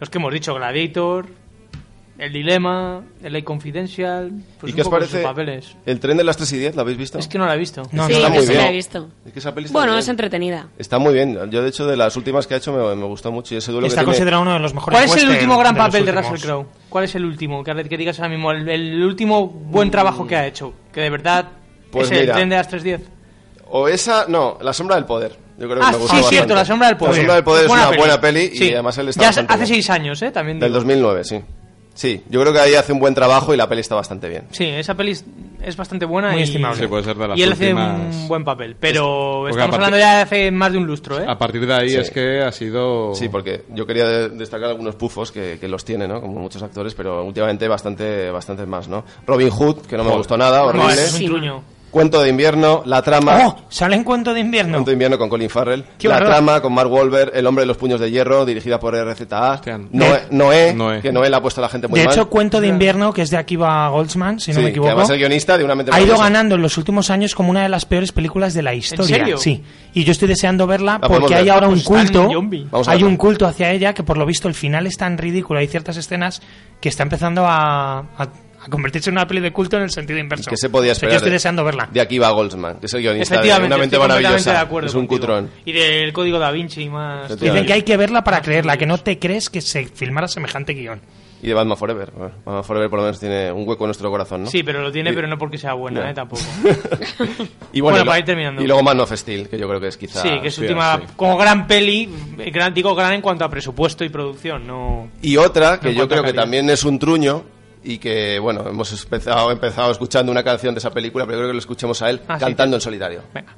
los 0.00 0.10
que 0.10 0.18
hemos 0.18 0.32
dicho: 0.32 0.54
Gladiator, 0.54 1.26
El 2.16 2.32
Dilema, 2.32 3.02
El 3.24 3.32
Ley 3.32 3.42
Confidential. 3.42 4.30
Pues 4.60 4.72
¿Y 4.72 4.76
qué 4.76 4.82
os 4.82 4.88
parece 4.88 5.20
papeles. 5.22 5.74
el 5.84 5.98
tren 5.98 6.16
de 6.16 6.22
las 6.22 6.36
3 6.36 6.52
y 6.52 6.58
10? 6.58 6.76
¿Lo 6.76 6.82
habéis 6.82 6.96
visto? 6.96 7.18
Es 7.18 7.26
que 7.26 7.38
no 7.38 7.46
la 7.46 7.56
he 7.56 7.58
visto. 7.58 7.82
No, 7.90 8.06
sí, 8.06 8.12
está 8.12 8.28
yo 8.28 8.34
muy 8.34 8.42
sí 8.46 8.52
la 8.52 8.58
bien. 8.60 8.66
he 8.66 8.72
visto. 8.72 9.08
Es 9.26 9.32
que 9.32 9.38
esa 9.40 9.52
peli 9.54 9.66
está 9.66 9.76
Bueno, 9.78 9.92
muy 9.92 9.98
es 9.98 10.06
bien. 10.06 10.12
entretenida. 10.12 10.68
Está 10.78 10.98
muy 11.00 11.12
bien. 11.12 11.34
Yo, 11.50 11.62
de 11.62 11.68
hecho, 11.68 11.86
de 11.88 11.96
las 11.96 12.16
últimas 12.16 12.46
que 12.46 12.54
ha 12.54 12.56
hecho 12.58 12.72
me, 12.72 12.94
me 12.94 13.04
gustó 13.06 13.32
mucho 13.32 13.54
y 13.54 13.58
ese 13.58 13.72
duelo 13.72 13.88
Está 13.88 14.02
que 14.02 14.04
tiene... 14.04 14.12
considerado 14.12 14.42
uno 14.42 14.52
de 14.52 14.58
los 14.60 14.74
mejores 14.74 14.96
¿Cuál 15.00 15.18
es 15.18 15.24
el 15.24 15.30
último 15.30 15.58
gran 15.58 15.74
de 15.74 15.78
papel 15.80 16.06
de. 16.06 16.12
Russell 16.12 16.38
Crowe? 16.40 16.66
¿Cuál 16.88 17.04
es 17.04 17.14
el 17.16 17.24
último? 17.24 17.64
Que, 17.64 17.74
que 17.88 17.96
digas 17.98 18.18
ahora 18.20 18.28
mismo, 18.28 18.52
el, 18.52 18.68
el 18.68 19.02
último 19.02 19.48
buen 19.48 19.90
trabajo 19.90 20.24
que 20.26 20.36
ha 20.36 20.46
hecho. 20.46 20.72
Que 20.92 21.00
de 21.00 21.10
verdad 21.10 21.48
Pues 21.90 22.06
es 22.06 22.12
el 22.12 22.20
mira. 22.22 22.34
tren 22.34 22.48
de 22.48 22.56
las 22.56 22.68
310. 22.68 23.10
O 23.70 23.88
esa... 23.88 24.26
No, 24.28 24.56
La 24.62 24.72
sombra 24.72 24.94
del 24.94 25.04
poder. 25.04 25.36
Yo 25.58 25.66
creo 25.68 25.80
que 25.80 25.84
Ah, 25.84 25.90
me 25.90 25.94
sí, 25.94 26.00
gustó 26.02 26.16
cierto, 26.28 26.30
bastante. 26.30 26.54
La 26.54 26.64
sombra 26.64 26.86
del 26.88 26.96
poder. 26.96 27.10
La 27.12 27.16
sombra 27.18 27.34
del 27.34 27.44
poder 27.44 27.62
es 27.64 27.68
Buena 27.68 27.82
una 27.82 27.90
peli. 27.90 28.00
buena 28.00 28.20
peli 28.20 28.40
y 28.52 28.56
Sí. 28.58 28.72
además 28.72 28.98
él 28.98 29.08
está 29.08 29.20
Ya 29.22 29.28
bastante 29.28 29.52
hace 29.52 29.62
bien. 29.64 29.74
seis 29.74 29.90
años, 29.90 30.22
¿eh? 30.22 30.30
También 30.30 30.60
Del 30.60 30.68
digo. 30.70 30.78
2009, 30.78 31.24
sí. 31.24 31.40
Sí, 31.94 32.22
yo 32.28 32.40
creo 32.40 32.52
que 32.52 32.58
ahí 32.58 32.74
hace 32.74 32.92
un 32.92 32.98
buen 32.98 33.14
trabajo 33.14 33.54
y 33.54 33.56
la 33.56 33.68
peli 33.68 33.80
está 33.80 33.94
bastante 33.94 34.28
bien. 34.28 34.44
Sí, 34.50 34.64
esa 34.64 34.94
peli 34.94 35.12
es- 35.12 35.76
bastante 35.76 36.04
buena 36.04 36.32
Muy 36.32 36.40
y, 36.40 36.42
estimable. 36.42 36.78
Sí, 36.80 36.86
puede 36.88 37.04
ser 37.04 37.16
de 37.16 37.28
las 37.28 37.38
y 37.38 37.42
él 37.42 37.52
hace 37.52 37.72
un 37.72 38.28
buen 38.28 38.44
papel. 38.44 38.76
Pero 38.78 39.38
Porque 39.42 39.50
estamos 39.52 39.74
hablando 39.76 39.96
ya 39.98 40.16
de 40.16 40.22
hace 40.22 40.50
más 40.50 40.72
de 40.72 40.78
un 40.78 40.86
lustro, 40.86 41.20
¿eh? 41.20 41.24
A 41.26 41.38
partir 41.38 41.64
de 41.66 41.72
ahí 41.72 41.90
Sí. 41.90 41.96
es 41.96 42.10
que 42.10 42.42
ha 42.42 42.50
sido... 42.52 43.14
Sí, 43.14 43.28
porque 43.28 43.64
yo 43.70 43.86
quería 43.86 44.06
de- 44.06 44.28
destacar 44.30 44.70
algunos 44.70 44.96
pufos 44.96 45.30
que, 45.32 45.58
que 45.60 45.68
los 45.68 45.84
tiene, 45.84 46.06
¿no? 46.08 46.20
Como 46.20 46.40
muchos 46.40 46.62
actores, 46.62 46.94
pero 46.94 47.24
últimamente 47.24 47.66
bastante, 47.68 48.30
bastante 48.30 48.66
más, 48.66 48.88
¿no? 48.88 49.04
Robin 49.26 49.50
Hood, 49.50 49.82
que 49.86 49.96
no 49.96 50.02
me 50.02 50.08
Joder. 50.10 50.18
gustó 50.18 50.36
nada, 50.36 50.58
No, 50.60 50.66
horrible. 50.66 50.92
es 50.94 51.12
un 51.12 51.18
Sí. 51.18 51.26
truño. 51.26 51.62
Cuento 51.94 52.20
de 52.20 52.28
invierno, 52.28 52.82
La 52.86 53.02
trama. 53.02 53.38
¡Oh! 53.46 53.56
Sale 53.68 53.94
en 53.94 54.02
Cuento 54.02 54.34
de 54.34 54.40
Invierno. 54.40 54.72
Cuento 54.72 54.90
de 54.90 54.94
invierno 54.94 55.16
con 55.16 55.28
Colin 55.28 55.48
Farrell. 55.48 55.84
Qué 55.96 56.08
la 56.08 56.16
horror. 56.16 56.28
trama 56.28 56.60
con 56.60 56.72
Mark 56.74 56.90
Wahlberg, 56.92 57.30
El 57.34 57.46
hombre 57.46 57.62
de 57.62 57.66
los 57.66 57.76
puños 57.76 58.00
de 58.00 58.10
hierro, 58.10 58.44
dirigida 58.44 58.80
por 58.80 58.94
RZA. 58.96 59.60
Noé, 59.92 60.22
Noé, 60.32 60.74
Noé. 60.74 61.00
que 61.00 61.12
Noé 61.12 61.30
le 61.30 61.36
ha 61.36 61.40
puesto 61.40 61.60
a 61.60 61.62
la 61.62 61.68
gente 61.68 61.86
muy 61.86 62.00
De 62.00 62.06
mal. 62.06 62.12
hecho, 62.12 62.28
Cuento 62.28 62.60
de 62.60 62.66
Invierno, 62.66 63.12
que 63.12 63.22
es 63.22 63.30
de 63.30 63.36
Akiva 63.36 63.88
Goldsman, 63.90 64.40
si 64.40 64.50
no 64.52 64.58
me 64.58 64.64
que 64.64 64.70
equivoco, 64.70 64.90
además 64.90 65.10
el 65.10 65.18
guionista 65.18 65.56
de 65.56 65.62
una 65.62 65.76
mente 65.76 65.92
ha 65.92 65.98
ido 66.00 66.14
maravillosa. 66.16 66.24
ganando 66.24 66.54
en 66.56 66.62
los 66.62 66.76
últimos 66.78 67.10
años 67.10 67.32
como 67.36 67.50
una 67.50 67.62
de 67.62 67.68
las 67.68 67.84
peores 67.86 68.10
películas 68.10 68.54
de 68.54 68.62
la 68.62 68.74
historia. 68.74 69.16
serio? 69.18 69.38
Sí. 69.38 69.62
Y 69.92 70.02
yo 70.02 70.10
estoy 70.10 70.26
deseando 70.26 70.66
verla 70.66 70.98
porque 71.00 71.34
hay 71.36 71.44
ver. 71.44 71.52
ahora 71.52 71.66
Ah, 71.66 71.68
un 71.68 71.74
pues 71.82 71.86
en 71.88 71.94
culto. 72.12 72.32
Zombie. 72.32 72.66
Vamos 72.72 72.88
a 72.88 72.90
Hay 72.90 73.04
un 73.04 73.16
culto 73.16 73.46
hacia 73.46 73.70
ella 73.70 73.94
que 73.94 74.02
por 74.02 74.16
lo 74.18 74.26
visto 74.26 74.48
el 74.48 74.54
final 74.54 74.88
es 74.88 74.96
tan 74.96 75.16
ridículo. 75.16 75.60
Hay 75.60 75.68
ciertas 75.68 75.96
escenas 75.96 76.42
que 76.80 76.88
está 76.88 77.04
empezando 77.04 77.46
a, 77.46 77.98
a- 78.18 78.28
a 78.64 78.68
convertirse 78.70 79.10
en 79.10 79.16
una 79.16 79.26
peli 79.26 79.40
de 79.40 79.52
culto 79.52 79.76
en 79.76 79.82
el 79.84 79.90
sentido 79.90 80.18
inverso. 80.18 80.48
que 80.50 80.56
se 80.56 80.68
podía 80.70 80.92
O 80.92 80.94
sea, 80.94 81.06
esperar. 81.06 81.12
yo 81.12 81.16
estoy 81.16 81.30
de- 81.30 81.34
deseando 81.34 81.64
verla. 81.64 81.88
De 81.92 82.00
aquí 82.00 82.18
va 82.18 82.30
Goldsman, 82.30 82.76
que 82.80 82.86
es 82.86 82.94
el 82.94 83.02
guionista 83.02 83.40
de 83.40 83.52
Una 83.66 83.76
mente 83.78 83.98
maravillosa. 83.98 84.64
de 84.64 84.86
es 84.86 84.94
un 84.94 85.06
contigo. 85.06 85.20
cutrón. 85.20 85.50
Y 85.64 85.72
del 85.72 86.12
código 86.12 86.38
da 86.38 86.50
Vinci 86.50 86.82
y 86.82 86.88
más. 86.90 87.38
Dicen 87.38 87.66
que 87.66 87.72
hay 87.72 87.82
que 87.82 87.96
verla 87.96 88.24
para 88.24 88.40
creerla, 88.42 88.76
que 88.76 88.86
no 88.86 88.98
te 88.98 89.18
crees 89.18 89.50
que 89.50 89.60
se 89.60 89.86
filmara 89.86 90.28
semejante 90.28 90.72
guion. 90.74 91.00
Y 91.42 91.48
de 91.48 91.52
Batman 91.52 91.76
Forever. 91.76 92.10
Batman 92.10 92.64
Forever 92.64 92.88
por 92.88 92.98
lo 93.00 93.04
menos 93.04 93.20
tiene 93.20 93.52
un 93.52 93.68
hueco 93.68 93.84
en 93.84 93.88
nuestro 93.88 94.10
corazón, 94.10 94.44
¿no? 94.44 94.50
Sí, 94.50 94.62
pero 94.62 94.80
lo 94.80 94.90
tiene, 94.90 95.10
Y- 95.10 95.14
pero 95.14 95.28
no 95.28 95.36
porque 95.36 95.58
sea 95.58 95.74
buena, 95.74 96.00
No. 96.04 96.08
¿eh? 96.08 96.14
Tampoco. 96.14 96.40
Y 97.74 97.80
Bueno, 97.82 97.98
y 97.98 98.00
lo- 98.00 98.06
para 98.06 98.18
ir 98.18 98.24
terminando. 98.24 98.62
Y 98.62 98.66
luego 98.66 98.82
Man 98.82 98.98
of 99.00 99.12
Steel, 99.12 99.48
que 99.48 99.58
yo 99.58 99.68
creo 99.68 99.78
que 99.80 99.88
es 99.88 99.96
quizá... 99.98 100.22
Sí, 100.22 100.40
que 100.40 100.48
es 100.48 100.54
su 100.54 100.62
última. 100.62 100.96
sí. 100.98 101.12
Como 101.16 101.36
gran 101.36 101.66
peli, 101.66 102.08
gran, 102.50 102.72
digo 102.72 102.94
gran 102.94 103.12
en 103.12 103.20
cuanto 103.20 103.44
a 103.44 103.50
presupuesto 103.50 104.04
y 104.04 104.08
producción, 104.08 104.66
no. 104.66 105.08
Y 105.20 105.36
otra, 105.36 105.78
que 105.80 105.94
yo 105.94 106.08
creo 106.08 106.22
que 106.22 106.32
también 106.32 106.70
es 106.70 106.82
un 106.84 106.98
truño 106.98 107.44
y 107.84 107.98
que, 107.98 108.38
bueno, 108.38 108.66
hemos 108.68 108.90
empezado, 109.04 109.50
empezado 109.52 109.92
escuchando 109.92 110.32
una 110.32 110.42
canción 110.42 110.74
de 110.74 110.78
esa 110.78 110.90
película, 110.90 111.26
pero 111.26 111.38
creo 111.38 111.48
que 111.48 111.54
lo 111.54 111.58
escuchemos 111.60 112.00
a 112.02 112.10
él 112.10 112.20
Ah, 112.26 112.38
sí, 112.38 112.44
cantando 112.44 112.76
te- 112.76 112.78
en 112.78 112.80
solitario. 112.80 113.22
Venga. 113.34 113.54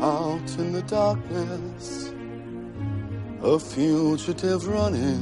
Out 0.00 0.48
in 0.58 0.72
the 0.72 0.82
darkness, 0.82 2.14
a 3.42 3.58
fugitive 3.58 4.66
running, 4.66 5.20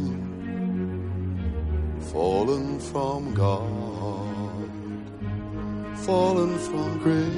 fallen 2.13 2.79
from 2.79 3.35
God, 3.35 3.88
fallen 6.05 6.59
from 6.59 6.99
grace. 6.99 7.29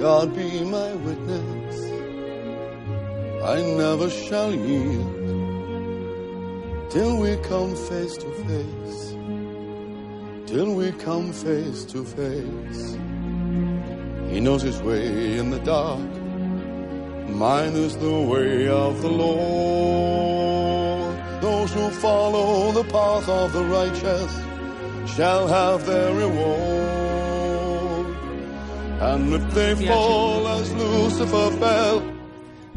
God 0.00 0.34
be 0.34 0.64
my 0.64 0.94
witness, 0.94 1.76
I 3.42 3.62
never 3.76 4.10
shall 4.10 4.52
yield 4.52 5.24
till 6.90 7.18
we 7.18 7.36
come 7.38 7.74
face 7.74 8.16
to 8.16 8.30
face, 8.46 9.16
till 10.46 10.74
we 10.74 10.92
come 10.92 11.32
face 11.32 11.84
to 11.84 12.04
face. 12.04 12.96
He 14.30 14.40
knows 14.40 14.62
his 14.62 14.80
way 14.82 15.38
in 15.38 15.50
the 15.50 15.60
dark. 15.60 16.10
Mine 17.28 17.72
is 17.72 17.96
the 17.96 18.20
way 18.20 18.68
of 18.68 19.00
the 19.00 19.08
Lord. 19.08 20.34
Those 21.40 21.72
who 21.72 21.90
follow 21.90 22.72
the 22.72 22.84
path 22.84 23.28
of 23.28 23.52
the 23.52 23.64
righteous 23.64 24.53
shall 25.16 25.48
have 25.48 25.84
their 25.84 26.12
reward. 26.14 28.06
And 29.00 29.34
if 29.34 29.54
they 29.54 29.74
fall 29.86 30.46
as 30.48 30.70
Lucifer 30.72 31.50
fell, 31.58 32.02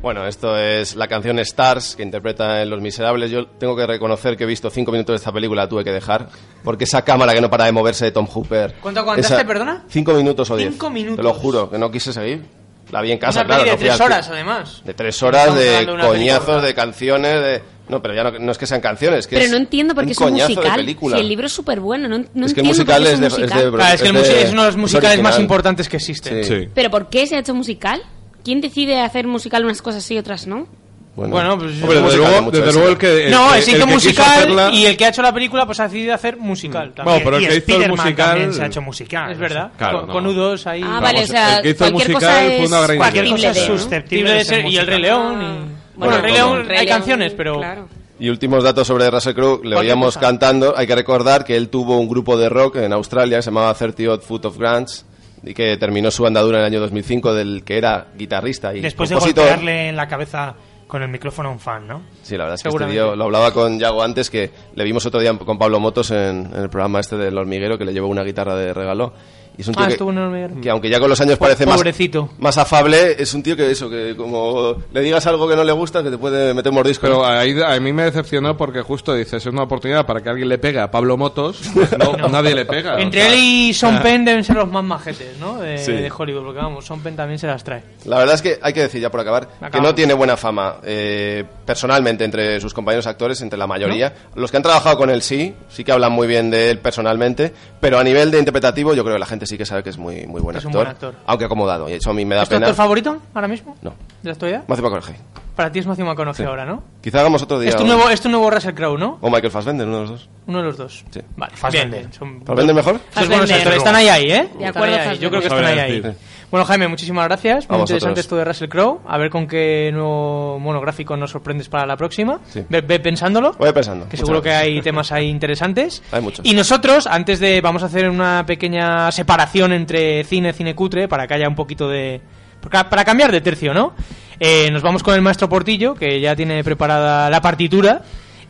Bueno, 0.02 0.28
esto 0.28 0.56
es 0.58 0.96
la 0.96 1.08
canción 1.08 1.40
Stars 1.40 1.96
que 1.96 2.04
interpreta 2.04 2.62
en 2.62 2.70
Los 2.70 2.82
Miserables. 2.82 3.32
Yo 3.32 3.48
tengo 3.48 3.76
que 3.76 3.86
reconocer 3.88 4.38
que 4.38 4.44
he 4.44 4.48
visto 4.48 4.70
cinco 4.70 4.92
minutos 4.92 5.14
de 5.14 5.18
esta 5.18 5.32
película, 5.32 5.64
la 5.64 5.70
tuve 5.70 5.84
que 5.84 5.92
dejar, 5.92 6.28
porque 6.64 6.84
esa 6.84 7.02
cámara 7.04 7.34
que 7.34 7.42
no 7.42 7.50
para 7.50 7.66
de 7.66 7.72
moverse 7.72 8.06
de 8.06 8.12
Tom 8.12 8.28
Hooper. 8.28 8.76
¿Cuánto 8.82 9.00
aguantaste, 9.02 9.34
esa- 9.36 9.48
perdona? 9.48 9.84
Cinco 9.90 10.14
minutos 10.14 10.50
o 10.52 10.56
diez. 10.56 10.72
Cinco 10.74 10.90
minutos. 10.92 11.18
Te 11.18 11.24
lo 11.24 11.34
juro, 11.34 11.70
que 11.72 11.78
no 11.80 11.90
quise 11.90 12.14
seguir. 12.14 12.46
La 12.92 13.02
vi 13.02 13.12
en 13.12 13.18
casa, 13.18 13.40
Una 13.42 13.48
claro. 13.48 13.64
peli 13.64 13.72
de 13.72 13.76
no 13.76 13.82
tres 13.96 14.02
horas, 14.02 14.30
además. 14.30 14.82
De 14.86 14.94
tres 14.94 15.24
horas, 15.24 15.56
de 15.56 15.86
coñazos, 15.86 16.46
película. 16.46 16.62
de 16.62 16.74
canciones, 16.76 17.42
de... 17.42 17.64
No, 17.90 18.02
pero 18.02 18.14
ya 18.14 18.24
no, 18.24 18.32
no 18.40 18.52
es 18.52 18.58
que 18.58 18.66
sean 18.68 18.82
canciones, 18.82 19.28
que 19.28 19.36
Pero 19.36 19.46
es 19.46 19.52
no 19.52 19.58
entiendo 19.58 19.96
por 19.96 20.04
qué 20.04 20.08
un 20.08 20.12
es 20.12 20.18
un 20.20 20.34
musical. 20.34 20.86
Si 20.86 21.20
el 21.20 21.28
libro 21.30 21.46
es 21.48 21.54
súper 21.54 21.80
bueno, 21.80 22.08
no, 22.08 22.18
no 22.34 22.46
Es 22.46 22.54
que 22.54 22.62
entiendo 22.62 22.62
el 22.62 22.68
musical 22.68 23.02
por 23.02 23.08
qué 23.08 23.14
es 23.14 23.20
de- 23.20 23.26
un 23.28 23.32
es 23.32 23.34
de- 23.34 23.40
musical. 23.42 23.72
Claro, 23.72 23.94
es 23.96 24.02
que 24.02 24.08
el 24.10 24.16
Es 24.16 24.22
musi- 24.22 24.34
de- 24.34 24.42
es 24.44 24.52
uno 24.52 24.62
de 24.62 24.68
los 24.68 24.76
es 24.76 24.82
musicales 24.82 25.22
más 25.22 25.40
importantes 25.40 25.90
que 25.90 25.98
existen. 25.98 26.44
Sí. 26.44 26.70
¿Pero 26.74 26.90
por 26.90 27.10
qué 27.10 27.28
se 27.28 27.36
ha 27.36 27.40
hecho 27.40 27.54
musical? 27.56 28.02
¿Quién 28.44 28.62
decide 28.62 29.02
hacer 29.02 29.28
musical 29.28 29.64
unas 29.66 29.82
cosas 29.82 30.04
sí 30.04 30.16
y 30.16 30.18
otras 30.18 30.48
no? 30.48 30.68
Bueno, 31.16 31.58
pues 31.58 31.82
Hombre, 31.82 32.00
desde 32.00 32.18
luego, 32.18 32.52
desde 32.52 32.74
luego 32.74 32.90
el 32.90 32.98
que. 33.00 33.26
el 33.26 33.32
no, 33.32 33.50
se 33.54 33.58
el 33.58 33.70
hizo 33.78 33.88
que 33.88 33.92
musical 33.92 34.26
hacerla- 34.38 34.70
y 34.72 34.86
el 34.86 34.96
que 34.96 35.06
ha 35.06 35.10
hecho 35.10 35.24
la 35.24 35.34
película 35.34 35.66
pues 35.66 35.80
ha 35.80 35.86
decidido 35.88 36.14
hacer 36.14 36.38
musical. 36.38 36.94
también. 36.94 37.06
Bueno, 37.06 37.22
pero 37.26 37.38
el 37.38 37.44
Y 37.44 37.46
que 37.48 37.54
hizo 37.54 37.58
el 37.58 37.62
Spiderman 37.64 37.98
musical. 37.98 38.28
también 38.30 38.54
se 38.54 38.62
ha 38.62 38.66
hecho 38.68 38.82
musical. 38.84 39.32
Es 39.32 39.38
verdad, 39.40 39.72
Claro, 39.80 39.98
con, 40.02 40.08
no. 40.10 40.14
con 40.14 40.24
nudos 40.26 40.68
ahí. 40.68 40.84
Ah, 40.86 41.00
vale, 41.02 41.24
o 41.24 41.26
sea, 41.26 41.58
el 41.58 41.64
que 41.64 41.70
hizo 41.72 41.86
el 41.86 41.92
cualquier 41.94 42.16
musical 42.16 42.36
cosa 42.36 42.46
fue 42.46 42.64
es 42.64 42.70
una 42.70 42.82
gran 42.82 42.98
Cualquier 42.98 43.30
cosa 43.30 43.50
es 43.50 43.58
susceptible 43.58 44.32
de 44.32 44.46
ser, 44.46 44.66
y 44.68 44.78
el 44.78 44.86
Rey 44.86 45.00
musical. 45.00 45.02
León. 45.02 45.77
Y... 45.98 46.00
Bueno, 46.00 46.14
Bueno, 46.14 46.16
el 46.16 46.22
Rey 46.22 46.42
como- 46.42 46.54
León 46.56 46.68
Rey 46.68 46.78
hay 46.80 46.86
León, 46.86 46.98
canciones, 46.98 47.34
pero. 47.36 47.58
claro. 47.58 47.88
Y 48.20 48.30
últimos 48.30 48.64
datos 48.64 48.88
sobre 48.88 49.10
Russell 49.12 49.34
Crowe, 49.36 49.62
le 49.64 49.76
oíamos 49.76 50.16
cosa. 50.16 50.20
cantando. 50.22 50.74
Hay 50.76 50.88
que 50.88 50.96
recordar 50.96 51.44
que 51.46 51.56
él 51.56 51.70
tuvo 51.70 52.00
un 52.00 52.08
grupo 52.10 52.36
de 52.36 52.50
rock 52.50 52.78
en 52.78 52.92
Australia 52.94 53.38
que 53.38 53.44
se 53.44 53.52
llamaba 53.52 53.72
30 53.76 54.12
Odd 54.12 54.22
Foot 54.22 54.46
of 54.46 54.58
Grants 54.58 55.06
y 55.44 55.54
que 55.54 55.78
terminó 55.78 56.10
su 56.10 56.26
andadura 56.26 56.58
en 56.58 56.62
el 56.66 56.66
año 56.74 56.80
2005 56.80 57.36
del 57.36 57.64
que 57.64 57.78
era 57.78 58.08
guitarrista 58.18 58.74
y 58.74 58.82
Después 58.82 59.10
de 59.12 59.18
golpearle 59.18 59.90
en 59.90 59.96
la 59.96 60.08
cabeza 60.08 60.56
con 60.88 61.04
el 61.04 61.10
micrófono 61.10 61.50
a 61.50 61.52
un 61.52 61.60
fan, 61.60 61.88
¿no? 61.88 62.02
Sí, 62.24 62.36
la 62.38 62.46
verdad 62.46 62.56
es 62.56 62.64
que 62.64 62.70
este 62.70 62.86
tío, 62.86 63.16
lo 63.16 63.26
hablaba 63.26 63.52
con 63.54 63.78
Yago 63.78 64.02
antes, 64.02 64.32
que 64.32 64.50
le 64.74 64.84
vimos 64.84 65.06
otro 65.06 65.20
día 65.20 65.38
con 65.38 65.60
Pablo 65.60 65.80
Motos 65.80 66.10
en, 66.10 66.50
en 66.52 66.56
el 66.64 66.70
programa 66.70 67.00
este 67.02 67.18
del 67.18 67.38
hormiguero, 67.38 67.78
que 67.78 67.86
le 67.86 67.94
llevó 67.94 68.08
una 68.08 68.24
guitarra 68.24 68.56
de 68.56 68.74
regalo. 68.74 69.14
Y 69.58 69.62
es 69.62 69.68
un 69.68 69.74
tío 69.74 69.84
Ah, 69.84 69.88
que, 69.88 69.94
estuvo 69.94 70.12
en 70.12 70.18
el 70.20 70.24
hormiguero. 70.26 70.62
que 70.62 70.70
aunque 70.70 70.90
ya 70.90 71.00
con 71.00 71.10
los 71.10 71.20
años 71.20 71.38
parece 71.40 71.66
más, 71.66 71.78
pobrecito. 71.78 72.30
más 72.40 72.58
afable, 72.60 73.16
es 73.22 73.34
un 73.34 73.42
tío 73.42 73.56
que 73.58 73.72
eso, 73.72 73.90
que 73.90 74.16
como 74.16 74.76
le 74.94 75.02
digas 75.02 75.26
algo 75.26 75.48
que 75.48 75.56
no 75.56 75.64
le 75.64 75.72
gusta, 75.72 76.04
que 76.04 76.12
te 76.12 76.18
puede 76.18 76.54
meter 76.54 76.72
mordisco. 76.72 77.02
Pero 77.08 77.26
ahí, 77.26 77.56
a 77.66 77.80
mí 77.80 77.92
me 77.92 78.04
decepcionó 78.04 78.56
porque 78.56 78.82
justo 78.82 79.14
dices, 79.16 79.34
es 79.34 79.46
una 79.48 79.64
oportunidad 79.64 80.06
para 80.06 80.22
que 80.22 80.30
alguien 80.30 80.48
le 80.50 80.58
pegue 80.60 80.80
a 80.80 80.92
Pablo 80.92 81.18
Motos. 81.18 81.60
pues 81.74 81.98
no, 81.98 82.16
nadie 82.30 82.54
le 82.54 82.66
pega. 82.66 83.00
Entre 83.02 83.22
o 83.22 83.24
sea. 83.26 83.34
él 83.34 83.40
y 83.40 83.74
Sean 83.74 84.02
Penn 84.04 84.26
deben 84.26 84.44
ser 84.44 84.58
los 84.58 84.70
más 84.70 84.84
majetes, 84.84 85.38
¿no? 85.40 85.58
De, 85.58 85.78
Sí. 85.80 85.92
de 85.92 86.12
Hollywood, 86.16 86.44
porque 86.44 86.60
vamos, 86.60 86.86
Sean 86.86 87.00
Penn 87.02 87.16
también 87.16 87.40
se 87.40 87.48
las 87.48 87.64
trae. 87.64 87.82
La 88.06 88.20
verdad 88.20 88.36
es 88.36 88.42
que 88.44 88.60
hay 88.62 88.74
que 88.74 88.82
decir 88.82 89.02
ya 89.02 89.10
por 89.10 89.22
acabar 89.22 89.48
que 89.72 89.82
no 89.82 89.96
tiene 89.96 90.14
buena 90.14 90.38
fama 90.38 90.76
eh, 90.84 91.44
personalmente 91.66 92.24
entre 92.26 92.60
sus 92.62 92.74
compañeros 92.76 93.08
actores, 93.08 93.42
entre 93.42 93.58
la 93.58 93.66
mayoría. 93.66 94.14
Los 94.36 94.52
que 94.52 94.58
han 94.58 94.64
trabajado 94.64 94.98
con 94.98 95.10
él 95.10 95.22
sí, 95.24 95.56
sí 95.68 95.84
que 95.84 95.92
hablan 95.92 96.12
muy 96.12 96.28
bien 96.28 96.52
de 96.52 96.70
él 96.70 96.80
personalmente, 96.80 97.52
pero 97.80 97.98
a 97.98 98.04
nivel 98.04 98.30
de 98.30 98.38
interpretativo 98.40 98.94
yo 98.94 99.04
creo 99.04 99.16
que 99.16 99.20
la 99.20 99.26
gente 99.26 99.47
sí 99.48 99.58
que 99.58 99.66
sabe 99.66 99.82
que 99.84 99.90
es 99.90 99.98
muy, 99.98 100.28
muy 100.28 100.42
buen, 100.42 100.56
Es 100.56 100.64
un 100.66 100.70
actor, 100.70 100.84
buen 100.84 100.88
actor. 100.92 101.16
aunque 101.26 101.46
acomodado, 101.46 101.90
y 101.90 101.94
eso 101.94 102.12
a 102.12 102.14
mí 102.14 102.24
me 102.26 102.36
da 102.36 102.44
¿Es 102.44 102.50
tu 102.50 102.56
pena. 102.56 102.68
actor 102.68 102.76
favorito 102.76 103.18
ahora 103.34 103.48
mismo? 103.48 103.76
No, 103.82 103.92
¿De 104.22 104.30
la 104.30 104.32
actualidad? 104.34 104.64
Matthew 104.68 104.84
McConaughey. 104.86 105.16
Para 105.56 105.72
ti 105.72 105.80
es 105.80 105.88
Matthew 105.88 106.06
McConaughey 106.06 106.44
Sí. 106.46 106.48
ahora, 106.48 106.66
¿no? 106.66 106.84
Quizá 107.02 107.22
hagamos 107.22 107.42
otro 107.42 107.60
día. 107.60 107.70
Es 107.70 107.76
tu, 107.76 107.82
un- 107.82 107.88
nuevo, 107.90 108.10
es 108.12 108.22
tu 108.22 108.30
nuevo 108.30 108.48
Russell 108.52 108.76
Crowe, 108.76 108.98
¿no? 109.00 109.18
O 109.22 109.30
Michael 109.32 109.50
Fassbender, 109.52 109.88
uno 109.88 109.96
de 109.98 110.02
los 110.04 110.10
dos. 110.12 110.30
Uno 110.46 110.58
de 110.60 110.64
los 110.66 110.78
dos. 110.78 111.04
Sí. 111.10 111.20
Vale, 111.36 111.56
Fassbender. 111.56 112.00
bien, 112.02 112.14
son- 112.14 112.46
¿Fassbender 112.46 112.76
mejor? 112.76 113.00
Fassbender. 113.10 113.74
están 113.74 113.96
ahí, 113.96 114.08
ahí, 114.08 114.32
¿eh? 114.32 114.50
De 114.60 114.66
acuerdo, 114.68 114.96
ahí, 114.96 115.08
ahí. 115.08 115.18
Yo 115.18 115.30
creo 115.30 115.42
que 115.42 115.48
están 115.48 115.66
ahí, 115.66 115.80
ahí. 115.80 116.02
Decir. 116.02 116.18
Bueno, 116.50 116.66
Jaime, 116.66 116.88
muchísimas 116.88 117.26
gracias. 117.26 117.70
Muy 117.70 117.80
interesante 117.82 118.22
esto 118.22 118.38
de 118.38 118.46
Russell 118.46 118.70
Crowe. 118.70 119.02
A 119.06 119.18
ver 119.18 119.30
con 119.30 119.48
qué 119.48 119.90
nuevo 119.92 120.58
monográfico 120.60 121.18
nos 121.18 121.32
sorprendes 121.32 121.68
para 121.68 121.86
la 121.86 121.98
próxima. 121.98 122.40
Sí. 122.48 122.64
Ve, 122.70 122.80
ve 122.82 123.00
pensándolo. 123.02 123.52
Voy 123.60 123.74
pensando. 123.74 124.06
Que 124.06 124.12
Muchas 124.16 124.20
seguro 124.22 124.42
que 124.42 124.50
gracias. 124.50 124.68
hay 124.68 124.82
temas 124.82 125.12
ahí 125.12 125.28
interesantes. 125.28 126.02
Hay 126.12 126.22
muchos. 126.22 126.46
Y 126.46 126.54
nosotros, 126.54 127.06
antes 127.06 127.40
de. 127.42 127.60
Vamos 127.60 127.84
a 127.84 127.88
hacer 127.88 128.10
una 128.10 128.46
pequeña 128.46 129.12
separación 129.12 129.74
entre 129.74 130.24
cine, 130.24 130.54
cine 130.54 130.74
cutre, 130.74 131.10
para 131.10 131.28
que 131.28 131.34
haya 131.34 131.50
un 131.50 131.56
poquito 131.56 131.90
de. 131.90 132.22
Para 132.62 132.90
para 132.90 133.04
cambiar 133.04 133.32
de 133.32 133.42
tercio, 133.42 133.74
¿no? 133.74 133.94
Eh, 134.40 134.72
nos 134.72 134.82
vamos 134.82 135.04
con 135.04 135.16
el 135.16 135.22
maestro 135.22 135.50
Portillo, 135.50 135.96
que 135.96 136.22
ya 136.22 136.34
tiene 136.36 136.64
preparada 136.64 137.30
la 137.30 137.42
partitura. 137.42 138.04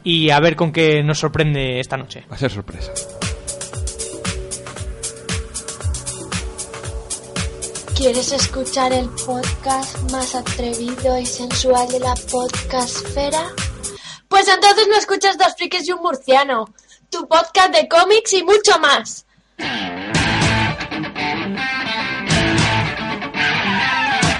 Y 0.03 0.29
a 0.29 0.39
ver 0.39 0.55
con 0.55 0.71
qué 0.71 1.01
nos 1.03 1.17
sorprende 1.17 1.79
esta 1.79 1.97
noche. 1.97 2.23
Va 2.31 2.35
a 2.35 2.39
ser 2.39 2.51
sorpresa. 2.51 2.91
¿Quieres 7.97 8.31
escuchar 8.31 8.93
el 8.93 9.09
podcast 9.09 9.97
más 10.11 10.35
atrevido 10.35 11.17
y 11.17 11.25
sensual 11.25 11.87
de 11.87 11.99
la 11.99 12.13
podcastfera? 12.31 13.41
Pues 14.27 14.47
entonces 14.47 14.87
no 14.87 14.95
escuchas 14.95 15.35
Dos 15.39 15.55
Frikis 15.57 15.87
y 15.87 15.93
un 15.93 16.01
Murciano, 16.01 16.65
tu 17.09 17.27
podcast 17.27 17.73
de 17.73 17.87
cómics 17.89 18.33
y 18.33 18.43
mucho 18.43 18.77
más. 18.77 19.25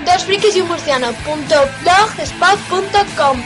Dos 0.06 0.24
Frikis 0.24 0.56
y 0.56 0.62
un 0.62 0.68
Murciano 0.68 1.12
punto 1.26 1.56
blogspot.com. 1.82 3.42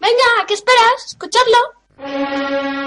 Venga, 0.00 0.46
¿qué 0.48 0.54
esperas? 0.54 1.06
Escuchadlo. 1.06 2.83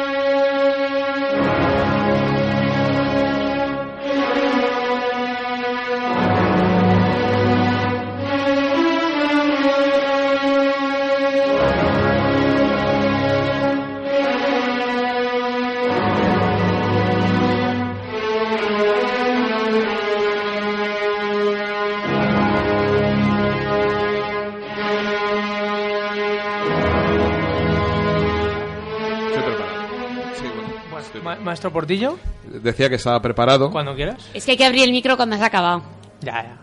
Maestro 31.58 31.74
Portillo, 31.74 32.20
Decía 32.62 32.88
que 32.88 32.95
estaba 32.95 33.20
preparado. 33.20 33.72
cuando 33.72 33.95
quieras. 33.95 34.30
Es 34.36 34.45
que 34.45 34.51
hay 34.51 34.58
que 34.58 34.66
abrir 34.66 34.84
el 34.84 34.91
micro 34.91 35.18
cuando 35.18 35.36
has 35.36 35.41
acabado. 35.41 35.82
Ya, 36.22 36.43
ya. 36.43 36.58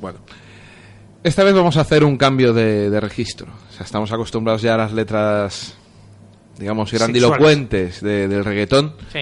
Bueno. 0.00 0.18
Esta 1.22 1.44
vez 1.44 1.54
vamos 1.54 1.76
a 1.76 1.82
hacer 1.82 2.02
un 2.04 2.16
cambio 2.16 2.52
de, 2.52 2.90
de 2.90 3.00
registro. 3.00 3.46
O 3.46 3.72
sea, 3.72 3.84
estamos 3.84 4.10
acostumbrados 4.12 4.62
ya 4.62 4.74
a 4.74 4.78
las 4.78 4.92
letras, 4.92 5.76
digamos, 6.58 6.92
grandilocuentes 6.92 8.00
de- 8.00 8.26
del 8.26 8.44
reggaetón. 8.44 8.94
Sí. 9.12 9.20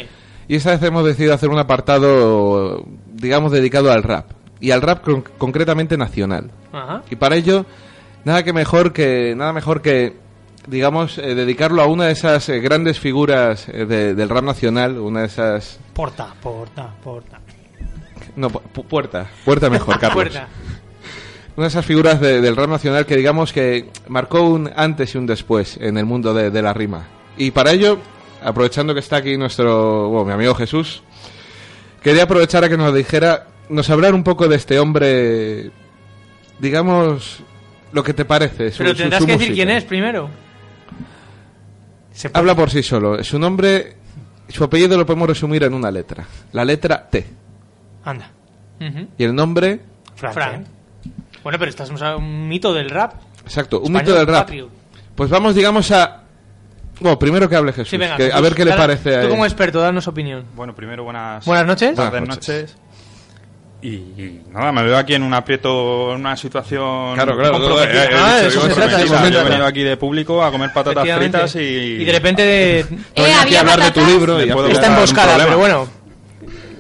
Y 0.49 0.57
esta 0.57 0.71
vez 0.71 0.83
hemos 0.83 1.05
decidido 1.05 1.35
hacer 1.35 1.51
un 1.51 1.59
apartado, 1.59 2.83
digamos, 3.13 3.53
dedicado 3.53 3.93
al 3.93 4.03
rap. 4.03 4.31
Y 4.61 4.71
al 4.71 4.81
rap 4.81 5.05
con- 5.05 5.23
concretamente 5.37 5.99
nacional. 5.99 6.51
Ajá. 6.73 7.03
Y 7.11 7.17
para 7.17 7.37
ello, 7.37 7.67
nada 8.25 8.43
que 8.43 8.53
mejor 8.55 8.93
que 8.95 9.35
nada 9.37 9.53
mejor 9.53 9.83
que 9.83 10.17
digamos 10.67 11.19
eh, 11.19 11.35
dedicarlo 11.35 11.83
a 11.83 11.87
una 11.87 12.07
de 12.07 12.13
esas 12.13 12.49
eh, 12.49 12.61
grandes 12.61 12.99
figuras 12.99 13.69
eh, 13.69 13.87
de- 13.87 14.15
del 14.15 14.29
rap 14.29 14.45
nacional, 14.45 14.99
una 14.99 15.21
de 15.21 15.27
esas 15.27 15.79
Porta, 15.95 16.35
porta, 16.43 16.89
porta. 17.03 17.41
no 18.37 18.51
pu- 18.51 18.61
pu- 18.75 18.85
puerta, 18.85 19.27
puerta 19.45 19.71
mejor, 19.71 19.99
Carlos. 20.01 20.15
Puerta. 20.15 20.49
Una 21.57 21.65
de 21.67 21.69
esas 21.69 21.87
figuras 21.87 22.21
de- 22.21 22.41
del 22.41 22.55
rap 22.57 22.69
nacional 22.69 23.07
que 23.07 23.17
digamos 23.17 23.53
que 23.53 23.89
marcó 24.09 24.43
un 24.43 24.71
antes 24.77 25.15
y 25.15 25.19
un 25.19 25.27
después 25.27 25.79
en 25.81 25.97
el 25.99 26.05
mundo 26.05 26.35
de, 26.35 26.51
de 26.51 26.63
la 26.63 26.73
rima. 26.75 27.07
Y 27.39 27.51
para 27.53 27.71
ello, 27.73 27.99
aprovechando 28.43 28.93
que 28.93 29.01
está 29.01 29.17
aquí 29.17 29.37
nuestro, 29.39 30.09
bueno, 30.09 30.27
mi 30.27 30.33
amigo 30.33 30.55
Jesús, 30.55 31.03
quería 32.03 32.25
aprovechar 32.25 32.63
a 32.65 32.69
que 32.69 32.77
nos 32.77 32.95
dijera, 32.95 33.47
nos 33.71 33.89
hablar 33.89 34.15
un 34.15 34.23
poco 34.25 34.49
de 34.49 34.57
este 34.57 34.79
hombre, 34.79 35.71
digamos, 36.59 37.41
lo 37.93 38.03
que 38.03 38.13
te 38.15 38.25
parece. 38.25 38.73
Pero 38.77 38.91
su- 38.91 38.97
tendrás 38.97 39.21
su 39.21 39.27
que 39.27 39.33
decir 39.39 39.55
quién 39.55 39.71
es 39.71 39.85
primero. 39.85 40.29
Habla 42.33 42.55
por 42.55 42.71
sí 42.71 42.83
solo. 42.83 43.23
Su 43.25 43.39
nombre, 43.39 43.97
su 44.49 44.65
apellido 44.65 44.97
lo 44.97 45.05
podemos 45.07 45.29
resumir 45.29 45.65
en 45.65 45.75
una 45.75 45.91
letra. 45.91 46.25
La 46.53 46.65
letra 46.65 47.09
T. 47.09 47.27
Anda. 48.05 48.31
Y 49.19 49.25
el 49.25 49.35
nombre, 49.35 49.81
Frank. 50.15 50.67
Bueno, 51.43 51.59
pero 51.59 51.69
estás 51.71 51.91
un 51.91 52.49
mito 52.49 52.75
del 52.75 52.91
rap. 52.91 53.15
exacto, 53.45 53.79
un 53.79 53.87
Español, 53.97 54.03
mito 54.05 54.15
del 54.19 54.27
rap. 54.27 54.45
patrio. 54.47 54.69
Pues 55.15 55.31
vamos, 55.31 55.55
digamos, 55.55 55.91
a... 55.93 56.23
Bueno, 57.01 57.19
primero 57.19 57.49
que 57.49 57.57
hable 57.57 57.73
Jesús. 57.73 57.91
Sí, 57.91 57.97
venga, 57.99 58.17
que- 58.17 58.33
a 58.33 58.41
ver 58.41 58.55
qué 58.55 58.65
le 58.65 58.73
parece 58.73 59.17
a 59.17 59.23
Tú 59.23 59.29
como 59.29 59.45
experto, 59.45 59.81
danos 59.81 60.09
opinión. 60.09 60.45
Bueno, 60.55 60.75
primero 60.75 61.05
buenas, 61.05 61.45
Buenas 61.45 61.67
noches. 61.67 61.95
Buenas 61.95 62.11
Buenas 62.11 62.29
noches. 62.37 62.77
Y, 63.89 63.95
y 64.21 64.43
nada, 64.51 64.73
me 64.73 64.83
veo 64.83 64.97
aquí 64.97 65.15
en 65.15 65.23
un 65.23 65.33
aprieto, 65.33 66.13
en 66.13 66.21
una 66.21 66.37
situación 66.37 67.15
Claro, 67.15 67.37
claro, 67.37 67.53
comprometida. 67.53 68.05
eh, 68.05 68.09
eh, 68.11 68.17
Ah, 68.19 68.35
de 68.37 68.49
eso 68.49 68.61
se 68.63 68.75
trata, 68.75 68.97
de 68.99 69.05
eso 69.05 69.19
se 69.19 69.31
Yo 69.31 69.41
he 69.41 69.45
venido 69.45 69.65
aquí 69.67 69.83
de 69.85 69.97
público 69.97 70.43
a 70.43 70.51
comer 70.51 70.73
patatas 70.73 71.07
fritas 71.17 71.55
y... 71.55 71.59
Y 71.59 72.05
de 72.05 72.13
repente 72.13 72.43
de... 72.47 72.81
Eh, 73.15 73.33
había 73.41 73.61
hablar 73.61 73.81
de 73.81 73.91
tu 73.93 74.05
libro 74.05 74.43
y 74.45 74.51
puedo 74.51 74.67
Está 74.69 74.89
emboscada, 74.89 75.37
pero 75.45 75.59
bueno. 75.59 75.89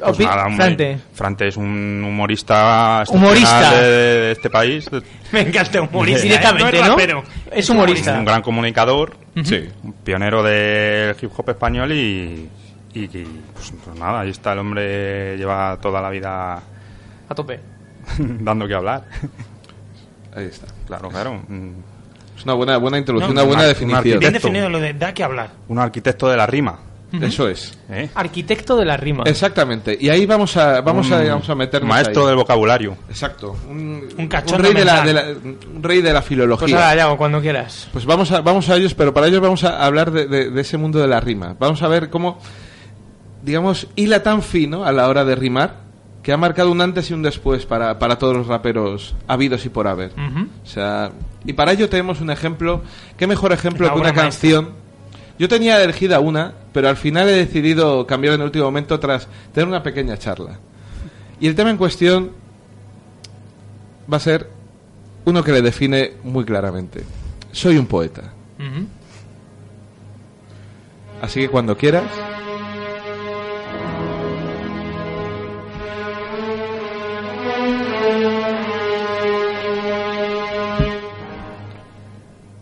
Pues 0.04 0.18
nada. 0.20 0.50
Frante. 0.54 0.98
Frante 1.14 1.48
es 1.48 1.56
un 1.56 2.02
humorista 2.06 3.02
Humorista. 3.08 3.80
De, 3.80 3.88
de 3.88 4.32
este 4.32 4.50
país. 4.50 4.88
Me 5.32 5.40
encanta 5.40 5.80
humorista. 5.82 6.22
Directamente, 6.22 6.78
¿eh? 6.78 6.82
¿no? 6.82 6.88
rapero. 6.90 7.22
Es 7.52 7.68
humorista. 7.70 8.18
Un 8.18 8.24
gran 8.24 8.42
comunicador, 8.42 9.16
Sí. 9.44 9.64
un 9.84 9.92
pionero 10.04 10.42
del 10.42 11.14
hip 11.20 11.30
hop 11.36 11.50
español 11.50 11.92
y, 11.92 12.48
y, 12.94 13.00
y, 13.04 13.08
pues, 13.54 13.72
pues 13.84 13.98
nada, 13.98 14.20
ahí 14.20 14.30
está 14.30 14.52
el 14.52 14.58
hombre, 14.60 15.36
lleva 15.36 15.78
toda 15.80 16.00
la 16.00 16.10
vida 16.10 16.62
A 17.28 17.34
tope. 17.34 17.60
dando 18.18 18.66
que 18.66 18.74
hablar. 18.74 19.04
Ahí 20.34 20.44
está. 20.46 20.66
Claro, 20.86 21.08
claro. 21.08 21.40
Es 22.36 22.44
una 22.44 22.54
buena, 22.54 22.76
buena 22.76 22.98
introducción, 22.98 23.34
No, 23.34 23.42
una 23.42 23.46
buena 23.48 23.62
un 23.62 23.64
ar- 23.64 23.68
un 23.68 23.74
definición. 23.74 24.02
Bien 24.04 24.16
arquitecto. 24.16 24.48
definido 24.48 24.68
lo 24.68 24.80
de 24.80 24.92
da 24.94 25.14
que 25.14 25.24
hablar. 25.24 25.50
un 25.68 25.78
arquitecto 25.78 26.28
de 26.28 26.36
la 26.36 26.46
rima. 26.46 26.78
Eso 27.22 27.48
es. 27.48 27.78
¿eh? 27.88 28.10
Arquitecto 28.14 28.76
de 28.76 28.84
la 28.84 28.96
rima. 28.96 29.22
Exactamente. 29.26 29.96
Y 29.98 30.10
ahí 30.10 30.26
vamos 30.26 30.54
a, 30.56 30.82
vamos 30.82 31.10
a, 31.12 31.20
Un 31.20 31.28
vamos 31.28 31.48
a 31.48 31.54
meternos 31.54 31.88
Maestro 31.88 32.22
ahí. 32.22 32.28
del 32.28 32.36
vocabulario. 32.36 32.96
Exacto. 33.08 33.56
Un, 33.70 34.06
Un 34.18 34.28
cachondo 34.28 34.64
rey 34.64 34.74
de 34.74 34.84
la, 34.84 35.02
mental. 35.04 35.06
de 35.06 35.12
la- 35.14 35.56
un 35.76 35.82
rey 35.82 36.02
de 36.02 36.12
la 36.12 36.20
filología. 36.20 36.76
Pues 36.76 36.96
Yago, 36.96 37.16
cuando 37.16 37.40
quieras. 37.40 37.88
Pues 37.92 38.04
vamos 38.04 38.30
a, 38.32 38.40
vamos 38.42 38.68
a 38.68 38.76
ellos, 38.76 38.92
pero 38.92 39.14
para 39.14 39.28
ellos 39.28 39.40
vamos 39.40 39.64
a 39.64 39.86
hablar 39.86 40.10
de, 40.10 40.26
de- 40.26 40.50
de 40.50 40.60
ese 40.60 40.76
mundo 40.76 40.98
de 40.98 41.06
la 41.06 41.20
rima. 41.20 41.56
Vamos 41.58 41.80
a 41.82 41.88
ver 41.88 42.10
cómo, 42.10 42.38
digamos, 43.42 43.86
hila 43.96 44.22
tan 44.22 44.42
fino 44.42 44.84
a 44.84 44.92
la 44.92 45.08
hora 45.08 45.24
de 45.24 45.36
rimar 45.36 45.85
que 46.26 46.32
ha 46.32 46.36
marcado 46.36 46.72
un 46.72 46.80
antes 46.80 47.08
y 47.08 47.14
un 47.14 47.22
después 47.22 47.66
para, 47.66 48.00
para 48.00 48.18
todos 48.18 48.36
los 48.36 48.48
raperos 48.48 49.14
habidos 49.28 49.64
y 49.64 49.68
por 49.68 49.86
haber. 49.86 50.10
O 50.10 50.66
sea, 50.66 51.12
y 51.44 51.52
para 51.52 51.70
ello 51.70 51.88
tenemos 51.88 52.20
un 52.20 52.30
ejemplo. 52.30 52.82
¿Qué 53.16 53.28
mejor 53.28 53.52
ejemplo 53.52 53.86
que 53.86 53.94
una 53.94 54.12
maestra. 54.12 54.22
canción? 54.24 54.70
Yo 55.38 55.48
tenía 55.48 55.80
elegida 55.80 56.18
una, 56.18 56.52
pero 56.72 56.88
al 56.88 56.96
final 56.96 57.28
he 57.28 57.32
decidido 57.32 58.08
cambiar 58.08 58.34
en 58.34 58.40
el 58.40 58.46
último 58.46 58.64
momento 58.64 58.98
tras 58.98 59.28
tener 59.54 59.68
una 59.68 59.84
pequeña 59.84 60.16
charla. 60.16 60.58
Y 61.38 61.46
el 61.46 61.54
tema 61.54 61.70
en 61.70 61.76
cuestión 61.76 62.32
va 64.12 64.16
a 64.16 64.20
ser 64.20 64.50
uno 65.26 65.44
que 65.44 65.52
le 65.52 65.62
define 65.62 66.14
muy 66.24 66.44
claramente. 66.44 67.04
Soy 67.52 67.78
un 67.78 67.86
poeta. 67.86 68.32
Así 71.22 71.38
que 71.38 71.48
cuando 71.48 71.76
quieras. 71.76 72.10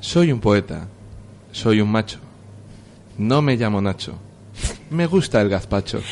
Soy 0.05 0.31
un 0.31 0.39
poeta. 0.39 0.87
Soy 1.51 1.81
un 1.81 1.91
macho. 1.91 2.19
No 3.17 3.41
me 3.41 3.57
llamo 3.57 3.81
Nacho. 3.81 4.19
Me 4.91 5.07
gusta 5.07 5.41
el 5.41 5.49
gazpacho. 5.49 6.03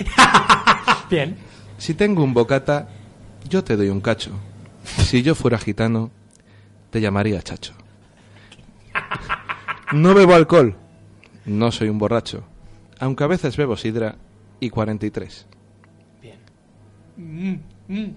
Bien. 1.11 1.37
Si 1.77 1.93
tengo 1.93 2.25
un 2.25 2.33
bocata, 2.33 2.89
yo 3.51 3.63
te 3.63 3.77
doy 3.77 3.91
un 3.91 4.01
cacho. 4.01 4.31
Si 4.83 5.23
yo 5.23 5.35
fuera 5.35 5.59
gitano, 5.59 6.11
te 6.89 7.03
llamaría 7.03 7.43
chacho. 7.43 7.75
No 9.93 10.15
bebo 10.15 10.33
alcohol. 10.33 10.75
No 11.45 11.71
soy 11.71 11.91
un 11.91 11.99
borracho. 11.99 12.45
Aunque 12.99 13.25
a 13.25 13.27
veces 13.27 13.59
bebo 13.59 13.77
sidra 13.77 14.17
y 14.59 14.71
43. 14.71 15.47
Mm, 17.19 17.51
mm. 17.51 17.61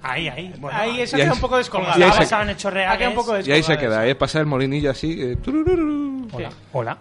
Ahí, 0.01 0.27
ahí. 0.29 0.53
Bueno, 0.59 0.77
Ahí 0.77 1.01
eso 1.01 1.15
ahí 1.15 1.23
queda 1.23 1.33
un 1.33 1.39
poco 1.39 1.57
descolgado. 1.57 1.99
y 1.99 2.03
ahí 2.03 2.09
ha 2.09 2.13
se- 2.13 2.19
basado 2.19 2.43
en 2.43 2.49
hechos 2.51 2.65
Ha 2.65 2.71
quedado 2.73 2.87
reales. 2.97 3.07
un 3.09 3.15
poco 3.15 3.39
Y 3.39 3.51
ahí 3.51 3.63
se 3.63 3.77
queda. 3.77 4.07
¿eh? 4.07 4.15
Pasa 4.15 4.39
el 4.39 4.45
molinillo 4.45 4.91
así. 4.91 5.17
eh. 5.21 5.37
Hola. 6.31 6.49
Hola. 6.73 6.97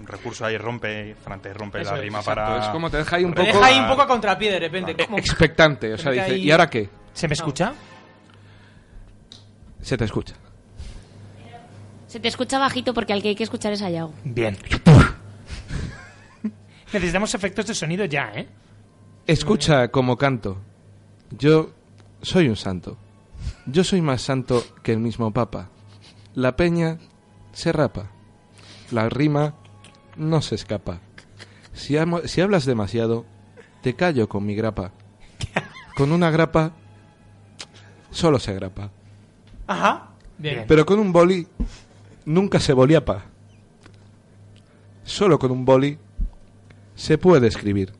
Un 0.00 0.06
recurso 0.06 0.44
ahí 0.44 0.58
rompe, 0.58 1.14
Frante 1.14 1.54
rompe 1.54 1.80
Eso 1.80 1.94
la 1.94 2.00
rima 2.02 2.18
Exacto, 2.18 2.40
para... 2.42 2.64
es 2.66 2.70
como 2.70 2.90
te 2.90 2.98
deja 2.98 3.16
ahí 3.16 3.24
un 3.24 3.32
Te 3.32 3.42
poco 3.44 3.56
deja 3.58 3.66
ahí 3.66 3.78
un 3.78 3.88
poco 3.88 4.02
a 4.02 4.06
contrapié 4.06 4.50
de 4.52 4.60
repente. 4.60 4.96
como- 4.96 5.18
expectante. 5.18 5.94
O 5.94 5.98
sea, 5.98 6.10
Te 6.12 6.18
dice, 6.18 6.32
ahí- 6.32 6.42
¿y 6.42 6.50
ahora 6.50 6.68
qué? 6.68 6.90
¿Se 7.14 7.26
me 7.28 7.34
escucha? 7.34 7.72
Se 9.80 9.96
te 9.96 10.04
escucha. 10.04 10.34
Se 12.06 12.20
te 12.20 12.28
escucha 12.28 12.58
bajito 12.58 12.94
porque 12.94 13.12
al 13.12 13.22
que 13.22 13.28
hay 13.28 13.34
que 13.34 13.44
escuchar 13.44 13.72
es 13.72 13.82
a 13.82 13.90
Yago. 13.90 14.14
Bien. 14.24 14.56
Necesitamos 16.92 17.34
efectos 17.34 17.66
de 17.66 17.74
sonido 17.74 18.04
ya, 18.04 18.30
¿eh? 18.34 18.46
Escucha 19.26 19.88
como 19.88 20.16
canto. 20.16 20.60
Yo 21.38 21.70
soy 22.22 22.48
un 22.48 22.56
santo. 22.56 22.96
Yo 23.66 23.84
soy 23.84 24.00
más 24.00 24.22
santo 24.22 24.62
que 24.82 24.92
el 24.92 24.98
mismo 25.00 25.32
Papa. 25.32 25.68
La 26.34 26.56
peña 26.56 26.98
se 27.52 27.72
rapa. 27.72 28.10
La 28.90 29.08
rima 29.08 29.54
no 30.16 30.42
se 30.42 30.54
escapa. 30.54 31.00
Si, 31.72 31.96
amo- 31.96 32.22
si 32.26 32.40
hablas 32.40 32.64
demasiado, 32.66 33.24
te 33.82 33.94
callo 33.94 34.28
con 34.28 34.44
mi 34.46 34.54
grapa. 34.54 34.92
Con 35.96 36.12
una 36.12 36.30
grapa 36.30 36.72
solo 38.10 38.38
se 38.38 38.54
grapa. 38.54 38.90
Ajá. 39.66 40.10
Bien. 40.38 40.64
Pero 40.66 40.84
con 40.86 40.98
un 40.98 41.12
boli 41.12 41.46
nunca 42.24 42.60
se 42.60 42.72
boliapa. 42.72 43.24
Solo 45.04 45.38
con 45.38 45.50
un 45.50 45.64
boli 45.64 45.98
se 46.94 47.18
puede 47.18 47.46
escribir. 47.46 47.92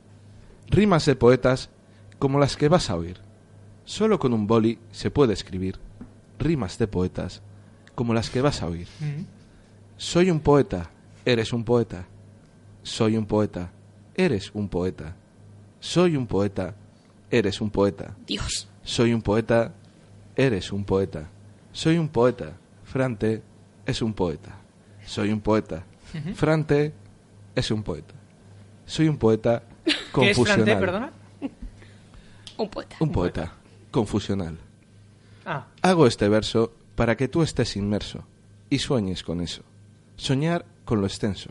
Rimas 0.69 1.05
de 1.07 1.15
poetas 1.17 1.71
como 2.19 2.39
las 2.39 2.57
que 2.57 2.69
vas 2.69 2.91
a 2.91 2.97
oír. 2.97 3.21
Solo 3.85 4.19
con 4.19 4.33
un 4.33 4.47
boli 4.47 4.79
se 4.93 5.11
puede 5.11 5.35
escribir. 5.35 5.79
Rimas 6.39 6.79
de 6.79 6.87
poetas 6.87 7.43
como 7.95 8.15
las 8.15 8.31
que 8.31 8.41
vas 8.41 8.63
a 8.63 8.67
oír. 8.67 8.89
Mm. 9.01 9.23
Soy 9.97 10.31
un 10.31 10.41
poeta, 10.41 10.91
eres 11.25 11.53
un 11.53 11.65
poeta. 11.65 12.07
Soy 12.83 13.17
un 13.17 13.27
poeta, 13.27 13.71
eres 14.15 14.51
un 14.55 14.69
poeta. 14.69 15.15
Soy 15.81 16.17
un 16.17 16.27
poeta, 16.27 16.75
eres 17.31 17.61
un 17.61 17.71
poeta. 17.71 18.17
Dios. 18.27 18.69
Soy 18.83 19.15
un 19.15 19.23
poeta, 19.23 19.73
eres 20.35 20.73
un 20.73 20.85
poeta. 20.85 21.29
Soy 21.73 21.99
un 21.99 22.09
poeta, 22.09 22.57
Frante 22.85 23.43
es 23.87 24.03
un 24.03 24.13
poeta. 24.13 24.59
Soy 25.07 25.31
un 25.31 25.41
poeta, 25.41 25.85
Ujú. 26.15 26.35
Frante 26.35 26.93
es 27.55 27.71
un 27.71 27.83
poeta. 27.83 28.15
Soy 28.87 29.09
un 29.09 29.19
poeta 29.19 29.63
¿Qué 29.85 29.91
es 29.91 30.11
confusional. 30.13 30.65
Frante, 30.65 30.77
perdona? 30.77 31.13
Un 32.57 32.69
poeta. 32.69 32.97
Un 33.01 33.11
poeta 33.11 33.53
confusional. 33.95 34.59
Ah. 35.47 35.69
Hago 35.81 36.09
este 36.09 36.29
verso 36.29 36.73
para 36.97 37.17
que 37.17 37.29
tú 37.29 37.43
estés 37.43 37.77
inmerso 37.77 38.25
y 38.69 38.81
sueñes 38.81 39.23
con 39.23 39.41
eso. 39.41 39.63
Soñar 40.17 40.67
con 40.85 41.01
lo 41.01 41.07
extenso. 41.07 41.51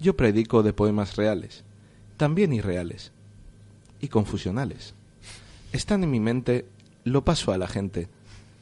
Yo 0.00 0.16
predico 0.16 0.62
de 0.62 0.72
poemas 0.72 1.16
reales, 1.16 1.64
también 2.16 2.54
irreales 2.54 3.12
y 4.00 4.08
confusionales. 4.08 4.94
Están 5.70 6.02
en 6.02 6.10
mi 6.10 6.18
mente, 6.18 6.64
lo 7.04 7.26
paso 7.26 7.52
a 7.52 7.58
la 7.58 7.68
gente. 7.68 8.08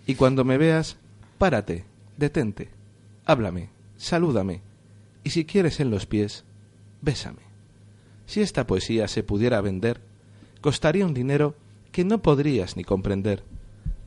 Y 0.09 0.17
cuando 0.17 0.45
me 0.45 0.59
veas, 0.59 0.97
párate, 1.39 1.85
detente, 2.17 2.69
háblame, 3.27 3.71
salúdame. 3.97 4.61
Y 5.23 5.31
si 5.31 5.45
quieres 5.45 5.79
en 5.79 5.91
los 5.91 6.07
pies, 6.07 6.43
bésame. 7.01 7.43
Si 8.27 8.41
esta 8.41 8.67
poesía 8.67 9.07
se 9.07 9.23
pudiera 9.23 9.61
vender, 9.61 10.01
costaría 10.61 11.07
un 11.07 11.15
dinero 11.15 11.55
que 11.99 12.05
no 12.05 12.23
podrías 12.23 12.77
ni 12.77 12.85
comprender. 12.85 13.43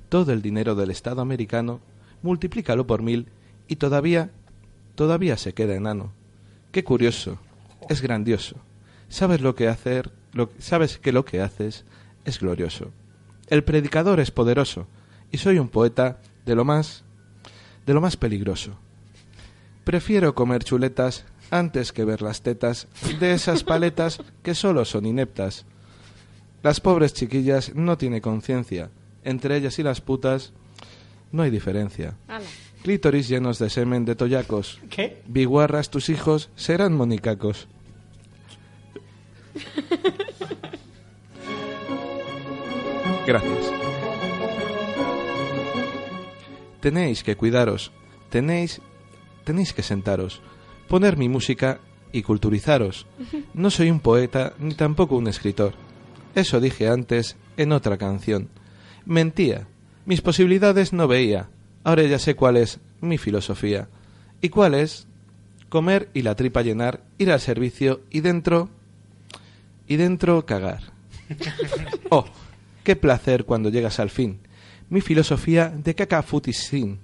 Todo 0.07 0.31
el 0.31 0.41
dinero 0.41 0.75
del 0.75 0.91
Estado 0.91 1.21
americano, 1.21 1.81
multiplícalo 2.21 2.87
por 2.87 3.01
mil 3.01 3.27
y 3.67 3.75
todavía, 3.75 4.31
todavía 4.95 5.35
se 5.35 5.53
queda 5.53 5.75
enano. 5.75 6.13
Qué 6.71 6.85
curioso, 6.85 7.37
es 7.89 8.01
grandioso. 8.01 8.55
Sabes 9.09 9.41
lo 9.41 9.55
que 9.55 9.67
hacer, 9.67 10.09
lo, 10.31 10.51
sabes 10.57 10.99
que 10.99 11.11
lo 11.11 11.25
que 11.25 11.41
haces 11.41 11.83
es 12.23 12.39
glorioso. 12.39 12.91
El 13.47 13.65
predicador 13.65 14.21
es 14.21 14.31
poderoso 14.31 14.87
y 15.29 15.39
soy 15.39 15.59
un 15.59 15.67
poeta 15.67 16.21
de 16.45 16.55
lo 16.55 16.63
más, 16.63 17.03
de 17.85 17.93
lo 17.93 17.99
más 17.99 18.15
peligroso. 18.15 18.71
Prefiero 19.83 20.33
comer 20.33 20.63
chuletas 20.63 21.25
antes 21.49 21.91
que 21.91 22.05
ver 22.05 22.21
las 22.21 22.41
tetas 22.41 22.87
de 23.19 23.33
esas 23.33 23.65
paletas 23.65 24.21
que 24.43 24.55
solo 24.55 24.85
son 24.85 25.05
ineptas. 25.05 25.65
Las 26.63 26.79
pobres 26.79 27.13
chiquillas 27.13 27.75
no 27.75 27.97
tiene 27.97 28.21
conciencia. 28.21 28.89
Entre 29.23 29.57
ellas 29.57 29.77
y 29.79 29.83
las 29.83 30.01
putas 30.01 30.53
no 31.31 31.43
hay 31.43 31.49
diferencia. 31.49 32.17
Ala. 32.27 32.45
Clítoris 32.83 33.27
llenos 33.27 33.59
de 33.59 33.69
semen 33.69 34.05
de 34.05 34.15
toyacos. 34.15 34.79
¿Qué? 34.89 35.21
Biguarras, 35.27 35.89
tus 35.89 36.09
hijos 36.09 36.49
serán 36.55 36.93
monicacos. 36.93 37.67
Gracias. 43.27 43.71
Tenéis 46.79 47.23
que 47.23 47.37
cuidaros. 47.37 47.91
Tenéis, 48.29 48.81
tenéis 49.43 49.73
que 49.73 49.83
sentaros. 49.83 50.41
Poner 50.87 51.17
mi 51.17 51.29
música 51.29 51.79
y 52.11 52.23
culturizaros. 52.23 53.05
No 53.53 53.69
soy 53.69 53.91
un 53.91 53.99
poeta 53.99 54.53
ni 54.59 54.73
tampoco 54.73 55.17
un 55.17 55.27
escritor. 55.27 55.73
Eso 56.35 56.59
dije 56.59 56.87
antes 56.87 57.35
en 57.57 57.71
otra 57.71 57.97
canción. 57.97 58.49
Mentía. 59.05 59.67
Mis 60.05 60.21
posibilidades 60.21 60.93
no 60.93 61.07
veía. 61.07 61.49
Ahora 61.83 62.03
ya 62.03 62.19
sé 62.19 62.35
cuál 62.35 62.57
es 62.57 62.79
mi 63.01 63.17
filosofía. 63.17 63.89
¿Y 64.41 64.49
cuál 64.49 64.75
es? 64.75 65.07
Comer 65.69 66.09
y 66.13 66.21
la 66.21 66.35
tripa 66.35 66.61
llenar, 66.61 67.01
ir 67.17 67.31
al 67.31 67.39
servicio 67.39 68.01
y 68.09 68.21
dentro... 68.21 68.69
y 69.87 69.95
dentro 69.97 70.45
cagar. 70.45 70.83
Oh, 72.09 72.25
qué 72.83 72.97
placer 72.97 73.45
cuando 73.45 73.69
llegas 73.69 73.99
al 73.99 74.09
fin. 74.09 74.39
Mi 74.89 74.99
filosofía 74.99 75.69
de 75.69 75.95
caca 75.95 76.25
sin. 76.51 76.99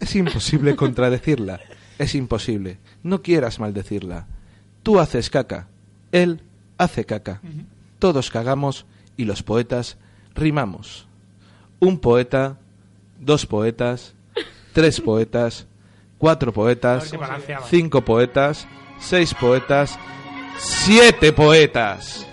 Es 0.00 0.16
imposible 0.16 0.74
contradecirla. 0.74 1.60
Es 1.98 2.16
imposible. 2.16 2.78
No 3.04 3.22
quieras 3.22 3.60
maldecirla. 3.60 4.26
Tú 4.82 4.98
haces 4.98 5.30
caca. 5.30 5.68
Él 6.10 6.42
hace 6.76 7.04
caca. 7.04 7.40
Todos 7.98 8.30
cagamos 8.30 8.86
y 9.16 9.24
los 9.24 9.42
poetas 9.42 9.98
rimamos. 10.34 11.06
Un 11.80 11.98
poeta, 11.98 12.58
dos 13.18 13.46
poetas, 13.46 14.14
tres 14.72 15.00
poetas, 15.00 15.66
cuatro 16.18 16.52
poetas, 16.52 17.12
cinco 17.68 18.04
poetas, 18.04 18.66
seis 19.00 19.34
poetas, 19.34 19.98
siete 20.58 21.32
poetas. 21.32 22.26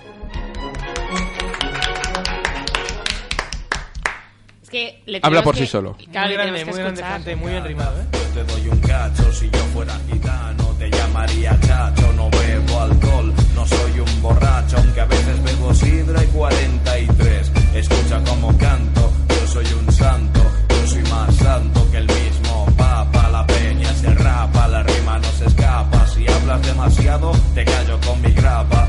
Es 4.64 4.70
que 4.70 5.04
le 5.06 5.20
Habla 5.22 5.44
por 5.44 5.54
que- 5.56 5.62
sí 5.62 5.68
solo. 5.68 5.96
Claro, 6.12 6.28
muy 6.28 6.36
grande, 6.36 6.66
muy 6.66 6.80
grande, 6.96 7.36
muy 7.36 7.52
bien 7.52 7.64
rimado, 7.64 8.02
¿eh? 8.02 8.06
Te 8.36 8.44
doy 8.44 8.68
un 8.68 8.80
cacho 8.80 9.32
si 9.32 9.50
yo 9.50 9.60
fuera 9.74 9.98
gitano, 10.12 10.66
te 10.78 10.90
llamaría 10.90 11.58
chacho, 11.62 12.12
no 12.18 12.30
bebo 12.30 12.82
alcohol, 12.82 13.34
no 13.56 13.66
soy 13.66 14.00
un 14.02 14.22
borracho, 14.22 14.76
aunque 14.76 15.00
a 15.00 15.06
veces 15.06 15.42
bebo 15.42 15.74
sidra 15.74 16.22
y 16.22 16.28
43. 16.28 17.52
Escucha 17.76 18.22
como 18.26 18.58
canto, 18.58 19.10
yo 19.30 19.48
soy 19.48 19.66
un 19.80 19.90
santo, 19.90 20.42
yo 20.68 20.88
soy 20.88 21.04
más 21.04 21.34
santo 21.34 21.90
que 21.92 21.98
el 21.98 22.08
mismo 22.08 22.66
papa, 22.76 23.30
la 23.30 23.48
peña 23.48 23.94
se 23.94 24.14
rapa, 24.14 24.68
la 24.68 24.84
rima 24.84 25.18
no 25.18 25.32
se 25.32 25.46
escapa, 25.46 26.06
si 26.08 26.28
hablas 26.30 26.62
demasiado 26.62 27.32
te 27.54 27.64
callo 27.64 27.98
con 28.06 28.22
mi 28.22 28.32
grapa. 28.34 28.85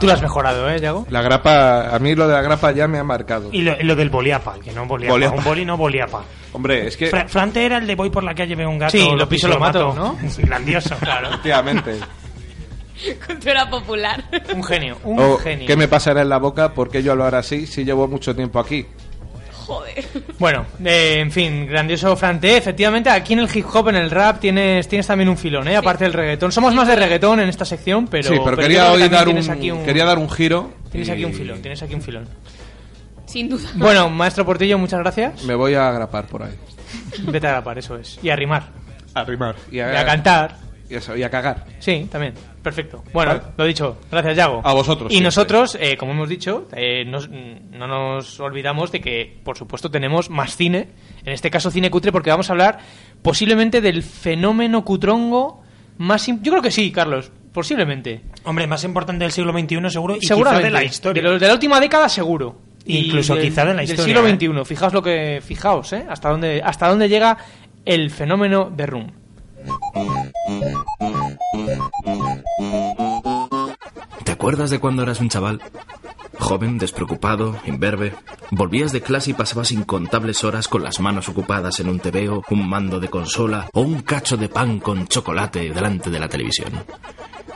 Tú 0.00 0.06
lo 0.06 0.12
has 0.12 0.22
mejorado, 0.22 0.70
¿eh, 0.70 0.78
Yago? 0.80 1.06
La 1.10 1.22
grapa, 1.22 1.94
a 1.94 1.98
mí 1.98 2.14
lo 2.14 2.26
de 2.28 2.34
la 2.34 2.42
grapa 2.42 2.72
ya 2.72 2.86
me 2.88 2.98
ha 2.98 3.04
marcado. 3.04 3.48
Y 3.52 3.62
lo, 3.62 3.76
lo 3.80 3.94
del 3.96 4.10
boliapa, 4.10 4.56
que 4.62 4.72
no 4.72 4.86
boliapa. 4.86 5.12
Boliapa. 5.12 5.36
Un 5.36 5.44
boli 5.44 5.64
no 5.64 5.76
boliapa. 5.76 6.22
Hombre, 6.52 6.86
es 6.86 6.96
que... 6.96 7.08
Fra- 7.08 7.28
Frante 7.28 7.64
era 7.64 7.78
el 7.78 7.86
de 7.86 7.94
voy 7.94 8.10
por 8.10 8.22
la 8.24 8.34
calle, 8.34 8.54
veo 8.54 8.70
un 8.70 8.78
gato. 8.78 8.92
Sí, 8.92 9.08
lo 9.16 9.28
piso, 9.28 9.48
lo 9.48 9.58
mato, 9.58 9.92
¿no? 9.94 10.16
Sí, 10.28 10.42
grandioso. 10.42 10.94
Claro. 11.00 11.28
Efectivamente. 11.28 11.96
Cultura 13.26 13.70
popular. 13.70 14.24
Un 14.54 14.64
genio, 14.64 14.98
un 15.04 15.18
O, 15.20 15.36
genio. 15.38 15.66
¿Qué 15.66 15.76
me 15.76 15.86
pasará 15.88 16.22
en 16.22 16.28
la 16.28 16.38
boca? 16.38 16.72
porque 16.74 17.02
yo 17.02 17.12
hablar 17.12 17.34
así 17.34 17.66
si 17.66 17.84
llevo 17.84 18.08
mucho 18.08 18.34
tiempo 18.34 18.58
aquí? 18.58 18.86
Joder. 19.68 20.04
Bueno, 20.38 20.64
eh, 20.84 21.16
en 21.18 21.32
fin, 21.32 21.66
grandioso 21.66 22.14
Frante. 22.16 22.56
Efectivamente, 22.56 23.10
aquí 23.10 23.32
en 23.34 23.40
el 23.40 23.48
hip 23.52 23.66
hop, 23.74 23.88
en 23.88 23.96
el 23.96 24.08
rap, 24.10 24.38
tienes, 24.40 24.86
tienes 24.88 25.06
también 25.06 25.28
un 25.28 25.36
filón, 25.36 25.66
¿eh? 25.68 25.76
Aparte 25.76 26.04
del 26.04 26.12
reggaetón. 26.12 26.52
Somos 26.52 26.74
más 26.74 26.86
de 26.86 26.94
reggaetón 26.96 27.40
en 27.40 27.48
esta 27.48 27.64
sección, 27.64 28.06
pero. 28.06 28.28
sí, 28.28 28.36
pero, 28.44 28.56
quería 28.56 28.84
que 28.84 28.90
hoy 28.90 29.08
dar 29.08 29.26
un, 29.28 29.34
tienes 29.34 29.48
aquí 29.48 29.70
un- 29.72 29.84
quería 29.84 30.04
dar 30.04 30.16
un 30.18 30.30
giro. 30.30 30.72
Tienes 30.90 31.08
y 31.08 31.10
aquí 31.12 31.24
un 31.24 31.34
filón, 31.34 31.60
tienes 31.60 31.82
aquí 31.82 31.94
un 31.94 32.02
filón. 32.02 32.28
Sin 33.26 33.48
duda. 33.48 33.68
Bueno, 33.74 34.08
maestro 34.08 34.46
Portillo, 34.46 34.78
muchas 34.78 35.00
gracias. 35.00 35.42
Me 35.44 35.54
voy 35.54 35.74
a 35.74 35.88
agrapar 35.88 36.26
por 36.28 36.44
ahí. 36.44 36.54
Vete 37.24 37.46
a 37.48 37.50
grapar, 37.50 37.78
eso 37.78 37.96
es. 37.96 38.18
Y 38.22 38.30
a 38.30 38.36
rimar. 38.36 38.68
A 39.14 39.24
rimar. 39.24 39.56
Y 39.70 39.76
Y 39.76 39.80
a 39.80 40.06
cantar. 40.06 40.56
Y, 40.88 40.94
eso, 40.94 41.14
y 41.16 41.22
a 41.24 41.28
cagar. 41.30 41.66
Sí, 41.80 42.08
también. 42.10 42.32
Perfecto. 42.68 43.02
Bueno, 43.14 43.32
Vale. 43.32 43.42
lo 43.56 43.64
dicho. 43.64 43.96
Gracias, 44.10 44.36
Yago. 44.36 44.60
A 44.62 44.74
vosotros, 44.74 45.10
Y 45.10 45.14
siempre. 45.14 45.24
nosotros, 45.26 45.78
eh, 45.80 45.96
como 45.96 46.12
hemos 46.12 46.28
dicho, 46.28 46.68
eh, 46.76 47.04
nos- 47.06 47.30
no 47.30 47.86
nos 47.86 48.38
olvidamos 48.40 48.92
de 48.92 49.00
que, 49.00 49.38
por 49.42 49.56
supuesto, 49.56 49.90
tenemos 49.90 50.28
más 50.28 50.54
cine. 50.56 50.88
En 51.24 51.32
este 51.32 51.50
caso, 51.50 51.70
cine 51.70 51.90
cutre, 51.90 52.12
porque 52.12 52.28
vamos 52.30 52.50
a 52.50 52.52
hablar 52.52 52.78
posiblemente 53.22 53.80
del 53.80 54.02
fenómeno 54.02 54.84
cutrongo 54.84 55.62
más... 55.96 56.26
Yo 56.26 56.52
creo 56.52 56.60
que 56.62 56.70
sí, 56.70 56.92
Carlos. 56.92 57.32
Posiblemente. 57.52 58.20
Hombre, 58.44 58.66
más 58.66 58.84
importante 58.84 59.24
del 59.24 59.32
siglo 59.32 59.52
XXI 59.52 59.90
seguro 59.90 60.16
y 60.16 60.26
Seguramente. 60.26 60.68
quizá 60.68 60.68
de 60.68 60.70
la 60.70 60.84
historia. 60.84 61.22
De, 61.22 61.28
lo- 61.30 61.38
de 61.38 61.46
la 61.48 61.54
última 61.54 61.80
década, 61.80 62.08
seguro. 62.08 62.60
Incluso 62.84 63.34
del- 63.34 63.44
quizá 63.44 63.62
de 63.64 63.74
la 63.74 63.80
Del 63.80 63.90
historia, 63.90 64.04
siglo 64.04 64.26
¿eh? 64.28 64.34
XXI. 64.36 64.64
Fijaos 64.64 64.92
lo 64.92 65.02
que... 65.02 65.40
Fijaos, 65.42 65.92
¿eh? 65.94 66.04
Hasta 66.08 66.28
dónde, 66.28 66.60
hasta 66.62 66.86
dónde 66.88 67.08
llega 67.08 67.38
el 67.84 68.10
fenómeno 68.10 68.70
de 68.70 68.86
Room. 68.86 69.12
¿Te 74.24 74.32
acuerdas 74.32 74.70
de 74.70 74.78
cuando 74.78 75.02
eras 75.02 75.20
un 75.20 75.28
chaval? 75.28 75.60
Joven, 76.38 76.78
despreocupado, 76.78 77.56
imberbe. 77.66 78.14
Volvías 78.50 78.92
de 78.92 79.02
clase 79.02 79.30
y 79.32 79.34
pasabas 79.34 79.72
incontables 79.72 80.44
horas 80.44 80.68
con 80.68 80.82
las 80.82 81.00
manos 81.00 81.28
ocupadas 81.28 81.80
en 81.80 81.88
un 81.88 82.00
tebeo, 82.00 82.42
un 82.48 82.68
mando 82.68 83.00
de 83.00 83.08
consola 83.08 83.68
o 83.74 83.82
un 83.82 84.02
cacho 84.02 84.36
de 84.36 84.48
pan 84.48 84.80
con 84.80 85.06
chocolate 85.08 85.70
delante 85.70 86.08
de 86.10 86.20
la 86.20 86.28
televisión. 86.28 86.72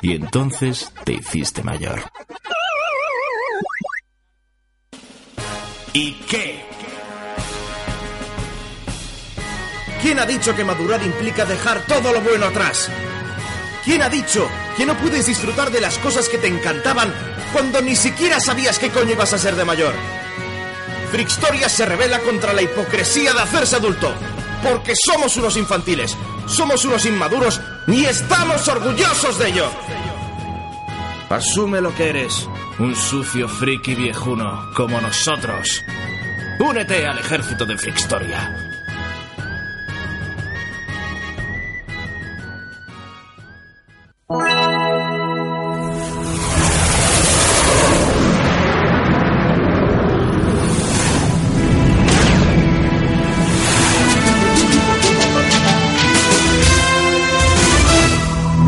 Y 0.03 0.15
entonces 0.15 0.93
te 1.05 1.15
hiciste 1.15 1.63
mayor. 1.63 2.03
¿Y 5.95 6.13
qué? 6.29 6.62
¿Quién 10.03 10.19
ha 10.19 10.27
dicho 10.27 10.55
que 10.57 10.65
madurar 10.65 11.01
implica 11.05 11.45
dejar 11.45 11.83
todo 11.87 12.13
lo 12.13 12.21
bueno 12.21 12.47
atrás? 12.47 12.91
¿Quién 13.85 14.03
ha 14.03 14.09
dicho 14.09 14.49
que 14.77 14.85
no 14.85 14.97
puedes 14.97 15.27
disfrutar 15.27 15.71
de 15.71 15.81
las 15.81 15.97
cosas 15.99 16.29
que 16.29 16.39
te 16.39 16.49
encantaban 16.49 17.15
cuando 17.53 17.81
ni 17.81 17.95
siquiera 17.95 18.41
sabías 18.41 18.81
qué 18.81 18.91
coño 18.91 19.13
ibas 19.13 19.33
a 19.33 19.39
ser 19.39 19.55
de 19.55 19.65
mayor? 19.65 19.95
Frickstoria 21.13 21.69
se 21.69 21.87
revela 21.87 22.19
contra 22.19 22.53
la 22.53 22.63
hipocresía 22.63 23.33
de 23.33 23.43
hacerse 23.43 23.77
adulto. 23.77 24.13
Porque 24.63 24.95
somos 24.97 25.37
unos 25.37 25.57
infantiles, 25.57 26.17
somos 26.47 26.85
unos 26.85 27.07
inmaduros 27.07 27.61
y 27.87 28.05
estamos 28.05 28.67
orgullosos 28.67 29.39
de 29.39 29.49
ello. 29.51 29.71
Asume 31.29 31.81
lo 31.81 31.95
que 31.95 32.09
eres, 32.09 32.49
un 32.79 32.97
sucio 32.97 33.49
friki 33.49 33.95
viejuno 33.95 34.71
como 34.75 35.01
nosotros. 35.01 35.85
Únete 36.59 37.07
al 37.07 37.19
ejército 37.19 37.65
de 37.67 37.79
Frickstoria. 37.79 38.72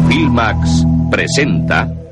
Filmax 0.08 0.84
presenta 1.10 2.03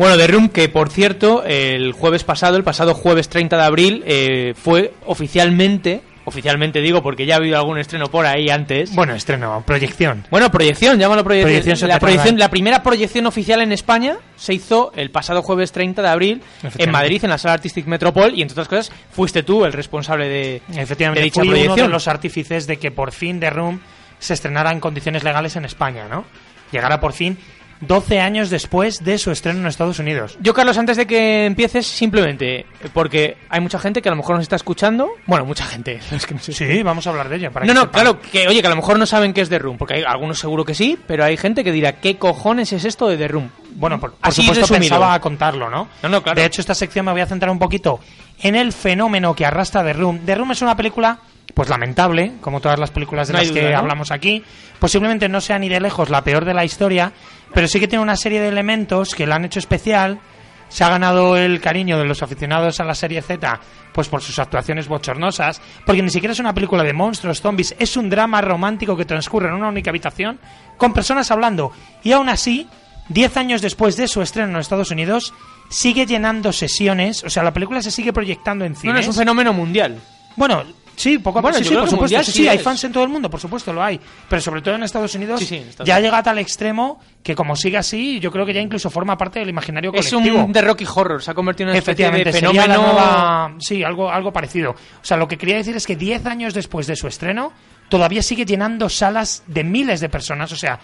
Bueno, 0.00 0.16
The 0.16 0.28
Room, 0.28 0.48
que 0.48 0.70
por 0.70 0.88
cierto, 0.88 1.44
el 1.44 1.92
jueves 1.92 2.24
pasado, 2.24 2.56
el 2.56 2.64
pasado 2.64 2.94
jueves 2.94 3.28
30 3.28 3.58
de 3.58 3.62
abril, 3.62 4.02
eh, 4.06 4.54
fue 4.56 4.94
oficialmente, 5.04 6.00
oficialmente 6.24 6.80
digo 6.80 7.02
porque 7.02 7.26
ya 7.26 7.34
ha 7.34 7.36
habido 7.36 7.58
algún 7.58 7.78
estreno 7.78 8.06
por 8.06 8.24
ahí 8.24 8.48
antes. 8.48 8.94
Bueno, 8.94 9.14
estreno, 9.14 9.62
proyección. 9.66 10.26
Bueno, 10.30 10.50
proyección, 10.50 10.98
llámalo 10.98 11.22
proyección. 11.22 11.60
Proyección 11.60 11.90
la, 11.90 11.98
proyección 11.98 12.38
la 12.38 12.48
primera 12.48 12.82
proyección 12.82 13.26
oficial 13.26 13.60
en 13.60 13.72
España 13.72 14.16
se 14.36 14.54
hizo 14.54 14.90
el 14.96 15.10
pasado 15.10 15.42
jueves 15.42 15.70
30 15.70 16.00
de 16.00 16.08
abril 16.08 16.42
en. 16.78 16.90
Madrid, 16.90 17.22
en 17.22 17.28
la 17.28 17.36
sala 17.36 17.52
Artistic 17.52 17.84
Metropol, 17.84 18.32
y 18.34 18.40
entre 18.40 18.54
otras 18.54 18.68
cosas, 18.68 18.92
fuiste 19.12 19.42
tú 19.42 19.66
el 19.66 19.74
responsable 19.74 20.30
de, 20.30 20.62
Efectivamente, 20.76 21.20
de 21.20 21.24
dicha 21.24 21.42
fui 21.42 21.48
uno 21.48 21.58
proyección. 21.58 21.88
de 21.88 21.92
los 21.92 22.08
artífices 22.08 22.66
de 22.66 22.78
que 22.78 22.90
por 22.90 23.12
fin 23.12 23.38
The 23.38 23.50
Room 23.50 23.80
se 24.18 24.32
estrenara 24.32 24.72
en 24.72 24.80
condiciones 24.80 25.24
legales 25.24 25.56
en 25.56 25.66
España, 25.66 26.06
¿no? 26.08 26.24
Llegara 26.72 27.00
por 27.00 27.12
fin 27.12 27.36
12 27.80 28.20
años 28.20 28.50
después 28.50 29.02
de 29.02 29.16
su 29.18 29.30
estreno 29.30 29.60
en 29.60 29.66
Estados 29.66 29.98
Unidos. 29.98 30.36
Yo, 30.40 30.52
Carlos, 30.52 30.76
antes 30.76 30.96
de 30.96 31.06
que 31.06 31.46
empieces, 31.46 31.86
simplemente, 31.86 32.66
porque 32.92 33.38
hay 33.48 33.60
mucha 33.60 33.78
gente 33.78 34.02
que 34.02 34.08
a 34.08 34.12
lo 34.12 34.16
mejor 34.16 34.36
nos 34.36 34.42
está 34.42 34.56
escuchando. 34.56 35.08
Bueno, 35.26 35.44
mucha 35.46 35.64
gente. 35.64 35.98
que 36.28 36.38
Sí, 36.52 36.82
vamos 36.82 37.06
a 37.06 37.10
hablar 37.10 37.28
de 37.28 37.36
ello. 37.36 37.50
para 37.52 37.64
No, 37.66 37.72
que 37.72 37.74
no, 37.74 37.80
sepan. 37.82 37.92
claro, 38.02 38.20
que 38.20 38.48
oye, 38.48 38.60
que 38.60 38.66
a 38.66 38.70
lo 38.70 38.76
mejor 38.76 38.98
no 38.98 39.06
saben 39.06 39.32
qué 39.32 39.40
es 39.40 39.48
The 39.48 39.58
Room, 39.58 39.78
porque 39.78 39.94
hay 39.94 40.02
algunos 40.04 40.38
seguro 40.38 40.64
que 40.64 40.74
sí, 40.74 40.98
pero 41.06 41.24
hay 41.24 41.36
gente 41.36 41.64
que 41.64 41.72
dirá, 41.72 42.00
¿qué 42.00 42.16
cojones 42.18 42.72
es 42.72 42.84
esto 42.84 43.08
de 43.08 43.16
The 43.16 43.28
Room? 43.28 43.50
Bueno, 43.76 43.98
por, 43.98 44.12
por 44.12 44.18
Así 44.28 44.42
supuesto 44.42 44.62
resumido. 44.66 44.96
pensaba 44.96 45.18
contarlo, 45.20 45.70
¿no? 45.70 45.88
No, 46.02 46.08
no, 46.08 46.22
claro. 46.22 46.38
De 46.40 46.46
hecho, 46.46 46.60
esta 46.60 46.74
sección 46.74 47.06
me 47.06 47.12
voy 47.12 47.20
a 47.22 47.26
centrar 47.26 47.50
un 47.50 47.58
poquito 47.58 48.00
en 48.42 48.56
el 48.56 48.72
fenómeno 48.72 49.34
que 49.34 49.46
arrastra 49.46 49.82
The 49.84 49.92
Room. 49.94 50.20
The 50.26 50.34
Room 50.34 50.50
es 50.52 50.60
una 50.62 50.76
película, 50.76 51.18
pues 51.54 51.68
lamentable, 51.68 52.32
como 52.40 52.60
todas 52.60 52.78
las 52.78 52.90
películas 52.90 53.28
de 53.28 53.34
No 53.34 53.38
las 53.40 53.48
duda, 53.48 53.60
que 53.60 53.70
¿no? 53.72 53.78
hablamos 53.78 54.10
aquí. 54.10 54.42
Posiblemente 54.78 55.28
no 55.28 55.40
sea 55.40 55.58
ni 55.58 55.68
de 55.68 55.80
lejos 55.80 56.10
la 56.10 56.22
peor 56.24 56.44
de 56.44 56.54
la 56.54 56.64
historia, 56.64 57.12
pero 57.54 57.68
sí 57.68 57.80
que 57.80 57.88
tiene 57.88 58.02
una 58.02 58.16
serie 58.16 58.40
de 58.40 58.48
elementos 58.48 59.14
que 59.14 59.26
la 59.26 59.36
han 59.36 59.44
hecho 59.44 59.58
especial. 59.58 60.20
Se 60.68 60.84
ha 60.84 60.88
ganado 60.88 61.36
el 61.36 61.60
cariño 61.60 61.98
de 61.98 62.04
los 62.04 62.22
aficionados 62.22 62.78
a 62.78 62.84
la 62.84 62.94
serie 62.94 63.20
Z, 63.22 63.58
pues 63.92 64.08
por 64.08 64.22
sus 64.22 64.38
actuaciones 64.38 64.86
bochornosas, 64.86 65.60
porque 65.84 66.00
ni 66.02 66.10
siquiera 66.10 66.32
es 66.32 66.38
una 66.38 66.54
película 66.54 66.84
de 66.84 66.92
monstruos, 66.92 67.40
zombies, 67.40 67.74
es 67.78 67.96
un 67.96 68.08
drama 68.08 68.40
romántico 68.40 68.96
que 68.96 69.04
transcurre 69.04 69.48
en 69.48 69.54
una 69.54 69.68
única 69.68 69.90
habitación, 69.90 70.38
con 70.76 70.92
personas 70.94 71.28
hablando, 71.32 71.72
y 72.04 72.12
aún 72.12 72.28
así, 72.28 72.68
Diez 73.08 73.36
años 73.36 73.60
después 73.60 73.96
de 73.96 74.06
su 74.06 74.22
estreno 74.22 74.50
en 74.52 74.56
Estados 74.58 74.92
Unidos, 74.92 75.34
sigue 75.68 76.06
llenando 76.06 76.52
sesiones. 76.52 77.24
O 77.24 77.28
sea, 77.28 77.42
la 77.42 77.52
película 77.52 77.82
se 77.82 77.90
sigue 77.90 78.12
proyectando 78.12 78.64
en 78.64 78.74
No, 78.74 78.78
cines. 78.78 78.94
no, 78.94 79.00
es 79.00 79.08
un 79.08 79.14
fenómeno 79.14 79.52
mundial. 79.52 79.98
Bueno, 80.36 80.62
sí, 80.96 81.18
poco 81.18 81.38
a 81.38 81.42
Bueno, 81.42 81.58
poco. 81.58 81.64
Sí, 81.64 81.64
yo 81.64 81.68
sí, 81.68 81.74
creo 81.74 81.80
por 81.80 81.84
que 81.86 81.90
supuesto. 81.90 82.02
mundial 82.16 82.24
sí, 82.24 82.32
sí 82.32 82.38
sí, 82.42 82.48
hay 82.48 82.56
es. 82.58 82.62
fans 82.62 82.84
en 82.84 82.92
todo 82.92 83.04
el 83.04 83.10
mundo, 83.10 83.30
por 83.30 83.40
supuesto, 83.40 83.72
lo 83.72 83.82
hay. 83.82 84.00
Pero 84.28 84.42
sobre 84.42 84.62
todo 84.62 84.74
en 84.74 84.82
Estados 84.82 85.14
Unidos 85.14 85.40
Sí, 85.40 85.46
sí, 85.46 85.56
en 85.56 85.68
Estados 85.68 85.86
ya 85.88 86.00
llega 86.00 86.18
a 86.18 86.22
tal 86.22 86.38
extremo 86.38 87.00
que 87.22 87.34
como 87.34 87.54
sigue 87.56 87.76
así, 87.78 88.18
yo 88.20 88.30
creo 88.30 88.44
que 88.46 88.52
ya 88.54 88.60
incluso 88.60 88.88
forma 88.90 89.16
parte 89.18 89.38
del 89.40 89.48
imaginario 89.48 89.92
Es 89.94 90.08
colectivo. 90.10 90.44
un 90.44 90.52
The 90.52 90.62
Rocky 90.62 90.86
Horror, 90.92 91.22
se 91.22 91.30
ha 91.30 91.34
convertido 91.34 91.68
en 91.68 91.70
una 91.72 91.78
especie 91.78 92.04
de 92.10 92.20
Efectivamente, 92.20 92.52
fenómeno... 92.54 92.82
nueva- 92.92 93.54
Sí, 93.58 93.82
algo, 93.84 94.10
algo 94.10 94.32
parecido. 94.32 94.70
O 94.70 94.76
sea, 95.04 95.16
lo 95.16 95.28
que 95.28 95.36
quería 95.36 95.56
decir 95.56 95.76
es 95.76 95.86
que 95.86 95.96
10 95.96 96.26
años 96.26 96.54
después 96.54 96.86
de 96.86 96.96
su 96.96 97.06
estreno, 97.06 97.52
todavía 97.88 98.22
sigue 98.22 98.44
llenando 98.44 98.88
salas 98.88 99.42
de 99.46 99.64
miles 99.64 100.00
de 100.00 100.08
personas. 100.08 100.50
O 100.52 100.56
sea, 100.56 100.78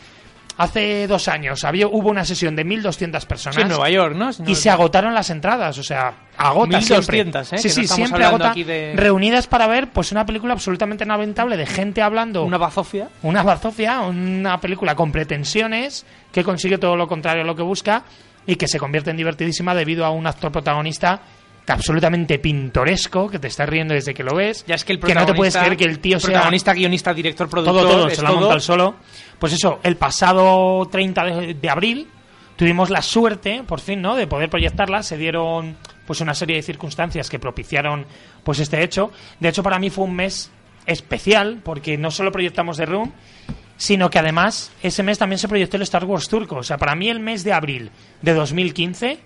hace 0.59 1.07
dos 1.07 1.29
años 1.29 1.65
había, 1.65 1.87
hubo 1.87 2.09
una 2.11 2.25
sesión 2.25 2.57
de 2.57 2.65
1.200 2.65 3.25
personas. 3.27 3.57
Sí, 3.57 3.63
en 3.63 3.69
Nueva 3.69 3.91
York, 3.91 4.15
¿no? 4.17 4.33
Si 4.33 4.43
no- 4.43 4.51
Y 4.51 4.55
se 4.55 4.71
agotaron 4.71 5.15
las 5.15 5.31
entradas, 5.31 5.77
o 5.79 5.83
sea, 5.83 6.15
agota 6.37 6.79
1200, 6.79 7.49
siempre. 7.49 7.69
¿eh? 7.69 7.73
Sí, 7.73 7.81
no 7.83 7.87
sí, 7.89 7.95
siempre 7.95 8.25
agota. 8.25 8.53
de- 8.55 8.93
Reunidas 8.97 9.47
para 9.47 9.67
ver 9.67 9.89
pues 9.91 10.13
una 10.13 10.25
película 10.27 10.53
absolutamente 10.55 11.05
lamentable 11.05 11.57
de 11.57 11.67
gente 11.67 12.03
hablando. 12.03 12.45
Una 12.45 12.59
bazofia. 12.59 13.09
Una 13.23 13.43
bazofia, 13.43 14.01
una 14.01 14.61
película 14.61 14.95
con 14.95 15.13
pretensiones 15.13 16.07
que 16.33 16.43
consigue 16.45 16.79
todo 16.79 16.97
lo 16.97 17.07
contrario 17.07 17.43
a 17.43 17.47
lo 17.47 17.55
que 17.57 17.63
busca 17.63 18.05
y 18.47 18.57
que 18.57 18.69
se 18.69 18.79
convierte 18.79 19.11
en 19.11 19.17
divertidísima 19.17 19.75
debido 19.75 20.05
a 20.05 20.11
un 20.11 20.27
actor 20.27 20.53
protagonista 20.53 21.21
absolutamente 21.69 22.39
pintoresco, 22.39 23.29
que 23.29 23.39
te 23.39 23.49
estás 23.49 23.69
riendo 23.69 23.95
desde 23.95 24.15
que 24.15 24.23
lo 24.23 24.35
ves, 24.35 24.65
Ya 24.67 24.75
es 24.77 24.85
que 24.85 24.93
el 24.93 25.01
que 25.01 25.15
no 25.15 25.27
te 25.27 25.35
puedes 25.35 25.55
protagonista- 25.55 25.61
creer 25.65 25.77
que 25.77 25.85
el 25.85 25.99
tío 26.01 26.21
sea 26.21 26.31
protagonista, 26.31 26.73
guionista, 26.75 27.13
director, 27.15 27.49
productor, 27.49 27.83
todo, 27.83 27.91
todo, 28.03 28.11
se 28.11 28.23
lo 28.23 28.29
ha 28.29 28.31
todo. 28.31 28.41
montado 28.41 28.55
él 28.57 28.61
solo. 28.63 28.95
Pues 29.39 29.53
eso, 29.53 29.81
el 29.83 29.97
pasado 29.97 30.87
30 30.91 31.25
de, 31.25 31.55
de 31.55 31.71
abril 31.71 32.09
tuvimos 32.57 32.89
la 32.91 33.03
suerte, 33.03 33.63
por 33.67 33.81
fin, 33.81 34.01
¿no?, 34.01 34.15
de 34.15 34.27
poder 34.27 34.49
proyectarla. 34.49 35.03
Se 35.03 35.17
dieron, 35.19 35.77
pues, 36.07 36.21
una 36.21 36.35
serie 36.35 36.57
de 36.57 36.63
circunstancias 36.63 37.29
que 37.29 37.39
propiciaron, 37.39 38.07
pues, 38.45 38.61
este 38.61 38.83
hecho. 38.83 39.11
De 39.41 39.49
hecho, 39.51 39.63
para 39.63 39.79
mí 39.79 39.91
fue 39.91 40.05
un 40.05 40.15
mes 40.17 40.51
especial, 40.87 41.61
porque 41.63 41.99
no 41.99 42.11
solo 42.11 42.31
proyectamos 42.33 42.77
The 42.77 42.87
Room, 42.87 43.13
sino 43.77 44.09
que 44.09 44.19
además 44.19 44.73
ese 44.83 45.03
mes 45.03 45.19
también 45.19 45.39
se 45.39 45.49
proyectó 45.49 45.77
el 45.77 45.83
Star 45.83 46.05
Wars 46.05 46.29
turco. 46.29 46.57
O 46.57 46.63
sea, 46.63 46.79
para 46.79 46.95
mí 46.95 47.11
el 47.11 47.21
mes 47.21 47.45
de 47.45 47.53
abril 47.53 47.91
de 48.23 48.33
2015 48.33 49.19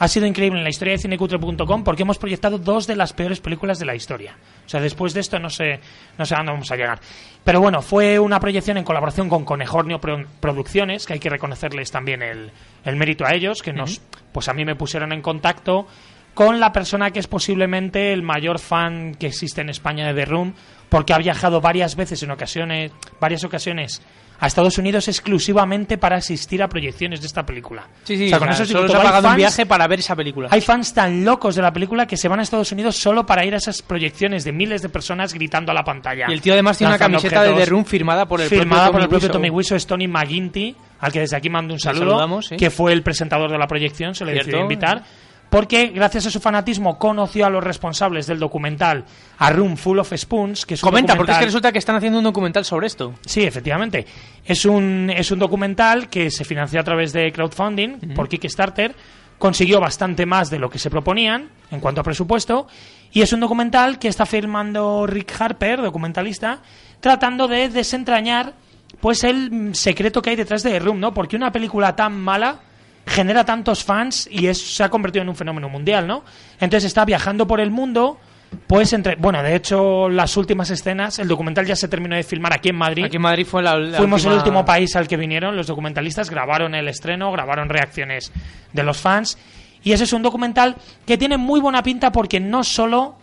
ha 0.00 0.08
sido 0.08 0.26
increíble 0.26 0.58
en 0.58 0.64
la 0.64 0.70
historia 0.70 0.92
de 0.94 0.98
cinecutre.com 0.98 1.84
porque 1.84 2.02
hemos 2.02 2.18
proyectado 2.18 2.58
dos 2.58 2.86
de 2.88 2.96
las 2.96 3.12
peores 3.12 3.38
películas 3.40 3.78
de 3.78 3.84
la 3.86 3.94
historia. 3.94 4.34
O 4.66 4.68
sea, 4.68 4.80
después 4.80 5.14
de 5.14 5.20
esto 5.20 5.38
no 5.38 5.50
sé, 5.50 5.78
no 6.18 6.24
sé 6.24 6.34
a 6.34 6.38
dónde 6.38 6.52
vamos 6.52 6.70
a 6.72 6.76
llegar. 6.76 6.98
Pero 7.44 7.60
bueno, 7.60 7.82
fue 7.82 8.18
una 8.18 8.40
proyección 8.40 8.78
en 8.78 8.84
colaboración 8.84 9.28
con 9.28 9.44
Conejornio 9.44 10.00
Pro- 10.00 10.24
Producciones, 10.40 11.06
que 11.06 11.12
hay 11.12 11.20
que 11.20 11.28
reconocerles 11.30 11.90
también 11.90 12.22
el, 12.22 12.50
el 12.84 12.96
mérito 12.96 13.24
a 13.26 13.34
ellos, 13.34 13.62
que 13.62 13.72
nos, 13.72 14.00
pues 14.32 14.48
a 14.48 14.54
mí 14.54 14.64
me 14.64 14.74
pusieron 14.74 15.12
en 15.12 15.22
contacto 15.22 15.86
con 16.34 16.60
la 16.60 16.72
persona 16.72 17.10
que 17.10 17.20
es 17.20 17.26
posiblemente 17.26 18.12
el 18.12 18.22
mayor 18.22 18.58
fan 18.58 19.14
que 19.14 19.26
existe 19.26 19.60
en 19.60 19.70
España 19.70 20.06
de 20.06 20.14
The 20.14 20.24
Room, 20.24 20.54
porque 20.88 21.12
ha 21.12 21.18
viajado 21.18 21.60
varias 21.60 21.96
veces 21.96 22.22
en 22.22 22.30
ocasiones, 22.30 22.92
varias 23.20 23.44
ocasiones 23.44 24.02
a 24.40 24.46
Estados 24.46 24.78
Unidos 24.78 25.06
exclusivamente 25.06 25.98
para 25.98 26.16
asistir 26.16 26.62
a 26.62 26.68
proyecciones 26.68 27.20
de 27.20 27.26
esta 27.26 27.44
película. 27.44 27.86
Sí, 28.04 28.16
sí, 28.16 28.26
O 28.26 28.28
sea, 28.30 28.38
con 28.38 28.48
o 28.48 28.52
sea, 28.54 28.64
eso 28.64 28.72
solo 28.72 28.88
se 28.88 28.96
ha 28.96 29.02
pagado 29.02 29.28
un 29.28 29.36
viaje 29.36 29.66
para 29.66 29.86
ver 29.86 30.00
esa 30.00 30.16
película. 30.16 30.48
Hay 30.50 30.62
fans 30.62 30.94
tan 30.94 31.24
locos 31.24 31.54
de 31.54 31.62
la 31.62 31.72
película 31.72 32.06
que 32.06 32.16
se 32.16 32.26
van 32.26 32.40
a 32.40 32.42
Estados 32.42 32.72
Unidos 32.72 32.96
solo 32.96 33.26
para 33.26 33.44
ir 33.44 33.52
a 33.52 33.58
esas 33.58 33.82
proyecciones 33.82 34.44
de 34.44 34.52
miles 34.52 34.80
de 34.80 34.88
personas 34.88 35.34
gritando 35.34 35.72
a 35.72 35.74
la 35.74 35.84
pantalla. 35.84 36.26
Y 36.28 36.32
el 36.32 36.40
tío 36.40 36.54
además 36.54 36.78
tiene 36.78 36.92
una 36.94 36.98
camiseta 36.98 37.42
de. 37.42 37.52
The 37.52 37.66
Room 37.66 37.84
firmada 37.84 38.26
por 38.26 38.40
el 38.40 38.48
firmada 38.48 38.90
propio 38.90 38.92
por 38.92 39.00
el 39.02 39.08
Tommy 39.08 39.08
propio 39.08 39.28
Wiseau. 39.28 39.32
Tommy 39.32 39.50
Wiseau, 39.50 39.76
es 39.76 39.86
Tony 39.86 40.08
McGuinty, 40.08 40.76
al 41.00 41.12
que 41.12 41.20
desde 41.20 41.36
aquí 41.36 41.50
mando 41.50 41.74
un 41.74 41.80
saludo, 41.80 42.40
que 42.56 42.70
fue 42.70 42.94
el 42.94 43.02
presentador 43.02 43.50
de 43.50 43.58
la 43.58 43.66
proyección, 43.66 44.14
se 44.14 44.24
le 44.24 44.32
decidió 44.32 44.60
invitar. 44.60 45.04
Porque 45.50 45.88
gracias 45.88 46.26
a 46.26 46.30
su 46.30 46.38
fanatismo 46.38 46.96
conoció 46.96 47.44
a 47.44 47.50
los 47.50 47.62
responsables 47.62 48.28
del 48.28 48.38
documental 48.38 49.04
A 49.38 49.50
Room 49.50 49.76
Full 49.76 49.98
of 49.98 50.12
Spoons, 50.16 50.64
que 50.64 50.74
es 50.74 50.82
un 50.82 50.88
Comenta, 50.88 51.16
porque 51.16 51.32
es 51.32 51.38
que 51.38 51.44
resulta 51.46 51.72
que 51.72 51.78
están 51.78 51.96
haciendo 51.96 52.18
un 52.18 52.24
documental 52.24 52.64
sobre 52.64 52.86
esto. 52.86 53.14
Sí, 53.26 53.42
efectivamente. 53.42 54.06
Es 54.44 54.64
un, 54.64 55.12
es 55.14 55.30
un 55.32 55.40
documental 55.40 56.08
que 56.08 56.30
se 56.30 56.44
financió 56.44 56.80
a 56.80 56.84
través 56.84 57.12
de 57.12 57.32
crowdfunding 57.32 58.14
por 58.14 58.28
Kickstarter. 58.28 58.94
Consiguió 59.38 59.80
bastante 59.80 60.24
más 60.24 60.50
de 60.50 60.60
lo 60.60 60.70
que 60.70 60.78
se 60.78 60.88
proponían 60.88 61.48
en 61.72 61.80
cuanto 61.80 62.00
a 62.00 62.04
presupuesto. 62.04 62.68
Y 63.10 63.22
es 63.22 63.32
un 63.32 63.40
documental 63.40 63.98
que 63.98 64.06
está 64.06 64.26
firmando 64.26 65.04
Rick 65.06 65.34
Harper, 65.40 65.82
documentalista, 65.82 66.60
tratando 67.00 67.48
de 67.48 67.68
desentrañar 67.70 68.54
pues 69.00 69.24
el 69.24 69.74
secreto 69.74 70.22
que 70.22 70.30
hay 70.30 70.36
detrás 70.36 70.62
de 70.62 70.70
The 70.70 70.78
Room, 70.78 71.00
¿no? 71.00 71.12
Porque 71.12 71.34
una 71.36 71.50
película 71.50 71.96
tan 71.96 72.20
mala 72.20 72.60
genera 73.06 73.44
tantos 73.44 73.82
fans 73.84 74.28
y 74.30 74.46
es, 74.46 74.58
se 74.76 74.84
ha 74.84 74.88
convertido 74.88 75.22
en 75.22 75.28
un 75.28 75.36
fenómeno 75.36 75.68
mundial, 75.68 76.06
¿no? 76.06 76.24
Entonces 76.60 76.84
está 76.84 77.04
viajando 77.04 77.46
por 77.46 77.60
el 77.60 77.70
mundo, 77.70 78.18
pues 78.66 78.92
entre... 78.92 79.16
Bueno, 79.16 79.42
de 79.42 79.54
hecho, 79.56 80.08
las 80.08 80.36
últimas 80.36 80.70
escenas, 80.70 81.18
el 81.18 81.26
documental 81.28 81.66
ya 81.66 81.76
se 81.76 81.88
terminó 81.88 82.14
de 82.16 82.22
filmar 82.22 82.52
aquí 82.52 82.68
en 82.68 82.76
Madrid. 82.76 83.04
Aquí 83.04 83.16
en 83.16 83.22
Madrid 83.22 83.46
fue 83.46 83.62
la, 83.62 83.76
la 83.78 83.98
Fuimos 83.98 84.20
última- 84.22 84.32
el 84.34 84.38
último 84.38 84.64
país 84.64 84.94
al 84.96 85.08
que 85.08 85.16
vinieron 85.16 85.56
los 85.56 85.66
documentalistas, 85.66 86.30
grabaron 86.30 86.74
el 86.74 86.86
estreno, 86.88 87.32
grabaron 87.32 87.68
reacciones 87.68 88.32
de 88.72 88.82
los 88.82 88.98
fans. 88.98 89.38
Y 89.82 89.92
ese 89.92 90.04
es 90.04 90.12
un 90.12 90.22
documental 90.22 90.76
que 91.06 91.16
tiene 91.16 91.36
muy 91.38 91.58
buena 91.60 91.82
pinta 91.82 92.12
porque 92.12 92.38
no 92.38 92.62
solo 92.62 93.16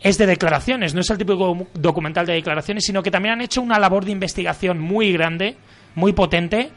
es 0.00 0.18
de 0.18 0.26
declaraciones, 0.26 0.94
no 0.94 1.00
es 1.00 1.08
el 1.10 1.16
típico 1.16 1.66
documental 1.74 2.26
de 2.26 2.34
declaraciones, 2.34 2.84
sino 2.84 3.02
que 3.02 3.10
también 3.10 3.34
han 3.34 3.40
hecho 3.40 3.62
una 3.62 3.78
labor 3.78 4.04
de 4.04 4.10
investigación 4.12 4.78
muy 4.78 5.12
grande, 5.12 5.56
muy 5.94 6.12
potente. 6.12 6.70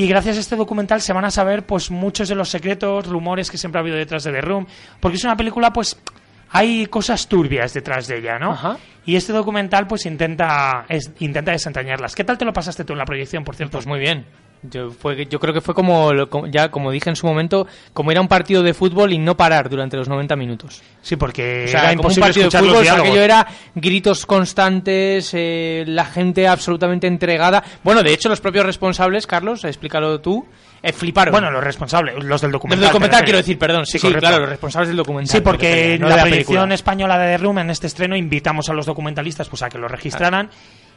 Y 0.00 0.08
gracias 0.08 0.38
a 0.38 0.40
este 0.40 0.56
documental 0.56 1.02
se 1.02 1.12
van 1.12 1.26
a 1.26 1.30
saber 1.30 1.66
pues 1.66 1.90
muchos 1.90 2.28
de 2.30 2.34
los 2.34 2.48
secretos, 2.48 3.06
rumores 3.06 3.50
que 3.50 3.58
siempre 3.58 3.78
ha 3.78 3.82
habido 3.82 3.96
detrás 3.98 4.24
de 4.24 4.32
The 4.32 4.40
Room. 4.40 4.66
Porque 4.98 5.18
es 5.18 5.24
una 5.24 5.36
película, 5.36 5.72
pues, 5.74 6.00
hay 6.48 6.86
cosas 6.86 7.28
turbias 7.28 7.74
detrás 7.74 8.06
de 8.08 8.16
ella, 8.18 8.38
¿no? 8.38 8.52
Y 9.04 9.16
este 9.16 9.34
documental, 9.34 9.86
pues, 9.86 10.06
intenta, 10.06 10.86
es- 10.88 11.10
intenta 11.18 11.52
desentrañarlas. 11.52 12.14
¿Qué 12.14 12.24
tal 12.24 12.38
te 12.38 12.46
lo 12.46 12.52
pasaste 12.54 12.84
tú 12.84 12.94
en 12.94 12.98
la 12.98 13.04
proyección, 13.04 13.44
por 13.44 13.56
cierto? 13.56 13.72
Pues 13.76 13.86
muy 13.86 13.98
bien. 13.98 14.24
Yo, 14.62 14.90
fue, 14.90 15.26
yo 15.26 15.40
creo 15.40 15.54
que 15.54 15.62
fue 15.62 15.74
como, 15.74 16.12
ya 16.48 16.70
como 16.70 16.90
dije 16.90 17.08
en 17.08 17.16
su 17.16 17.26
momento, 17.26 17.66
como 17.94 18.10
era 18.10 18.20
un 18.20 18.28
partido 18.28 18.62
de 18.62 18.74
fútbol 18.74 19.12
y 19.12 19.18
no 19.18 19.34
parar 19.36 19.70
durante 19.70 19.96
los 19.96 20.06
90 20.08 20.36
minutos. 20.36 20.82
Sí, 21.00 21.16
porque 21.16 21.64
O 21.66 21.68
sea, 21.68 21.80
era 21.80 21.96
como 21.96 22.08
un 22.08 22.12
imposible 22.12 22.26
partido 22.26 22.50
de 22.50 22.58
los 22.58 22.60
fútbol, 22.60 22.70
o 22.70 22.74
sea, 22.74 22.82
diálogos. 22.82 23.08
aquello 23.08 23.24
era 23.24 23.46
gritos 23.74 24.26
constantes, 24.26 25.30
eh, 25.32 25.84
la 25.86 26.04
gente 26.04 26.46
absolutamente 26.46 27.06
entregada. 27.06 27.64
Bueno, 27.82 28.02
de 28.02 28.12
hecho, 28.12 28.28
los 28.28 28.40
propios 28.40 28.66
responsables, 28.66 29.26
Carlos, 29.26 29.64
explícalo 29.64 30.20
tú, 30.20 30.46
eh, 30.82 30.92
fliparon. 30.92 31.32
Bueno, 31.32 31.50
los 31.50 31.62
responsables, 31.62 32.22
los 32.24 32.40
del 32.40 32.50
documental. 32.52 32.80
Del 32.80 32.88
documental 32.90 33.24
quiero 33.24 33.38
decir, 33.38 33.58
perdón. 33.58 33.84
Sí, 33.86 33.98
claro, 33.98 34.40
los 34.40 34.48
responsables 34.48 34.88
del 34.88 34.96
documental. 34.96 35.36
Sí, 35.36 35.40
porque 35.42 35.98
no 36.00 36.08
la, 36.08 36.24
la 36.24 36.74
española 36.74 37.18
de 37.18 37.36
The 37.36 37.38
Room, 37.42 37.58
en 37.58 37.70
este 37.70 37.86
estreno, 37.86 38.16
invitamos 38.16 38.68
a 38.70 38.72
los 38.72 38.86
documentalistas 38.86 39.48
pues, 39.48 39.62
a 39.62 39.68
que 39.68 39.78
lo 39.78 39.88
registraran. 39.88 40.48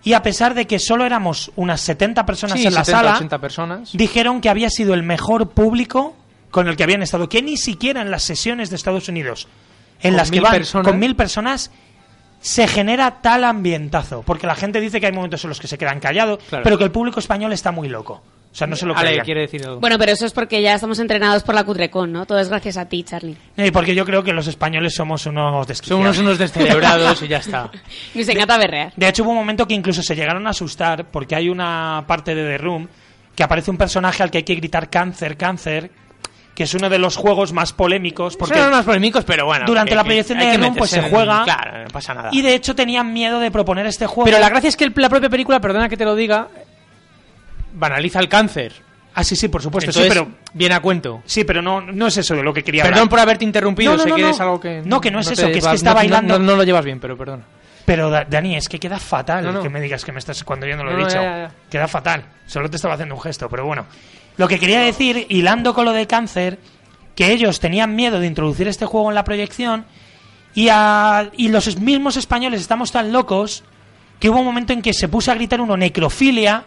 Y 0.06 0.14
a 0.14 0.22
pesar 0.22 0.54
de 0.54 0.68
que 0.68 0.80
solo 0.80 1.06
éramos 1.06 1.52
unas 1.56 1.80
70 1.82 2.26
personas 2.26 2.60
Sí, 2.60 2.68
en 2.68 2.74
la 2.74 2.84
70, 2.84 2.98
sala, 3.04 3.16
80 3.18 3.40
personas. 3.40 3.90
dijeron 3.94 4.42
que 4.42 4.50
había 4.50 4.70
sido 4.70 4.94
el 4.94 5.04
mejor 5.04 5.52
público 5.52 6.16
con 6.52 6.68
el 6.68 6.76
que 6.76 6.84
habían 6.84 7.02
estado, 7.02 7.30
que 7.30 7.42
ni 7.42 7.56
siquiera 7.58 8.02
en 8.02 8.12
las 8.12 8.24
sesiones 8.24 8.70
de 8.70 8.76
Estados 8.76 9.08
Unidos, 9.10 9.48
en 10.02 10.12
Con 10.12 10.18
las 10.18 10.30
que 10.30 10.40
van 10.42 10.52
personas. 10.52 10.88
con 10.88 11.00
mil 11.00 11.16
personas, 11.16 11.72
se 12.42 12.68
genera 12.68 13.22
tal 13.22 13.46
ambientazo. 13.46 14.24
Porque 14.24 14.46
la 14.46 14.56
gente 14.56 14.82
dice 14.82 15.00
que 15.00 15.06
hay 15.08 15.14
momentos 15.14 15.44
en 15.46 15.50
los 15.50 15.60
que 15.62 15.68
se 15.68 15.78
quedan 15.78 16.00
callados, 16.02 16.40
Claro. 16.50 16.64
pero 16.66 16.78
que 16.78 16.84
el 16.84 16.92
público 16.92 17.20
español 17.22 17.54
está 17.54 17.72
muy 17.72 17.88
loco. 17.88 18.22
O 18.54 18.56
sea, 18.56 18.68
no 18.68 18.76
se 18.76 18.86
lo 18.86 18.96
Ale, 18.96 19.08
creían. 19.08 19.26
quiere 19.26 19.42
decir 19.42 19.66
algo. 19.66 19.80
Bueno, 19.80 19.98
pero 19.98 20.12
eso 20.12 20.28
es 20.28 20.32
porque 20.32 20.62
ya 20.62 20.76
estamos 20.76 21.00
entrenados 21.00 21.42
por 21.42 21.56
la 21.56 21.64
Cutrecon, 21.64 22.12
¿no? 22.12 22.28
Todo 22.28 22.38
es 22.40 22.50
gracias 22.50 22.78
a 22.78 22.86
ti, 22.88 23.02
Charlie. 23.02 23.36
Eh, 23.58 23.72
porque 23.72 23.96
yo 23.96 24.06
creo 24.06 24.24
que 24.24 24.32
los 24.32 24.46
españoles 24.46 24.94
somos 24.94 25.26
unos 25.26 25.66
desquiciados. 25.66 26.04
Somos 26.04 26.20
unos 26.20 26.38
descerebrados 26.38 27.24
y 27.24 27.28
ya 27.28 27.38
está. 27.38 27.72
Nos 28.14 28.30
encanta 28.30 28.58
berrear. 28.60 28.94
De 28.96 29.08
hecho, 29.08 29.24
hubo 29.24 29.32
un 29.32 29.38
momento 29.38 29.68
que 29.68 29.74
incluso 29.74 30.04
se 30.04 30.16
llegaron 30.16 30.46
a 30.46 30.52
asustar 30.52 31.06
porque 31.06 31.36
hay 31.36 31.50
una 31.50 32.04
parte 32.06 32.36
de 32.36 32.44
The 32.46 32.58
Room 32.60 32.88
que 33.36 33.42
aparece 33.42 33.72
un 33.72 33.78
personaje 33.78 34.22
al 34.22 34.30
que 34.30 34.38
hay 34.38 34.44
que 34.44 34.54
gritar 34.54 34.88
cáncer, 34.92 35.36
cáncer, 35.36 35.90
que 36.54 36.66
es 36.66 36.74
uno 36.76 36.88
de 36.92 37.00
los 37.00 37.16
juegos 37.16 37.54
más 37.54 37.74
polémicos. 37.74 38.38
Porque 38.38 38.54
Son 38.54 38.66
los 38.66 38.72
más 38.72 38.86
polémicos, 38.86 39.26
pero 39.26 39.48
bueno. 39.48 39.66
durante 39.66 39.90
que- 39.90 39.96
la 39.96 40.04
proyección 40.04 40.38
de 40.38 40.58
Room 40.58 40.76
pues 40.76 40.92
se 40.92 41.00
en- 41.00 41.10
juega. 41.10 41.44
Claro, 41.44 41.84
no 41.86 41.90
pasa 41.90 42.14
nada. 42.14 42.30
Y 42.32 42.44
de 42.44 42.54
hecho 42.54 42.76
tenían 42.76 43.12
miedo 43.14 43.40
de 43.40 43.50
proponer 43.50 43.88
este 43.88 44.06
juego. 44.06 44.26
Pero 44.26 44.38
la 44.38 44.50
gracia 44.50 44.68
es 44.68 44.78
que 44.78 44.84
el- 44.84 44.94
la 44.96 45.10
propia 45.10 45.30
película, 45.30 45.60
perdona 45.60 45.90
que 45.90 45.98
te 45.98 46.06
lo 46.06 46.16
diga, 46.16 46.50
banaliza 47.74 48.20
el 48.20 48.30
cáncer. 48.30 48.74
Ah, 49.16 49.24
sí, 49.24 49.36
sí, 49.36 49.48
por 49.48 49.62
supuesto. 49.62 49.92
sí, 49.92 50.00
Entonces, 50.00 50.24
pero 50.24 50.38
viene 50.54 50.74
a 50.76 50.80
cuento. 50.80 51.22
Sí, 51.26 51.44
pero 51.44 51.62
no, 51.62 51.82
no 51.82 52.08
es 52.08 52.18
eso 52.18 52.36
de 52.36 52.42
lo 52.42 52.52
que 52.54 52.64
quería 52.64 52.82
Perdón 52.84 53.00
hablar. 53.02 53.10
por 53.10 53.20
haberte 53.20 53.44
interrumpido, 53.46 53.92
No, 53.92 53.98
no, 53.98 54.04
sé 54.04 54.10
no, 54.10 54.16
que 54.16 54.22
no. 54.24 54.30
es 54.30 54.40
algo 54.40 54.60
que... 54.60 54.82
No, 54.84 55.00
que 55.02 55.12
no 55.12 55.20
es 55.20 55.30
eso, 55.30 55.46
que 55.52 55.60
es 55.60 55.68
que 55.68 55.76
está 55.76 55.94
bailando- 55.94 56.40
No, 56.40 56.56
lo 56.56 56.64
llevas 56.64 56.84
bien, 56.84 57.00
pero 57.00 57.16
perdona. 57.16 57.44
Pero 57.86 58.10
Da- 58.10 58.26
Dani, 58.28 58.56
es 58.56 58.68
que 58.70 58.80
queda 58.80 58.98
fatal 58.98 59.62
que 59.62 59.70
me 59.70 59.82
digas 59.82 60.04
que 60.06 60.12
me 60.12 60.20
estás 60.20 60.44
cuando 60.44 60.66
yo 60.66 60.76
no 60.78 60.84
lo 60.84 60.92
he 60.94 60.96
dicho. 60.98 61.16
ya, 61.16 61.22
ya, 61.22 61.38
ya. 61.50 61.52
Queda 61.70 61.88
fatal. 61.88 62.24
Solo 62.48 62.70
te 62.70 62.78
estaba 62.78 62.94
haciendo 62.96 63.14
un 63.14 63.22
gesto, 63.22 63.50
pero 63.50 63.66
bueno. 63.66 63.86
Lo 64.38 64.48
que 64.48 64.58
quería 64.58 64.80
decir, 64.80 65.28
hilando 65.30 65.74
con 65.76 65.86
lo 65.86 65.92
de 65.92 66.08
cáncer, 66.08 66.58
que 67.16 67.32
ellos 67.34 67.60
tenían 67.60 67.96
miedo 67.96 68.20
de 68.20 68.26
introducir 68.26 68.68
este 68.68 68.86
juego 68.88 69.10
en 69.10 69.16
la 69.16 69.24
proyección 69.24 69.86
y, 70.56 70.70
a- 70.72 71.30
y 71.38 71.50
los 71.50 71.78
mismos 71.78 72.18
españoles 72.18 72.62
estamos 72.62 72.92
tan 72.92 73.12
locos 73.12 73.64
que 74.20 74.30
hubo 74.30 74.40
un 74.40 74.46
momento 74.46 74.74
en 74.74 74.82
que 74.82 74.94
se 74.94 75.08
puso 75.08 75.32
a 75.32 75.36
gritar 75.36 75.62
uno 75.62 75.76
necrofilia 75.78 76.64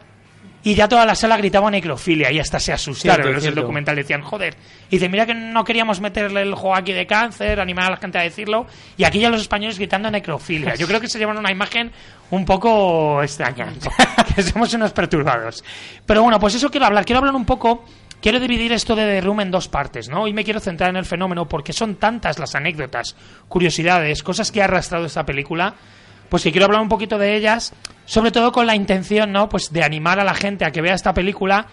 y 0.67 0.75
ya 0.75 0.89
toda 0.89 1.07
la 1.07 1.15
sala 1.15 1.37
gritaba 1.37 1.71
necrofilia 1.71 2.33
y 2.33 2.41
hasta 2.41 2.59
se 2.59 2.73
asustaron. 2.73 3.23
Cierto, 3.23 3.33
los 3.35 3.45
del 3.45 3.55
documental 3.55 3.95
decían, 3.95 4.21
joder. 4.23 4.57
Y 4.91 4.97
dice, 4.97 5.09
mira 5.09 5.25
que 5.25 5.33
no 5.33 5.63
queríamos 5.63 6.01
meterle 6.01 6.43
el 6.43 6.57
juego 6.57 6.75
aquí 6.75 6.93
de 6.93 7.07
cáncer, 7.07 7.61
animar 7.61 7.87
a 7.87 7.91
la 7.91 7.97
gente 7.99 8.19
a 8.19 8.23
decirlo. 8.23 8.67
Y 8.97 9.05
aquí 9.05 9.21
ya 9.21 9.31
los 9.31 9.43
españoles 9.43 9.79
gritando 9.79 10.11
necrofilia. 10.11 10.75
Yo 10.75 10.89
creo 10.89 11.01
que 11.01 11.07
se 11.07 11.21
llevan 11.21 11.39
una 11.39 11.53
imagen 11.53 11.93
un 12.33 12.45
poco 12.45 13.23
extraña. 13.23 13.73
que 14.35 14.43
somos 14.43 14.75
unos 14.75 14.91
perturbados. 14.93 15.63
Pero 16.05 16.25
bueno, 16.25 16.41
pues 16.41 16.57
eso 16.57 16.69
quiero 16.69 16.87
hablar. 16.87 17.05
Quiero 17.05 17.21
hablar 17.21 17.37
un 17.37 17.45
poco... 17.45 17.85
Quiero 18.21 18.41
dividir 18.41 18.73
esto 18.73 18.97
de 18.97 19.05
The 19.05 19.21
Room 19.21 19.43
en 19.43 19.53
dos 19.53 19.69
partes, 19.69 20.09
¿no? 20.09 20.23
Hoy 20.23 20.33
me 20.33 20.43
quiero 20.43 20.59
centrar 20.59 20.91
en 20.91 20.97
el 20.97 21.05
fenómeno 21.05 21.47
porque 21.47 21.73
son 21.73 21.95
tantas 21.95 22.41
las 22.41 22.57
anécdotas, 22.57 23.15
curiosidades, 23.47 24.25
cosas 24.25 24.51
que 24.51 24.63
ha 24.63 24.65
arrastrado 24.65 25.05
esta 25.05 25.25
película 25.25 25.77
pues 26.29 26.43
que 26.43 26.51
quiero 26.51 26.67
hablar 26.67 26.83
un 26.83 26.89
poquito 26.89 27.19
de 27.19 27.37
ellas, 27.37 27.73
sobre 28.05 28.31
todo 28.31 28.53
con 28.53 28.67
la 28.67 28.75
intención, 28.77 29.33
¿no? 29.33 29.49
Pues 29.49 29.73
de 29.73 29.83
animar 29.83 30.21
a 30.21 30.25
la 30.25 30.35
gente 30.35 30.65
a 30.65 30.71
que 30.71 30.81
vea 30.81 30.95
esta 30.95 31.15
película, 31.15 31.67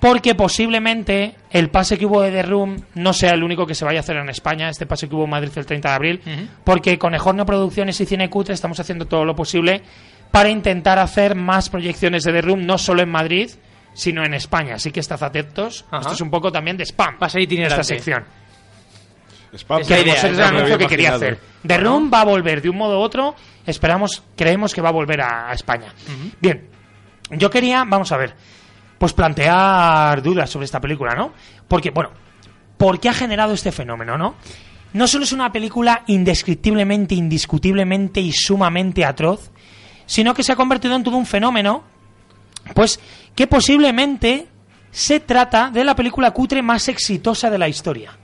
porque 0.00 0.34
posiblemente 0.34 1.34
el 1.50 1.70
pase 1.70 1.96
que 1.96 2.04
hubo 2.06 2.20
de 2.20 2.30
The 2.30 2.42
Room 2.42 2.82
no 2.94 3.12
sea 3.12 3.30
el 3.30 3.42
único 3.42 3.66
que 3.66 3.74
se 3.74 3.84
vaya 3.84 4.00
a 4.00 4.02
hacer 4.02 4.16
en 4.16 4.28
España, 4.28 4.68
este 4.68 4.86
pase 4.86 5.08
que 5.08 5.14
hubo 5.14 5.24
en 5.24 5.30
Madrid 5.30 5.50
el 5.56 5.64
30 5.64 5.88
de 5.88 5.94
abril, 5.94 6.20
porque 6.62 6.98
con 6.98 7.14
Ejorno 7.14 7.46
Producciones 7.46 8.00
y 8.00 8.06
Cine 8.06 8.28
Cutre 8.28 8.54
estamos 8.54 8.78
haciendo 8.80 9.06
todo 9.06 9.24
lo 9.24 9.34
posible 9.34 9.82
para 10.30 10.50
intentar 10.50 10.98
hacer 10.98 11.36
más 11.36 11.70
proyecciones 11.70 12.24
de 12.24 12.32
The 12.32 12.42
Room, 12.42 12.66
no 12.66 12.76
solo 12.76 13.02
en 13.02 13.08
Madrid, 13.08 13.50
sino 13.94 14.24
en 14.24 14.34
España. 14.34 14.74
Así 14.74 14.90
que 14.90 15.00
estad 15.00 15.22
atentos. 15.22 15.84
Ajá. 15.88 16.00
Esto 16.00 16.12
es 16.14 16.20
un 16.20 16.30
poco 16.30 16.50
también 16.52 16.76
de 16.76 16.84
spam. 16.84 17.14
Va 17.22 17.28
a 17.28 17.30
ser 17.30 17.42
itinerante. 17.42 17.80
Esta 17.80 17.84
sección. 17.84 18.24
Spam, 19.56 19.80
Es 19.80 19.90
la 19.90 20.00
idea, 20.00 20.14
ese 20.14 20.30
es 20.30 20.38
el 20.38 20.44
anuncio 20.44 20.78
que 20.78 20.86
quería 20.86 21.14
hacer. 21.14 21.38
The. 21.66 21.78
Room 21.78 22.10
va 22.12 22.22
a 22.22 22.24
volver 22.24 22.60
de 22.62 22.68
un 22.68 22.76
modo 22.76 22.98
u 22.98 23.02
otro. 23.02 23.34
Esperamos, 23.66 24.22
creemos 24.36 24.74
que 24.74 24.80
va 24.80 24.90
a 24.90 24.92
volver 24.92 25.20
a, 25.20 25.50
a 25.50 25.52
España. 25.54 25.92
Bien, 26.40 26.68
yo 27.30 27.50
quería, 27.50 27.84
vamos 27.86 28.12
a 28.12 28.16
ver, 28.16 28.34
pues 28.98 29.12
plantear 29.12 30.22
dudas 30.22 30.50
sobre 30.50 30.64
esta 30.66 30.80
película, 30.80 31.14
¿no? 31.14 31.32
Porque, 31.68 31.90
bueno, 31.90 32.10
¿por 32.76 33.00
qué 33.00 33.08
ha 33.08 33.14
generado 33.14 33.54
este 33.54 33.72
fenómeno, 33.72 34.18
no? 34.18 34.34
No 34.92 35.08
solo 35.08 35.24
es 35.24 35.32
una 35.32 35.50
película 35.50 36.04
indescriptiblemente, 36.06 37.14
indiscutiblemente 37.14 38.20
y 38.20 38.32
sumamente 38.32 39.04
atroz, 39.04 39.50
sino 40.06 40.34
que 40.34 40.42
se 40.42 40.52
ha 40.52 40.56
convertido 40.56 40.94
en 40.94 41.02
todo 41.02 41.16
un 41.16 41.26
fenómeno, 41.26 41.82
pues 42.74 43.00
que 43.34 43.46
posiblemente 43.46 44.46
se 44.90 45.18
trata 45.18 45.70
de 45.70 45.82
la 45.82 45.96
película 45.96 46.30
cutre 46.30 46.62
más 46.62 46.88
exitosa 46.88 47.50
de 47.50 47.58
la 47.58 47.68
historia. 47.68 48.16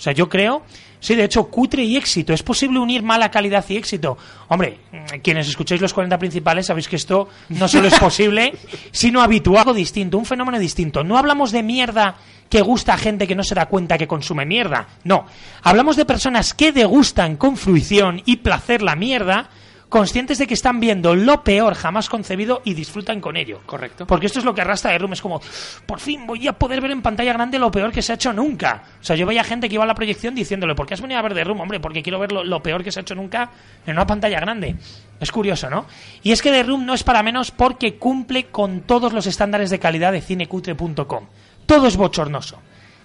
O 0.00 0.02
sea, 0.02 0.14
yo 0.14 0.30
creo, 0.30 0.62
sí, 0.98 1.14
de 1.14 1.24
hecho, 1.24 1.44
cutre 1.50 1.84
y 1.84 1.98
éxito. 1.98 2.32
¿Es 2.32 2.42
posible 2.42 2.78
unir 2.78 3.02
mala 3.02 3.30
calidad 3.30 3.62
y 3.68 3.76
éxito? 3.76 4.16
Hombre, 4.48 4.78
mm, 4.90 5.18
quienes 5.22 5.46
escucháis 5.46 5.78
los 5.78 5.92
40 5.92 6.18
principales 6.18 6.64
sabéis 6.64 6.88
que 6.88 6.96
esto 6.96 7.28
no 7.50 7.68
solo 7.68 7.88
es 7.88 7.98
posible, 7.98 8.54
sino 8.92 9.20
habitual, 9.20 9.58
algo 9.58 9.74
distinto, 9.74 10.16
un 10.16 10.24
fenómeno 10.24 10.58
distinto. 10.58 11.04
No 11.04 11.18
hablamos 11.18 11.52
de 11.52 11.62
mierda 11.62 12.16
que 12.48 12.62
gusta 12.62 12.94
a 12.94 12.96
gente 12.96 13.28
que 13.28 13.34
no 13.34 13.44
se 13.44 13.54
da 13.54 13.66
cuenta 13.66 13.98
que 13.98 14.08
consume 14.08 14.46
mierda. 14.46 14.88
No, 15.04 15.26
hablamos 15.62 15.96
de 15.96 16.06
personas 16.06 16.54
que 16.54 16.72
degustan 16.72 17.36
con 17.36 17.58
fruición 17.58 18.22
y 18.24 18.36
placer 18.36 18.80
la 18.80 18.96
mierda, 18.96 19.50
conscientes 19.90 20.38
de 20.38 20.46
que 20.46 20.54
están 20.54 20.80
viendo 20.80 21.14
lo 21.14 21.44
peor 21.44 21.74
jamás 21.74 22.08
concebido 22.08 22.62
y 22.64 22.72
disfrutan 22.72 23.20
con 23.20 23.36
ello. 23.36 23.60
Correcto. 23.66 24.06
Porque 24.06 24.26
esto 24.26 24.38
es 24.38 24.44
lo 24.44 24.54
que 24.54 24.62
arrastra 24.62 24.92
de 24.92 24.98
Room, 24.98 25.12
es 25.12 25.20
como, 25.20 25.42
por 25.84 26.00
fin 26.00 26.26
voy 26.26 26.48
a 26.48 26.54
poder 26.54 26.80
ver 26.80 26.92
en 26.92 27.02
pantalla 27.02 27.34
grande 27.34 27.58
lo 27.58 27.70
peor 27.70 27.92
que 27.92 28.00
se 28.00 28.12
ha 28.12 28.14
hecho 28.14 28.32
nunca. 28.32 28.84
O 29.00 29.04
sea, 29.04 29.16
yo 29.16 29.26
veía 29.26 29.44
gente 29.44 29.68
que 29.68 29.74
iba 29.74 29.84
a 29.84 29.86
la 29.86 29.94
proyección 29.94 30.34
diciéndole, 30.34 30.74
¿por 30.74 30.86
qué 30.86 30.94
has 30.94 31.02
venido 31.02 31.18
a 31.18 31.22
ver 31.22 31.34
The 31.34 31.44
Room? 31.44 31.60
Hombre, 31.60 31.80
porque 31.80 32.02
quiero 32.02 32.18
ver 32.18 32.32
lo, 32.32 32.44
lo 32.44 32.62
peor 32.62 32.82
que 32.82 32.92
se 32.92 33.00
ha 33.00 33.02
hecho 33.02 33.14
nunca 33.14 33.50
en 33.84 33.92
una 33.92 34.06
pantalla 34.06 34.40
grande. 34.40 34.76
Es 35.18 35.30
curioso, 35.30 35.68
¿no? 35.68 35.86
Y 36.22 36.32
es 36.32 36.40
que 36.40 36.50
The 36.50 36.62
Room 36.62 36.86
no 36.86 36.94
es 36.94 37.02
para 37.02 37.22
menos 37.22 37.50
porque 37.50 37.96
cumple 37.96 38.46
con 38.46 38.82
todos 38.82 39.12
los 39.12 39.26
estándares 39.26 39.70
de 39.70 39.80
calidad 39.80 40.12
de 40.12 40.22
cinecutre.com. 40.22 41.26
Todo 41.66 41.86
es 41.86 41.96
bochornoso. 41.96 42.58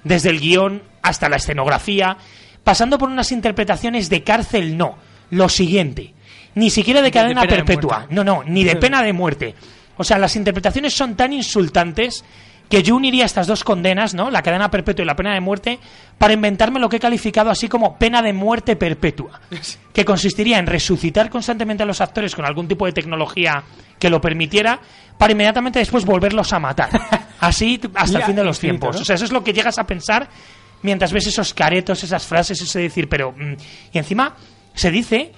Desde 0.04 0.30
el 0.30 0.40
guion 0.40 0.84
hasta 1.02 1.30
la 1.30 1.38
escenografía, 1.38 2.18
pasando 2.64 2.98
por 2.98 3.10
unas 3.10 3.32
interpretaciones 3.32 4.10
de 4.10 4.24
cárcel, 4.24 4.78
no. 4.78 4.98
Lo 5.32 5.50
siguiente. 5.50 6.15
Ni 6.56 6.70
siquiera 6.70 7.00
de 7.02 7.06
De- 7.06 7.12
de 7.12 7.12
cadena 7.12 7.42
de 7.42 7.48
perpetua. 7.48 8.08
No, 8.10 8.24
no, 8.24 8.44
ni 8.46 8.64
de 8.64 8.76
pena 8.78 9.02
de 9.04 9.14
muerte. 9.14 9.56
O 9.98 10.04
sea, 10.04 10.18
las 10.18 10.36
interpretaciones 10.36 10.94
son 10.94 11.16
tan 11.16 11.32
insultantes 11.34 12.24
que 12.70 12.82
yo 12.82 12.96
uniría 12.96 13.26
estas 13.26 13.46
dos 13.46 13.64
condenas, 13.64 14.16
¿no? 14.16 14.32
La 14.32 14.42
cadena 14.42 14.72
perpetua 14.72 15.04
y 15.04 15.06
la 15.06 15.16
pena 15.16 15.34
de 15.36 15.40
muerte, 15.40 15.80
para 16.18 16.34
inventarme 16.34 16.80
lo 16.80 16.90
que 16.90 16.96
he 16.96 17.00
calificado 17.00 17.52
así 17.52 17.68
como 17.70 17.98
pena 18.00 18.22
de 18.24 18.34
muerte 18.34 18.76
perpetua. 18.76 19.40
Que 19.94 20.04
consistiría 20.04 20.58
en 20.58 20.66
resucitar 20.66 21.30
constantemente 21.30 21.84
a 21.84 21.86
los 21.86 22.02
actores 22.02 22.34
con 22.36 22.44
algún 22.44 22.68
tipo 22.68 22.88
de 22.88 22.92
tecnología 22.92 23.64
que 24.00 24.10
lo 24.10 24.20
permitiera, 24.20 24.80
para 25.18 25.32
inmediatamente 25.34 25.78
después 25.80 26.06
volverlos 26.06 26.52
a 26.54 26.60
matar. 26.60 26.90
Así 27.40 27.80
hasta 27.94 28.18
el 28.18 28.24
fin 28.24 28.36
de 28.36 28.44
los 28.44 28.58
infinito, 28.58 28.80
tiempos. 28.88 28.96
¿no? 28.96 29.02
O 29.04 29.06
sea, 29.06 29.16
eso 29.16 29.26
es 29.26 29.32
lo 29.32 29.44
que 29.44 29.54
llegas 29.54 29.78
a 29.78 29.86
pensar 29.86 30.28
mientras 30.82 31.14
ves 31.14 31.28
esos 31.28 31.54
caretos, 31.54 32.04
esas 32.04 32.26
frases, 32.26 32.60
ese 32.62 32.80
decir, 32.80 33.08
pero... 33.08 33.32
mm, 33.32 33.54
y 33.94 33.98
encima 34.00 34.36
se 34.74 34.90
dice 34.90 35.32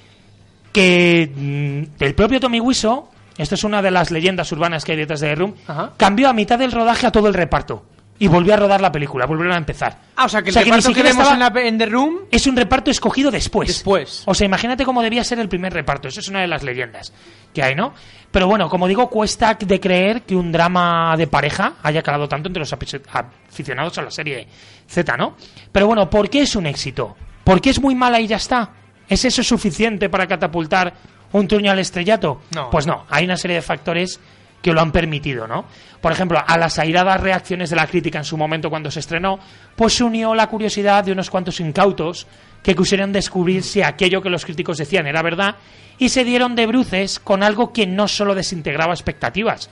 que 0.77 1.31
mm, 1.35 2.03
el 2.03 2.13
propio 2.15 2.39
Tommy 2.39 2.59
Wiseau, 2.59 3.09
esto 3.37 3.55
es 3.55 3.63
una 3.63 3.81
de 3.81 3.91
las 3.91 4.11
leyendas 4.11 4.51
urbanas 4.51 4.83
que 4.85 4.91
hay 4.91 4.97
detrás 4.99 5.19
de 5.21 5.29
The 5.29 5.35
Room, 5.35 5.53
cambió 5.97 6.29
a 6.29 6.33
mitad 6.33 6.59
del 6.59 6.71
rodaje 6.71 7.07
a 7.07 7.11
todo 7.11 7.27
el 7.27 7.33
reparto 7.33 7.85
y 8.19 8.27
volvió 8.27 8.53
a 8.53 8.57
rodar 8.57 8.81
la 8.81 8.91
película, 8.91 9.25
volvieron 9.27 9.53
a 9.53 9.57
empezar. 9.57 9.97
Ah, 10.15 10.25
o 10.25 10.29
sea, 10.29 10.41
que 10.41 10.49
el 10.49 10.55
ni 10.55 10.63
reparto 10.63 10.93
que 10.93 11.03
vemos 11.03 11.31
en, 11.31 11.39
la 11.39 11.53
en 11.67 11.77
The 11.77 11.85
Room 11.85 12.17
es 12.31 12.47
un 12.47 12.55
reparto 12.55 12.89
escogido 12.91 13.29
después. 13.29 13.67
Después. 13.67 14.23
O 14.25 14.33
sea, 14.33 14.45
imagínate 14.45 14.85
cómo 14.85 15.01
debía 15.03 15.23
ser 15.23 15.39
el 15.39 15.47
primer 15.49 15.71
reparto. 15.73 16.07
Eso 16.07 16.19
es 16.19 16.27
una 16.27 16.41
de 16.41 16.47
las 16.47 16.63
leyendas 16.63 17.13
que 17.53 17.61
hay, 17.63 17.75
¿no? 17.75 17.93
Pero 18.31 18.47
bueno, 18.47 18.69
como 18.69 18.87
digo, 18.87 19.07
cuesta 19.09 19.53
de 19.55 19.79
creer 19.79 20.23
que 20.23 20.35
un 20.35 20.51
drama 20.51 21.15
de 21.17 21.27
pareja 21.27 21.73
haya 21.83 22.01
calado 22.01 22.27
tanto 22.27 22.49
entre 22.49 22.59
los 22.61 22.73
afici- 22.73 23.01
aficionados 23.47 23.97
a 23.99 24.01
la 24.01 24.11
serie 24.11 24.47
Z, 24.87 25.15
¿no? 25.17 25.35
Pero 25.71 25.85
bueno, 25.87 26.09
¿por 26.09 26.29
qué 26.29 26.41
es 26.41 26.55
un 26.55 26.65
éxito? 26.65 27.15
¿Por 27.43 27.61
qué 27.61 27.69
es 27.69 27.79
muy 27.79 27.93
mala 27.95 28.19
y 28.19 28.27
ya 28.27 28.37
está? 28.37 28.71
¿Es 29.09 29.25
eso 29.25 29.43
suficiente 29.43 30.09
para 30.09 30.27
catapultar 30.27 30.93
un 31.31 31.47
truño 31.47 31.71
al 31.71 31.79
estrellato? 31.79 32.41
No. 32.53 32.69
Pues 32.69 32.85
no, 32.85 33.05
hay 33.09 33.25
una 33.25 33.37
serie 33.37 33.57
de 33.57 33.61
factores 33.61 34.19
que 34.61 34.73
lo 34.73 34.81
han 34.81 34.91
permitido, 34.91 35.47
¿no? 35.47 35.65
Por 36.01 36.11
ejemplo, 36.11 36.41
a 36.45 36.57
las 36.57 36.79
airadas 36.79 37.21
reacciones 37.21 37.69
de 37.69 37.75
la 37.75 37.87
crítica 37.87 38.19
en 38.19 38.25
su 38.25 38.37
momento 38.37 38.69
cuando 38.69 38.91
se 38.91 38.99
estrenó, 38.99 39.39
pues 39.75 39.93
se 39.93 40.03
unió 40.03 40.33
la 40.35 40.47
curiosidad 40.47 41.03
de 41.03 41.11
unos 41.11 41.29
cuantos 41.29 41.59
incautos 41.59 42.27
que 42.63 42.75
quisieron 42.75 43.11
descubrir 43.11 43.63
si 43.63 43.81
aquello 43.81 44.21
que 44.21 44.29
los 44.29 44.45
críticos 44.45 44.77
decían 44.77 45.07
era 45.07 45.21
verdad 45.21 45.55
y 45.97 46.09
se 46.09 46.23
dieron 46.23 46.55
de 46.55 46.67
bruces 46.67 47.19
con 47.19 47.43
algo 47.43 47.71
que 47.71 47.87
no 47.87 48.07
solo 48.07 48.35
desintegraba 48.35 48.93
expectativas, 48.93 49.69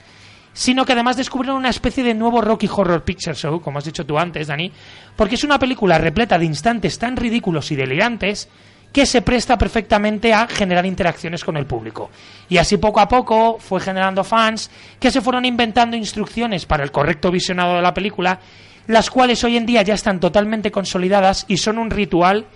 sino 0.52 0.84
que 0.84 0.92
además 0.92 1.16
descubrieron 1.16 1.58
una 1.58 1.68
especie 1.68 2.02
de 2.02 2.14
nuevo 2.14 2.40
Rocky 2.40 2.68
Horror 2.74 3.04
Picture 3.04 3.36
Show, 3.36 3.60
como 3.60 3.78
has 3.78 3.84
dicho 3.84 4.06
tú 4.06 4.18
antes, 4.18 4.46
Dani, 4.46 4.72
porque 5.14 5.34
es 5.34 5.44
una 5.44 5.58
película 5.58 5.98
repleta 5.98 6.38
de 6.38 6.46
instantes 6.46 6.98
tan 6.98 7.16
ridículos 7.16 7.70
y 7.70 7.76
delirantes 7.76 8.48
que 8.96 9.04
se 9.04 9.20
presta 9.20 9.58
perfectamente 9.58 10.32
a 10.32 10.48
generar 10.48 10.86
interacciones 10.86 11.44
con 11.44 11.58
el 11.58 11.66
público. 11.66 12.08
Y 12.48 12.56
así 12.56 12.78
poco 12.78 12.98
a 12.98 13.06
poco 13.06 13.58
fue 13.58 13.78
generando 13.78 14.24
fans 14.24 14.70
que 14.98 15.10
se 15.10 15.20
fueron 15.20 15.44
inventando 15.44 15.98
instrucciones 15.98 16.64
para 16.64 16.82
el 16.82 16.90
correcto 16.90 17.30
visionado 17.30 17.76
de 17.76 17.82
la 17.82 17.92
película, 17.92 18.40
las 18.86 19.10
cuales 19.10 19.44
hoy 19.44 19.58
en 19.58 19.66
día 19.66 19.82
ya 19.82 19.92
están 19.92 20.18
totalmente 20.18 20.70
consolidadas 20.70 21.44
y 21.46 21.58
son 21.58 21.76
un 21.76 21.90
ritual 21.90 22.46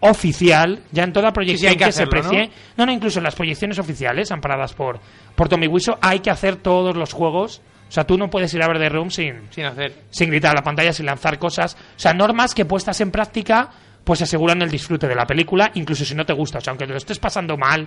oficial, 0.00 0.80
ya 0.92 1.04
en 1.04 1.12
toda 1.12 1.30
proyección 1.30 1.72
hay 1.72 1.76
que 1.76 1.84
que, 1.84 1.92
se 1.92 2.06
precie. 2.06 2.50
¿no? 2.78 2.86
no, 2.86 2.92
incluso 2.92 3.18
en 3.18 3.24
las 3.24 3.34
proyecciones 3.34 3.78
oficiales, 3.78 4.32
amparadas 4.32 4.72
por, 4.72 4.98
por 5.34 5.50
Tommy 5.50 5.66
Wiseau, 5.66 5.98
hay 6.00 6.20
que 6.20 6.30
hacer 6.30 6.56
todos 6.56 6.96
los 6.96 7.12
juegos. 7.12 7.60
O 7.86 7.92
sea, 7.92 8.04
tú 8.04 8.16
no 8.16 8.30
puedes 8.30 8.54
ir 8.54 8.62
a 8.62 8.68
ver 8.68 8.78
The 8.78 8.88
Room 8.88 9.10
sin, 9.10 9.42
sin 9.50 9.66
hacer. 9.66 10.04
sin 10.08 10.30
gritar 10.30 10.52
a 10.52 10.54
la 10.54 10.62
pantalla, 10.62 10.94
sin 10.94 11.04
lanzar 11.04 11.38
cosas. 11.38 11.74
O 11.74 12.00
sea, 12.00 12.14
normas 12.14 12.54
que 12.54 12.64
puestas 12.64 12.98
en 13.02 13.10
práctica, 13.10 13.68
pues 14.04 14.22
aseguran 14.22 14.62
el 14.62 14.70
disfrute 14.70 15.06
de 15.08 15.14
la 15.14 15.26
película, 15.26 15.70
incluso 15.74 16.04
si 16.04 16.14
no 16.14 16.24
te 16.26 16.32
gusta. 16.32 16.58
O 16.58 16.60
sea, 16.60 16.70
aunque 16.72 16.86
te 16.86 16.92
lo 16.92 16.98
estés 16.98 17.18
pasando 17.18 17.56
mal 17.56 17.86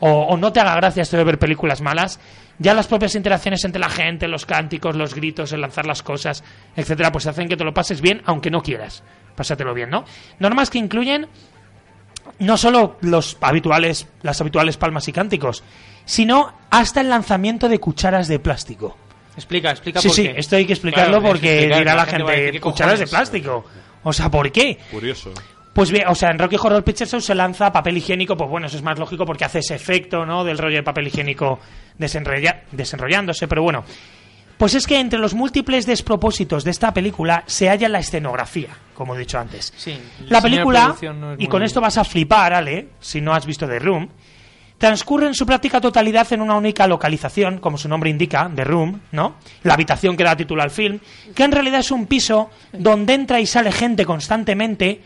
o, 0.00 0.08
o 0.10 0.36
no 0.36 0.52
te 0.52 0.60
haga 0.60 0.74
gracia 0.76 1.02
esto 1.02 1.16
de 1.16 1.24
ver 1.24 1.38
películas 1.38 1.80
malas, 1.80 2.20
ya 2.58 2.74
las 2.74 2.86
propias 2.86 3.14
interacciones 3.14 3.64
entre 3.64 3.80
la 3.80 3.88
gente, 3.88 4.28
los 4.28 4.44
cánticos, 4.46 4.96
los 4.96 5.14
gritos, 5.14 5.52
el 5.52 5.60
lanzar 5.60 5.86
las 5.86 6.02
cosas, 6.02 6.44
etcétera, 6.76 7.10
pues 7.12 7.26
hacen 7.26 7.48
que 7.48 7.56
te 7.56 7.64
lo 7.64 7.72
pases 7.74 8.00
bien, 8.00 8.22
aunque 8.26 8.50
no 8.50 8.62
quieras. 8.62 9.02
Pásatelo 9.36 9.74
bien, 9.74 9.90
¿no? 9.90 10.04
Normas 10.38 10.70
que 10.70 10.78
incluyen 10.78 11.26
no 12.38 12.56
solo 12.56 12.96
los 13.00 13.36
habituales, 13.40 14.06
las 14.22 14.40
habituales 14.40 14.76
palmas 14.76 15.06
y 15.08 15.12
cánticos, 15.12 15.62
sino 16.04 16.52
hasta 16.70 17.00
el 17.00 17.08
lanzamiento 17.08 17.68
de 17.68 17.78
cucharas 17.80 18.28
de 18.28 18.38
plástico. 18.38 18.96
Explica, 19.36 19.70
explica 19.70 20.00
Sí, 20.00 20.08
por 20.08 20.16
sí, 20.16 20.22
qué. 20.24 20.34
esto 20.38 20.56
hay 20.56 20.64
que 20.66 20.72
explicarlo 20.74 21.18
Claro, 21.18 21.28
porque 21.28 21.52
explicar, 21.54 21.78
dirá 21.78 21.94
la 21.94 22.06
gente, 22.06 22.32
decir, 22.32 22.50
¿qué 22.52 22.60
cucharas 22.60 22.98
de 23.00 23.06
plástico. 23.06 23.64
O 24.04 24.12
sea, 24.12 24.30
¿por 24.30 24.52
qué? 24.52 24.78
Curioso. 24.90 25.32
Pues 25.74 25.90
bien, 25.90 26.06
o 26.08 26.14
sea, 26.14 26.30
en 26.30 26.38
Rocky 26.38 26.56
Horror 26.56 26.84
Picture 26.84 27.10
Show 27.10 27.20
se 27.20 27.34
lanza 27.34 27.72
papel 27.72 27.96
higiénico, 27.96 28.36
pues 28.36 28.48
bueno, 28.48 28.68
eso 28.68 28.76
es 28.76 28.82
más 28.82 28.98
lógico 28.98 29.26
porque 29.26 29.44
hace 29.44 29.58
ese 29.58 29.74
efecto, 29.74 30.24
¿no? 30.24 30.44
Del 30.44 30.56
rollo 30.56 30.76
de 30.76 30.82
papel 30.84 31.08
higiénico 31.08 31.58
desenrolla- 31.98 32.62
desenrollándose, 32.70 33.48
pero 33.48 33.62
bueno. 33.62 33.84
Pues 34.56 34.74
es 34.76 34.86
que 34.86 35.00
entre 35.00 35.18
los 35.18 35.34
múltiples 35.34 35.84
despropósitos 35.84 36.62
de 36.62 36.70
esta 36.70 36.94
película 36.94 37.42
se 37.46 37.68
halla 37.68 37.88
la 37.88 37.98
escenografía, 37.98 38.68
como 38.94 39.16
he 39.16 39.18
dicho 39.18 39.36
antes. 39.36 39.72
Sí, 39.76 39.98
La 40.28 40.40
película, 40.40 40.94
no 41.12 41.34
y 41.36 41.48
con 41.48 41.64
esto 41.64 41.80
vas 41.80 41.98
a 41.98 42.04
flipar, 42.04 42.52
Ale, 42.54 42.90
si 43.00 43.20
no 43.20 43.34
has 43.34 43.44
visto 43.44 43.66
The 43.66 43.80
Room, 43.80 44.08
transcurre 44.78 45.26
en 45.26 45.34
su 45.34 45.44
práctica 45.44 45.80
totalidad 45.80 46.32
en 46.32 46.40
una 46.40 46.54
única 46.54 46.86
localización, 46.86 47.58
como 47.58 47.78
su 47.78 47.88
nombre 47.88 48.10
indica, 48.10 48.48
The 48.54 48.62
Room, 48.62 49.00
¿no? 49.10 49.34
La 49.64 49.74
habitación 49.74 50.16
que 50.16 50.22
da 50.22 50.36
título 50.36 50.62
al 50.62 50.70
film, 50.70 51.00
que 51.34 51.42
en 51.42 51.50
realidad 51.50 51.80
es 51.80 51.90
un 51.90 52.06
piso 52.06 52.48
donde 52.72 53.14
entra 53.14 53.40
y 53.40 53.46
sale 53.46 53.72
gente 53.72 54.04
constantemente 54.04 55.00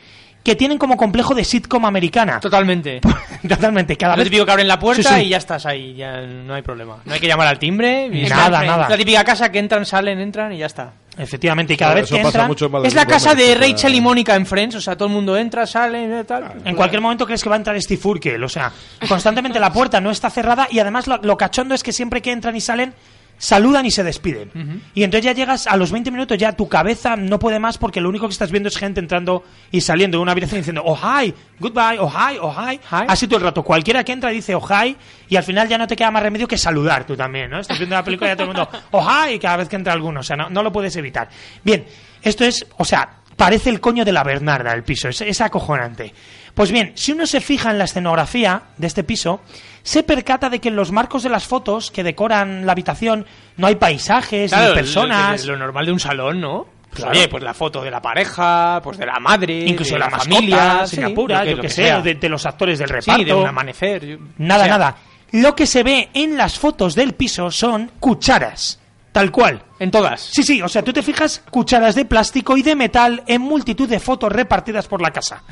que 0.48 0.56
tienen 0.56 0.78
como 0.78 0.96
complejo 0.96 1.34
de 1.34 1.44
sitcom 1.44 1.84
americana. 1.84 2.40
Totalmente. 2.40 3.00
Totalmente. 3.48 3.96
Cada 3.98 4.14
Lo 4.16 4.20
vez 4.20 4.30
típico 4.30 4.46
que 4.46 4.52
abren 4.52 4.66
la 4.66 4.78
puerta 4.78 5.02
Sí, 5.02 5.14
sí. 5.20 5.26
y 5.26 5.28
ya 5.28 5.36
estás 5.36 5.66
ahí, 5.66 5.94
ya 5.94 6.22
no 6.22 6.54
hay 6.54 6.62
problema. 6.62 6.96
No 7.04 7.12
hay 7.12 7.20
que 7.20 7.26
llamar 7.26 7.46
al 7.48 7.58
timbre. 7.58 8.06
y 8.06 8.22
Nada, 8.26 8.62
es 8.62 8.66
nada. 8.66 8.88
La 8.88 8.96
típica 8.96 9.22
casa 9.24 9.52
que 9.52 9.58
entran, 9.58 9.84
salen, 9.84 10.18
entran 10.20 10.50
y 10.54 10.58
ya 10.58 10.64
está. 10.66 10.92
Efectivamente, 11.18 11.74
y 11.74 11.76
cada 11.76 11.92
Claro, 11.92 12.00
vez 12.06 12.10
que 12.10 12.20
entran... 12.20 12.46
mucho 12.46 12.70
Es 12.84 12.94
la 12.94 13.04
casa 13.04 13.34
de 13.34 13.54
Rachel 13.56 13.94
y 13.94 14.00
Mónica 14.00 14.36
en 14.36 14.46
Friends, 14.46 14.76
o 14.76 14.80
sea, 14.80 14.96
todo 14.96 15.08
el 15.08 15.14
mundo 15.14 15.36
entra, 15.36 15.66
sale, 15.66 16.24
tal. 16.24 16.62
En 16.64 16.74
cualquier 16.76 17.02
momento 17.02 17.26
crees 17.26 17.42
que 17.42 17.48
va 17.50 17.56
a 17.56 17.58
entrar 17.58 17.78
Steve 17.82 18.00
Urkel, 18.04 18.42
o 18.42 18.48
sea, 18.48 18.72
constantemente 19.06 19.58
la 19.60 19.70
puerta 19.72 20.00
no 20.00 20.10
está 20.10 20.30
cerrada 20.30 20.66
y 20.70 20.78
además 20.78 21.06
lo, 21.08 21.18
lo 21.18 21.36
cachondo 21.36 21.74
es 21.74 21.82
que 21.82 21.92
siempre 21.92 22.22
que 22.22 22.30
entran 22.32 22.54
y 22.56 22.60
salen 22.60 22.94
saludan 23.38 23.86
y 23.86 23.90
se 23.90 24.04
despiden. 24.04 24.82
Y 24.94 25.04
entonces 25.04 25.24
ya 25.24 25.32
llegas 25.32 25.66
a 25.66 25.76
los 25.76 25.90
20 25.90 26.10
minutos, 26.10 26.36
ya 26.36 26.52
tu 26.52 26.68
cabeza 26.68 27.16
no 27.16 27.38
puede 27.38 27.58
más 27.58 27.78
porque 27.78 28.00
lo 28.00 28.08
único 28.08 28.26
que 28.26 28.32
estás 28.32 28.50
viendo 28.50 28.68
es 28.68 28.76
gente 28.76 29.00
entrando 29.00 29.44
y 29.70 29.80
saliendo 29.80 30.18
de 30.18 30.22
una 30.22 30.32
habitación 30.32 30.60
diciendo, 30.60 30.82
oh 30.84 30.96
hi, 30.96 31.32
goodbye, 31.58 31.98
oh 31.98 32.10
hi, 32.10 32.38
oh 32.40 32.52
hi. 32.52 32.80
Así 33.08 33.26
todo 33.26 33.38
el 33.38 33.44
rato. 33.44 33.62
Cualquiera 33.62 34.04
que 34.04 34.12
entra 34.12 34.30
dice 34.30 34.54
oh 34.54 34.66
hi 34.68 34.96
y 35.28 35.36
al 35.36 35.44
final 35.44 35.68
ya 35.68 35.78
no 35.78 35.86
te 35.86 35.96
queda 35.96 36.10
más 36.10 36.22
remedio 36.22 36.46
que 36.46 36.58
saludar 36.58 37.06
tú 37.06 37.16
también, 37.16 37.50
¿no? 37.50 37.60
Estás 37.60 37.78
viendo 37.78 37.96
la 37.96 38.04
película 38.04 38.28
y 38.28 38.32
ya 38.32 38.36
todo 38.36 38.50
el 38.50 38.56
mundo, 38.56 38.68
oh 38.90 39.06
hi, 39.08 39.38
cada 39.38 39.58
vez 39.58 39.68
que 39.68 39.76
entra 39.76 39.92
alguno. 39.92 40.20
O 40.20 40.24
sea, 40.24 40.36
no, 40.36 40.50
no 40.50 40.62
lo 40.62 40.72
puedes 40.72 40.94
evitar. 40.96 41.28
Bien, 41.62 41.86
esto 42.22 42.44
es, 42.44 42.66
o 42.76 42.84
sea, 42.84 43.08
parece 43.36 43.70
el 43.70 43.80
coño 43.80 44.04
de 44.04 44.12
la 44.12 44.24
Bernarda 44.24 44.72
el 44.74 44.82
piso, 44.82 45.08
es, 45.08 45.20
es 45.20 45.40
acojonante. 45.40 46.12
Pues 46.54 46.72
bien, 46.72 46.90
si 46.96 47.12
uno 47.12 47.24
se 47.24 47.40
fija 47.40 47.70
en 47.70 47.78
la 47.78 47.84
escenografía 47.84 48.62
de 48.76 48.88
este 48.88 49.04
piso, 49.04 49.40
se 49.88 50.02
percata 50.02 50.50
de 50.50 50.60
que 50.60 50.68
en 50.68 50.76
los 50.76 50.92
marcos 50.92 51.22
de 51.22 51.30
las 51.30 51.46
fotos 51.46 51.90
que 51.90 52.02
decoran 52.02 52.66
la 52.66 52.72
habitación 52.72 53.24
no 53.56 53.66
hay 53.66 53.76
paisajes 53.76 54.50
Claro, 54.52 54.68
ni 54.70 54.74
personas. 54.74 55.46
Lo, 55.46 55.54
lo 55.54 55.58
normal 55.60 55.86
de 55.86 55.92
un 55.92 56.00
salón, 56.00 56.40
¿no? 56.42 56.66
Pues, 56.90 57.00
Claro. 57.02 57.10
Oye, 57.18 57.28
pues 57.28 57.42
la 57.42 57.54
foto 57.54 57.82
de 57.82 57.90
la 57.90 58.02
pareja, 58.02 58.80
pues 58.82 58.98
de 58.98 59.06
la 59.06 59.18
madre, 59.18 59.64
incluso 59.66 59.94
de 59.94 60.00
la, 60.00 60.10
familia, 60.10 60.56
mascota, 60.56 60.86
sí, 60.86 60.96
sin 60.96 61.04
apura, 61.06 61.38
lo 61.38 61.44
que- 61.44 61.50
yo 61.50 61.56
lo 61.56 61.62
que 61.62 61.68
que 61.68 61.74
sé, 61.74 62.02
de, 62.02 62.14
de 62.16 62.28
los 62.28 62.44
actores 62.44 62.78
del 62.78 62.88
Sí, 62.88 62.94
reparto. 62.94 63.24
de 63.24 63.34
un 63.34 63.46
amanecer. 63.46 64.04
yo- 64.06 64.16
Nada, 64.38 64.64
sea, 64.64 64.72
nada. 64.78 64.96
Lo 65.32 65.54
que 65.54 65.66
se 65.66 65.82
ve 65.82 66.10
en 66.12 66.36
las 66.36 66.58
fotos 66.58 66.94
del 66.94 67.14
piso 67.14 67.50
son 67.50 67.90
cucharas. 67.98 68.80
Tal 69.12 69.30
cual. 69.30 69.62
En 69.78 69.90
todas. 69.90 70.20
Sí, 70.20 70.42
sí, 70.42 70.60
o 70.60 70.68
sea, 70.68 70.82
tú 70.82 70.92
te 70.92 71.02
fijas 71.02 71.42
cucharas 71.50 71.94
de 71.94 72.04
plástico 72.04 72.56
y 72.58 72.62
de 72.62 72.76
metal 72.76 73.22
en 73.26 73.40
multitud 73.40 73.88
de 73.88 74.00
fotos 74.00 74.30
repartidas 74.30 74.86
por 74.86 75.00
la 75.00 75.10
casa. 75.10 75.42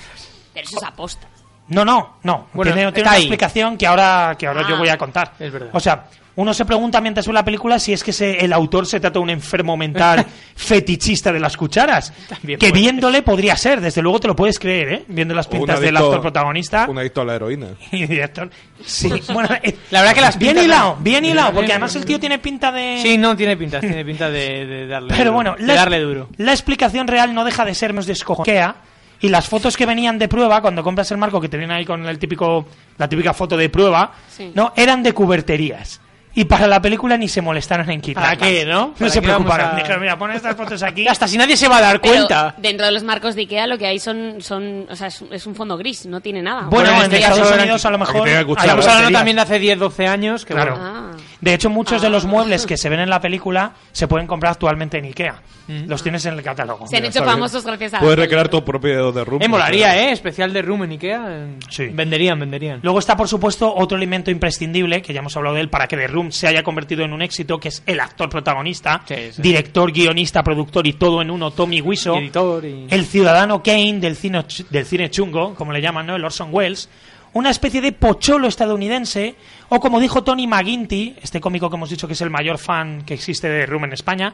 Pero 0.53 0.67
eso 0.69 0.77
es 0.79 0.85
aposta. 0.85 1.27
No, 1.69 1.85
no, 1.85 2.17
no. 2.23 2.47
Bueno, 2.53 2.73
tiene 2.73 2.89
una 2.89 3.11
ahí. 3.13 3.23
explicación 3.23 3.77
que 3.77 3.87
ahora, 3.87 4.37
que 4.39 4.47
ahora 4.47 4.63
Ah. 4.65 4.69
yo 4.71 4.77
voy 4.79 4.89
a 4.89 4.97
contar. 4.97 5.33
Es 5.39 5.53
verdad. 5.53 5.71
O 5.73 5.81
sea, 5.81 6.05
uno 6.37 6.53
se 6.53 6.65
pregunta 6.67 7.01
mientras 7.01 7.27
ve 7.27 7.33
la 7.33 7.45
película 7.45 7.79
si 7.79 7.93
es 7.95 8.05
que 8.05 8.13
se- 8.13 8.45
el 8.45 8.53
autor 8.53 8.87
se 8.87 9.01
trata 9.01 9.15
de 9.15 9.19
un 9.21 9.31
enfermo 9.31 9.75
mental 9.77 10.25
fetichista 10.55 11.33
de 11.33 11.41
las 11.41 11.57
cucharas. 11.57 12.13
También 12.29 12.59
que 12.59 12.69
puede 12.69 12.81
viéndole 12.83 13.23
podría 13.23 13.57
ser, 13.57 13.81
desde 13.81 14.03
luego 14.03 14.21
te 14.21 14.29
lo 14.29 14.37
puedes 14.37 14.59
creer, 14.59 14.93
¿eh? 14.93 15.05
Viendo 15.09 15.35
las 15.35 15.47
pintas 15.49 15.81
del 15.81 15.97
actor 15.97 16.21
protagonista. 16.21 16.87
Un 16.89 16.99
adicto 16.99 17.23
a 17.23 17.25
la 17.25 17.35
heroína. 17.37 17.69
Y 17.91 18.07
director. 18.07 18.51
Sí, 18.85 19.11
bueno, 19.33 19.49
eh, 19.63 19.77
La 19.91 20.01
verdad 20.03 20.15
que 20.15 20.21
las 20.21 20.39
bien 20.39 20.53
pintas- 20.57 20.65
hilado, 20.67 20.97
bien 21.01 21.25
hilado, 21.25 21.53
porque 21.53 21.73
además 21.73 21.97
el 21.97 22.05
tío 22.05 22.21
tiene 22.21 22.39
pinta 22.39 22.71
de. 22.71 22.99
Sí, 23.03 23.17
no, 23.19 23.35
tiene 23.37 23.57
pinta, 23.57 23.81
tiene 23.81 24.05
pinta 24.05 24.29
de, 24.31 24.67
de 24.67 24.87
darle 24.87 25.09
Pero 25.09 25.25
duro, 25.25 25.33
bueno, 25.33 25.57
de 25.59 25.65
la, 25.67 25.75
darle 25.75 26.01
duro. 26.01 26.29
la 26.37 26.53
explicación 26.53 27.09
real 27.09 27.35
no 27.35 27.45
deja 27.45 27.65
de 27.65 27.75
ser 27.75 27.93
más 27.93 28.07
descojonquea. 28.07 28.77
Y 29.21 29.29
las 29.29 29.49
fotos 29.49 29.77
que 29.77 29.87
venían 29.87 30.19
de 30.19 30.29
prueba, 30.29 30.61
cuando 30.61 30.83
compras 30.83 31.11
el 31.11 31.17
marco 31.19 31.41
que 31.41 31.49
te 31.49 31.57
viene 31.57 31.75
ahí 31.75 31.85
con 31.85 32.05
el 32.07 32.19
típico, 32.19 32.67
la 32.99 33.09
típica 33.09 33.33
foto 33.33 33.57
de 33.57 33.69
prueba, 33.69 34.13
Sí. 34.29 34.53
no, 34.55 34.73
eran 34.77 35.03
de 35.03 35.13
cuberterías. 35.13 36.01
Y 36.37 36.45
para 36.45 36.67
la 36.69 36.81
película 36.81 37.17
ni 37.17 37.29
se 37.29 37.41
molestaron 37.43 37.91
en 37.91 38.01
quitarlas. 38.01 38.37
¿Para 38.37 38.49
qué, 38.49 38.65
no? 38.65 38.89
No 38.89 38.93
¿Para 38.95 39.11
se 39.11 39.21
qué 39.21 39.27
vamos 39.27 39.47
preocuparon. 39.47 39.75
a- 39.75 39.81
Dijeron, 39.81 40.01
mira, 40.03 40.19
pon 40.19 40.31
estas 40.31 40.55
fotos 40.55 40.83
aquí. 40.83 41.09
Hasta 41.09 41.27
si 41.27 41.37
nadie 41.39 41.57
se 41.57 41.67
va 41.67 41.79
a 41.79 41.81
dar 41.81 42.01
Pero 42.01 42.15
cuenta. 42.15 42.55
dentro 42.59 42.85
de 42.87 42.93
los 42.93 43.03
marcos 43.03 43.35
de 43.35 43.41
Ikea 43.41 43.67
lo 43.67 43.79
que 43.79 43.87
hay 43.87 43.99
son, 43.99 44.37
son 44.41 44.87
o 44.91 44.95
sea, 44.95 45.09
es, 45.09 45.47
un 45.47 45.55
fondo 45.55 45.77
gris, 45.79 46.07
no 46.07 46.21
tiene 46.21 46.43
nada. 46.43 46.67
Bueno, 46.69 46.91
Bueno, 46.91 46.97
en 47.07 47.13
este 47.13 47.19
Estados 47.19 47.53
Unidos 47.59 47.85
a 47.87 47.91
lo 47.91 47.99
mejor. 47.99 48.29
Estamos 48.29 48.87
hablando 48.87 49.11
también 49.19 49.37
de 49.37 49.43
hace 49.43 49.59
10, 49.59 49.79
12 49.79 50.07
años. 50.07 50.45
Que 50.45 50.55
Claro. 50.55 50.77
bueno. 50.77 50.87
Ah. 50.87 51.17
De 51.41 51.55
hecho, 51.55 51.71
muchos 51.71 52.03
de 52.03 52.11
los 52.11 52.25
muebles 52.27 52.67
que 52.67 52.77
se 52.77 52.89
ven 52.91 53.01
en 53.01 53.09
la 53.11 53.21
película 53.21 53.73
se 53.93 54.07
pueden 54.07 54.27
comprar 54.27 54.53
actualmente 54.53 54.99
en 54.99 55.07
Ikea. 55.07 55.41
Los 55.89 56.01
tienes 56.03 56.25
en 56.27 56.35
el 56.35 56.43
catálogo. 56.45 56.87
Se 56.87 56.99
han 56.99 57.07
hecho 57.07 57.25
famosos 57.25 57.65
gracias 57.65 57.95
a... 57.95 57.99
Puedes 57.99 58.17
recrear 58.19 58.49
tu 58.49 58.65
propio 58.65 59.11
de 59.11 59.25
room. 59.25 59.43
Eh, 59.43 59.49
molaría, 59.49 59.97
¿eh? 59.99 60.13
Especial 60.13 60.53
de 60.53 60.63
Room 60.63 60.85
en 60.85 60.91
Ikea. 60.93 61.47
Sí. 61.69 61.87
Venderían, 61.93 62.39
venderían. 62.39 62.79
Luego 62.85 63.01
está, 63.01 63.17
por 63.17 63.27
supuesto, 63.27 63.75
otro 63.75 63.97
elemento 63.97 64.31
imprescindible, 64.31 65.03
que 65.03 65.13
ya 65.13 65.19
hemos 65.21 65.37
hablado 65.37 65.57
de 65.57 65.63
él, 65.63 65.69
para 65.69 65.89
que 65.89 65.97
The 65.97 66.07
Room 66.07 66.26
se 66.31 66.47
haya 66.49 66.63
convertido 66.63 67.05
en 67.05 67.13
un 67.13 67.23
éxito, 67.23 67.59
que 67.59 67.69
es 67.69 67.83
el 67.87 68.01
actor 68.01 68.29
protagonista, 68.29 69.03
Sí, 69.07 69.15
sí. 69.33 69.43
director, 69.43 69.93
guionista, 69.93 70.43
productor 70.43 70.87
y 70.87 70.93
todo 70.95 71.23
en 71.23 71.31
uno, 71.31 71.51
Tommy 71.51 71.81
Wiseau, 71.81 72.17
Y 72.17 72.25
editor 72.25 72.65
y- 72.65 72.87
el 72.91 73.05
ciudadano 73.07 73.63
Kane 73.63 74.01
del 74.01 74.17
cine, 74.17 74.39
ch- 74.41 74.67
del 74.69 74.85
cine 74.87 75.11
chungo, 75.11 75.55
como 75.55 75.73
le 75.73 75.81
llaman, 75.81 76.07
¿no? 76.07 76.17
El 76.17 76.25
Orson 76.25 76.49
Welles, 76.53 76.89
una 77.33 77.51
especie 77.51 77.81
de 77.83 77.93
pocholo 77.93 78.49
estadounidense, 78.49 79.35
o 79.69 79.79
como 79.81 80.01
dijo 80.01 80.23
Tony 80.25 80.47
McGuinty, 80.47 81.17
este 81.23 81.41
cómico 81.41 81.69
que 81.69 81.77
hemos 81.77 81.91
dicho 81.91 82.07
que 82.07 82.15
es 82.15 82.21
el 82.23 82.31
mayor 82.31 82.57
fan 82.59 83.03
que 83.05 83.15
existe 83.15 83.49
de 83.49 83.67
Room 83.67 83.85
en 83.85 83.93
España, 83.93 84.33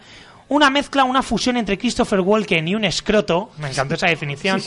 una 0.52 0.70
mezcla, 0.70 1.04
una 1.04 1.22
fusión 1.22 1.56
entre 1.56 1.78
Christopher 1.78 2.20
Walken 2.20 2.68
y 2.68 2.74
un 2.74 2.84
escroto, 2.84 3.50
me 3.58 3.70
encantó 3.70 3.94
esa 3.94 4.06
definición, 4.08 4.60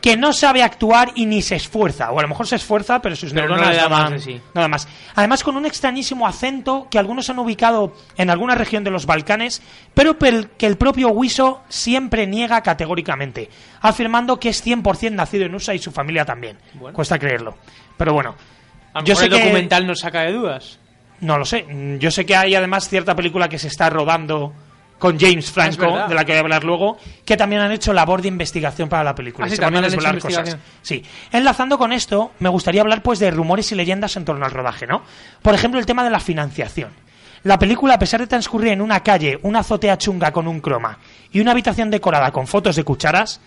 que 0.00 0.16
no 0.16 0.32
sabe 0.32 0.62
actuar 0.62 1.12
y 1.14 1.26
ni 1.26 1.42
se 1.42 1.56
esfuerza, 1.56 2.10
o 2.10 2.18
a 2.18 2.22
lo 2.22 2.28
mejor 2.28 2.46
se 2.46 2.56
esfuerza, 2.56 3.00
pero 3.02 3.14
sus 3.14 3.32
Pero 3.32 3.48
no 3.48 3.56
neuronas 3.56 3.76
le 3.76 3.82
da 3.82 3.88
más 3.88 4.22
sí. 4.22 4.40
nada 4.54 4.68
más. 4.68 4.88
Además 5.14 5.42
con 5.44 5.56
un 5.56 5.66
extrañísimo 5.66 6.26
acento 6.26 6.88
que 6.90 6.98
algunos 6.98 7.28
han 7.28 7.38
ubicado 7.38 7.94
en 8.16 8.30
alguna 8.30 8.54
región 8.54 8.84
de 8.84 8.90
los 8.90 9.04
Balcanes, 9.06 9.60
pero 9.94 10.16
que 10.18 10.66
el 10.66 10.76
propio 10.76 11.08
Wiso 11.10 11.60
siempre 11.68 12.26
niega 12.26 12.62
categóricamente, 12.62 13.50
afirmando 13.80 14.40
que 14.40 14.48
es 14.48 14.64
100% 14.64 15.12
nacido 15.12 15.44
en 15.44 15.54
USA 15.54 15.74
y 15.74 15.78
su 15.78 15.92
familia 15.92 16.24
también. 16.24 16.56
Bueno. 16.74 16.94
Cuesta 16.94 17.18
creerlo. 17.18 17.56
Pero 17.98 18.14
bueno, 18.14 18.34
A 18.94 19.00
lo 19.00 19.04
yo 19.04 19.12
mejor 19.12 19.16
sé 19.16 19.24
el 19.26 19.32
que 19.32 19.44
documental 19.44 19.86
nos 19.86 20.00
saca 20.00 20.22
de 20.22 20.32
dudas. 20.32 20.78
no 21.20 21.36
lo 21.38 21.44
sé. 21.44 21.66
Yo 22.00 22.10
sé 22.10 22.24
que 22.24 22.34
hay 22.34 22.54
además 22.54 22.88
cierta 22.88 23.14
película 23.14 23.48
que 23.48 23.58
se 23.58 23.68
está 23.68 23.90
rodando 23.90 24.52
con 25.02 25.18
James 25.18 25.50
Franco, 25.50 26.06
de 26.06 26.14
la 26.14 26.24
que 26.24 26.30
voy 26.30 26.36
a 26.36 26.40
hablar 26.42 26.62
luego, 26.62 26.96
que 27.24 27.36
también 27.36 27.60
han 27.60 27.72
hecho 27.72 27.92
labor 27.92 28.22
de 28.22 28.28
investigación 28.28 28.88
para 28.88 29.02
la 29.02 29.16
película. 29.16 29.46
Ah, 29.46 29.48
y 29.48 29.50
sí, 29.50 29.56
se 29.56 29.62
van 29.62 29.74
a 29.74 29.80
desvelar 29.80 30.16
cosas. 30.20 30.56
Sí. 30.80 31.02
Enlazando 31.32 31.76
con 31.76 31.92
esto, 31.92 32.30
me 32.38 32.48
gustaría 32.48 32.82
hablar 32.82 33.02
pues 33.02 33.18
de 33.18 33.28
rumores 33.32 33.72
y 33.72 33.74
leyendas 33.74 34.14
en 34.14 34.24
torno 34.24 34.44
al 34.44 34.52
rodaje, 34.52 34.86
¿no? 34.86 35.02
Por 35.42 35.56
ejemplo, 35.56 35.80
el 35.80 35.86
tema 35.86 36.04
de 36.04 36.10
la 36.10 36.20
financiación. 36.20 36.90
La 37.42 37.58
película, 37.58 37.94
a 37.94 37.98
pesar 37.98 38.20
de 38.20 38.28
transcurrir 38.28 38.70
en 38.70 38.80
una 38.80 39.00
calle, 39.00 39.40
una 39.42 39.58
azotea 39.58 39.98
chunga 39.98 40.30
con 40.30 40.46
un 40.46 40.60
croma 40.60 41.00
y 41.32 41.40
una 41.40 41.50
habitación 41.50 41.90
decorada 41.90 42.30
con 42.30 42.46
fotos 42.46 42.76
de 42.76 42.84
cucharas, 42.84 43.40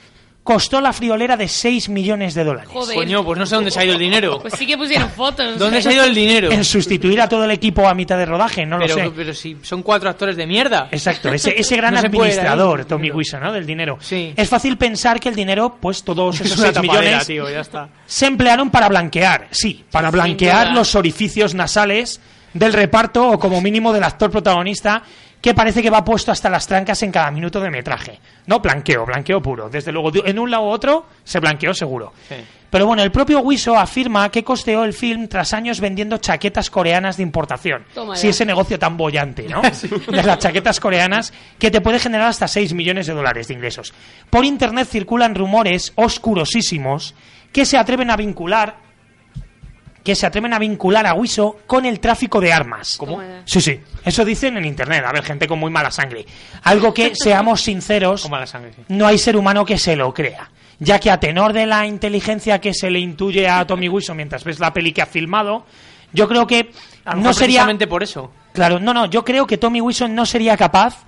costó 0.45 0.80
la 0.80 0.93
friolera 0.93 1.35
de 1.35 1.47
6 1.47 1.89
millones 1.89 2.35
de 2.35 2.43
dólares. 2.43 2.69
Joder. 2.72 2.95
Coño, 2.95 3.26
pues 3.26 3.39
no 3.39 3.47
sé 3.47 3.55
dónde 3.55 3.72
se 3.72 3.80
ha 3.80 3.84
ido 3.84 3.93
el 3.93 3.99
dinero. 3.99 4.39
Pues 4.39 4.53
sí 4.53 4.67
que 4.67 4.77
pusieron 4.77 5.09
fotos. 5.09 5.57
¿Dónde 5.57 5.81
se 5.81 5.89
ha 5.89 5.93
ido 5.93 6.03
el 6.05 6.13
dinero? 6.13 6.51
En 6.51 6.63
sustituir 6.63 7.19
a 7.19 7.27
todo 7.27 7.45
el 7.45 7.51
equipo 7.51 7.88
a 7.88 7.95
mitad 7.95 8.15
de 8.15 8.27
rodaje, 8.27 8.63
no 8.63 8.77
lo 8.77 8.88
sé. 8.88 9.11
pero 9.15 9.34
si 9.34 9.57
son 9.63 9.81
cuatro 9.81 10.07
actores 10.07 10.38
de 10.38 10.45
mierda. 10.45 10.88
Exacto, 10.91 11.34
ese, 11.34 11.55
ese 11.59 11.76
gran 11.76 11.95
No 11.95 12.01
se 12.01 12.11
puede 12.11 12.30
administrador, 12.30 12.81
ahí. 12.81 12.85
Tommy 12.85 13.09
Wiseau, 13.11 13.41
¿no? 13.41 13.51
Del 13.51 13.65
dinero. 13.65 13.97
Sí. 13.99 14.34
Es 14.38 14.47
fácil 14.47 14.77
pensar 14.77 15.19
que 15.19 15.30
el 15.30 15.35
dinero, 15.35 15.77
pues 15.81 16.03
todos 16.03 16.35
Es 16.39 16.45
esos 16.45 16.59
una 16.59 16.67
6 16.67 16.76
tapadera, 16.76 17.01
millones, 17.01 17.27
tío, 17.27 17.49
ya 17.49 17.61
está. 17.61 17.89
se 18.05 18.27
emplearon 18.27 18.69
para 18.69 18.88
blanquear, 18.88 19.47
sí, 19.49 19.84
para 19.89 20.11
blanquear 20.11 20.73
los 20.73 20.93
orificios 20.93 21.55
nasales 21.55 22.22
del 22.53 22.72
reparto 22.72 23.31
o 23.31 23.39
como 23.39 23.61
mínimo 23.61 23.91
del 23.91 24.03
actor 24.03 24.30
protagonista 24.30 25.01
que 25.41 25.53
parece 25.53 25.82
que 25.82 25.90
va 25.90 26.03
puesto 26.03 26.32
hasta 26.32 26.49
las 26.49 26.68
trancas 26.68 27.02
en 27.03 27.12
cada 27.12 27.30
minuto 27.32 27.60
de 27.60 27.70
metraje. 27.70 28.20
No, 28.48 28.60
blanqueo, 28.60 29.06
blanqueo 29.06 29.41
puro. 29.41 29.70
Desde 29.70 29.91
luego, 29.91 30.12
en 30.26 30.40
un 30.40 30.49
lado 30.49 30.64
u 30.64 30.68
otro 30.68 31.06
se 31.24 31.40
blanqueó 31.40 31.74
seguro. 31.74 32.14
Pero 32.70 32.88
bueno, 32.88 33.03
el 33.03 33.12
propio 33.12 33.40
Wiso 33.40 33.78
afirma 33.78 34.30
que 34.30 34.44
costeó 34.44 34.84
el 34.84 34.94
film 34.94 35.28
tras 35.28 35.53
años 35.53 35.80
vendiendo 35.80 36.18
chaquetas 36.18 36.70
coreanas 36.70 37.16
de 37.16 37.24
importación. 37.24 37.86
Toma 37.94 38.16
si 38.16 38.28
ese 38.28 38.45
negocio 38.45 38.78
tan 38.78 38.98
bollante, 38.98 39.48
¿no? 39.48 39.62
De 40.07 40.24
las 40.24 40.40
chaquetas 40.40 40.80
coreanas 40.80 41.32
que 41.57 41.72
te 41.72 41.80
puede 41.80 41.99
generar 41.99 42.28
hasta 42.28 42.48
6 42.48 42.74
millones 42.74 43.07
de 43.07 43.14
dólares 43.14 43.48
de 43.48 43.53
ingresos. 43.53 43.94
Por 44.30 44.44
internet 44.44 44.90
circulan 44.90 45.36
rumores 45.36 45.94
oscurosísimos 45.95 47.16
que 47.53 47.66
se 47.66 47.78
atreven 47.78 48.12
a 48.12 48.18
vincular 48.18 48.85
que 50.06 50.15
se 50.15 50.27
atreven 50.27 50.53
a 50.53 50.60
vincular 50.60 51.07
a 51.07 51.15
Wiso 51.15 51.57
con 51.65 51.86
el 51.86 51.99
tráfico 51.99 52.40
de 52.40 52.53
armas. 52.53 52.95
¿Cómo? 52.95 53.19
Sí, 53.44 53.60
sí. 53.60 53.82
Eso 54.06 54.23
dicen 54.23 54.56
en 54.56 54.64
internet. 54.64 55.03
A 55.03 55.11
ver, 55.11 55.23
gente 55.23 55.48
con 55.48 55.60
muy 55.60 55.72
mala 55.72 55.90
sangre. 55.90 56.26
Algo 56.64 56.94
que, 56.94 57.14
seamos 57.15 57.61
sinceros, 57.61 58.22
Con 58.22 58.32
mala 58.32 58.45
sangre, 58.45 58.72
sí. 58.76 58.84
no 58.90 59.07
hay 59.07 59.18
ser 59.18 59.36
humano 59.36 59.65
que 59.65 59.80
se 59.80 59.95
lo 59.95 60.14
crea. 60.14 60.52
Ya 60.80 60.99
que 60.99 61.10
a 61.10 61.19
tenor 61.19 61.53
de 61.53 61.65
la 61.65 61.88
inteligencia 61.88 62.61
que 62.61 62.73
se 62.73 62.91
le 62.91 62.99
intuye 62.99 63.49
a 63.49 63.65
Tommy 63.65 63.90
Wiseau 63.90 64.15
mientras 64.15 64.44
ves 64.44 64.60
la 64.60 64.72
peli 64.72 64.94
que 64.94 65.02
ha 65.02 65.07
filmado, 65.07 65.65
yo 66.14 66.27
creo 66.27 66.45
que 66.45 66.69
A 67.03 67.11
lo 67.11 67.15
no 67.15 67.22
mejor 67.22 67.34
sería... 67.34 67.60
precisamente 67.61 67.88
por 67.88 68.03
eso. 68.03 68.32
Claro, 68.53 68.80
no, 68.80 68.94
no, 68.94 69.07
yo 69.07 69.26
creo 69.26 69.48
que 69.48 69.57
Tommy 69.57 69.82
Wiseau 69.82 70.07
no 70.07 70.26
sería 70.26 70.56
capaz 70.56 71.03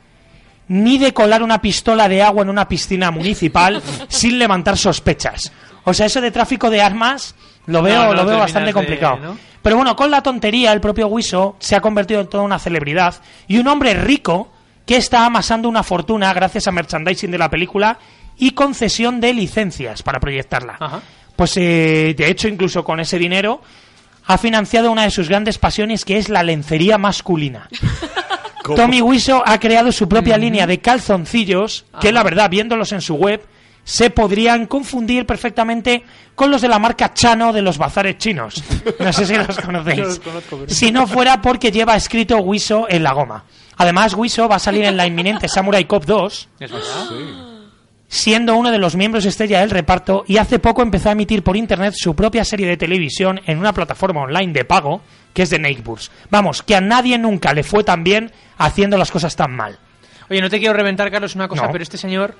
ni 0.69 0.97
de 0.97 1.13
colar 1.13 1.43
una 1.43 1.61
pistola 1.61 2.09
de 2.09 2.23
agua 2.23 2.41
en 2.41 2.49
una 2.49 2.67
piscina 2.67 3.11
municipal 3.11 3.81
sin 4.09 4.39
levantar 4.39 4.75
sospechas. 4.75 5.51
O 5.83 5.93
sea, 5.93 6.07
eso 6.07 6.19
de 6.19 6.31
tráfico 6.31 6.69
de 6.71 6.81
armas 6.81 7.35
lo 7.67 7.81
veo, 7.81 7.95
No, 8.03 8.05
no 8.07 8.13
lo 8.13 8.25
veo 8.25 8.39
bastante 8.39 8.67
de- 8.67 8.73
complicado. 8.73 9.17
¿no? 9.17 9.37
Pero 9.61 9.75
bueno, 9.77 9.95
con 9.95 10.09
la 10.11 10.21
tontería, 10.23 10.71
el 10.73 10.81
propio 10.81 11.07
Wiseau 11.07 11.55
se 11.59 11.75
ha 11.75 11.81
convertido 11.81 12.21
en 12.21 12.27
toda 12.27 12.43
una 12.43 12.57
celebridad 12.59 13.15
y 13.47 13.57
un 13.59 13.67
hombre 13.67 13.93
rico 13.93 14.51
que 14.85 14.95
está 14.97 15.25
amasando 15.25 15.67
una 15.67 15.83
fortuna 15.83 16.33
gracias 16.33 16.67
a 16.67 16.71
merchandising 16.71 17.29
de 17.31 17.37
la 17.37 17.49
película 17.49 17.99
y 18.37 18.51
concesión 18.51 19.19
de 19.19 19.33
licencias 19.33 20.01
para 20.03 20.19
proyectarla. 20.19 21.01
Pues 21.35 21.57
eh, 21.57 22.15
de 22.17 22.29
hecho, 22.29 22.47
incluso 22.47 22.83
con 22.83 22.99
ese 22.99 23.19
dinero 23.19 23.61
ha 24.25 24.37
financiado 24.37 24.91
una 24.91 25.03
de 25.03 25.11
sus 25.11 25.27
grandes 25.27 25.57
pasiones 25.57 26.05
que 26.05 26.17
es 26.17 26.29
la 26.29 26.43
lencería 26.43 26.97
masculina. 26.97 27.67
Tommy 28.75 29.01
Wiseau 29.01 29.41
ha 29.45 29.59
creado 29.59 29.91
su 29.91 30.07
propia 30.09 30.37
línea 30.37 30.67
de 30.67 30.79
calzoncillos 30.79 31.85
que 32.01 32.11
la 32.11 32.23
verdad, 32.23 32.49
viéndolos 32.49 32.91
en 32.91 33.01
su 33.01 33.15
web, 33.15 33.41
se 33.89 34.09
podrían 34.09 34.65
confundir 34.65 35.25
perfectamente 35.25 36.03
con 36.35 36.51
los 36.51 36.61
de 36.61 36.67
la 36.67 36.77
marca 36.77 37.13
Chano 37.13 37.53
de 37.53 37.61
los 37.61 37.77
bazares 37.77 38.17
chinos. 38.17 38.61
No 38.99 39.13
sé 39.13 39.25
si 39.25 39.33
los 39.33 39.57
conocéis. 39.65 39.97
No 39.99 40.03
los 40.07 40.19
conozco, 40.19 40.57
pero- 40.57 40.69
Si 40.73 40.91
no 40.91 41.07
fuera 41.07 41.41
porque 41.41 41.71
lleva 41.71 41.95
escrito 41.95 42.37
Wiseau 42.39 42.85
en 42.89 43.01
la 43.01 43.13
goma. 43.13 43.45
Además, 43.77 44.13
Wiseau 44.13 44.49
va 44.49 44.57
a 44.57 44.59
salir 44.59 44.83
en 44.83 44.97
la 44.97 45.07
inminente 45.07 45.47
Samurai 45.47 45.85
Cop 45.85 46.03
2, 46.03 46.49
¿Es 46.59 46.69
verdad? 46.71 46.85
siendo 48.09 48.55
uno 48.55 48.71
de 48.71 48.77
los 48.77 48.95
miembros 48.95 49.25
estrella 49.25 49.59
del 49.61 49.69
reparto 49.69 50.23
y 50.27 50.35
hace 50.37 50.59
poco 50.59 50.81
empezó 50.81 51.09
a 51.09 51.11
emitir 51.13 51.43
por 51.43 51.55
internet 51.55 51.93
su 51.95 52.13
propia 52.15 52.43
serie 52.43 52.67
de 52.67 52.75
televisión 52.77 53.39
en 53.45 53.57
una 53.57 53.71
plataforma 53.73 54.21
online 54.21 54.51
de 54.53 54.65
pago 54.65 55.01
que 55.33 55.43
es 55.43 55.49
de 55.49 55.59
Neighbors. 55.59 56.11
Vamos, 56.29 56.61
que 56.61 56.75
a 56.75 56.81
nadie 56.81 57.17
nunca 57.17 57.53
le 57.53 57.63
fue 57.63 57.83
tan 57.83 58.03
bien 58.03 58.31
haciendo 58.57 58.97
las 58.97 59.11
cosas 59.11 59.35
tan 59.35 59.55
mal. 59.55 59.77
Oye, 60.29 60.41
no 60.41 60.49
te 60.49 60.59
quiero 60.59 60.73
reventar, 60.73 61.09
Carlos, 61.09 61.35
una 61.35 61.47
cosa, 61.47 61.63
No. 61.67 61.71
pero 61.71 61.83
este 61.83 61.97
señor, 61.97 62.35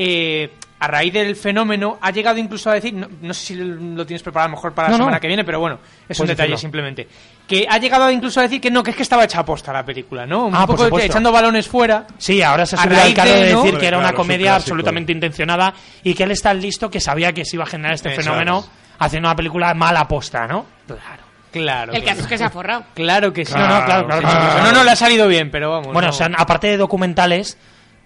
eh, 0.00 0.52
a 0.80 0.86
raíz 0.86 1.12
del 1.12 1.34
fenómeno, 1.34 1.98
ha 2.00 2.12
llegado 2.12 2.38
incluso 2.38 2.70
a 2.70 2.74
decir, 2.74 2.94
no, 2.94 3.08
no 3.20 3.34
sé 3.34 3.46
si 3.46 3.54
lo 3.56 4.06
tienes 4.06 4.22
preparado 4.22 4.50
mejor 4.52 4.72
para 4.74 4.86
No, 4.88 4.92
la 4.92 4.98
no. 4.98 5.04
semana 5.06 5.18
que 5.20 5.26
viene, 5.26 5.44
pero 5.44 5.58
bueno, 5.58 5.80
es 6.08 6.16
un 6.20 6.24
Puedes 6.26 6.36
detalle 6.36 6.50
decirlo. 6.52 6.58
simplemente. 6.58 7.08
Que 7.48 7.66
ha 7.68 7.78
llegado 7.78 8.08
incluso 8.12 8.38
a 8.38 8.44
decir 8.44 8.60
que 8.60 8.70
no, 8.70 8.84
que 8.84 8.90
es 8.90 8.96
que 8.96 9.02
estaba 9.02 9.24
hecha 9.24 9.40
a 9.40 9.44
posta 9.44 9.72
la 9.72 9.84
película, 9.84 10.24
¿no? 10.24 10.46
Un 10.46 10.54
Ah, 10.54 10.68
poco 10.68 10.88
de- 10.88 11.06
echando 11.06 11.32
balones 11.32 11.66
fuera. 11.66 12.06
Sí, 12.16 12.40
ahora 12.42 12.64
se 12.64 12.76
ha 12.76 12.82
subido 12.84 13.02
al 13.02 13.12
carro 13.14 13.30
de, 13.30 13.44
de 13.46 13.52
¿no? 13.54 13.62
decir 13.64 13.78
que 13.80 13.86
era 13.88 13.96
una 13.98 14.04
Claro, 14.10 14.14
es 14.14 14.20
un 14.20 14.24
comedia 14.24 14.50
clásico. 14.52 14.62
absolutamente 14.74 15.10
intencionada 15.12 15.74
y 16.04 16.14
que 16.14 16.22
él 16.22 16.30
es 16.30 16.42
tan 16.42 16.60
listo 16.60 16.88
que 16.88 17.00
sabía 17.00 17.32
que 17.32 17.44
se 17.44 17.56
iba 17.56 17.64
a 17.64 17.66
generar 17.66 17.94
este 17.94 18.12
Eso 18.12 18.22
fenómeno 18.22 18.60
es. 18.60 18.70
haciendo 19.00 19.28
una 19.28 19.34
película 19.36 19.74
mala 19.74 20.00
aposta, 20.02 20.46
¿no? 20.46 20.64
Claro. 20.86 21.24
Claro. 21.50 21.92
El 21.92 22.02
claro. 22.02 22.06
caso 22.14 22.20
es 22.20 22.26
que 22.28 22.38
se 22.38 22.44
ha 22.44 22.50
forrado. 22.50 22.84
Claro 22.94 23.32
que 23.32 23.44
sí. 23.44 23.54
No, 23.54 23.60
no, 23.66 23.84
claro, 23.84 24.06
claro, 24.06 24.20
Sí, 24.20 24.26
claro, 24.26 24.40
sí, 24.42 24.46
sí. 24.46 24.52
claro. 24.52 24.64
No, 24.70 24.72
no, 24.78 24.84
le 24.84 24.90
ha 24.92 24.96
salido 24.96 25.26
bien, 25.26 25.50
pero 25.50 25.70
vamos. 25.70 25.92
Bueno, 25.92 26.08
no. 26.08 26.14
o 26.14 26.16
sea, 26.16 26.30
aparte 26.36 26.66
de 26.68 26.76
documentales, 26.76 27.56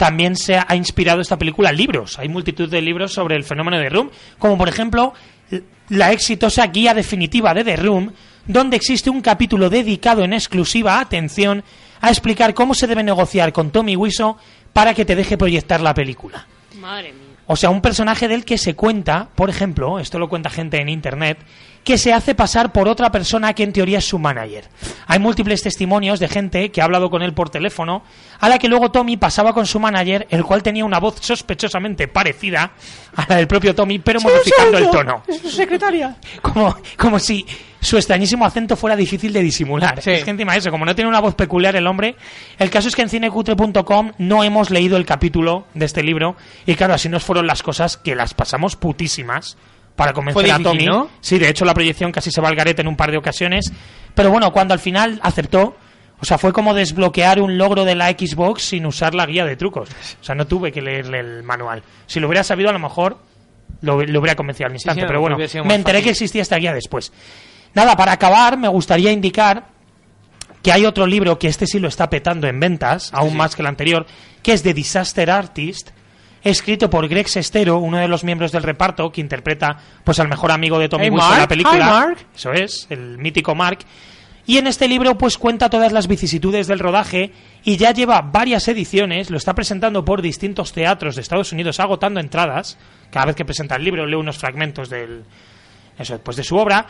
también 0.02 0.34
se 0.34 0.56
ha 0.56 0.74
inspirado 0.74 1.20
esta 1.20 1.38
película 1.38 1.70
en 1.70 1.76
libros. 1.76 2.18
Hay 2.18 2.28
multitud 2.28 2.68
de 2.68 2.82
libros 2.82 3.12
sobre 3.12 3.36
el 3.36 3.44
fenómeno 3.44 3.78
de 3.78 3.88
Room, 3.88 4.10
como 4.36 4.58
por 4.58 4.68
ejemplo 4.68 5.14
la 5.90 6.10
exitosa 6.10 6.66
guía 6.66 6.92
definitiva 6.92 7.54
de 7.54 7.62
The 7.62 7.76
Room, 7.76 8.12
donde 8.44 8.76
existe 8.76 9.10
un 9.10 9.20
capítulo 9.20 9.70
dedicado 9.70 10.24
en 10.24 10.32
exclusiva, 10.32 10.98
atención, 10.98 11.62
a 12.00 12.08
explicar 12.08 12.52
cómo 12.52 12.74
se 12.74 12.88
debe 12.88 13.04
negociar 13.04 13.52
con 13.52 13.70
Tommy 13.70 13.94
Wiseau 13.94 14.38
para 14.72 14.92
que 14.92 15.04
te 15.04 15.14
deje 15.14 15.38
proyectar 15.38 15.80
la 15.80 15.94
película. 15.94 16.48
Madre 16.80 17.12
mía. 17.12 17.36
O 17.46 17.54
sea, 17.54 17.70
un 17.70 17.80
personaje 17.80 18.26
del 18.26 18.44
que 18.44 18.58
se 18.58 18.74
cuenta, 18.74 19.28
por 19.36 19.50
ejemplo, 19.50 20.00
esto 20.00 20.18
lo 20.18 20.28
cuenta 20.28 20.50
gente 20.50 20.80
en 20.80 20.88
internet, 20.88 21.38
que 21.84 21.98
se 21.98 22.12
hace 22.12 22.34
pasar 22.34 22.72
por 22.72 22.88
otra 22.88 23.10
persona 23.10 23.54
que 23.54 23.62
en 23.62 23.72
teoría 23.72 23.98
es 23.98 24.06
su 24.06 24.18
manager. 24.18 24.68
Hay 25.06 25.18
múltiples 25.18 25.62
testimonios 25.62 26.20
de 26.20 26.28
gente 26.28 26.70
que 26.70 26.80
ha 26.80 26.84
hablado 26.84 27.10
con 27.10 27.22
él 27.22 27.34
por 27.34 27.50
teléfono, 27.50 28.02
a 28.38 28.48
la 28.48 28.58
que 28.58 28.68
luego 28.68 28.90
Tommy 28.90 29.16
pasaba 29.16 29.52
con 29.52 29.66
su 29.66 29.80
manager, 29.80 30.26
el 30.30 30.44
cual 30.44 30.62
tenía 30.62 30.84
una 30.84 31.00
voz 31.00 31.16
sospechosamente 31.20 32.08
parecida 32.08 32.72
a 33.16 33.26
la 33.28 33.36
del 33.36 33.46
propio 33.46 33.74
Tommy, 33.74 33.98
pero 33.98 34.20
modificando 34.20 34.78
el 34.78 34.90
tono. 34.90 35.22
Es 35.26 35.40
su 35.40 35.50
secretaria. 35.50 36.16
Como, 36.40 36.76
como 36.96 37.18
si 37.18 37.44
su 37.80 37.96
extrañísimo 37.96 38.46
acento 38.46 38.76
fuera 38.76 38.94
difícil 38.94 39.32
de 39.32 39.42
disimular. 39.42 40.00
Sí. 40.00 40.12
Es 40.12 40.24
que 40.24 40.30
encima 40.30 40.56
eso, 40.56 40.70
como 40.70 40.84
no 40.84 40.94
tiene 40.94 41.08
una 41.08 41.20
voz 41.20 41.34
peculiar 41.34 41.74
el 41.74 41.86
hombre, 41.88 42.14
el 42.58 42.70
caso 42.70 42.88
es 42.88 42.94
que 42.94 43.02
en 43.02 43.08
cinecutre.com 43.08 44.12
no 44.18 44.44
hemos 44.44 44.70
leído 44.70 44.96
el 44.96 45.04
capítulo 45.04 45.66
de 45.74 45.84
este 45.84 46.02
libro 46.04 46.36
y 46.64 46.76
claro, 46.76 46.94
así 46.94 47.08
nos 47.08 47.24
fueron 47.24 47.46
las 47.48 47.62
cosas 47.62 47.96
que 47.96 48.14
las 48.14 48.34
pasamos 48.34 48.76
putísimas 48.76 49.56
para 49.96 50.12
convencer 50.12 50.50
a 50.50 50.58
Tommy. 50.58 50.86
¿no? 50.86 51.08
Sí, 51.20 51.38
de 51.38 51.48
hecho 51.48 51.64
la 51.64 51.74
proyección 51.74 52.12
casi 52.12 52.30
se 52.30 52.40
va 52.40 52.48
al 52.48 52.56
garete 52.56 52.82
en 52.82 52.88
un 52.88 52.96
par 52.96 53.10
de 53.10 53.18
ocasiones, 53.18 53.72
pero 54.14 54.30
bueno, 54.30 54.52
cuando 54.52 54.74
al 54.74 54.80
final 54.80 55.20
aceptó, 55.22 55.76
o 56.20 56.24
sea, 56.24 56.38
fue 56.38 56.52
como 56.52 56.74
desbloquear 56.74 57.40
un 57.40 57.58
logro 57.58 57.84
de 57.84 57.94
la 57.94 58.10
Xbox 58.10 58.62
sin 58.62 58.86
usar 58.86 59.14
la 59.14 59.26
guía 59.26 59.44
de 59.44 59.56
trucos. 59.56 59.88
O 60.20 60.24
sea, 60.24 60.34
no 60.34 60.46
tuve 60.46 60.70
que 60.70 60.80
leerle 60.80 61.20
el 61.20 61.42
manual. 61.42 61.82
Si 62.06 62.20
lo 62.20 62.28
hubiera 62.28 62.44
sabido, 62.44 62.70
a 62.70 62.72
lo 62.72 62.78
mejor 62.78 63.18
lo, 63.80 64.02
lo 64.02 64.20
hubiera 64.20 64.36
convencido 64.36 64.68
al 64.68 64.72
instante, 64.72 65.00
sí, 65.00 65.06
pero 65.06 65.20
bueno, 65.20 65.36
me 65.36 65.74
enteré 65.74 65.98
fácil. 65.98 66.04
que 66.04 66.10
existía 66.10 66.42
esta 66.42 66.56
guía 66.56 66.72
después. 66.72 67.12
Nada, 67.74 67.96
para 67.96 68.12
acabar, 68.12 68.56
me 68.56 68.68
gustaría 68.68 69.10
indicar 69.10 69.64
que 70.62 70.72
hay 70.72 70.84
otro 70.86 71.06
libro 71.06 71.38
que 71.38 71.48
este 71.48 71.66
sí 71.66 71.80
lo 71.80 71.88
está 71.88 72.08
petando 72.08 72.46
en 72.46 72.60
ventas, 72.60 73.10
aún 73.12 73.36
más 73.36 73.56
que 73.56 73.62
el 73.62 73.66
anterior, 73.66 74.06
que 74.42 74.52
es 74.52 74.62
The 74.62 74.74
Disaster 74.74 75.30
Artist, 75.30 75.90
escrito 76.42 76.90
por 76.90 77.08
Greg 77.08 77.28
Sestero, 77.28 77.78
uno 77.78 77.98
de 77.98 78.08
los 78.08 78.24
miembros 78.24 78.52
del 78.52 78.62
reparto, 78.62 79.10
que 79.10 79.20
interpreta 79.20 79.76
pues 80.04 80.18
al 80.20 80.28
mejor 80.28 80.50
amigo 80.50 80.78
de 80.78 80.88
Tommy 80.88 81.04
Hey, 81.04 81.10
Wiseau 81.10 81.32
en 81.32 81.38
la 81.38 81.48
película. 81.48 81.76
Hi, 81.76 81.90
Mark. 81.90 82.18
Eso 82.34 82.52
es, 82.52 82.86
el 82.90 83.18
mítico 83.18 83.54
Mark. 83.54 83.80
Y 84.44 84.58
en 84.58 84.66
este 84.66 84.88
libro 84.88 85.16
pues 85.16 85.38
cuenta 85.38 85.70
todas 85.70 85.92
las 85.92 86.08
vicisitudes 86.08 86.66
del 86.66 86.80
rodaje 86.80 87.30
y 87.62 87.76
ya 87.76 87.92
lleva 87.92 88.22
varias 88.22 88.66
ediciones, 88.66 89.30
lo 89.30 89.36
está 89.36 89.54
presentando 89.54 90.04
por 90.04 90.20
distintos 90.20 90.72
teatros 90.72 91.14
de 91.14 91.22
Estados 91.22 91.52
Unidos 91.52 91.78
agotando 91.78 92.18
entradas, 92.18 92.76
cada 93.10 93.26
vez 93.26 93.36
que 93.36 93.44
presenta 93.44 93.76
el 93.76 93.84
libro 93.84 94.04
leo 94.04 94.18
unos 94.18 94.38
fragmentos 94.38 94.90
del 94.90 95.22
eso 95.96 96.18
pues 96.18 96.36
de 96.36 96.42
su 96.42 96.56
obra, 96.56 96.86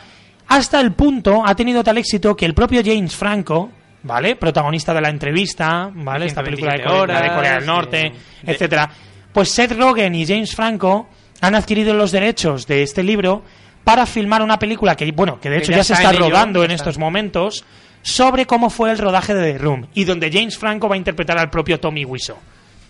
hasta 0.47 0.81
el 0.81 0.93
punto 0.93 1.43
ha 1.45 1.55
tenido 1.55 1.83
tal 1.83 1.99
éxito 1.99 2.35
que 2.35 2.45
el 2.45 2.55
propio 2.55 2.81
James 2.83 3.15
Franco, 3.15 3.69
¿vale? 4.01 4.35
Protagonista 4.35 4.93
de 4.93 5.01
la 5.01 5.09
entrevista, 5.09 5.91
¿vale? 5.93 6.25
Esta 6.25 6.41
película 6.41 6.71
de 6.71 6.79
127 6.79 6.99
Corea, 6.99 7.19
la 7.19 7.27
de 7.27 7.35
Corea 7.35 7.55
del 7.55 7.65
Norte, 7.65 8.11
etcétera. 8.43 8.89
Pues 9.33 9.49
Seth 9.49 9.71
Rogen 9.73 10.15
y 10.15 10.25
James 10.25 10.55
Franco 10.55 11.07
han 11.41 11.55
adquirido 11.55 11.93
los 11.93 12.11
derechos 12.11 12.67
de 12.67 12.83
este 12.83 13.03
libro 13.03 13.43
para 13.83 14.05
filmar 14.05 14.41
una 14.41 14.59
película 14.59 14.95
que, 14.95 15.11
bueno, 15.11 15.39
que 15.41 15.49
de 15.49 15.57
Que 15.57 15.63
hecho 15.63 15.71
ya 15.71 15.77
ya, 15.79 15.83
se 15.83 15.93
está 15.93 16.03
está 16.03 16.15
en 16.15 16.21
ello, 16.23 16.29
rodando 16.31 16.63
en 16.63 16.71
está. 16.71 16.83
estos 16.83 16.97
momentos 16.97 17.65
sobre 18.01 18.45
cómo 18.45 18.69
fue 18.69 18.91
el 18.91 18.97
rodaje 18.97 19.33
de 19.33 19.53
The 19.53 19.57
Room 19.59 19.87
y 19.93 20.03
donde 20.05 20.31
James 20.31 20.57
Franco 20.57 20.87
va 20.87 20.95
a 20.95 20.97
interpretar 20.97 21.37
al 21.37 21.49
propio 21.49 21.79
Tommy 21.79 22.05
Wiseau. 22.05 22.37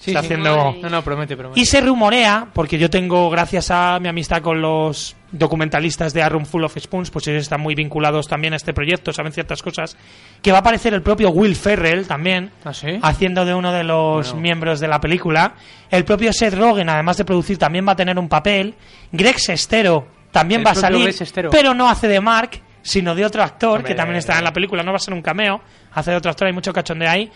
Sí, 0.03 0.11
está 0.11 0.19
sí. 0.19 0.25
haciendo 0.25 0.75
No, 0.81 0.89
no, 0.89 1.01
promete, 1.01 1.37
promete. 1.37 1.57
y 1.61 1.65
se 1.65 1.79
rumorea, 1.79 2.47
porque 2.51 2.77
yo 2.77 2.89
tengo, 2.89 3.29
gracias 3.29 3.71
a 3.71 3.99
mi 4.01 4.09
amistad 4.09 4.41
con 4.41 4.61
los 4.61 5.15
documentalistas 5.31 6.13
de 6.13 6.21
A 6.21 6.27
Room 6.27 6.45
Full 6.45 6.65
of 6.65 6.77
Spoons, 6.77 7.09
pues 7.09 7.25
ellos 7.27 7.43
están 7.43 7.61
muy 7.61 7.73
vinculados 7.73 8.27
también 8.27 8.51
a 8.53 8.57
este 8.57 8.73
proyecto, 8.73 9.13
saben 9.13 9.31
ciertas 9.31 9.61
cosas, 9.63 9.95
que 10.41 10.51
va 10.51 10.57
a 10.57 10.59
aparecer 10.61 10.93
el 10.93 11.01
propio 11.01 11.29
Will 11.29 11.55
Ferrell 11.55 12.05
también, 12.05 12.51
¿Ah, 12.65 12.73
sí? 12.73 12.99
haciendo 13.01 13.45
de 13.45 13.53
uno 13.53 13.71
de 13.71 13.85
los 13.85 14.35
miembros 14.35 14.81
de 14.81 14.89
la 14.89 14.99
película. 14.99 15.53
El 15.89 16.03
propio 16.03 16.33
Seth 16.33 16.55
Rogen, 16.55 16.89
además 16.89 17.15
de 17.17 17.23
producir, 17.23 17.57
también 17.57 17.87
va 17.87 17.93
a 17.93 17.95
tener 17.95 18.19
un 18.19 18.27
papel. 18.27 18.73
Greg 19.11 19.39
Sestero 19.39 20.05
también 20.31 20.59
El 20.61 20.67
va 20.67 20.71
a 20.71 20.75
salir, 20.75 21.15
pero 21.49 21.73
no 21.73 21.87
hace 21.89 22.09
de 22.09 22.19
Mark, 22.19 22.59
sino 22.81 23.15
de 23.15 23.25
otro 23.25 23.41
actor 23.41 23.77
Hombre. 23.77 23.87
que 23.87 23.95
también 23.95 24.17
está 24.17 24.37
en 24.37 24.43
la 24.43 24.51
película, 24.51 24.83
no 24.83 24.91
va 24.91 24.97
a 24.97 24.99
ser 24.99 25.13
un 25.13 25.21
cameo, 25.21 25.61
hace 25.93 26.11
de 26.11 26.17
otro 26.17 26.29
actor, 26.31 26.47
hay 26.47 26.53
mucho 26.53 26.73
cachondeo 26.73 27.09
ahí. 27.09 27.31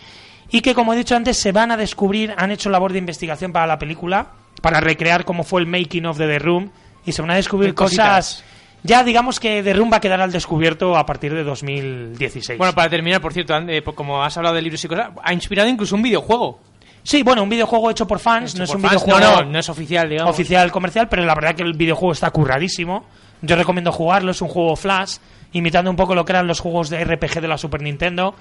Y 0.50 0.60
que, 0.60 0.74
como 0.74 0.94
he 0.94 0.96
dicho 0.96 1.14
antes, 1.14 1.36
se 1.36 1.52
van 1.52 1.70
a 1.70 1.76
descubrir, 1.76 2.34
han 2.36 2.50
hecho 2.50 2.70
labor 2.70 2.92
de 2.92 2.98
investigación 2.98 3.52
para 3.52 3.66
la 3.66 3.78
película, 3.78 4.28
para 4.62 4.80
recrear 4.80 5.24
cómo 5.24 5.44
fue 5.44 5.60
el 5.60 5.66
making 5.66 6.06
of 6.06 6.16
de 6.16 6.26
The 6.26 6.38
Room, 6.38 6.70
y 7.04 7.12
se 7.12 7.22
van 7.22 7.30
a 7.32 7.34
descubrir 7.36 7.74
cosas 7.74 8.44
Ya 8.82 9.02
digamos 9.02 9.40
que 9.40 9.62
Derrumba 9.62 10.00
quedará 10.00 10.24
al 10.24 10.32
descubierto 10.32 10.96
a 10.96 11.04
partir 11.04 11.34
de 11.34 11.42
2016. 11.42 12.58
Bueno, 12.58 12.74
para 12.74 12.88
terminar, 12.88 13.20
por 13.20 13.32
cierto, 13.32 13.56
eh, 13.68 13.82
como 13.82 14.22
has 14.22 14.36
hablado 14.36 14.54
de 14.54 14.62
libros 14.62 14.82
y 14.84 14.88
cosas, 14.88 15.10
ha 15.22 15.32
inspirado 15.32 15.68
incluso 15.68 15.96
un 15.96 16.02
videojuego. 16.02 16.60
Sí, 17.02 17.22
bueno, 17.22 17.42
un 17.42 17.48
videojuego 17.48 17.90
hecho 17.90 18.06
por 18.06 18.18
fans, 18.18 18.54
no 18.54 18.64
es 18.64 18.70
un 18.70 18.80
fans, 18.80 18.92
videojuego 18.92 19.20
no, 19.20 19.36
no, 19.42 19.50
no 19.52 19.58
es 19.58 19.68
oficial, 19.68 20.08
digamos. 20.08 20.30
oficial 20.30 20.70
comercial, 20.70 21.08
pero 21.08 21.24
la 21.24 21.34
verdad 21.34 21.54
que 21.54 21.62
el 21.62 21.72
videojuego 21.72 22.12
está 22.12 22.30
curradísimo. 22.30 23.06
Yo 23.40 23.56
recomiendo 23.56 23.92
jugarlo, 23.92 24.32
es 24.32 24.42
un 24.42 24.48
juego 24.48 24.76
flash, 24.76 25.16
imitando 25.52 25.90
un 25.90 25.96
poco 25.96 26.14
lo 26.14 26.24
que 26.24 26.32
eran 26.32 26.46
los 26.46 26.60
juegos 26.60 26.90
de 26.90 27.02
RPG 27.04 27.40
de 27.40 27.48
la 27.48 27.56
Super 27.56 27.82
Nintendo. 27.82 28.34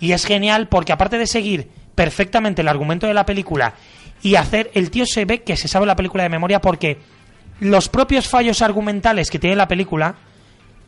Y 0.00 0.12
es 0.12 0.24
genial 0.24 0.68
porque 0.68 0.92
aparte 0.92 1.18
de 1.18 1.26
seguir 1.26 1.68
perfectamente 1.94 2.62
el 2.62 2.68
argumento 2.68 3.06
de 3.06 3.14
la 3.14 3.26
película 3.26 3.74
y 4.22 4.34
hacer, 4.34 4.70
el 4.74 4.90
tío 4.90 5.06
se 5.06 5.24
ve 5.24 5.42
que 5.42 5.56
se 5.56 5.68
sabe 5.68 5.86
la 5.86 5.96
película 5.96 6.22
de 6.22 6.28
memoria 6.28 6.60
porque 6.60 6.98
los 7.60 7.88
propios 7.88 8.28
fallos 8.28 8.62
argumentales 8.62 9.30
que 9.30 9.38
tiene 9.38 9.56
la 9.56 9.68
película 9.68 10.16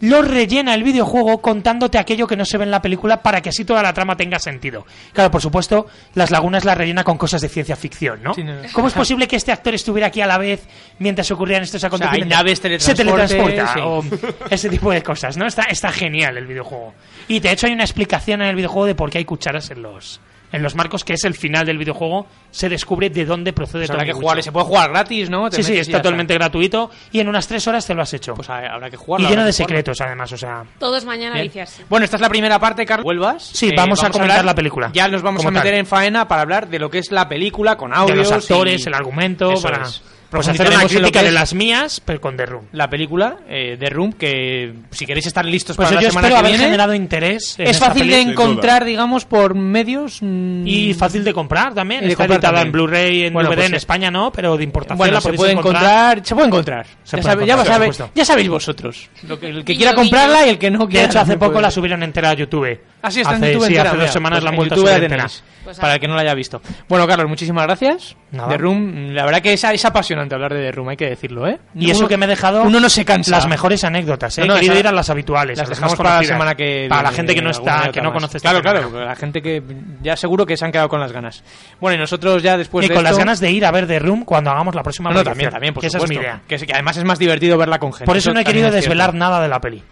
los 0.03 0.27
rellena 0.27 0.75
el 0.75 0.83
videojuego 0.83 1.41
contándote 1.41 1.97
aquello 1.97 2.27
que 2.27 2.37
no 2.37 2.45
se 2.45 2.59
ve 2.59 2.65
en 2.65 2.73
la 2.73 2.83
película 2.83 3.23
para 3.23 3.41
que 3.41 3.51
así 3.51 3.65
toda 3.65 3.85
la 3.85 3.93
trama 3.93 4.17
tenga 4.17 4.41
sentido. 4.41 4.85
Claro, 5.13 5.31
por 5.31 5.41
supuesto, 5.41 5.87
las 6.15 6.33
lagunas 6.33 6.65
las 6.65 6.77
rellena 6.77 7.05
con 7.05 7.17
cosas 7.17 7.41
de 7.41 7.49
ciencia 7.49 7.77
ficción, 7.77 8.21
¿no? 8.21 8.35
Sí, 8.35 8.43
no, 8.43 8.53
no. 8.53 8.63
¿Cómo 8.73 8.89
es 8.89 8.95
posible 8.95 9.29
que 9.29 9.37
este 9.37 9.53
actor 9.53 9.75
estuviera 9.75 10.09
aquí 10.09 10.21
a 10.21 10.27
la 10.27 10.39
vez 10.39 10.67
mientras 10.99 11.31
ocurrían 11.31 11.63
estos 11.63 11.81
sea, 11.81 11.87
hay 11.87 11.95
acontecimientos? 11.95 12.37
naves, 12.37 12.83
Se 12.83 12.95
teletransporta 12.97 13.75
sí. 13.75 13.81
o 13.81 14.03
ese 14.51 14.69
tipo 14.69 14.91
de 14.91 15.05
cosas, 15.05 15.37
¿no? 15.37 15.47
Está, 15.47 15.63
está 15.65 15.93
genial 15.93 16.37
el 16.37 16.49
videojuego. 16.49 16.95
Y 17.29 17.39
de 17.39 17.53
hecho 17.53 17.69
hay 17.69 17.73
una 17.73 17.85
explicación 17.85 18.43
en 18.43 18.49
el 18.49 18.57
videojuego 18.57 18.87
de 18.87 18.97
por 18.97 19.09
qué 19.09 19.19
hay 19.19 19.25
cucharas 19.25 19.71
en 19.71 19.83
los 19.83 20.21
en 20.53 20.63
los 20.63 20.75
marcos, 20.75 21.03
que 21.05 21.15
es 21.15 21.25
el 21.25 21.35
final 21.35 21.67
del 21.67 21.79
videojuego, 21.79 22.27
se 22.51 22.69
descubre 22.69 23.09
de 23.11 23.25
dónde 23.25 23.53
procede 23.53 23.81
Pues 23.81 23.89
todo 23.89 23.95
habrá 24.01 24.07
que 24.07 24.13
jugar, 24.13 24.43
se 24.43 24.53
puede 24.53 24.67
jugar 24.67 24.91
gratis, 24.91 25.31
¿no? 25.31 25.49
Te 25.51 25.57
Sí, 25.57 25.63
sí, 25.63 25.79
es 25.79 25.89
y 25.89 25.93
totalmente 25.93 26.35
gratuito 26.35 26.91
y 27.11 27.21
en 27.21 27.29
unas 27.29 27.49
tres 27.49 27.67
horas 27.67 27.87
te 27.87 27.95
lo 27.95 28.03
has 28.03 28.13
hecho. 28.15 28.35
Pues 28.35 28.49
habrá 28.51 28.91
que 28.91 28.97
y 28.97 28.99
jugarlo. 28.99 29.29
lleno 29.29 29.45
de 29.45 29.53
jugarlo. 29.53 29.67
secretos, 29.67 30.01
además, 30.01 30.31
o 30.33 30.37
sea... 30.37 30.65
Todos 30.79 31.05
mañana. 31.05 31.43
Bueno, 31.89 32.05
esta 32.05 32.17
es 32.17 32.21
la 32.21 32.29
primera 32.29 32.59
parte, 32.59 32.85
Carlos. 32.85 33.05
¿Vuelvas? 33.05 33.43
Sí, 33.43 33.71
vamos 33.77 34.03
a 34.05 34.11
comentar 34.11 34.39
hablar- 34.39 34.45
la 34.45 34.55
película, 34.55 34.91
Ya 34.93 35.09
nos 35.09 35.23
vamos 35.23 35.45
a 35.45 35.51
meter 35.51 35.71
tal. 35.73 35.81
en 35.81 35.87
faena 35.87 36.29
para 36.29 36.43
hablar 36.43 36.69
de 36.69 36.79
lo 36.79 36.91
que 36.91 36.99
es 36.99 37.11
la 37.11 37.29
película 37.29 37.77
con 37.77 37.93
audios. 37.95 38.11
de 38.17 38.23
los 38.23 38.33
actores, 38.33 38.85
y- 38.85 38.89
el 38.89 38.95
argumento, 38.95 39.53
Eso 39.53 39.63
para 39.63 39.83
es. 39.85 40.03
Pues 40.39 40.49
hacer 40.49 40.69
una 40.69 40.85
crítica 40.87 41.23
de 41.23 41.31
las 41.31 41.55
mías, 41.55 42.01
pero 42.05 42.21
con 42.21 42.37
The 42.37 42.47
Room. 42.47 42.65
La 42.73 42.89
película 42.91 43.37
eh, 43.49 43.77
de 43.79 43.89
Room, 43.91 44.13
que 44.15 44.73
si 44.91 45.07
queréis 45.07 45.27
estar 45.27 45.45
listos 45.45 45.77
Pues 45.77 45.89
para 45.89 46.01
yo 46.01 46.07
la 46.07 46.11
semana 46.11 46.29
espero 46.29 46.35
que 46.35 46.47
haber 46.47 46.53
viene, 46.53 46.65
generado 46.65 46.95
interés 46.95 47.59
en 47.59 47.67
es 47.67 47.71
esta 47.77 47.87
fácil 47.89 48.09
de 48.09 48.21
encontrar, 48.21 48.85
digamos, 48.85 49.25
por 49.25 49.55
medios. 49.55 50.19
mm, 50.21 50.67
Y 50.67 50.95
fácil 50.95 51.25
de 51.25 51.33
comprar 51.33 51.75
también. 51.75 52.03
Y 52.05 52.07
de 52.07 52.13
Está 52.13 52.25
editada 52.25 52.63
en 52.63 52.73
Blu-ray, 52.73 53.25
en 53.25 53.33
Bueno, 53.35 53.49
DVD 53.51 53.55
pues 53.57 53.67
en 53.67 53.71
sí. 53.73 53.77
España 53.77 54.11
no, 54.11 54.33
pero 54.33 54.57
de 54.57 54.65
importación 54.65 54.99
Bueno, 54.99 55.15
la 55.15 55.21
se 55.21 55.29
podéis 55.29 55.39
puede 55.41 55.53
encontrar, 55.53 56.21
se 56.25 56.35
puede 56.35 56.47
encontrar. 56.49 56.87
Se 56.87 57.17
ya, 57.17 57.23
puede 57.23 57.23
sabe- 57.23 57.47
ya 57.47 57.53
encontrar, 57.55 57.75
sabe- 57.77 57.87
por 57.87 57.95
supuesto. 57.95 58.15
ya 58.15 58.25
sabéis 58.25 58.49
vosotros. 58.49 59.11
Lo 59.29 59.39
que, 59.39 59.49
el 59.49 59.65
que 59.65 59.77
quiera 59.77 59.95
comprarla 59.95 60.47
y 60.47 60.51
el 60.51 60.59
que 60.59 60.71
no 60.71 60.81
De 60.87 60.89
quiera. 60.89 61.07
hecho, 61.07 61.21
hace 61.21 61.37
poco 61.37 61.61
la 61.61 61.71
subieron 61.71 62.03
entera 62.03 62.31
a 62.31 62.35
YouTube. 62.35 62.79
Ah, 63.05 63.11
sí, 63.11 63.21
está 63.21 63.33
hace, 63.35 63.47
en 63.47 63.53
YouTube 63.55 63.67
sí, 63.67 63.73
entera, 63.73 63.83
hace 63.91 63.97
dos 63.97 64.03
mira. 64.05 64.13
semanas 64.13 64.37
Pues 64.39 64.45
la 64.45 64.51
han 64.51 64.57
vuelto 64.57 64.87
a 64.87 64.95
entera. 64.97 65.27
Pues 65.65 65.79
para 65.79 65.95
el 65.95 66.01
que 66.01 66.09
no 66.09 66.15
la 66.15 66.23
haya 66.23 66.35
visto. 66.35 66.61
Bueno, 66.89 67.07
Carlos, 67.07 67.29
muchísimas 67.29 67.65
gracias. 67.67 68.17
Nada. 68.31 68.49
The 68.49 68.59
Room, 68.59 69.11
la 69.13 69.25
verdad 69.25 69.41
que 69.43 69.53
es, 69.53 69.63
es 69.65 69.85
apasionante 69.85 70.35
hablar 70.35 70.55
de 70.55 70.61
The 70.63 70.73
Room, 70.73 70.89
hay 70.89 70.97
que 70.97 71.09
decirlo, 71.09 71.47
¿eh? 71.47 71.59
Y 71.75 71.91
eso 71.91 72.01
Uno- 72.01 72.09
que 72.09 72.17
me 72.17 72.27
he 72.27 72.29
dejado 72.29 72.63
Uno 72.63 72.81
no 72.81 72.89
se 72.89 73.05
cansa. 73.05 73.31
las 73.33 73.47
mejores 73.49 73.83
anécdotas, 73.85 74.39
¿eh? 74.39 74.43
No, 74.43 74.47
no, 74.49 74.53
He 74.55 74.57
querido 74.57 74.75
esa- 74.75 74.81
ir 74.81 74.87
a 74.89 74.93
las 74.93 75.11
habituales. 75.11 75.59
Las 75.59 75.69
las 75.69 75.79
dejamos 75.79 75.97
para 75.99 76.17
la 76.19 76.25
semana 76.25 76.55
que 76.55 76.87
Para 76.89 77.03
la 77.03 77.11
gente 77.13 77.35
que 77.35 77.43
no 77.43 77.51
está, 77.51 77.91
que 77.93 78.01
no 78.01 78.13
conoce 78.13 78.39
este 78.39 78.49
Claro, 78.49 78.63
claro, 78.63 79.05
la 79.05 79.17
gente 79.17 79.43
que 79.43 79.63
ya 80.03 80.17
seguro 80.17 80.47
que 80.47 80.57
se 80.57 80.65
han 80.65 80.71
quedado 80.73 80.89
con 80.89 81.01
las 81.01 81.13
ganas. 81.13 81.43
Bueno, 81.81 81.97
y 81.97 81.99
nosotros 81.99 82.43
ya 82.43 82.57
después 82.57 82.87
y 82.87 82.89
de 82.89 82.95
con 82.95 83.03
las 83.05 83.13
esto- 83.13 83.19
ganas 83.21 83.41
de 83.41 83.51
ir 83.51 83.65
a 83.67 83.71
ver 83.73 83.87
The 83.87 83.99
Room 83.99 84.25
cuando 84.25 84.51
hagamos 84.51 84.75
la 84.75 84.83
próxima 84.83 85.11
No, 85.11 85.23
también, 85.25 85.51
también, 85.51 85.75
por 85.75 85.81
que 85.81 85.89
esa 85.89 85.99
es 85.99 86.05
mi 86.09 86.15
supuesto. 86.17 86.23
idea. 86.49 86.67
Que, 86.67 86.73
además 86.73 86.97
es 86.97 87.05
más 87.05 87.19
divertido 87.19 87.59
verla 87.59 87.79
con 87.79 87.93
gente. 87.93 88.05
Por 88.07 88.17
eso 88.17 88.33
no 88.33 88.41
he 88.41 88.45
querido 88.45 88.71
desvelar 88.71 89.13
nada 89.15 89.41
de 89.43 89.49
la 89.49 89.61
peli. 89.61 89.83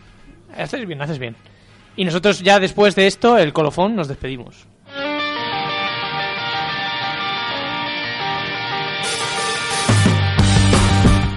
Haces 0.56 0.86
bien, 0.86 1.00
haces 1.02 1.18
bien. 1.18 1.36
Y 1.96 2.04
nosotros 2.04 2.40
ya 2.40 2.60
después 2.60 2.94
de 2.94 3.06
esto, 3.06 3.36
el 3.36 3.52
colofón, 3.52 3.96
nos 3.96 4.08
despedimos. 4.08 4.66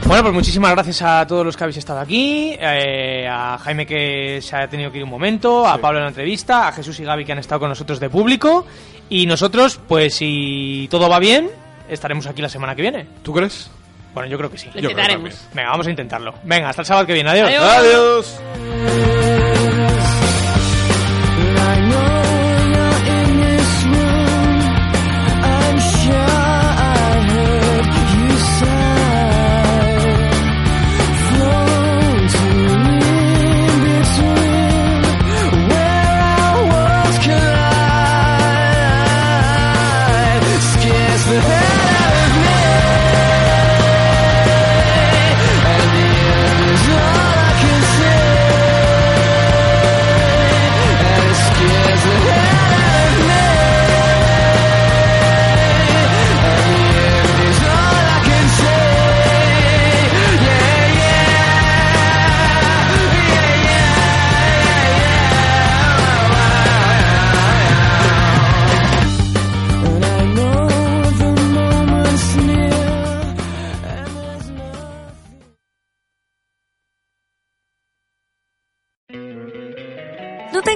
Bueno, 0.06 0.26
pues 0.26 0.36
muchísimas 0.36 0.72
gracias 0.72 1.02
a 1.02 1.26
todos 1.26 1.44
los 1.44 1.58
que 1.58 1.64
habéis 1.64 1.78
estado 1.78 2.00
aquí, 2.00 2.56
eh, 2.60 3.28
a 3.28 3.58
Jaime 3.58 3.86
que 3.88 4.42
se 4.42 4.56
ha 4.56 4.68
tenido 4.68 4.92
que 4.92 5.00
ir 5.00 5.04
un 5.04 5.10
momento, 5.10 5.66
a 5.66 5.80
Pablo 5.80 5.98
en 6.00 6.04
la 6.04 6.10
entrevista, 6.10 6.68
a 6.68 6.72
Jesús 6.72 7.00
y 7.00 7.04
Gaby 7.04 7.26
que 7.26 7.32
han 7.32 7.40
estado 7.40 7.62
con 7.62 7.70
nosotros 7.70 8.00
de 8.00 8.12
público 8.12 8.68
y 9.10 9.26
nosotros, 9.26 9.80
pues 9.88 10.14
si 10.14 10.88
todo 10.92 11.10
va 11.10 11.18
bien, 11.20 11.50
estaremos 11.90 12.28
aquí 12.28 12.44
la 12.44 12.50
semana 12.50 12.76
que 12.76 12.84
viene. 12.84 13.08
¿Tú 13.24 13.34
crees? 13.34 13.72
Bueno, 14.14 14.30
yo 14.30 14.38
creo 14.38 14.52
que 14.52 14.58
sí. 14.58 14.70
Lo 14.74 14.82
intentaremos. 14.82 15.48
Venga, 15.54 15.70
vamos 15.72 15.88
a 15.88 15.90
intentarlo. 15.90 16.36
Venga, 16.44 16.70
hasta 16.70 16.84
el 16.84 16.86
sábado 16.86 17.08
que 17.08 17.14
viene. 17.14 17.32
Adiós. 17.32 17.50
Adiós. 17.50 18.40
Adiós. 18.44 19.32